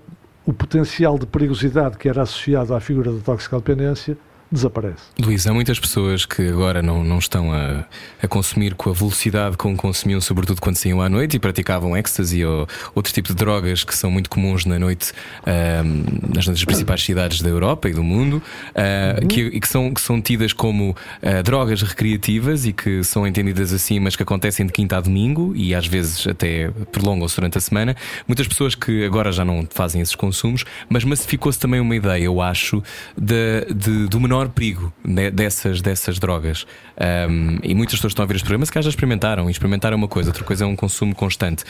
o 0.45 0.53
potencial 0.53 1.17
de 1.17 1.25
perigosidade 1.25 1.97
que 1.97 2.07
era 2.07 2.21
associado 2.21 2.73
à 2.73 2.79
figura 2.79 3.11
da 3.11 3.19
toxicodependência 3.19 4.17
desaparece. 4.51 5.03
Luís, 5.19 5.45
há 5.47 5.53
muitas 5.53 5.79
pessoas 5.79 6.25
que 6.25 6.47
agora 6.49 6.81
não, 6.81 7.03
não 7.03 7.19
estão 7.19 7.51
a, 7.51 7.85
a 8.21 8.27
consumir 8.27 8.73
com 8.75 8.89
a 8.89 8.93
velocidade 8.93 9.57
com 9.57 9.75
que 9.75 9.81
consumiam, 9.81 10.19
sobretudo 10.21 10.61
quando 10.61 10.75
saíam 10.75 11.01
à 11.01 11.09
noite 11.09 11.35
e 11.37 11.39
praticavam 11.39 11.95
ecstasy 11.95 12.43
ou 12.45 12.67
outro 12.95 13.11
tipo 13.13 13.27
de 13.29 13.35
drogas 13.35 13.83
que 13.83 13.95
são 13.95 14.09
muito 14.11 14.29
comuns 14.29 14.65
na 14.65 14.77
noite 14.79 15.11
ahm, 15.45 16.03
nas 16.33 16.63
principais 16.65 17.03
cidades 17.03 17.41
da 17.41 17.49
Europa 17.49 17.89
e 17.89 17.93
do 17.93 18.03
mundo 18.03 18.41
ah, 18.75 19.19
que, 19.27 19.41
e 19.41 19.59
que 19.59 19.67
são, 19.67 19.93
que 19.93 20.01
são 20.01 20.21
tidas 20.21 20.53
como 20.53 20.95
ah, 21.21 21.41
drogas 21.41 21.81
recreativas 21.81 22.65
e 22.65 22.73
que 22.73 23.03
são 23.03 23.25
entendidas 23.27 23.73
assim, 23.73 23.99
mas 23.99 24.15
que 24.15 24.23
acontecem 24.23 24.65
de 24.65 24.71
quinta 24.73 24.97
a 24.97 25.01
domingo 25.01 25.53
e 25.55 25.73
às 25.73 25.87
vezes 25.87 26.25
até 26.27 26.69
prolongam-se 26.91 27.35
durante 27.35 27.57
a 27.57 27.61
semana. 27.61 27.95
Muitas 28.27 28.47
pessoas 28.47 28.75
que 28.75 29.05
agora 29.05 29.31
já 29.31 29.43
não 29.45 29.67
fazem 29.69 30.01
esses 30.01 30.15
consumos, 30.15 30.63
mas 30.89 31.03
massificou-se 31.03 31.59
também 31.59 31.79
uma 31.79 31.95
ideia, 31.95 32.23
eu 32.23 32.41
acho, 32.41 32.83
de, 33.17 33.65
de- 33.73 34.07
do 34.07 34.19
menor 34.19 34.36
perigo 34.49 34.93
né, 35.03 35.31
dessas, 35.31 35.81
dessas 35.81 36.19
drogas. 36.19 36.65
Um, 37.29 37.59
e 37.63 37.73
muitas 37.75 37.95
pessoas 37.95 38.11
estão 38.11 38.23
a 38.23 38.27
ver 38.27 38.35
este 38.35 38.43
programa, 38.45 38.65
se 38.65 38.71
calhar 38.71 38.83
já 38.83 38.89
experimentaram, 38.89 39.47
e 39.47 39.51
experimentaram 39.51 39.97
uma 39.97 40.07
coisa, 40.07 40.29
outra 40.29 40.43
coisa 40.43 40.63
é 40.63 40.67
um 40.67 40.75
consumo 40.75 41.13
constante. 41.15 41.63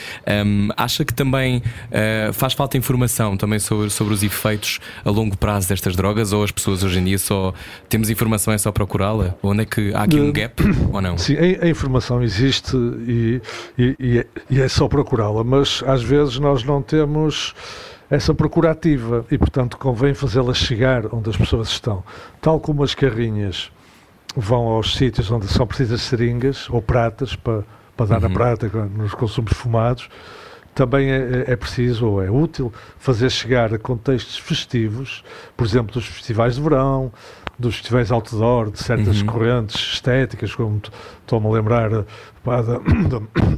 Um, 0.46 0.70
acha 0.76 1.04
que 1.06 1.14
também 1.14 1.58
uh, 1.58 2.34
faz 2.34 2.54
falta 2.54 2.78
informação 2.78 3.36
também 3.38 3.60
sobre, 3.60 3.90
sobre 3.90 4.14
os 4.14 4.24
efeitos 4.24 4.80
a 5.04 5.10
longo 5.10 5.38
prazo 5.38 5.70
destas 5.70 5.96
drogas, 5.96 6.34
ou 6.34 6.44
as 6.44 6.52
pessoas 6.52 6.84
hoje 6.84 7.00
em 7.00 7.06
dia 7.06 7.18
só 7.18 7.54
temos 7.90 8.10
informação, 8.10 8.54
é 8.54 8.58
só 8.58 8.72
procurá-la? 8.72 9.36
Onde 9.42 9.62
é 9.64 9.66
que 9.66 9.94
há 9.94 10.04
aqui 10.04 10.20
um 10.20 10.32
De- 10.32 10.42
gap 10.42 10.64
ou 10.92 11.02
não? 11.02 11.18
Sim, 11.18 11.36
a, 11.62 11.68
informação 11.68 12.22
existe 12.24 12.76
e, 12.76 13.42
e- 13.78 13.96
e 14.00 14.18
é, 14.20 14.26
e 14.50 14.62
é 14.62 14.68
só 14.68 14.88
procurá-la, 14.88 15.44
mas 15.44 15.84
às 15.86 16.02
vezes 16.04 16.40
nós 16.40 16.64
não 16.64 16.82
temos 16.82 17.54
essa 18.10 18.34
procura 18.34 18.72
ativa 18.72 19.26
e, 19.30 19.38
portanto, 19.38 19.78
convém 19.78 20.14
fazê-la 20.14 20.54
chegar 20.54 21.14
onde 21.14 21.30
as 21.30 21.38
pessoas 21.38 21.68
estão. 21.70 22.04
Tal 22.42 22.60
como 22.60 22.84
as 22.84 22.96
carrinhas 22.96 23.72
vão 24.36 24.68
aos 24.68 24.96
sítios 24.96 25.30
onde 25.32 25.48
são 25.48 25.66
precisas 25.68 26.02
seringas 26.02 26.70
ou 26.70 26.82
pratas 26.82 27.36
para, 27.36 27.64
para 27.96 28.06
dar 28.06 28.16
Uhum. 28.22 28.30
na 28.30 28.30
prata 28.30 28.68
nos 28.96 29.14
consumos 29.14 29.52
fumados, 29.54 30.10
também 30.76 31.10
é, 31.12 31.46
é 31.48 31.56
preciso 31.56 32.06
ou 32.08 32.24
é 32.24 32.30
útil 32.30 32.72
fazer 33.00 33.30
chegar 33.32 33.74
a 33.74 33.80
contextos 33.80 34.38
festivos, 34.38 35.24
por 35.56 35.66
exemplo, 35.66 35.92
dos 35.92 36.06
festivais 36.06 36.56
de 36.56 36.62
verão, 36.62 37.12
dos 37.58 37.76
festivais 37.78 38.12
outdoor, 38.12 38.70
de 38.70 38.78
certas 38.84 39.20
Uhum. 39.22 39.26
correntes 39.28 39.76
estéticas, 39.94 40.54
como 40.54 40.80
estou-me 41.22 41.48
a 41.48 41.50
lembrar 41.50 41.90
pá, 42.44 42.62
da- 42.62 42.78
da- 43.10 43.58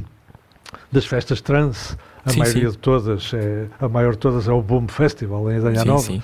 das 0.90 1.04
festas 1.04 1.40
trance. 1.42 1.94
A 2.24 2.30
Sim, 2.30 2.38
maioria 2.40 2.66
sim. 2.66 2.70
de 2.72 2.78
todas, 2.78 3.32
é, 3.34 3.66
a 3.80 3.88
maior 3.88 4.12
de 4.12 4.18
todas 4.18 4.46
é 4.48 4.52
o 4.52 4.60
Boom 4.62 4.86
Festival 4.88 5.50
em 5.50 5.56
Adanha 5.58 5.80
Sim, 5.80 5.88
Nova. 5.88 6.02
sim. 6.02 6.22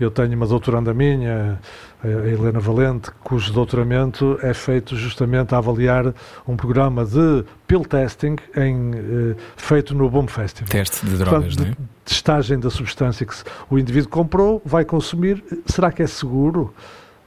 Eu 0.00 0.10
tenho 0.10 0.34
uma 0.34 0.46
doutoranda 0.46 0.92
minha, 0.92 1.60
a 2.02 2.08
Helena 2.08 2.58
Valente, 2.58 3.10
cujo 3.22 3.52
doutoramento 3.52 4.36
é 4.42 4.52
feito 4.52 4.96
justamente 4.96 5.54
a 5.54 5.58
avaliar 5.58 6.12
um 6.48 6.56
programa 6.56 7.04
de 7.04 7.44
pill 7.68 7.84
testing 7.84 8.36
em, 8.56 8.90
eh, 8.94 9.36
feito 9.56 9.94
no 9.94 10.10
Boom 10.10 10.26
Festival. 10.26 10.68
Teste 10.68 11.06
de 11.06 11.16
drogas, 11.18 11.54
Portanto, 11.54 11.58
não 11.60 11.66
é? 11.66 11.70
de 11.70 11.76
testagem 12.04 12.58
da 12.58 12.70
substância 12.70 13.24
que 13.24 13.34
o 13.70 13.78
indivíduo 13.78 14.10
comprou, 14.10 14.60
vai 14.64 14.84
consumir. 14.84 15.44
Será 15.66 15.92
que 15.92 16.02
é 16.02 16.06
seguro? 16.08 16.74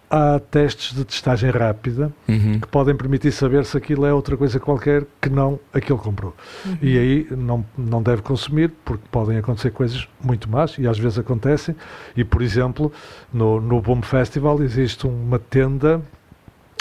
Há 0.09 0.39
testes 0.39 0.95
de 0.95 1.03
testagem 1.03 1.49
rápida 1.49 2.11
Uhum. 2.27 2.59
que 2.59 2.67
podem 2.67 2.95
permitir 2.95 3.31
saber 3.31 3.65
se 3.65 3.75
aquilo 3.75 4.05
é 4.05 4.13
outra 4.13 4.37
coisa 4.37 4.59
qualquer 4.59 5.03
que 5.21 5.29
não 5.29 5.59
aquilo 5.73 5.97
comprou. 5.97 6.33
E 6.81 6.97
aí 6.97 7.27
não, 7.31 7.65
não 7.77 8.01
deve 8.03 8.21
consumir, 8.21 8.71
porque 8.85 9.03
podem 9.11 9.37
acontecer 9.37 9.71
coisas 9.71 10.07
muito 10.23 10.49
más, 10.49 10.77
e 10.77 10.87
às 10.87 10.97
vezes 10.99 11.17
acontecem. 11.17 11.75
E, 12.15 12.23
por 12.23 12.41
exemplo, 12.41 12.91
no, 13.33 13.59
no 13.59 13.81
Boom 13.81 14.01
Festival 14.01 14.61
existe 14.61 15.07
uma 15.07 15.39
tenda 15.39 16.01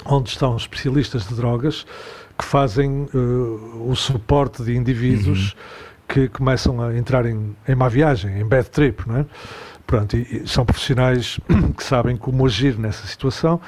onde 0.05 0.29
estão 0.29 0.55
especialistas 0.55 1.27
de 1.27 1.33
drogas 1.35 1.85
que 2.37 2.45
fazem 2.45 3.07
eh, 3.13 3.17
o 3.17 3.95
suporte 3.95 4.61
de 4.63 4.75
indivíduos 4.75 5.55
que 6.07 6.27
começam 6.29 6.79
a 6.81 6.95
entrar 6.95 7.25
em, 7.25 7.55
em 7.67 7.73
má 7.75 7.87
viagem, 7.89 8.39
em 8.39 8.45
bad 8.45 8.69
trip, 8.69 9.07
não 9.07 9.17
é? 9.17 9.25
Pronto, 9.87 10.17
e, 10.17 10.43
são 10.47 10.65
profissionais 10.65 11.39
que 11.77 11.83
sabem 11.83 12.17
como 12.17 12.45
agir 12.45 12.77
nessa 12.77 13.05
situação 13.05 13.61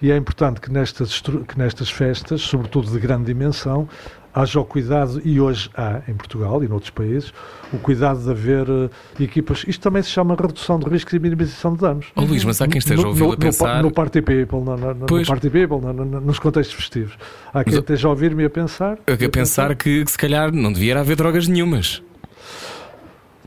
e 0.00 0.10
é 0.10 0.16
importante 0.16 0.60
que 0.60 0.70
nestas, 0.70 1.20
que 1.20 1.58
nestas 1.58 1.90
festas, 1.90 2.42
sobretudo 2.42 2.90
de 2.90 2.98
grande 2.98 3.24
dimensão, 3.24 3.88
haja 4.32 4.58
o 4.58 4.64
cuidado, 4.64 5.20
e 5.24 5.40
hoje 5.40 5.70
há 5.76 6.00
em 6.08 6.14
Portugal 6.14 6.62
e 6.64 6.66
noutros 6.68 6.90
países, 6.90 7.32
o 7.72 7.78
cuidado 7.78 8.20
de 8.22 8.28
haver 8.30 8.66
eh, 8.68 9.22
equipas. 9.22 9.64
Isto 9.68 9.80
também 9.82 10.02
se 10.02 10.10
chama 10.10 10.34
redução 10.34 10.76
de 10.78 10.88
riscos 10.90 11.12
e 11.12 11.20
minimização 11.20 11.72
de 11.74 11.80
danos. 11.80 12.06
Oh, 12.16 12.22
Luís, 12.22 12.44
mas 12.44 12.60
há 12.60 12.66
quem 12.66 12.78
esteja 12.78 13.02
a 13.04 13.08
ouvi-lo 13.08 13.28
no, 13.28 13.34
a 13.34 13.36
pensar. 13.36 13.76
No, 13.76 13.82
no 13.84 13.90
Party 13.92 14.20
People, 14.22 14.58
no, 14.60 14.76
no, 14.76 14.94
no. 14.94 15.06
Party 15.26 15.50
People 15.50 15.80
no- 15.80 15.92
no- 15.92 16.20
nos 16.20 16.38
contextos 16.40 16.74
festivos. 16.74 17.16
Há 17.52 17.62
quem 17.62 17.74
eu- 17.74 17.80
esteja 17.80 18.08
a 18.08 18.10
ouvir-me 18.10 18.44
a 18.44 18.50
pensar. 18.50 18.98
Eu 19.06 19.16
quero 19.16 19.30
pensar 19.30 19.74
que, 19.76 20.04
que 20.04 20.10
se 20.10 20.18
calhar 20.18 20.52
não 20.52 20.72
devia 20.72 20.98
haver 20.98 21.14
drogas 21.16 21.46
nenhumas. 21.46 22.02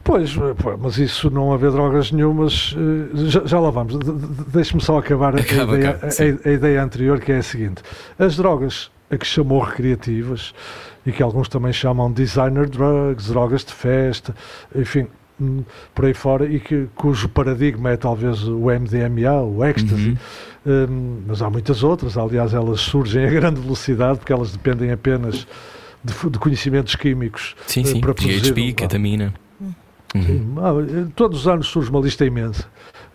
Pois, 0.08 0.34
mas 0.82 0.98
isso 0.98 1.30
não 1.30 1.52
haver 1.52 1.70
drogas 1.70 2.14
nenhumas, 2.14 2.74
eh, 2.78 3.28
já, 3.28 3.46
já 3.46 3.60
lá 3.60 3.70
vamos. 3.70 4.00
De- 4.00 4.06
de- 4.10 4.44
Deixe-me 4.54 4.82
só 4.82 4.98
acabar 5.00 5.36
a, 5.36 5.42
Acaba, 5.42 5.76
ideia, 5.76 5.90
acaba, 5.90 6.08
a- 6.08 6.50
a 6.50 6.52
ideia 6.54 6.82
anterior, 6.82 7.20
que 7.20 7.30
é 7.34 7.40
a 7.40 7.44
seguinte: 7.44 7.84
as 8.18 8.38
drogas 8.38 8.90
a 9.12 9.18
que 9.18 9.26
chamou 9.28 9.60
recreativas 9.62 10.54
e 11.06 11.12
que 11.12 11.22
alguns 11.22 11.50
também 11.50 11.74
chamam 11.74 12.10
designer 12.10 12.70
drugs, 12.70 13.28
drogas 13.28 13.66
de 13.66 13.74
festa, 13.74 14.34
enfim, 14.74 15.08
hum, 15.42 15.64
por 15.94 16.06
aí 16.06 16.14
fora, 16.14 16.46
e 16.46 16.58
que, 16.62 16.88
cujo 16.96 17.28
paradigma 17.28 17.90
é 17.92 17.98
talvez 17.98 18.48
o 18.48 18.70
MDMA, 18.72 19.42
o 19.44 19.62
ecstasy. 19.66 20.18
Uhum. 20.66 20.88
Hum, 20.90 21.22
mas 21.28 21.42
há 21.42 21.50
muitas 21.50 21.84
outras, 21.84 22.18
aliás, 22.18 22.54
elas 22.54 22.80
surgem 22.80 23.26
a 23.26 23.30
grande 23.30 23.60
velocidade 23.60 24.20
porque 24.20 24.32
elas 24.32 24.54
dependem 24.54 24.90
apenas 24.90 25.46
de, 26.02 26.30
de 26.30 26.40
conhecimentos 26.40 26.96
químicos 26.96 27.56
Sim, 27.68 27.82
eh, 27.82 27.86
sim. 27.86 28.00
para 28.00 28.14
produzir. 28.14 28.54
GHB, 28.54 28.72
um- 28.72 28.74
ketamina. 28.74 29.34
Uhum. 30.16 30.24
Sim, 30.24 30.56
ah, 30.58 31.08
todos 31.16 31.42
os 31.42 31.48
anos 31.48 31.68
surge 31.68 31.90
uma 31.90 32.00
lista 32.00 32.26
imensa. 32.26 32.66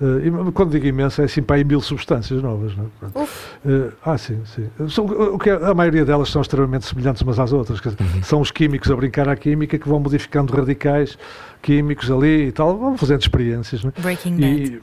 Eh, 0.01 0.29
e 0.29 0.53
quando 0.53 0.71
digo 0.73 0.87
imensa, 0.87 1.23
é 1.23 1.25
assim 1.25 1.43
para 1.43 1.57
aí 1.57 1.65
mil 1.65 1.81
substâncias 1.81 2.43
novas. 2.43 2.73
Não 2.77 2.85
é? 2.85 3.25
Eh, 3.67 3.91
ah, 4.05 4.19
sim, 4.19 4.41
sim. 4.45 4.69
São- 4.89 5.07
o 5.07 5.39
que 5.39 5.49
é- 5.51 5.55
a 5.65 5.73
maioria 5.75 6.05
delas 6.05 6.29
são 6.31 6.43
extremamente 6.43 6.85
semelhantes 6.87 7.23
umas 7.23 7.39
às 7.39 7.53
outras. 7.53 7.81
dizer, 7.81 7.97
Uhum. 8.01 8.23
São 8.23 8.41
os 8.41 8.51
químicos 8.51 8.91
a 8.91 8.97
brincar 8.97 9.29
à 9.29 9.37
química 9.37 9.79
que 9.79 9.89
vão 9.89 10.01
modificando 10.01 10.55
radicais 10.55 11.17
químicos 11.63 12.11
ali 12.11 12.49
e 12.49 12.53
tal, 12.53 12.77
vão 12.77 12.97
fazendo 12.99 13.23
experiências. 13.23 13.83
Não 13.85 13.93
é? 13.97 14.01
Breaking 14.01 14.37
Bad. 14.37 14.63
E, 14.73 14.81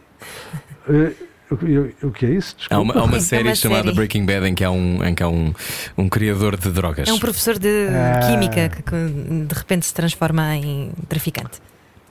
eh, 0.89 1.13
o, 2.01 2.07
o 2.07 2.11
que 2.11 2.25
é 2.25 2.29
isso? 2.31 2.55
Há 2.69 2.79
uma, 2.79 2.93
há 2.95 3.03
uma 3.03 3.17
É 3.17 3.19
série 3.19 3.49
uma 3.49 3.55
chamada 3.55 3.83
série. 3.83 3.95
Breaking 3.95 4.25
Bad 4.25 4.45
em 4.47 4.55
que 4.55 4.63
há 4.63 4.71
um, 4.71 5.03
em 5.03 5.13
que 5.15 5.21
há 5.23 5.29
um, 5.29 5.53
um 5.97 6.07
criador 6.09 6.55
de 6.57 6.69
drogas. 6.71 7.07
É 7.07 7.13
um 7.13 7.19
professor 7.19 7.57
de 7.59 7.87
Ah. 7.89 8.19
química 8.27 8.69
que 8.69 9.45
de 9.45 9.53
repente 9.55 9.85
se 9.85 9.93
transforma 9.93 10.55
em 10.55 10.91
traficante. 11.07 11.59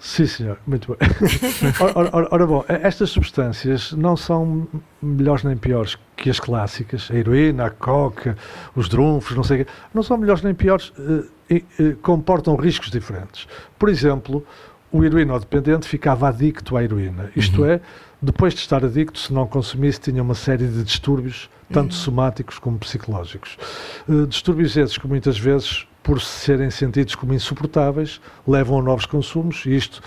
Sim, 0.00 0.26
senhor, 0.26 0.58
muito 0.66 0.96
bem. 0.96 1.08
ora, 1.94 2.10
ora- 2.12 2.28
ora- 2.30 2.46
bom, 2.46 2.64
estas 2.68 3.10
substâncias 3.10 3.92
não 3.92 4.16
são 4.16 4.68
melhores 5.02 5.42
nem 5.42 5.56
piores 5.56 5.96
que 6.16 6.30
as 6.30 6.38
clássicas, 6.38 7.08
a 7.10 7.14
heroína, 7.16 7.66
a 7.66 7.70
coca, 7.70 8.36
os 8.76 8.88
drunfos, 8.88 9.36
não 9.36 9.42
sei 9.42 9.62
o 9.62 9.64
quê. 9.64 9.70
Não 9.92 10.02
são 10.04 10.16
melhores 10.16 10.42
nem 10.42 10.54
piores, 10.54 10.92
eh, 11.50 11.62
eh, 11.80 11.96
comportam 12.00 12.54
riscos 12.54 12.90
diferentes. 12.90 13.48
Por 13.76 13.88
exemplo, 13.88 14.46
o 14.92 15.04
heroinodependente 15.04 15.86
ficava 15.88 16.28
adicto 16.28 16.76
à 16.76 16.84
heroína. 16.84 17.30
Isto 17.34 17.62
Uhum. 17.62 17.68
é, 17.70 17.80
depois 18.22 18.54
de 18.54 18.60
estar 18.60 18.84
adicto, 18.84 19.18
se 19.18 19.32
não 19.32 19.46
consumisse, 19.48 20.00
tinha 20.00 20.22
uma 20.22 20.34
série 20.34 20.66
de 20.68 20.82
distúrbios, 20.84 21.50
tanto 21.72 21.92
somáticos 21.94 22.58
como 22.58 22.78
psicológicos. 22.78 23.56
Eh, 24.08 24.26
distúrbios 24.28 24.76
esses 24.76 24.96
que 24.96 25.08
muitas 25.08 25.36
vezes, 25.38 25.86
por 26.09 26.22
serem 26.22 26.70
sentidos 26.70 27.14
como 27.14 27.35
insuportáveis, 27.35 28.18
levam 28.47 28.78
a 28.78 28.82
novos 28.82 29.05
consumos 29.05 29.66
e 29.66 29.76
isto 29.76 30.01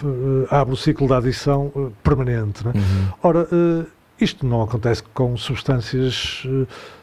eh, 0.00 0.46
abre 0.48 0.74
o 0.74 0.76
ciclo 0.76 1.08
da 1.08 1.16
adição 1.16 1.72
eh, 1.74 1.88
permanente. 2.04 2.64
não 2.64 2.70
é? 2.70 2.74
Uhum. 2.76 3.08
Ora, 3.20 3.48
eh, 3.50 3.84
isto 4.20 4.46
não 4.46 4.62
acontece 4.62 5.02
com 5.12 5.36
substâncias 5.36 6.46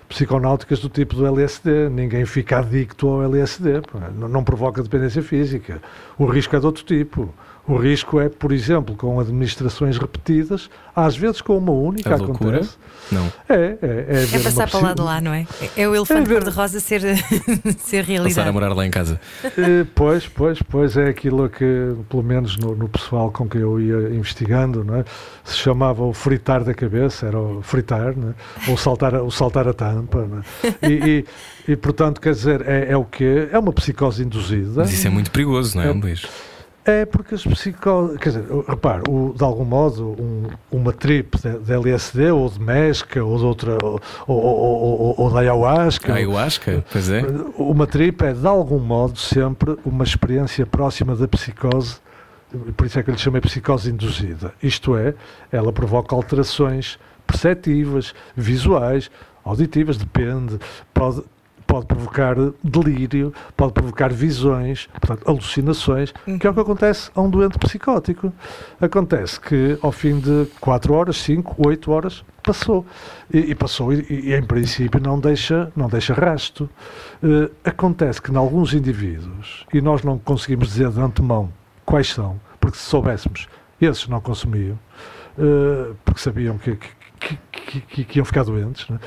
psiconáuticas 0.08 0.80
do 0.80 0.88
tipo 0.88 1.14
do 1.18 1.28
LSD. 1.28 1.90
Ninguém 1.90 2.26
fica 2.26 2.60
adicto 2.60 3.10
ao 3.10 3.24
LSD. 3.24 3.82
Não, 4.16 4.30
não 4.30 4.44
provoca 4.46 4.82
dependência 4.82 5.22
física. 5.22 5.82
O 6.18 6.26
risco 6.26 6.56
é 6.56 6.60
de 6.62 6.66
outro 6.66 6.86
tipo. 6.86 7.34
O 7.68 7.76
risco 7.76 8.20
é, 8.20 8.30
por 8.30 8.52
exemplo, 8.54 8.96
com 8.96 9.20
administrações 9.20 9.98
repetidas, 9.98 10.70
às 10.96 11.18
vezes 11.18 11.42
com 11.42 11.58
uma 11.58 11.72
única 11.74 12.14
A 12.14 12.18
loucura? 12.18 12.58
acontece. 12.58 12.78
Não. 13.12 13.26
É, 13.50 13.56
é, 13.56 13.78
é, 13.82 14.36
É 14.36 14.40
passar 14.40 14.70
para 14.70 14.80
lá 14.80 14.94
de 14.94 15.02
lá, 15.02 15.22
não 15.22 15.34
é? 15.34 15.46
É 15.76 15.88
o 15.88 15.94
elefante 15.96 16.22
É 16.22 16.24
ver- 16.26 16.42
cor-de-rosa 16.44 16.80
ser, 16.80 17.02
ser 17.80 18.06
Passar 18.24 18.48
a 18.48 18.52
morar 18.54 18.74
lá 18.74 18.86
em 18.86 18.90
casa. 18.92 19.20
Eh, 19.44 19.86
Pois, 19.96 20.28
pois, 20.28 20.62
pois 20.62 20.96
é 20.98 21.08
aquilo 21.10 21.50
que, 21.50 21.94
pelo 22.10 22.24
menos 22.24 22.58
no, 22.58 22.76
no 22.76 22.88
pessoal 22.88 23.32
com 23.32 23.48
quem 23.50 23.62
eu 23.62 23.80
ia 23.80 24.16
investigando, 24.16 24.84
não 24.84 24.96
é? 24.96 25.06
se 25.44 25.58
chamava 25.58 26.04
o 26.04 26.14
fritar 26.14 26.64
da 26.64 26.74
cabeça, 26.74 27.26
era 27.26 27.40
o 27.40 27.62
fritar, 27.62 28.14
não 28.18 28.30
é? 28.30 28.34
ou 28.70 28.78
saltar, 28.78 29.16
a- 29.16 29.24
o 29.24 29.32
saltar 29.32 29.68
a 29.68 29.74
tampa. 29.74 30.26
não 30.26 30.40
é? 30.40 30.90
E, 30.90 31.26
e, 31.68 31.72
e, 31.72 31.76
portanto, 31.76 32.20
quer 32.22 32.34
dizer, 32.34 32.62
é, 32.68 32.92
é 32.92 32.98
o 32.98 33.04
quê? 33.06 33.48
É 33.52 33.60
uma 33.60 33.72
psicose 33.74 34.24
induzida. 34.24 34.72
Mas 34.82 34.92
isso 34.94 35.08
é 35.08 35.10
muito 35.10 35.32
perigoso, 35.32 35.76
não 35.78 35.84
é, 35.84 35.90
É. 35.90 35.92
Luís? 35.94 36.26
É 36.88 37.06
porque 37.06 37.36
as 37.36 37.44
psicoses. 37.44 38.18
Quer 38.18 38.30
dizer, 38.30 38.46
repare, 38.68 39.04
o- 39.10 39.34
de 39.36 39.44
algum 39.44 39.66
modo, 39.66 40.16
um- 40.20 40.48
uma 40.72 40.94
trip 40.94 41.38
de, 41.38 41.60
de 41.60 41.74
LSD 41.74 42.32
ou 42.32 42.50
de 42.50 42.60
mesca 42.62 43.22
ou 43.24 43.38
de 43.38 43.44
outra. 43.44 43.78
ou, 43.84 44.00
ou, 44.26 44.38
ou, 44.38 45.16
ou, 45.18 45.30
de 45.32 45.38
ayahuasca. 45.38 46.14
Ah, 46.14 46.22
que, 46.22 46.84
pois 46.92 47.10
é. 47.10 47.24
Uma 47.58 47.86
trip 47.86 48.22
é, 48.24 48.34
de 48.34 48.48
algum 48.48 48.80
modo, 48.80 49.20
sempre 49.20 49.78
uma 49.86 50.06
experiência 50.06 50.66
próxima 50.66 51.14
da 51.16 51.28
psicose, 51.28 51.98
por 52.78 52.88
isso 52.88 52.98
é 52.98 53.04
que 53.04 53.10
eu 53.10 53.14
lhe 53.14 53.20
chamei 53.20 53.42
psicose 53.42 53.92
induzida. 53.92 54.54
Isto 54.64 54.96
é, 54.96 55.14
ela 55.52 55.74
provoca 55.74 56.16
alterações 56.16 56.98
perceptivas, 57.28 58.16
visuais, 58.36 59.12
auditivas, 59.44 59.98
depende, 59.98 60.58
pode, 60.94 61.22
pode 61.68 61.86
provocar 61.86 62.36
delírio, 62.64 63.34
pode 63.56 63.74
provocar 63.74 64.12
visões, 64.12 64.88
portanto, 65.02 65.30
alucinações, 65.30 66.14
que 66.40 66.48
é 66.48 66.50
o 66.50 66.54
que 66.54 66.60
acontece 66.62 67.12
a 67.14 67.22
um 67.22 67.30
doente 67.30 67.60
psicótico. 67.60 68.32
Acontece 68.80 69.40
que, 69.40 69.78
ao 69.82 69.92
fim 69.92 70.20
de 70.20 70.48
4 70.62 70.94
horas, 70.94 71.18
5, 71.18 71.56
8 71.68 71.92
horas, 71.92 72.24
passou. 72.42 72.86
E, 73.34 73.40
e 73.52 73.56
passou 73.56 73.92
e, 73.94 74.06
e, 74.10 74.34
em 74.34 74.42
princípio, 74.44 75.00
não 75.02 75.20
deixa, 75.20 75.72
não 75.76 75.90
deixa 75.90 76.14
rasto. 76.14 76.70
Eh, 77.22 77.50
acontece 77.70 78.22
que, 78.22 78.32
em 78.32 78.38
alguns 78.38 78.74
indivíduos, 78.74 79.66
e 79.74 79.82
nós 79.82 80.02
não 80.04 80.18
conseguimos 80.18 80.70
dizer 80.70 80.90
de 80.90 81.02
antemão 81.02 81.52
quais 81.86 82.08
são, 82.14 82.40
porque 82.60 82.78
se 82.78 82.86
soubéssemos, 82.86 83.48
esses 83.82 84.08
não 84.08 84.22
consumiam, 84.22 84.80
eh, 85.38 85.92
porque 86.06 86.22
sabiam 86.22 86.58
que, 86.58 86.76
que, 86.76 87.38
que, 87.52 87.82
que- 87.82 88.04
que 88.06 88.20
iam 88.20 88.26
ficar 88.26 88.44
doentes. 88.46 88.88
Né? 88.90 88.98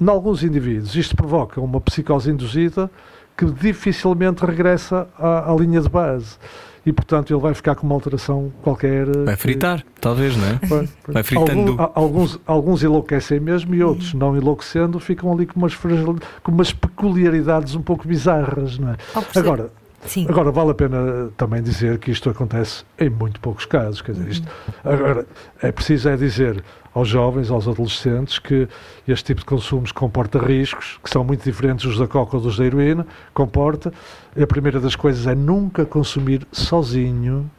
Em 0.00 0.08
alguns 0.08 0.42
indivíduos, 0.42 0.94
isto 0.94 1.16
provoca 1.16 1.60
uma 1.60 1.80
psicose 1.80 2.30
induzida 2.30 2.90
que 3.36 3.44
dificilmente 3.46 4.44
regressa 4.44 5.08
à, 5.18 5.50
à 5.52 5.56
linha 5.56 5.80
de 5.80 5.88
base. 5.88 6.36
E, 6.84 6.92
portanto, 6.92 7.32
ele 7.32 7.40
vai 7.40 7.52
ficar 7.52 7.74
com 7.74 7.84
uma 7.84 7.94
alteração 7.96 8.52
qualquer. 8.62 9.08
eh, 9.08 9.24
Vai 9.24 9.34
que- 9.34 9.42
fritar, 9.42 9.84
talvez, 10.00 10.36
não 10.36 10.46
é? 10.46 10.60
Pois. 10.68 10.90
Vai 11.08 11.22
fritando. 11.24 11.72
Algum- 11.72 11.82
a- 11.82 11.90
alguns, 11.94 12.40
alguns 12.46 12.82
enlouquecem 12.84 13.40
mesmo 13.40 13.74
e 13.74 13.82
outros, 13.82 14.14
não 14.14 14.36
enlouquecendo, 14.36 15.00
ficam 15.00 15.32
ali 15.32 15.46
com 15.46 15.58
umas, 15.58 15.72
fragil- 15.72 16.16
com 16.44 16.52
umas 16.52 16.72
peculiaridades 16.72 17.74
um 17.74 17.82
pouco 17.82 18.06
bizarras. 18.06 18.78
Não 18.78 18.90
é? 18.92 18.96
Agora, 19.34 19.70
Sim. 20.06 20.26
Agora, 20.28 20.50
vale 20.50 20.70
a 20.70 20.74
pena 20.74 21.30
também 21.36 21.62
dizer 21.62 21.98
que 21.98 22.10
isto 22.10 22.30
acontece 22.30 22.84
em 22.98 23.10
muito 23.10 23.40
poucos 23.40 23.64
casos. 23.64 24.00
Quer 24.00 24.12
dizer, 24.12 24.28
isto, 24.28 24.48
agora, 24.84 25.26
é 25.60 25.72
preciso 25.72 26.08
é 26.08 26.16
dizer 26.16 26.62
aos 26.94 27.08
jovens, 27.08 27.50
aos 27.50 27.68
adolescentes, 27.68 28.38
que 28.38 28.66
este 29.06 29.26
tipo 29.26 29.40
de 29.40 29.46
consumos 29.46 29.92
comporta 29.92 30.38
riscos, 30.38 30.98
que 31.04 31.10
são 31.10 31.22
muito 31.22 31.44
diferentes 31.44 31.84
dos 31.84 31.98
da 31.98 32.06
coca 32.06 32.36
ou 32.36 32.42
dos 32.42 32.56
da 32.56 32.64
heroína, 32.64 33.06
comporta. 33.34 33.92
A 34.40 34.46
primeira 34.46 34.80
das 34.80 34.96
coisas 34.96 35.26
é 35.26 35.34
nunca 35.34 35.84
consumir 35.84 36.46
sozinho, 36.50 37.50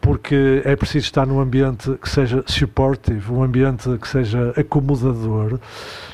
porque 0.00 0.62
é 0.64 0.74
preciso 0.76 1.06
estar 1.06 1.26
num 1.26 1.40
ambiente 1.40 1.92
que 2.00 2.08
seja 2.08 2.42
supportive, 2.46 3.32
um 3.32 3.42
ambiente 3.42 3.98
que 3.98 4.08
seja 4.08 4.54
acomodador, 4.56 5.58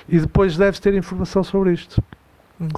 e 0.08 0.18
depois 0.18 0.56
deve-se 0.56 0.80
ter 0.80 0.94
informação 0.94 1.44
sobre 1.44 1.72
isto. 1.72 2.02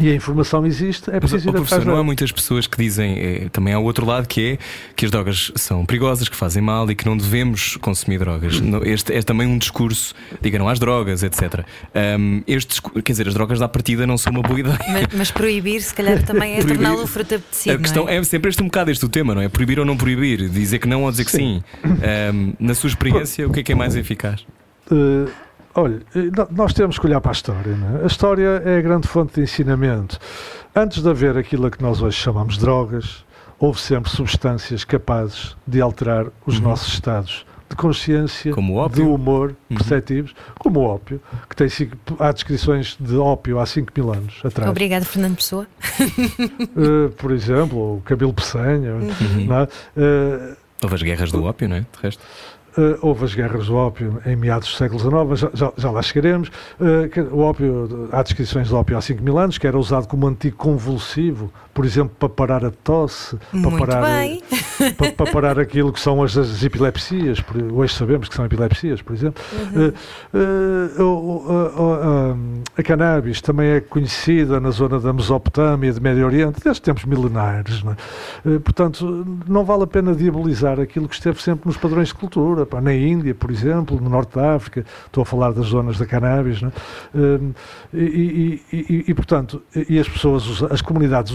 E 0.00 0.10
a 0.10 0.14
informação 0.14 0.64
existe, 0.64 1.10
é 1.10 1.18
preciso 1.18 1.48
ir 1.48 1.52
professor, 1.52 1.76
atrás 1.76 1.84
não 1.92 1.96
há 2.00 2.04
muitas 2.04 2.30
pessoas 2.30 2.68
que 2.68 2.78
dizem, 2.78 3.18
eh, 3.18 3.48
também 3.50 3.74
há 3.74 3.80
o 3.80 3.84
outro 3.84 4.06
lado 4.06 4.28
que 4.28 4.52
é 4.52 4.59
que 4.94 5.04
as 5.04 5.10
drogas 5.10 5.50
são 5.56 5.84
perigosas, 5.84 6.28
que 6.28 6.36
fazem 6.36 6.62
mal 6.62 6.88
e 6.88 6.94
que 6.94 7.04
não 7.04 7.16
devemos 7.16 7.76
consumir 7.78 8.18
drogas. 8.18 8.62
Este 8.84 9.12
é 9.12 9.22
também 9.22 9.48
um 9.48 9.59
discurso, 9.59 10.14
diga 10.40 10.56
não 10.56 10.68
às 10.68 10.78
drogas, 10.78 11.24
etc. 11.24 11.64
Ahm, 11.94 12.42
este, 12.46 12.80
quer 12.80 13.12
dizer, 13.12 13.26
as 13.26 13.34
drogas 13.34 13.59
da 13.59 13.66
partida 13.66 14.06
não 14.06 14.16
são 14.16 14.32
uma 14.32 14.42
boa 14.42 14.60
ideia. 14.60 14.78
Mas, 14.88 15.06
mas 15.16 15.30
proibir, 15.32 15.82
se 15.82 15.92
calhar, 15.92 16.22
também 16.22 16.54
é 16.54 16.62
torná-lo 16.64 17.04
fruto 17.04 17.34
apetecido. 17.34 17.74
A 17.74 17.78
questão 17.78 18.04
não 18.04 18.10
é? 18.12 18.18
é 18.18 18.22
sempre 18.22 18.50
este 18.50 18.62
um 18.62 18.66
bocado 18.66 18.88
este 18.90 19.04
o 19.04 19.09
tema, 19.09 19.34
não 19.34 19.42
é? 19.42 19.48
Proibir 19.48 19.80
ou 19.80 19.84
não 19.84 19.96
proibir, 19.96 20.48
dizer 20.48 20.78
que 20.78 20.86
não 20.86 21.02
ou 21.02 21.10
dizer 21.10 21.24
que 21.24 21.32
sim. 21.32 21.60
Ahm, 21.84 22.52
na 22.60 22.74
sua 22.74 22.88
experiência, 22.88 23.48
o 23.48 23.52
que 23.52 23.60
é 23.60 23.62
que 23.64 23.72
é 23.72 23.74
mais 23.74 23.96
eficaz? 23.96 24.46
Eh, 24.90 25.30
olha, 25.74 26.00
nós 26.50 26.72
temos 26.72 26.98
que 26.98 27.06
olhar 27.06 27.20
para 27.20 27.30
a 27.30 27.32
história. 27.32 27.74
Não 27.76 27.98
é? 28.00 28.02
A 28.04 28.06
história 28.06 28.62
é 28.64 28.78
a 28.78 28.82
grande 28.82 29.06
fonte 29.08 29.34
de 29.34 29.40
ensinamento. 29.42 30.18
Antes 30.74 31.02
de 31.02 31.08
haver 31.08 31.36
aquilo 31.36 31.66
a 31.66 31.70
que 31.70 31.82
nós 31.82 32.00
hoje 32.02 32.16
chamamos 32.16 32.56
drogas, 32.58 33.24
houve 33.58 33.80
sempre 33.80 34.10
substâncias 34.10 34.84
capazes 34.84 35.56
de 35.66 35.80
alterar 35.80 36.26
os 36.46 36.56
Uhum. 36.58 36.64
nossos 36.64 36.92
estados 36.94 37.46
de 37.70 37.76
consciência, 37.76 38.52
de 38.92 39.00
humor 39.00 39.54
Uhum. 39.70 39.76
perceptivos, 39.78 40.34
como 40.58 40.80
o 40.80 40.82
ópio, 40.84 41.18
que 41.48 41.56
tem 41.56 41.70
cinco, 41.70 41.96
há 42.18 42.30
descrições 42.30 42.96
de 43.00 43.16
ópio 43.16 43.58
há 43.58 43.64
5 43.64 43.90
mil 43.96 44.12
anos 44.12 44.40
atrás. 44.44 44.70
Obrigada, 44.70 45.06
Fernando 45.06 45.36
Pessoa. 45.36 45.66
Eh, 45.98 47.08
por 47.16 47.30
exemplo, 47.32 47.96
o 47.96 48.00
cabelo 48.02 48.32
peçanha. 48.34 48.92
Uhum. 48.94 49.46
não 49.46 49.56
é? 49.60 49.68
Eh, 49.96 50.56
Houve 50.82 50.96
as 50.96 51.02
guerras 51.02 51.30
do 51.30 51.44
ópio, 51.44 51.68
não 51.68 51.76
é? 51.76 51.80
De 51.80 51.86
resto. 52.02 52.22
Uh, 52.76 52.96
houve 53.02 53.24
as 53.24 53.34
guerras 53.34 53.66
do 53.66 53.76
ópio 53.76 54.20
em 54.24 54.34
meados 54.34 54.68
do 54.68 54.74
século 54.76 54.98
XIX, 54.98 55.40
já, 55.40 55.50
já, 55.52 55.72
já 55.76 55.90
lá 55.90 56.00
chegaremos. 56.00 56.48
Uh, 56.80 57.34
o 57.34 57.40
ópio, 57.40 58.08
há 58.10 58.22
descrições 58.22 58.68
do 58.70 58.76
ópio 58.76 58.96
há 58.96 59.00
5 59.00 59.22
mil 59.22 59.38
anos, 59.38 59.58
que 59.58 59.66
era 59.66 59.78
usado 59.78 60.08
como 60.08 60.26
anticonvulsivo, 60.26 61.52
por 61.74 61.84
exemplo, 61.84 62.14
para 62.18 62.28
parar 62.28 62.64
a 62.64 62.70
tosse, 62.70 63.36
para 63.62 63.70
parar, 63.78 64.02
bem. 64.02 64.42
para, 64.96 65.12
para 65.12 65.32
parar 65.32 65.58
aquilo 65.58 65.92
que 65.92 66.00
são 66.00 66.22
as, 66.22 66.36
as 66.36 66.62
epilepsias, 66.62 67.40
por- 67.40 67.56
hoje 67.72 67.94
sabemos 67.94 68.28
que 68.28 68.34
são 68.34 68.44
epilepsias, 68.44 69.00
por 69.00 69.14
exemplo. 69.14 69.42
Uhum. 69.74 69.92
Uh, 70.34 71.02
uh, 71.02 72.34
um, 72.34 72.62
a 72.76 72.82
cannabis 72.82 73.40
também 73.40 73.68
é 73.70 73.80
conhecida 73.80 74.60
na 74.60 74.70
zona 74.70 74.98
da 75.00 75.12
Mesopotâmia, 75.12 75.92
do 75.92 76.00
Médio 76.00 76.26
Oriente, 76.26 76.60
desde 76.62 76.82
tempos 76.82 77.04
milenares. 77.04 77.82
não 77.82 77.92
é? 77.92 77.96
Uh, 78.48 78.60
portanto, 78.60 79.26
não 79.48 79.64
vale 79.64 79.84
a 79.84 79.86
pena 79.86 80.14
diabolizar 80.14 80.80
aquilo 80.80 81.08
que 81.08 81.14
esteve 81.14 81.40
sempre 81.42 81.66
nos 81.66 81.76
padrões 81.76 82.08
de 82.08 82.14
cultura. 82.14 82.66
pá, 82.66 82.80
na 82.80 82.94
Índia, 82.94 83.34
por 83.34 83.50
exemplo, 83.50 84.00
no 84.00 84.08
Norte 84.10 84.34
da 84.36 84.54
África, 84.54 84.84
estou 85.06 85.22
a 85.22 85.24
falar 85.24 85.52
das 85.52 85.66
zonas 85.66 85.98
da 85.98 86.06
cannabis. 86.06 86.60
é? 86.62 86.70
Um, 87.18 87.52
e, 87.94 88.60
e- 88.72 88.76
e- 88.76 89.04
e- 89.08 89.14
portanto, 89.14 89.62
e 89.88 89.98
as 89.98 90.08
pessoas, 90.08 90.62
as 90.70 90.80
comunidades 90.82 91.32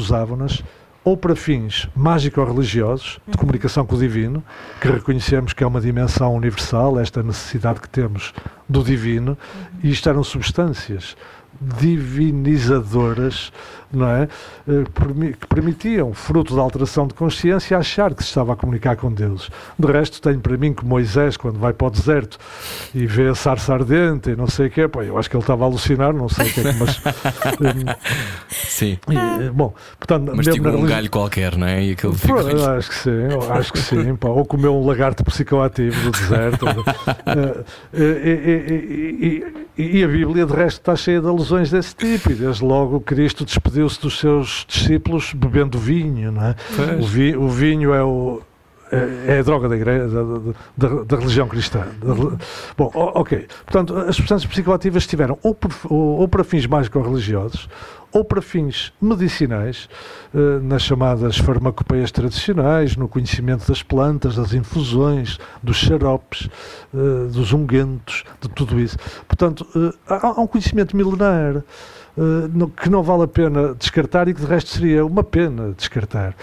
ou 1.03 1.15
para 1.15 1.37
fins 1.37 1.87
mágico-religiosos, 1.95 3.17
de 3.25 3.37
comunicação 3.37 3.85
com 3.85 3.95
o 3.95 3.99
divino, 3.99 4.43
que 4.81 4.89
reconhecemos 4.89 5.53
que 5.53 5.63
é 5.63 5.67
uma 5.67 5.79
dimensão 5.79 6.35
universal, 6.35 6.99
esta 6.99 7.23
necessidade 7.23 7.79
que 7.79 7.87
temos 7.87 8.33
do 8.67 8.83
divino, 8.83 9.37
e 9.81 9.89
isto 9.89 10.09
eram 10.09 10.21
substâncias 10.21 11.15
divinizadoras, 11.61 13.53
não 13.91 14.07
é? 14.09 14.27
Eh, 14.67 14.83
Que 15.39 15.47
permitiam, 15.47 16.13
fruto 16.13 16.55
da 16.55 16.61
alteração 16.61 17.07
de 17.07 17.13
consciência, 17.13 17.77
achar 17.77 18.13
que 18.13 18.23
se 18.23 18.29
estava 18.29 18.53
a 18.53 18.55
comunicar 18.55 18.95
com 18.95 19.11
Deus. 19.11 19.49
De 19.77 19.87
resto, 19.91 20.21
tenho 20.21 20.39
para 20.39 20.57
mim 20.57 20.73
que 20.73 20.85
Moisés, 20.85 21.37
quando 21.37 21.59
vai 21.59 21.73
para 21.73 21.87
o 21.87 21.89
deserto 21.89 22.37
e 22.93 23.05
vê 23.05 23.27
a 23.29 23.35
sarça 23.35 23.73
ardente 23.73 24.29
e 24.31 24.35
não 24.35 24.47
sei 24.47 24.67
o 24.67 24.69
quê, 24.71 24.87
pô, 24.87 25.01
eu 25.01 25.17
acho 25.17 25.29
que 25.29 25.35
ele 25.35 25.43
estava 25.43 25.63
a 25.63 25.67
alucinar, 25.67 26.13
não 26.13 26.27
sei 26.29 26.47
o 26.49 26.53
que 26.53 26.61
que, 26.63 26.73
mas. 26.73 26.97
hum, 26.97 27.85
Sim. 28.49 28.97
e, 29.09 29.15
eh, 29.15 29.49
bom, 29.51 29.73
portanto, 29.99 30.31
Mas 30.35 30.45
mesmo 30.47 30.63
tipo 30.63 30.69
um 30.77 30.85
galho 30.85 31.09
qualquer, 31.09 31.55
não 31.57 31.67
é? 31.67 31.83
E 31.83 31.91
aquele 31.91 32.15
Pô, 32.15 32.39
eu 32.39 32.65
acho 32.77 32.89
que 32.89 32.95
sim, 32.95 33.11
acho 33.51 33.73
que 33.73 33.79
sim. 33.79 34.15
pá. 34.15 34.29
Ou 34.29 34.45
comeu 34.45 34.75
um 34.75 34.85
lagarto 34.85 35.23
psicoativo 35.23 35.99
do 36.03 36.11
deserto. 36.11 36.65
Eh, 37.25 37.63
eh, 37.93 38.83
e, 38.89 39.45
e- 39.77 39.97
e- 39.99 40.03
a 40.03 40.07
Bíblia, 40.07 40.45
de 40.45 40.53
resto, 40.53 40.79
está 40.79 40.95
cheia 40.95 41.21
de 41.21 41.27
alusões 41.27 41.69
desse 41.69 41.95
tipo. 41.95 42.31
E 42.31 42.35
desde 42.35 42.63
logo 42.63 42.99
Cristo 43.01 43.45
despediu-se 43.77 44.01
dos 44.01 44.19
seus 44.19 44.65
discípulos 44.67 45.33
bebendo 45.33 45.77
vinho. 45.77 46.31
Não 46.31 46.43
é? 46.43 46.55
O, 46.99 47.05
vi- 47.05 47.35
o 47.37 47.47
vinho 47.47 47.93
é 47.93 48.03
o. 48.03 48.41
É 48.89 49.35
é 49.35 49.39
a 49.39 49.43
droga 49.43 49.67
da, 49.67 49.75
igreja, 49.75 50.07
da, 50.07 50.87
da- 50.87 51.03
da 51.03 51.17
religião 51.17 51.45
cristã. 51.45 51.85
Da 52.01 52.13
Bom, 52.77 52.89
ok. 52.93 53.45
Portanto, 53.65 53.93
as 53.97 54.15
substâncias 54.15 54.49
psicoativas 54.49 55.03
estiveram 55.03 55.37
ou, 55.43 55.57
ou- 55.89 56.19
ou 56.21 56.27
para 56.27 56.41
fins 56.43 56.65
mágico-religiosos 56.65 57.67
ou 58.13 58.23
para 58.23 58.41
fins 58.41 58.93
medicinais, 59.01 59.89
eh, 60.33 60.59
nas 60.61 60.81
chamadas 60.83 61.37
farmacopeias 61.37 62.09
tradicionais, 62.13 62.95
no 62.95 63.09
conhecimento 63.09 63.67
das 63.67 63.83
plantas, 63.83 64.37
das 64.37 64.53
infusões, 64.53 65.37
dos 65.61 65.75
xaropes, 65.75 66.47
eh, 66.95 67.27
dos 67.29 67.51
ungüentos, 67.51 68.23
de 68.39 68.47
tudo 68.47 68.79
isso. 68.79 68.97
Portanto, 69.27 69.67
eh, 69.75 69.93
há, 70.07 70.27
há 70.27 70.39
um 70.41 70.47
conhecimento 70.47 70.95
milenar 70.95 71.61
que 72.75 72.89
não 72.89 73.03
vale 73.03 73.23
a 73.23 73.27
pena 73.27 73.75
descartar 73.75 74.27
e 74.27 74.33
que 74.33 74.41
de 74.41 74.47
resto 74.47 74.69
seria 74.71 75.05
uma 75.05 75.23
pena 75.23 75.73
descartar. 75.77 76.35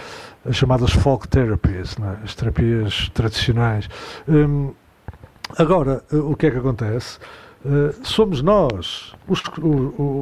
As 0.48 0.56
chamadas 0.56 0.92
folk 0.92 1.26
therapies, 1.28 1.96
é? 2.00 2.24
as 2.24 2.34
terapias 2.34 3.10
tradicionais. 3.14 3.88
Hum, 4.28 4.72
agora, 5.56 6.04
eh, 6.12 6.16
o 6.16 6.36
que 6.36 6.46
é 6.46 6.50
que 6.50 6.58
acontece? 6.58 7.18
Uh, 7.64 7.94
somos 8.02 8.42
nós, 8.42 9.14
os, 9.26 9.42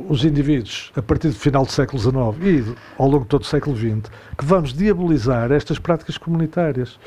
os 0.09 0.25
indivíduos, 0.25 0.93
a 0.95 1.03
partir 1.03 1.27
do 1.27 1.35
final 1.35 1.65
do 1.65 1.73
século 1.73 2.01
XIX 2.01 2.15
e 2.41 2.77
ao 2.97 3.09
longo 3.09 3.25
de 3.25 3.31
todo 3.31 3.43
o 3.43 3.47
século 3.47 3.77
XX, 3.77 4.09
que 4.39 4.45
vamos 4.45 4.73
diabolizar 4.73 5.51
estas 5.51 5.77
práticas 5.81 6.17
comunitárias. 6.17 7.01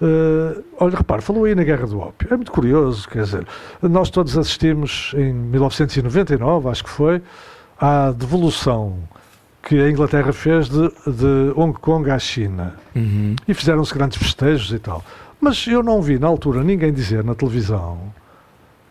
Uh, 0.00 0.64
olha, 0.80 0.96
repare, 0.96 1.22
falou 1.22 1.44
aí 1.44 1.54
na 1.54 1.62
Guerra 1.62 1.86
do 1.86 2.00
Ópio. 2.00 2.26
É 2.28 2.34
muito 2.36 2.50
curioso, 2.50 3.08
quer 3.08 3.22
dizer, 3.22 3.46
nós 3.80 4.10
todos 4.10 4.36
assistimos 4.36 5.12
em 5.16 5.32
1999, 5.32 6.68
acho 6.68 6.82
que 6.82 6.90
foi, 6.90 7.22
à 7.82 8.12
devolução 8.12 8.94
que 9.62 9.76
a 9.80 9.90
Inglaterra 9.90 10.32
fez 10.32 10.68
de, 10.68 10.88
de 11.06 11.52
Hong 11.56 11.72
Kong 11.78 12.08
à 12.10 12.18
China 12.18 12.74
Uhum. 12.94 13.34
e 13.48 13.52
fizeram-se 13.54 13.92
grandes 13.92 14.18
festejos 14.18 14.72
e 14.72 14.78
tal. 14.78 15.04
Mas 15.40 15.66
eu 15.66 15.82
não 15.82 16.00
vi 16.00 16.18
na 16.18 16.28
altura 16.28 16.62
ninguém 16.62 16.92
dizer 16.92 17.24
na 17.24 17.34
televisão 17.34 17.98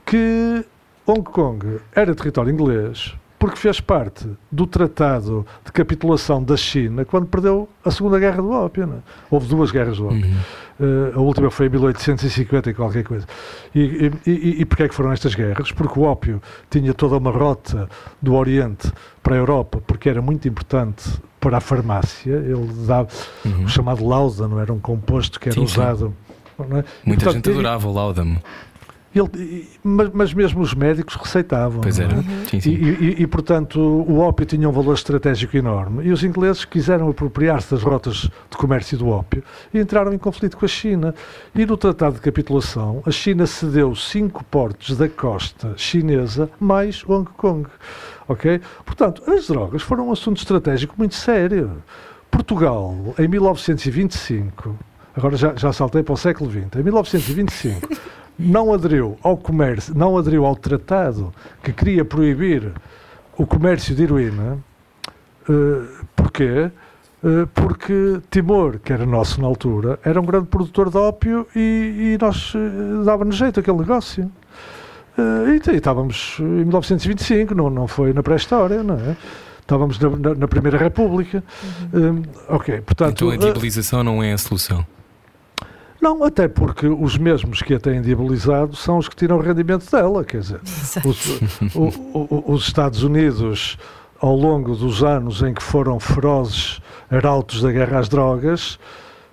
que 0.05 0.65
Hong 1.07 1.23
Kong 1.23 1.79
era 1.95 2.13
território 2.15 2.51
inglês 2.51 3.13
porque 3.39 3.55
fez 3.57 3.79
parte 3.81 4.27
do 4.51 4.67
tratado 4.67 5.45
de 5.65 5.71
capitulação 5.71 6.43
da 6.43 6.55
China 6.55 7.03
quando 7.05 7.25
perdeu 7.25 7.67
a 7.83 7.89
Segunda 7.89 8.19
Guerra 8.19 8.37
do 8.41 8.51
Ópio. 8.51 8.85
não 8.85 8.95
é? 8.97 8.99
Houve 9.31 9.47
duas 9.47 9.71
guerras 9.71 9.97
do 9.97 10.05
Ópio. 10.05 10.25
Uhum. 10.25 10.35
Eh, 10.81 11.11
a 11.15 11.19
última 11.19 11.51
foi 11.51 11.67
em 11.67 11.69
1850 11.69 12.71
e 12.71 12.73
qualquer 12.73 13.03
coisa. 13.03 13.27
E, 13.75 14.11
e, 14.25 14.29
e, 14.31 14.61
e 14.61 14.65
porquê 14.65 14.83
é 14.83 14.87
que 14.89 14.95
foram 14.95 15.11
estas 15.11 15.35
guerras? 15.35 15.71
Porque 15.71 15.99
o 15.99 16.03
ópio 16.03 16.41
tinha 16.69 16.93
toda 16.93 17.17
uma 17.17 17.29
rota 17.31 17.87
do 18.21 18.33
Oriente 18.33 18.91
para 19.21 19.35
a 19.35 19.37
Europa, 19.37 19.79
porque 19.85 20.09
era 20.09 20.21
muito 20.21 20.47
importante 20.47 21.03
para 21.39 21.57
a 21.57 21.61
farmácia. 21.61 22.31
Ele 22.33 22.67
dava 22.87 23.07
Uhum. 23.45 23.65
o 23.65 23.67
chamado 23.69 24.07
láudano, 24.07 24.59
era 24.59 24.73
um 24.73 24.79
composto 24.79 25.39
que 25.39 25.49
era 25.49 25.53
Sim, 25.53 25.67
sim. 25.67 25.73
usado. 25.79 26.13
não 26.57 26.77
é? 26.77 26.83
Muita 27.05 27.25
portanto, 27.25 27.45
gente 27.45 27.49
adorava 27.51 27.87
o 27.87 27.93
Laudam. 27.93 28.37
Ele- 29.19 29.29
e- 29.35 29.67
mas, 29.83 30.09
mas 30.13 30.33
mesmo 30.33 30.61
os 30.61 30.73
médicos 30.73 31.15
receitavam. 31.15 31.81
Pois 31.81 31.99
era. 31.99 32.13
é? 32.13 32.21
Sim, 32.49 32.57
E, 32.57 32.61
sim. 32.61 32.71
e- 32.71 33.15
e, 33.23 33.27
portanto, 33.27 33.79
o 33.79 34.19
ópio 34.19 34.45
tinha 34.45 34.67
um 34.67 34.71
valor 34.71 34.93
estratégico 34.93 35.57
enorme 35.57 36.05
e 36.07 36.11
os 36.11 36.23
ingleses 36.23 36.63
quiseram 36.65 37.09
apropriar-se 37.09 37.71
das 37.71 37.83
rotas 37.83 38.29
de 38.49 38.57
comércio 38.57 38.97
do 38.97 39.09
ópio 39.09 39.43
e 39.73 39.79
entraram 39.79 40.13
em 40.13 40.17
conflito 40.17 40.55
com 40.57 40.65
a 40.65 40.67
China. 40.67 41.13
E 41.53 41.65
no 41.65 41.75
Tratado 41.77 42.15
de 42.15 42.21
Capitulação, 42.21 43.03
a 43.05 43.11
China 43.11 43.45
cedeu 43.45 43.93
cinco 43.95 44.43
portos 44.45 44.95
da 44.97 45.09
costa 45.09 45.73
chinesa 45.75 46.49
mais 46.59 47.03
Hong 47.07 47.29
Kong. 47.37 47.67
Ok? 48.27 48.61
Portanto, 48.85 49.23
as 49.29 49.47
drogas 49.47 49.81
foram 49.81 50.07
um 50.07 50.11
assunto 50.11 50.37
estratégico 50.37 50.95
muito 50.97 51.15
sério. 51.15 51.81
Portugal, 52.29 52.95
em 53.19 53.27
1925, 53.27 54.75
agora 55.15 55.35
já, 55.35 55.53
já 55.55 55.73
saltei 55.73 56.01
para 56.01 56.13
o 56.13 56.17
século 56.17 56.49
XX, 56.49 56.67
em 56.79 56.83
1925, 56.83 57.89
não 58.37 58.73
aderiu 58.73 59.17
ao 59.23 59.37
comércio, 59.37 59.93
não 59.95 60.17
aderiu 60.17 60.45
ao 60.45 60.55
tratado 60.55 61.33
que 61.63 61.71
queria 61.71 62.03
proibir 62.05 62.71
o 63.37 63.45
comércio 63.45 63.95
de 63.95 64.03
heroína. 64.03 64.57
Eh, 65.49 65.81
porquê? 66.15 66.71
Eh, 67.23 67.47
porque 67.53 68.19
Timor, 68.31 68.79
que 68.79 68.91
era 68.93 69.05
nosso 69.05 69.39
na 69.41 69.47
altura, 69.47 69.99
era 70.03 70.19
um 70.19 70.25
grande 70.25 70.47
produtor 70.47 70.89
de 70.89 70.97
ópio 70.97 71.47
e, 71.55 72.13
e 72.13 72.17
nós 72.19 72.53
eh, 72.55 73.03
dava-nos 73.05 73.35
jeito 73.35 73.59
aquele 73.59 73.77
negócio. 73.77 74.31
E, 75.17 75.69
e 75.71 75.75
estávamos 75.75 76.37
em 76.39 76.43
1925, 76.65 77.53
não, 77.53 77.69
não 77.69 77.87
foi 77.87 78.13
na 78.13 78.23
pré-história, 78.23 78.81
não 78.81 78.95
é? 78.95 79.15
Estávamos 79.59 79.99
na, 79.99 80.09
na- 80.09 80.35
na 80.35 80.47
Primeira 80.47 80.77
República. 80.77 81.43
Eh, 81.93 82.27
ok, 82.49 82.81
portanto. 82.81 83.11
Então 83.11 83.29
a 83.29 83.37
diabolização 83.37 84.03
não 84.03 84.23
é 84.23 84.33
a 84.33 84.37
solução. 84.37 84.85
Não, 86.01 86.23
até 86.23 86.47
porque 86.47 86.87
os 86.87 87.17
mesmos 87.17 87.61
que 87.61 87.73
a 87.75 87.79
têm 87.79 88.01
diabolizado 88.01 88.75
são 88.75 88.97
os 88.97 89.07
que 89.07 89.15
tiram 89.15 89.37
o 89.37 89.41
rendimento 89.41 89.89
dela, 89.91 90.23
quer 90.25 90.39
dizer, 90.41 90.59
os, 91.05 91.75
o- 91.75 92.17
o- 92.17 92.43
os 92.53 92.63
Estados 92.63 93.03
Unidos, 93.03 93.77
ao 94.19 94.35
longo 94.35 94.75
dos 94.75 95.03
anos 95.03 95.41
em 95.41 95.53
que 95.53 95.61
foram 95.63 95.99
ferozes 95.99 96.81
arautos 97.09 97.61
da 97.61 97.71
guerra 97.71 97.99
às 97.99 98.09
drogas, 98.09 98.79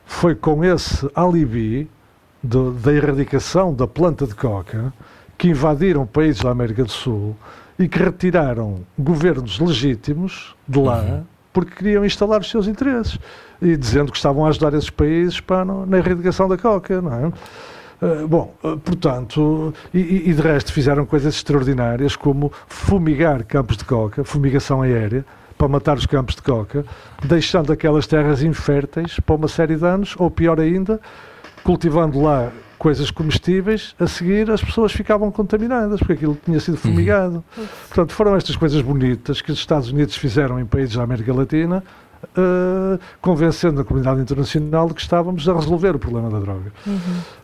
foi 0.04 0.34
com 0.34 0.64
esse 0.64 1.08
alibi 1.14 1.88
do- 2.42 2.72
da 2.72 2.92
erradicação 2.92 3.72
da 3.74 3.86
planta 3.86 4.26
de 4.26 4.34
coca 4.34 4.92
que 5.36 5.48
invadiram 5.48 6.06
países 6.06 6.42
da 6.42 6.50
América 6.50 6.84
do 6.84 6.90
Sul 6.90 7.36
e 7.78 7.86
que 7.88 7.98
retiraram 7.98 8.80
governos 8.98 9.58
legítimos 9.60 10.54
de 10.66 10.78
lá 10.80 11.22
porque 11.58 11.74
queriam 11.74 12.04
instalar 12.04 12.40
os 12.40 12.50
seus 12.50 12.66
interesses 12.68 13.18
e 13.60 13.76
dizendo 13.76 14.10
que 14.12 14.16
estavam 14.16 14.46
a 14.46 14.48
ajudar 14.50 14.72
esses 14.74 14.90
países 14.90 15.40
para, 15.40 15.64
na 15.64 15.98
erradicação 15.98 16.48
da 16.48 16.56
coca, 16.56 17.02
não 17.02 17.12
é? 17.12 17.32
Eh, 18.00 18.26
bom, 18.28 18.54
eh, 18.62 18.76
portanto, 18.84 19.74
e- 19.92 20.30
e 20.30 20.32
de 20.32 20.40
resto 20.40 20.72
fizeram 20.72 21.04
coisas 21.04 21.34
extraordinárias 21.34 22.14
como 22.14 22.52
fumigar 22.68 23.44
campos 23.44 23.76
de 23.76 23.84
coca, 23.84 24.22
fumigação 24.22 24.82
aérea, 24.82 25.24
para 25.56 25.66
matar 25.66 25.96
os 25.96 26.06
campos 26.06 26.36
de 26.36 26.42
coca, 26.42 26.84
deixando 27.24 27.72
aquelas 27.72 28.06
terras 28.06 28.42
inférteis 28.44 29.18
para 29.18 29.34
uma 29.34 29.48
série 29.48 29.74
de 29.74 29.84
anos, 29.84 30.14
ou 30.16 30.30
pior 30.30 30.60
ainda, 30.60 31.00
cultivando 31.64 32.22
lá 32.22 32.52
coisas 32.78 33.10
comestíveis, 33.10 33.94
a 33.98 34.06
seguir 34.06 34.50
as 34.50 34.62
pessoas 34.62 34.92
ficavam 34.92 35.30
contaminadas, 35.30 35.98
porque 35.98 36.12
aquilo 36.12 36.38
tinha 36.44 36.60
sido 36.60 36.76
fumigado. 36.76 37.44
Portanto, 37.88 38.12
foram 38.12 38.36
estas 38.36 38.56
coisas 38.56 38.80
bonitas 38.80 39.40
que 39.40 39.50
os 39.50 39.58
Estados 39.58 39.90
Unidos 39.90 40.16
fizeram 40.16 40.60
em 40.60 40.64
países 40.64 40.94
da 40.94 41.02
América 41.02 41.34
Latina, 41.34 41.82
eh, 42.36 42.98
convencendo 43.20 43.80
a 43.80 43.84
comunidade 43.84 44.20
internacional 44.20 44.88
de 44.88 44.94
que 44.94 45.00
estávamos 45.00 45.48
a 45.48 45.54
resolver 45.54 45.96
o 45.96 45.98
problema 45.98 46.30
da 46.30 46.38
droga. 46.38 46.72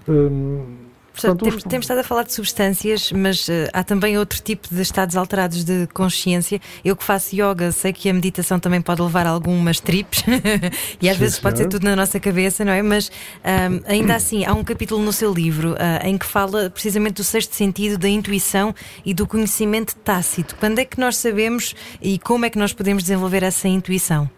Hum, 0.09 0.84
Portanto, 1.15 1.39
Portanto, 1.39 1.45
temos, 1.45 1.65
os- 1.65 1.65
temos 1.65 1.85
estado 1.85 1.99
a 2.01 2.05
falar 2.05 2.24
de 2.24 2.32
substâncias, 2.32 3.12
mas 3.12 3.49
eh, 3.49 3.70
há 3.73 3.85
também 3.85 4.19
outro 4.19 4.43
tipo 4.43 4.69
de 4.74 4.82
estados 4.82 5.16
alterados 5.16 5.62
de 5.65 5.86
consciência. 5.95 6.61
Eu 6.85 6.97
que 6.97 7.05
faço 7.05 7.36
yoga, 7.36 7.70
sei 7.70 7.93
que 7.93 8.11
a 8.11 8.12
meditação 8.12 8.59
também 8.59 8.82
pode 8.82 9.01
levar 9.01 9.24
a 9.27 9.31
algumas 9.31 9.78
trips 9.78 10.24
e 11.01 11.09
às 11.09 11.16
Sim, 11.16 11.19
vezes 11.19 11.39
pode 11.39 11.59
ser 11.59 11.66
tudo 11.69 11.85
na 11.85 11.95
nossa 11.95 12.19
cabeça, 12.19 12.65
não 12.65 12.73
é? 12.73 12.82
Mas 12.82 13.11
ahm, 13.45 13.81
ainda 13.86 14.16
assim, 14.16 14.45
há 14.45 14.53
um 14.53 14.65
capítulo 14.65 15.03
no 15.05 15.12
seu 15.12 15.32
livro 15.32 15.77
ah, 15.78 16.07
em 16.09 16.19
que 16.19 16.27
fala 16.27 16.69
precisamente 16.69 17.15
do 17.15 17.24
sexto 17.24 17.55
sentido, 17.55 17.97
da 17.97 18.09
intuição 18.09 18.74
e 19.05 19.15
do 19.15 19.27
conhecimento 19.27 19.95
tácito. 19.97 20.57
Quando 20.57 20.81
é 20.81 20.85
que 20.85 20.99
nós 20.99 21.16
sabemos 21.16 21.74
e 22.03 22.19
como 22.19 22.45
é 22.45 22.51
que 22.51 22.59
nós 22.59 22.73
podemos 22.73 23.05
desenvolver 23.05 23.43
essa 23.45 23.69
intuição? 23.69 24.28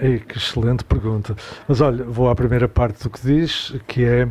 Ei, 0.00 0.20
que 0.20 0.38
excelente 0.38 0.82
pergunta. 0.84 1.36
Mas 1.66 1.80
olha, 1.82 2.02
vou 2.04 2.30
à 2.30 2.34
primeira 2.34 2.66
parte 2.68 3.02
do 3.02 3.10
que 3.10 3.20
diz, 3.20 3.74
que 3.86 4.02
é 4.02 4.26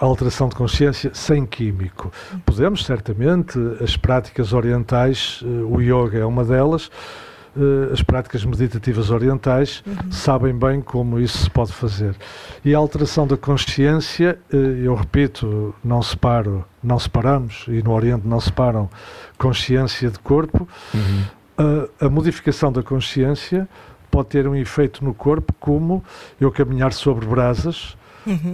a 0.00 0.04
alteração 0.04 0.48
de 0.48 0.54
consciência 0.54 1.10
sem 1.14 1.46
químico. 1.46 2.12
Podemos, 2.44 2.84
certamente, 2.84 3.58
as 3.82 3.96
práticas 3.96 4.52
orientais, 4.52 5.42
eh, 5.42 5.46
o 5.46 5.80
yoga 5.80 6.18
é 6.18 6.24
uma 6.24 6.44
delas, 6.44 6.90
eh, 7.56 7.92
as 7.92 8.02
práticas 8.02 8.44
meditativas 8.44 9.10
orientais 9.10 9.82
sabem 10.10 10.56
bem 10.56 10.80
como 10.80 11.18
isso 11.18 11.38
se 11.38 11.50
pode 11.50 11.72
fazer. 11.72 12.14
E 12.64 12.74
a 12.74 12.78
alteração 12.78 13.26
da 13.26 13.36
consciência, 13.36 14.38
eh, 14.52 14.56
eu 14.84 14.94
repito, 14.94 15.74
não 15.82 16.02
separo, 16.02 16.64
não 16.82 16.98
separamos, 16.98 17.64
e 17.68 17.82
no 17.82 17.92
Oriente 17.92 18.26
não 18.26 18.40
separam 18.40 18.90
consciência 19.38 20.10
de 20.10 20.18
corpo, 20.18 20.68
a, 21.56 22.06
a 22.06 22.08
modificação 22.08 22.70
da 22.70 22.82
consciência 22.82 23.68
pode 24.10 24.28
ter 24.28 24.46
um 24.46 24.54
efeito 24.54 25.04
no 25.04 25.14
corpo 25.14 25.54
como 25.58 26.02
eu 26.40 26.50
caminhar 26.50 26.92
sobre 26.92 27.26
brasas 27.26 27.95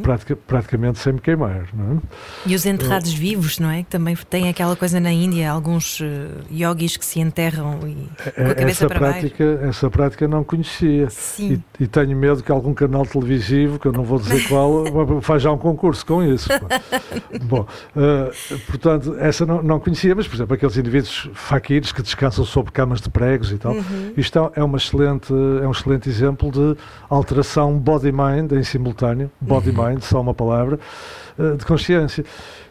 pratica- 0.03 0.37
praticamente 0.37 0.99
sem 0.99 1.13
me 1.15 1.21
queimar. 1.21 1.67
Não 1.73 1.97
é? 1.97 1.99
E 2.47 2.55
os 2.55 2.65
enterrados 2.67 3.13
vivos, 3.13 3.59
não 3.59 3.71
é? 3.71 3.79
Que 3.83 3.91
também 3.91 4.17
tem 4.29 4.49
aquela 4.49 4.77
coisa 4.77 4.99
na 5.01 5.13
Índia, 5.13 5.51
alguns 5.51 6.01
eh, 6.03 6.29
yogis 6.53 6.97
que 6.97 7.05
se 7.05 7.21
enterram 7.21 7.79
e 7.87 7.95
com 8.33 8.41
a 8.41 8.45
É- 8.51 8.55
cabeça 8.55 8.85
essa, 8.85 8.87
para 8.89 9.01
baixo. 9.01 9.19
prática, 9.21 9.45
essa 9.63 9.91
prática 9.91 10.29
não 10.29 10.45
conhecia. 10.45 11.09
Sim. 11.11 11.63
E, 11.79 11.85
e 11.85 11.87
tenho 11.87 12.17
medo 12.17 12.43
que 12.43 12.51
algum 12.53 12.75
canal 12.75 13.05
televisivo, 13.07 13.79
que 13.79 13.87
eu 13.87 13.93
não 13.93 14.05
vou 14.05 14.19
dizer 14.19 14.47
qual, 14.49 14.85
faz 15.21 15.43
já 15.43 15.51
um 15.53 15.59
concurso 15.59 16.05
com 16.05 16.23
isso. 16.23 16.49
Bom, 17.43 17.67
eh, 17.97 18.31
portanto, 18.67 19.17
essa 19.19 19.45
não, 19.47 19.63
não 19.63 19.81
conhecia, 19.81 20.15
mas, 20.15 20.27
por 20.27 20.37
exemplo, 20.37 20.55
aqueles 20.55 20.77
indivíduos 20.77 21.31
faquires 21.35 21.93
que 21.93 22.03
descansam 22.03 22.45
sobre 22.45 22.73
camas 22.73 23.01
de 23.01 23.09
pregos 23.11 23.51
e 23.53 23.59
tal. 23.59 23.75
Isto 24.17 24.51
é, 24.55 24.61
é 24.61 24.65
uma 24.65 24.79
excelente, 24.79 25.33
é 25.33 25.67
um 25.67 25.71
excelente 25.71 26.09
exemplo 26.09 26.51
de 26.51 26.77
alteração 27.09 27.79
body-mind 27.79 28.53
em 28.53 28.63
simultâneo, 28.63 29.31
body-mind, 29.71 30.03
só 30.03 30.21
uma 30.21 30.35
palavra, 30.35 30.79
eh, 31.39 31.57
de 31.57 31.65
consciência. 31.65 32.25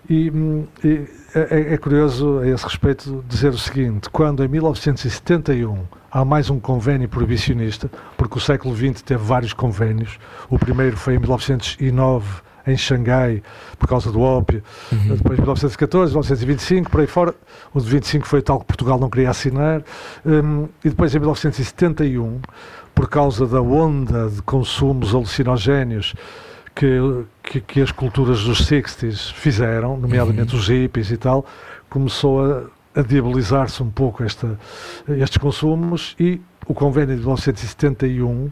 E, 0.09 0.29
hum, 0.29 0.65
e 0.83 1.05
é, 1.33 1.73
é 1.73 1.77
curioso 1.77 2.39
a 2.39 2.47
esse 2.47 2.63
respeito 2.63 3.23
dizer 3.27 3.49
o 3.49 3.57
seguinte: 3.57 4.09
quando 4.09 4.43
em 4.43 4.47
1971 4.47 5.83
há 6.11 6.25
mais 6.25 6.49
um 6.49 6.59
convênio 6.59 7.07
proibicionista, 7.07 7.89
porque 8.17 8.37
o 8.37 8.41
século 8.41 8.75
XX 8.75 9.01
teve 9.01 9.23
vários 9.23 9.53
convênios, 9.53 10.19
o 10.49 10.59
primeiro 10.59 10.97
foi 10.97 11.15
em 11.15 11.19
1909 11.19 12.41
em 12.67 12.77
Xangai, 12.77 13.41
por 13.79 13.87
causa 13.87 14.11
do 14.11 14.21
ópio, 14.21 14.61
depois 14.91 15.39
1914, 15.39 16.11
1925, 16.11 16.91
por 16.91 17.01
aí 17.01 17.07
fora, 17.07 17.33
o 17.73 17.79
de 17.79 17.89
25 17.89 18.27
foi 18.27 18.41
tal 18.41 18.59
que 18.59 18.65
Portugal 18.65 18.99
não 18.99 19.09
queria 19.09 19.29
assinar, 19.29 19.81
hum, 20.25 20.67
e 20.83 20.89
depois 20.89 21.15
em 21.15 21.19
1971, 21.19 22.39
por 22.93 23.09
causa 23.09 23.47
da 23.47 23.61
onda 23.61 24.29
de 24.29 24.41
consumos 24.43 25.15
alucinogénios 25.15 26.13
que, 26.75 27.25
que, 27.43 27.61
que 27.61 27.81
as 27.81 27.91
culturas 27.91 28.43
dos 28.43 28.67
60s 28.67 29.33
fizeram, 29.33 29.97
nomeadamente 29.97 30.55
os 30.55 30.67
hippies 30.67 31.11
e 31.11 31.17
tal, 31.17 31.45
começou 31.89 32.43
a, 32.43 32.63
a 32.99 33.01
diabolizar-se 33.01 33.81
um 33.83 33.89
pouco 33.89 34.23
esta, 34.23 34.59
estes 35.07 35.37
consumos 35.37 36.15
e 36.19 36.41
o 36.67 36.73
convênio 36.73 37.15
de 37.15 37.21
1971 37.21 38.51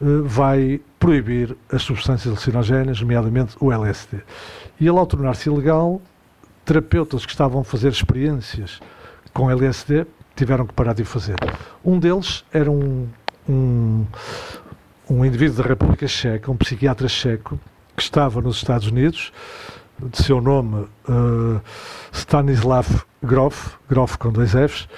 eh, 0.00 0.04
vai 0.24 0.80
proibir 0.98 1.56
as 1.70 1.82
substâncias 1.82 2.32
alucinogéneas, 2.32 3.00
nomeadamente 3.00 3.56
o 3.60 3.72
LSD. 3.72 4.18
E 4.80 4.88
ele, 4.88 4.98
ao 4.98 5.06
tornar-se 5.06 5.48
ilegal, 5.48 6.00
terapeutas 6.64 7.26
que 7.26 7.32
estavam 7.32 7.60
a 7.60 7.64
fazer 7.64 7.88
experiências 7.88 8.80
com 9.32 9.50
LSD 9.50 10.06
tiveram 10.34 10.66
que 10.66 10.72
parar 10.72 10.94
de 10.94 11.02
o 11.02 11.06
fazer. 11.06 11.36
Um 11.84 11.98
deles 11.98 12.44
era 12.52 12.70
um, 12.70 13.06
um, 13.48 14.06
um 15.08 15.24
indivíduo 15.24 15.62
da 15.62 15.68
República 15.68 16.06
Checa, 16.06 16.50
um 16.50 16.56
psiquiatra 16.56 17.08
checo, 17.08 17.58
que 17.96 18.02
estava 18.02 18.40
nos 18.40 18.56
Estados 18.56 18.86
Unidos, 18.88 19.32
de 20.00 20.22
seu 20.22 20.40
nome 20.40 20.86
eh, 21.08 21.60
Stanislav 22.12 22.86
Grof, 23.22 23.74
Grof 23.88 24.16
com 24.16 24.32
dois 24.32 24.50
Fs. 24.52 24.88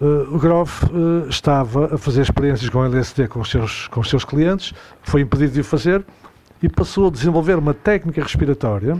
Eh, 0.00 0.04
o 0.04 0.38
Grof 0.38 0.84
eh, 0.84 1.28
estava 1.28 1.94
a 1.94 1.98
fazer 1.98 2.22
experiências 2.22 2.68
com 2.70 2.84
LSD 2.84 3.28
com 3.28 3.40
os, 3.40 3.50
seus, 3.50 3.86
com 3.88 4.00
os 4.00 4.08
seus 4.08 4.24
clientes, 4.24 4.72
foi 5.02 5.20
impedido 5.20 5.52
de 5.52 5.60
o 5.60 5.64
fazer 5.64 6.04
e 6.62 6.68
passou 6.68 7.08
a 7.08 7.10
desenvolver 7.10 7.56
uma 7.56 7.74
técnica 7.74 8.22
respiratória 8.22 8.98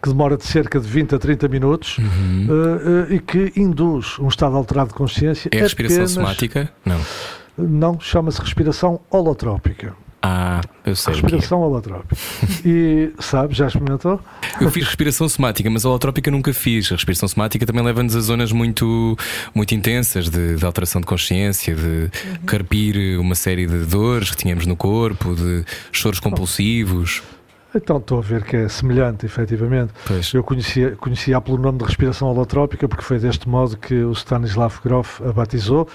que 0.00 0.08
demora 0.08 0.36
de 0.36 0.44
cerca 0.44 0.78
de 0.78 0.86
20 0.86 1.16
a 1.16 1.18
30 1.18 1.48
minutos 1.48 1.96
eh, 1.98 3.14
e 3.14 3.18
que 3.18 3.52
induz 3.56 4.16
um 4.20 4.28
estado 4.28 4.54
alterado 4.56 4.88
de 4.90 4.94
consciência. 4.94 5.48
É 5.52 5.58
a 5.58 5.62
respiração 5.62 5.96
apenas- 5.96 6.12
somática? 6.12 6.72
Não. 6.84 7.00
Não, 7.58 7.98
chama-se 8.00 8.40
respiração 8.40 9.00
holotrópica. 9.10 9.94
Ah, 10.20 10.60
eu 10.84 10.96
sei. 10.96 11.14
que 11.14 11.20
é. 11.20 11.22
Respiração 11.22 11.60
holotrópica. 11.60 12.16
E, 12.64 13.12
sabe, 13.20 13.54
já 13.54 13.68
experimentou? 13.68 14.20
Eu 14.60 14.70
fiz 14.70 14.84
respiração 14.84 15.28
somática, 15.28 15.70
mas 15.70 15.84
holotrópica 15.84 16.30
nunca 16.30 16.52
fiz. 16.52 16.90
A 16.90 16.96
respiração 16.96 17.28
somática 17.28 17.64
também 17.64 17.84
leva-nos 17.84 18.16
a 18.16 18.20
zonas 18.20 18.50
muito, 18.50 19.16
muito 19.54 19.74
intensas 19.74 20.28
de, 20.28 20.56
de 20.56 20.64
alteração 20.64 21.00
de 21.00 21.06
consciência, 21.06 21.74
de 21.74 22.10
carpir 22.46 23.18
uma 23.20 23.34
série 23.36 23.66
de 23.66 23.84
dores 23.84 24.30
que 24.30 24.36
tínhamos 24.36 24.66
no 24.66 24.76
corpo, 24.76 25.34
de 25.34 25.64
choros 25.92 26.18
compulsivos. 26.18 27.22
Então 27.74 27.98
estou 27.98 28.18
a 28.18 28.22
ver 28.22 28.44
que 28.44 28.56
é 28.56 28.68
semelhante, 28.68 29.26
efetivamente. 29.26 29.92
Pois. 30.06 30.32
Eu 30.32 30.42
conhecia, 30.42 30.96
conhecia 30.96 31.38
pelo 31.40 31.58
nome 31.58 31.78
de 31.78 31.84
respiração 31.84 32.28
holotrópica 32.28 32.88
porque 32.88 33.04
foi 33.04 33.18
deste 33.18 33.48
modo 33.48 33.76
que 33.76 33.94
o 34.02 34.12
Stanislav 34.12 34.74
Grof 34.82 35.20
a 35.22 35.32
batizou 35.32 35.86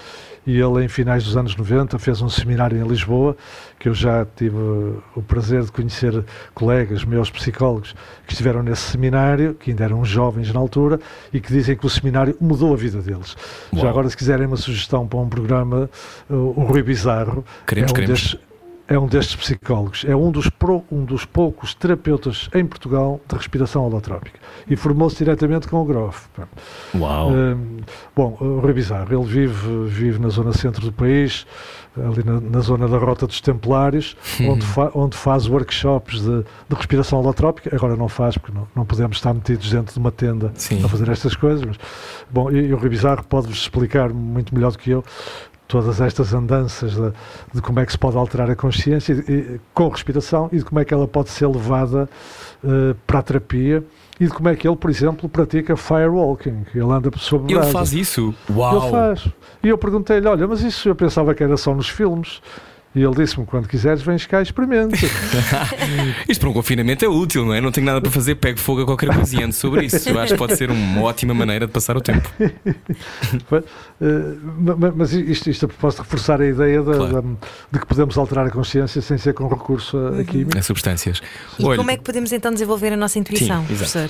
e 0.46 0.60
ele 0.60 0.84
em 0.84 0.88
finais 0.88 1.24
dos 1.24 1.36
anos 1.36 1.56
90 1.56 1.98
fez 1.98 2.22
um 2.22 2.30
seminário 2.30 2.78
em 2.78 2.88
Lisboa 2.88 3.36
que 3.80 3.90
eu 3.90 3.94
já 3.94 4.26
tive 4.36 4.56
o 4.56 5.22
prazer 5.28 5.64
de 5.64 5.72
conhecer 5.72 6.24
colegas 6.54 7.04
meus 7.06 7.32
psicólogos 7.32 7.96
que 8.28 8.34
estiveram 8.34 8.62
nesse 8.62 8.82
seminário, 8.92 9.56
que 9.56 9.72
ainda 9.72 9.86
eram 9.86 10.06
jovens 10.06 10.54
na 10.54 10.60
altura 10.60 11.00
e 11.34 11.40
que 11.40 11.52
dizem 11.52 11.76
que 11.76 11.86
o 11.86 11.90
seminário 11.90 12.36
mudou 12.40 12.74
a 12.74 12.78
vida 12.78 13.02
deles. 13.02 13.36
Uau. 13.74 13.82
Já 13.82 13.90
agora 13.90 14.08
se 14.10 14.16
quiserem 14.18 14.46
uma 14.46 14.58
sugestão 14.58 15.08
para 15.08 15.18
um 15.20 15.28
programa, 15.30 15.90
o 16.30 16.62
Rui 16.66 16.84
Bizarro 16.84 17.44
Queremos, 17.66 17.90
é 17.90 17.94
um 17.94 17.96
queremos. 17.96 18.22
destes- 18.22 18.40
é 18.88 19.00
um 19.00 19.08
destes 19.08 19.36
psicólogos, 19.36 20.04
é 20.08 20.14
um 20.16 20.30
dos, 20.30 20.50
pro- 20.50 20.84
um 20.92 21.06
dos 21.06 21.24
poucos 21.24 21.74
terapeutas 21.74 22.50
em 22.54 22.66
Portugal 22.66 23.20
de 23.28 23.36
respiração 23.36 23.86
holotrópica 23.86 24.38
e 24.68 24.76
formou-se 24.76 25.18
diretamente 25.18 25.68
com 25.70 25.78
o 25.82 25.86
Grof. 25.86 26.28
pá. 26.36 26.48
Uau! 26.96 27.32
Hum, 27.32 27.78
bom, 28.16 28.38
o 28.42 28.60
Rui 28.60 28.74
Bizarro, 28.74 29.14
ele 29.18 29.24
vive, 29.26 29.86
vive 29.88 30.20
na 30.20 30.28
zona 30.30 30.52
centro 30.54 30.82
do 30.86 30.92
país, 30.92 31.48
ali 31.96 32.24
na, 32.26 32.42
na 32.42 32.60
zona 32.60 32.88
da 32.88 32.98
Rota 32.98 33.26
dos 33.26 33.40
Templários, 33.40 34.18
onde, 34.42 34.66
fa- 34.66 34.92
onde 34.94 35.16
faz 35.16 35.48
workshops 35.48 36.22
de, 36.22 36.44
de 36.44 36.76
respiração 36.76 37.20
holotrópica. 37.20 37.74
Agora 37.74 37.96
não 37.96 38.10
faz, 38.10 38.38
porque 38.38 38.56
não, 38.58 38.68
não 38.76 38.86
podemos 38.86 39.16
estar 39.18 39.34
metidos 39.34 39.70
dentro 39.72 39.94
de 39.94 40.00
uma 40.00 40.12
tenda 40.12 40.52
Sim. 40.56 40.84
a 40.84 40.90
fazer 40.90 41.08
estas 41.10 41.36
coisas. 41.36 41.66
Mas, 41.66 41.78
bom, 42.30 42.52
e, 42.52 42.68
e 42.68 42.74
o 42.74 42.78
Rui 42.78 42.90
Bizarro 42.90 43.24
pode-vos 43.24 43.58
explicar 43.60 44.10
muito 44.12 44.54
melhor 44.54 44.72
do 44.74 44.78
que 44.78 44.90
eu 44.92 45.04
todas 45.68 46.00
estas 46.02 46.34
andanças 46.34 46.94
de, 46.94 47.12
de 47.54 47.62
como 47.62 47.80
é 47.80 47.86
que 47.86 47.92
se 47.92 47.98
pode 47.98 48.18
alterar 48.18 48.50
a 48.50 48.56
consciência 48.56 49.14
e- 49.14 49.60
com 49.74 49.88
respiração 49.88 50.50
e 50.52 50.58
de 50.58 50.66
como 50.66 50.80
é 50.80 50.86
que 50.86 50.94
ela 50.94 51.08
pode 51.08 51.30
ser 51.30 51.48
levada 51.48 52.08
eh, 52.64 52.96
para 53.08 53.20
a 53.20 53.24
terapia 53.24 53.84
e 54.20 54.26
de 54.26 54.32
como 54.32 54.50
é 54.50 54.56
que 54.56 54.68
ele, 54.68 54.76
por 54.76 54.90
exemplo, 54.90 55.28
pratica 55.28 55.76
firewalking. 55.76 56.66
Ele 56.76 56.92
anda 56.92 57.10
sobre 57.18 57.48
Ele 57.52 57.56
brasa. 57.60 57.72
faz 57.72 57.94
isso? 57.94 58.34
Ele 58.50 58.58
Uau! 58.60 58.92
faz. 58.92 59.28
E 59.64 59.70
eu 59.70 59.78
perguntei-lhe, 59.78 60.28
olha, 60.28 60.48
mas 60.48 60.62
isso 60.62 60.88
eu 60.90 60.96
pensava 60.96 61.34
que 61.34 61.44
era 61.44 61.58
só 61.58 61.74
nos 61.74 61.90
filmes. 61.90 62.42
E 62.96 63.02
ele 63.02 63.16
disse-me, 63.16 63.44
quando 63.46 63.68
quiseres, 63.68 64.04
vens 64.04 64.26
cá 64.28 64.40
e 64.40 64.44
experimenta. 64.44 64.96
Isto 66.30 66.42
para 66.42 66.50
um 66.50 66.54
confinamento 66.54 67.04
é 67.04 67.08
útil, 67.08 67.44
não 67.44 67.52
é? 67.54 67.60
Não 67.60 67.72
tenho 67.72 67.88
nada 67.88 68.00
para 68.00 68.12
fazer, 68.12 68.36
pego 68.36 68.60
fogo 68.60 68.84
a 68.84 68.86
qualquer 68.86 69.12
coisa 69.14 69.36
e 69.36 69.44
ando 69.44 69.54
sobre 69.56 69.86
isso. 69.86 70.08
Eu 70.10 70.20
acho 70.20 70.34
que 70.34 70.38
pode 70.38 70.56
ser 70.56 70.70
uma 70.70 71.02
ótima 71.02 71.34
maneira 71.34 71.66
de 71.66 71.72
passar 71.74 71.98
o 71.98 72.02
tempo. 72.02 72.30
Eh, 74.02 74.36
ma- 74.60 74.76
ma- 74.76 74.94
mas 74.96 75.14
isto, 75.14 75.50
isto 75.50 75.66
a 75.66 75.68
propósito 75.70 76.00
de 76.00 76.04
reforçar 76.04 76.42
a 76.42 76.46
ideia 76.46 76.82
da- 76.84 76.94
Claro. 76.94 77.38
de 77.72 77.80
que 77.80 77.86
podemos 77.86 78.18
alterar 78.18 78.46
a 78.48 78.50
consciência 78.50 79.02
sem 79.02 79.18
ser 79.18 79.34
com 79.34 79.48
recurso 79.48 79.98
a, 79.98 80.20
a 80.20 80.24
química. 80.24 80.60
As 80.60 80.66
substâncias. 80.66 81.22
E 81.58 81.64
Olha, 81.66 81.78
como 81.78 81.90
é 81.92 81.96
que 81.98 82.04
podemos 82.04 82.32
então 82.34 82.52
desenvolver 82.52 82.92
a 82.94 82.98
nossa 82.98 83.18
intuição, 83.20 83.62
Sim, 83.62 83.68
professor? 83.68 84.10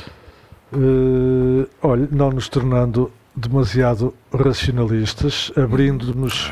Eh, 0.74 1.68
olha, 1.82 2.08
não 2.12 2.32
nos 2.32 2.50
tornando 2.50 3.12
demasiado 3.36 4.14
racionalistas, 4.32 5.52
abrindo-nos, 5.56 6.52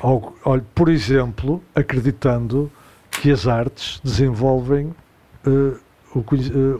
ao, 0.00 0.34
olha, 0.44 0.64
por 0.74 0.88
exemplo, 0.88 1.62
acreditando 1.74 2.70
que 3.10 3.30
as 3.30 3.46
artes 3.46 4.00
desenvolvem 4.02 4.94
eh, 5.46 5.76
o, 6.14 6.24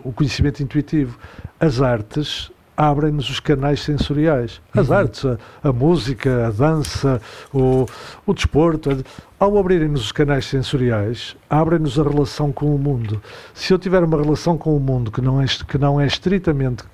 o 0.08 0.12
conhecimento 0.12 0.62
intuitivo. 0.62 1.18
As 1.60 1.80
artes 1.80 2.50
abrem-nos 2.90 3.30
os 3.30 3.38
canais 3.38 3.80
sensoriais. 3.80 4.60
As 4.74 4.88
uhum. 4.88 4.96
artes, 4.96 5.24
a, 5.24 5.38
a, 5.62 5.72
música, 5.72 6.48
a 6.48 6.50
dança, 6.50 7.20
o, 7.52 7.86
o 8.26 8.34
desporto. 8.34 9.04
Ao 9.38 9.56
abrirem-nos 9.56 10.04
os 10.04 10.12
canais 10.12 10.46
sensoriais, 10.46 11.36
abrem-nos 11.48 11.98
a 11.98 12.02
relação 12.02 12.50
com 12.52 12.74
o 12.74 12.78
mundo. 12.78 13.22
Se 13.54 13.72
eu 13.72 13.78
tiver 13.78 14.02
uma 14.02 14.20
relação 14.20 14.58
com 14.58 14.76
o 14.76 14.80
mundo 14.80 15.10
que 15.10 15.20
não 15.20 15.40
é, 15.40 15.46
que 15.46 15.78
não 15.78 16.00
é 16.00 16.06
estritamente 16.06 16.84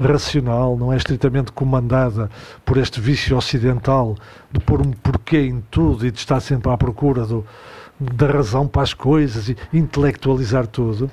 racional, 0.00 0.76
não 0.76 0.92
é 0.92 0.96
estritamente 0.96 1.52
comandada 1.52 2.30
por 2.64 2.76
este 2.76 3.00
vício 3.00 3.36
ocidental 3.36 4.16
de 4.50 4.60
pôr 4.60 4.80
um 4.80 4.90
porquê 4.90 5.38
em 5.38 5.62
tudo 5.70 6.06
e 6.06 6.10
de 6.10 6.18
estar 6.18 6.40
sempre 6.40 6.70
à 6.70 6.76
procura 6.76 7.24
do, 7.24 7.44
da 8.00 8.26
razão 8.26 8.66
para 8.66 8.82
as 8.82 8.94
coisas 8.94 9.48
e 9.48 9.56
intelectualizar 9.72 10.66
tudo, 10.66 11.10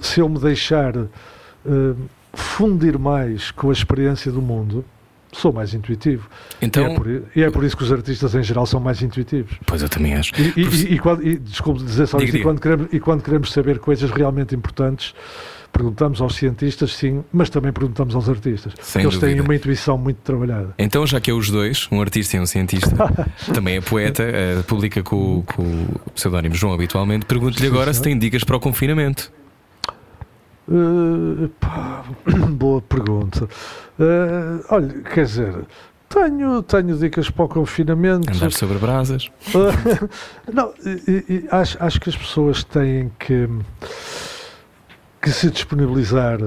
se 0.00 0.20
eu 0.20 0.28
me 0.28 0.38
deixar. 0.38 0.96
Uh, 0.96 1.96
fundir 2.36 2.98
mais 2.98 3.50
com 3.50 3.70
a 3.70 3.72
experiência 3.72 4.30
do 4.30 4.40
mundo, 4.40 4.84
sou 5.32 5.52
mais 5.52 5.74
intuitivo. 5.74 6.28
Então, 6.60 6.86
e, 6.86 6.90
é 6.90 6.94
por, 6.94 7.08
e 7.08 7.42
é 7.42 7.50
por 7.50 7.64
isso 7.64 7.76
que 7.76 7.82
os 7.82 7.92
artistas 7.92 8.34
em 8.34 8.42
geral 8.42 8.66
são 8.66 8.80
mais 8.80 9.02
intuitivos. 9.02 9.58
Pois 9.66 9.82
eu 9.82 9.88
também 9.88 10.14
acho. 10.14 10.32
E, 10.40 10.60
e, 10.60 10.94
e, 10.94 10.98
quando, 10.98 11.22
desculpe 11.40 11.82
dizer 11.82 12.06
só 12.06 12.18
isso, 12.18 12.36
e 12.36 12.42
quando, 12.42 12.60
queremos, 12.60 12.88
e 12.92 13.00
quando 13.00 13.22
queremos 13.22 13.52
saber 13.52 13.78
coisas 13.78 14.10
realmente 14.10 14.54
importantes, 14.54 15.14
perguntamos 15.72 16.22
aos 16.22 16.34
cientistas, 16.36 16.94
sim, 16.94 17.22
mas 17.30 17.50
também 17.50 17.72
perguntamos 17.72 18.14
aos 18.14 18.28
artistas. 18.28 18.72
Sem 18.80 19.02
porque 19.02 19.16
dúvida. 19.16 19.26
eles 19.26 19.36
têm 19.36 19.44
uma 19.44 19.54
intuição 19.54 19.98
muito 19.98 20.18
trabalhada. 20.18 20.74
Então, 20.78 21.06
já 21.06 21.20
que 21.20 21.30
é 21.30 21.34
os 21.34 21.50
dois, 21.50 21.86
um 21.92 22.00
artista 22.00 22.36
e 22.36 22.40
um 22.40 22.46
cientista, 22.46 22.96
também 23.52 23.76
é 23.76 23.80
poeta, 23.80 24.22
uh, 24.22 24.62
publica 24.64 25.02
com, 25.02 25.42
com 25.42 25.62
o 25.62 26.10
pseudónimo 26.14 26.54
João 26.54 26.72
habitualmente, 26.72 27.26
pergunto-lhe 27.26 27.66
agora 27.66 27.92
se 27.92 28.00
tem 28.00 28.18
dicas 28.18 28.42
para 28.42 28.56
o 28.56 28.60
confinamento. 28.60 29.30
Uh, 30.68 31.48
pá, 31.60 32.04
boa 32.50 32.82
pergunta. 32.82 33.44
Uh, 33.98 34.64
olha, 34.68 35.02
quer 35.02 35.24
dizer, 35.24 35.64
tenho, 36.08 36.62
tenho 36.62 36.98
dicas 36.98 37.30
para 37.30 37.44
o 37.44 37.48
confinamento. 37.48 38.32
Andar 38.32 38.50
sobre 38.50 38.78
brasas. 38.78 39.30
Uh, 39.54 40.08
não, 40.52 40.72
e, 40.84 41.24
e, 41.28 41.48
acho, 41.50 41.76
acho 41.80 42.00
que 42.00 42.08
as 42.08 42.16
pessoas 42.16 42.64
têm 42.64 43.12
que, 43.18 43.48
que 45.22 45.30
se 45.30 45.50
disponibilizar 45.50 46.38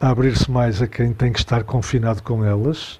a 0.00 0.08
abrir-se 0.08 0.50
mais 0.50 0.82
a 0.82 0.88
quem 0.88 1.12
tem 1.12 1.32
que 1.32 1.38
estar 1.38 1.62
confinado 1.62 2.22
com 2.22 2.44
elas. 2.44 2.98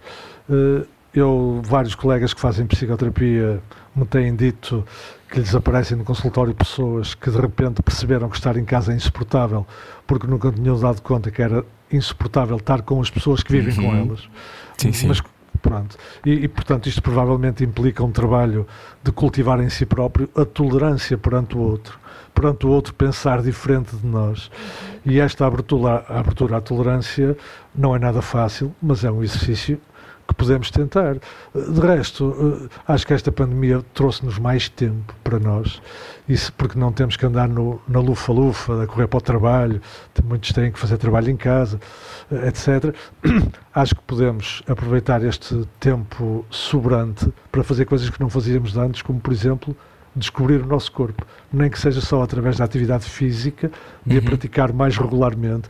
eu, 1.13 1.61
vários 1.65 1.95
colegas 1.95 2.33
que 2.33 2.41
fazem 2.41 2.67
psicoterapia 2.67 3.61
me 3.97 4.05
têm 4.05 4.37
dito 4.37 4.85
que 5.31 5.39
lhes 5.39 5.55
aparecem 5.55 5.97
no 5.97 6.05
consultório 6.05 6.53
pessoas 6.53 7.15
que 7.15 7.31
de 7.31 7.39
repente 7.39 7.83
perceberam 7.83 8.29
que 8.29 8.37
estar 8.37 8.57
em 8.57 8.65
casa 8.65 8.93
é 8.93 8.97
insuportável 8.97 9.65
porque 10.07 10.27
nunca 10.27 10.51
tinham 10.51 10.79
dado 10.79 11.01
conta 11.03 11.31
que 11.31 11.41
era 11.41 11.65
insuportável 11.93 12.57
estar 12.57 12.83
com 12.83 13.01
as 13.01 13.11
pessoas 13.11 13.43
que 13.43 13.53
vivem 13.53 13.77
uhum. 13.79 13.91
com 13.91 13.97
elas. 13.97 14.29
Sim, 14.77 14.93
sim. 14.93 15.09
Mas, 15.09 15.23
pronto. 15.63 15.97
E, 16.25 16.33
e, 16.33 16.49
portanto, 16.49 16.89
isto 16.89 17.01
provavelmente 17.01 17.63
implica 17.63 18.03
um 18.03 18.11
trabalho 18.11 18.67
de 19.03 19.13
cultivar 19.13 19.61
em 19.61 19.69
si 19.69 19.87
próprio 19.87 20.29
a 20.35 20.45
tolerância 20.45 21.17
perante 21.17 21.57
o 21.57 21.61
outro, 21.61 21.99
perante 22.35 22.67
o 22.67 22.71
outro 22.71 22.93
pensar 22.95 23.41
diferente 23.41 23.95
de 23.95 24.07
nós. 24.07 24.51
E 25.05 25.21
esta 25.21 25.47
abertura, 25.47 26.05
a 26.09 26.19
abertura 26.19 26.57
à 26.57 26.61
tolerância 26.61 27.37
não 27.75 27.95
é 27.95 27.99
nada 27.99 28.21
fácil, 28.21 28.75
mas 28.83 29.05
é 29.05 29.11
um 29.11 29.23
exercício 29.23 29.81
que 30.31 30.35
podemos 30.35 30.71
tentar. 30.71 31.17
De 31.55 31.81
resto, 31.81 32.61
eh, 32.65 32.69
acho 32.87 33.07
que 33.07 33.13
esta 33.13 33.33
pandemia 33.33 33.85
trouxe-nos 33.93 34.39
mais 34.39 34.69
tempo 34.69 35.13
para 35.25 35.39
nós, 35.39 35.83
isso 36.29 36.53
porque 36.53 36.79
não 36.79 36.93
temos 36.93 37.17
que 37.17 37.27
andar 37.27 37.49
no, 37.49 37.83
na 37.89 37.99
lufa-lufa, 37.99 38.85
a 38.85 38.87
correr 38.87 39.09
para 39.09 39.19
o 39.19 39.21
trabalho, 39.21 39.83
muitos 40.25 40.53
têm 40.53 40.71
que 40.71 40.79
fazer 40.79 40.97
trabalho 40.99 41.31
em 41.31 41.37
casa, 41.37 41.81
eh, 42.31 42.49
etc. 42.49 42.95
Acho 43.75 43.97
que 43.97 44.03
podemos 44.03 44.63
aproveitar 44.69 45.23
este 45.25 45.67
tempo 45.81 46.45
sobrante 46.49 47.33
para 47.51 47.65
fazer 47.65 47.85
coisas 47.85 48.09
que 48.09 48.21
não 48.21 48.31
fazíamos 48.31 48.77
antes, 48.77 49.03
como, 49.03 49.19
por 49.19 49.33
exemplo, 49.33 49.77
descobrir 50.15 50.63
o 50.63 50.67
nosso 50.67 50.93
corpo, 50.93 51.27
nem 51.53 51.69
que 51.69 51.79
seja 51.79 52.01
só 52.01 52.23
através 52.23 52.57
da 52.57 52.65
atividade 52.65 53.05
física, 53.05 53.71
de 54.07 54.19
uhum. 54.19 54.23
a 54.23 54.27
praticar 54.27 54.73
mais 54.73 54.97
regularmente. 54.97 55.69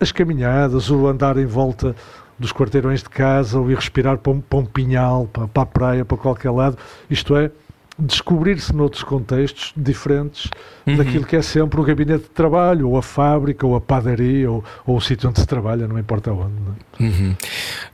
As 0.00 0.10
caminhadas, 0.10 0.90
o 0.90 1.06
andar 1.06 1.36
em 1.36 1.46
volta 1.46 1.94
dos 2.42 2.52
quarteirões 2.52 3.02
de 3.02 3.08
casa 3.08 3.58
ou 3.58 3.70
ir 3.70 3.76
respirar 3.76 4.18
para 4.18 4.32
um, 4.32 4.40
para 4.40 4.58
um 4.58 4.64
pinhal, 4.64 5.26
para, 5.32 5.46
para 5.46 5.62
a 5.62 5.66
praia, 5.66 6.04
para 6.04 6.16
qualquer 6.18 6.50
lado. 6.50 6.76
Isto 7.08 7.36
é, 7.36 7.50
descobrir-se 7.98 8.74
noutros 8.74 9.04
contextos 9.04 9.72
diferentes 9.76 10.50
uhum. 10.86 10.96
daquilo 10.96 11.24
que 11.24 11.36
é 11.36 11.42
sempre 11.42 11.80
o 11.80 11.84
gabinete 11.84 12.24
de 12.24 12.30
trabalho, 12.30 12.88
ou 12.88 12.98
a 12.98 13.02
fábrica, 13.02 13.66
ou 13.66 13.76
a 13.76 13.80
padaria, 13.80 14.50
ou, 14.50 14.64
ou 14.84 14.96
o 14.96 15.00
sítio 15.00 15.28
onde 15.30 15.40
se 15.40 15.46
trabalha, 15.46 15.86
não 15.86 15.98
importa 15.98 16.32
onde. 16.32 16.52
Não 16.60 16.74
é? 16.74 17.10
uhum. 17.10 17.36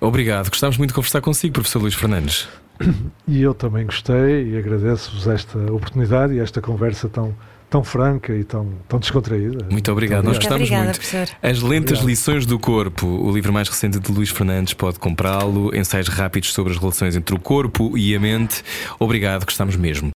Obrigado. 0.01 0.49
Gostávamos 0.49 0.79
muito 0.79 0.91
de 0.91 0.95
conversar 0.95 1.21
consigo, 1.21 1.53
professor 1.53 1.81
Luís 1.81 1.95
Fernandes. 1.95 2.49
E 3.27 3.43
eu 3.43 3.53
também 3.53 3.85
gostei 3.85 4.53
e 4.53 4.57
agradeço-vos 4.57 5.27
esta 5.27 5.59
oportunidade 5.73 6.33
e 6.35 6.39
esta 6.39 6.61
conversa 6.61 7.09
tão 7.09 7.35
tão 7.71 7.85
franca 7.85 8.35
e 8.35 8.45
tão, 8.45 8.69
tão 8.89 8.99
descontraída. 8.99 9.67
Muito 9.71 9.91
obrigado, 9.91 10.25
nós 10.25 10.37
gostamos 10.37 10.63
Obrigada, 10.63 10.85
muito. 10.85 10.99
Professor. 10.99 11.37
As 11.43 11.63
Lentas 11.63 11.99
obrigado. 11.99 12.09
Lições 12.09 12.47
do 12.47 12.59
Corpo, 12.59 13.07
o 13.07 13.33
livro 13.33 13.53
mais 13.53 13.69
recente 13.69 13.99
de 13.99 14.13
Luís 14.13 14.31
Fernandes, 14.31 14.75
pode 14.75 14.99
comprá-lo. 14.99 15.75
Ensaios 15.77 16.09
rápidos 16.09 16.53
sobre 16.53 16.73
as 16.73 16.79
relações 16.79 17.17
entre 17.17 17.35
o 17.35 17.39
corpo 17.39 17.97
e 17.97 18.15
a 18.15 18.21
mente. 18.21 18.63
Obrigado, 18.99 19.45
gostamos 19.45 19.77
mesmo. 19.77 20.07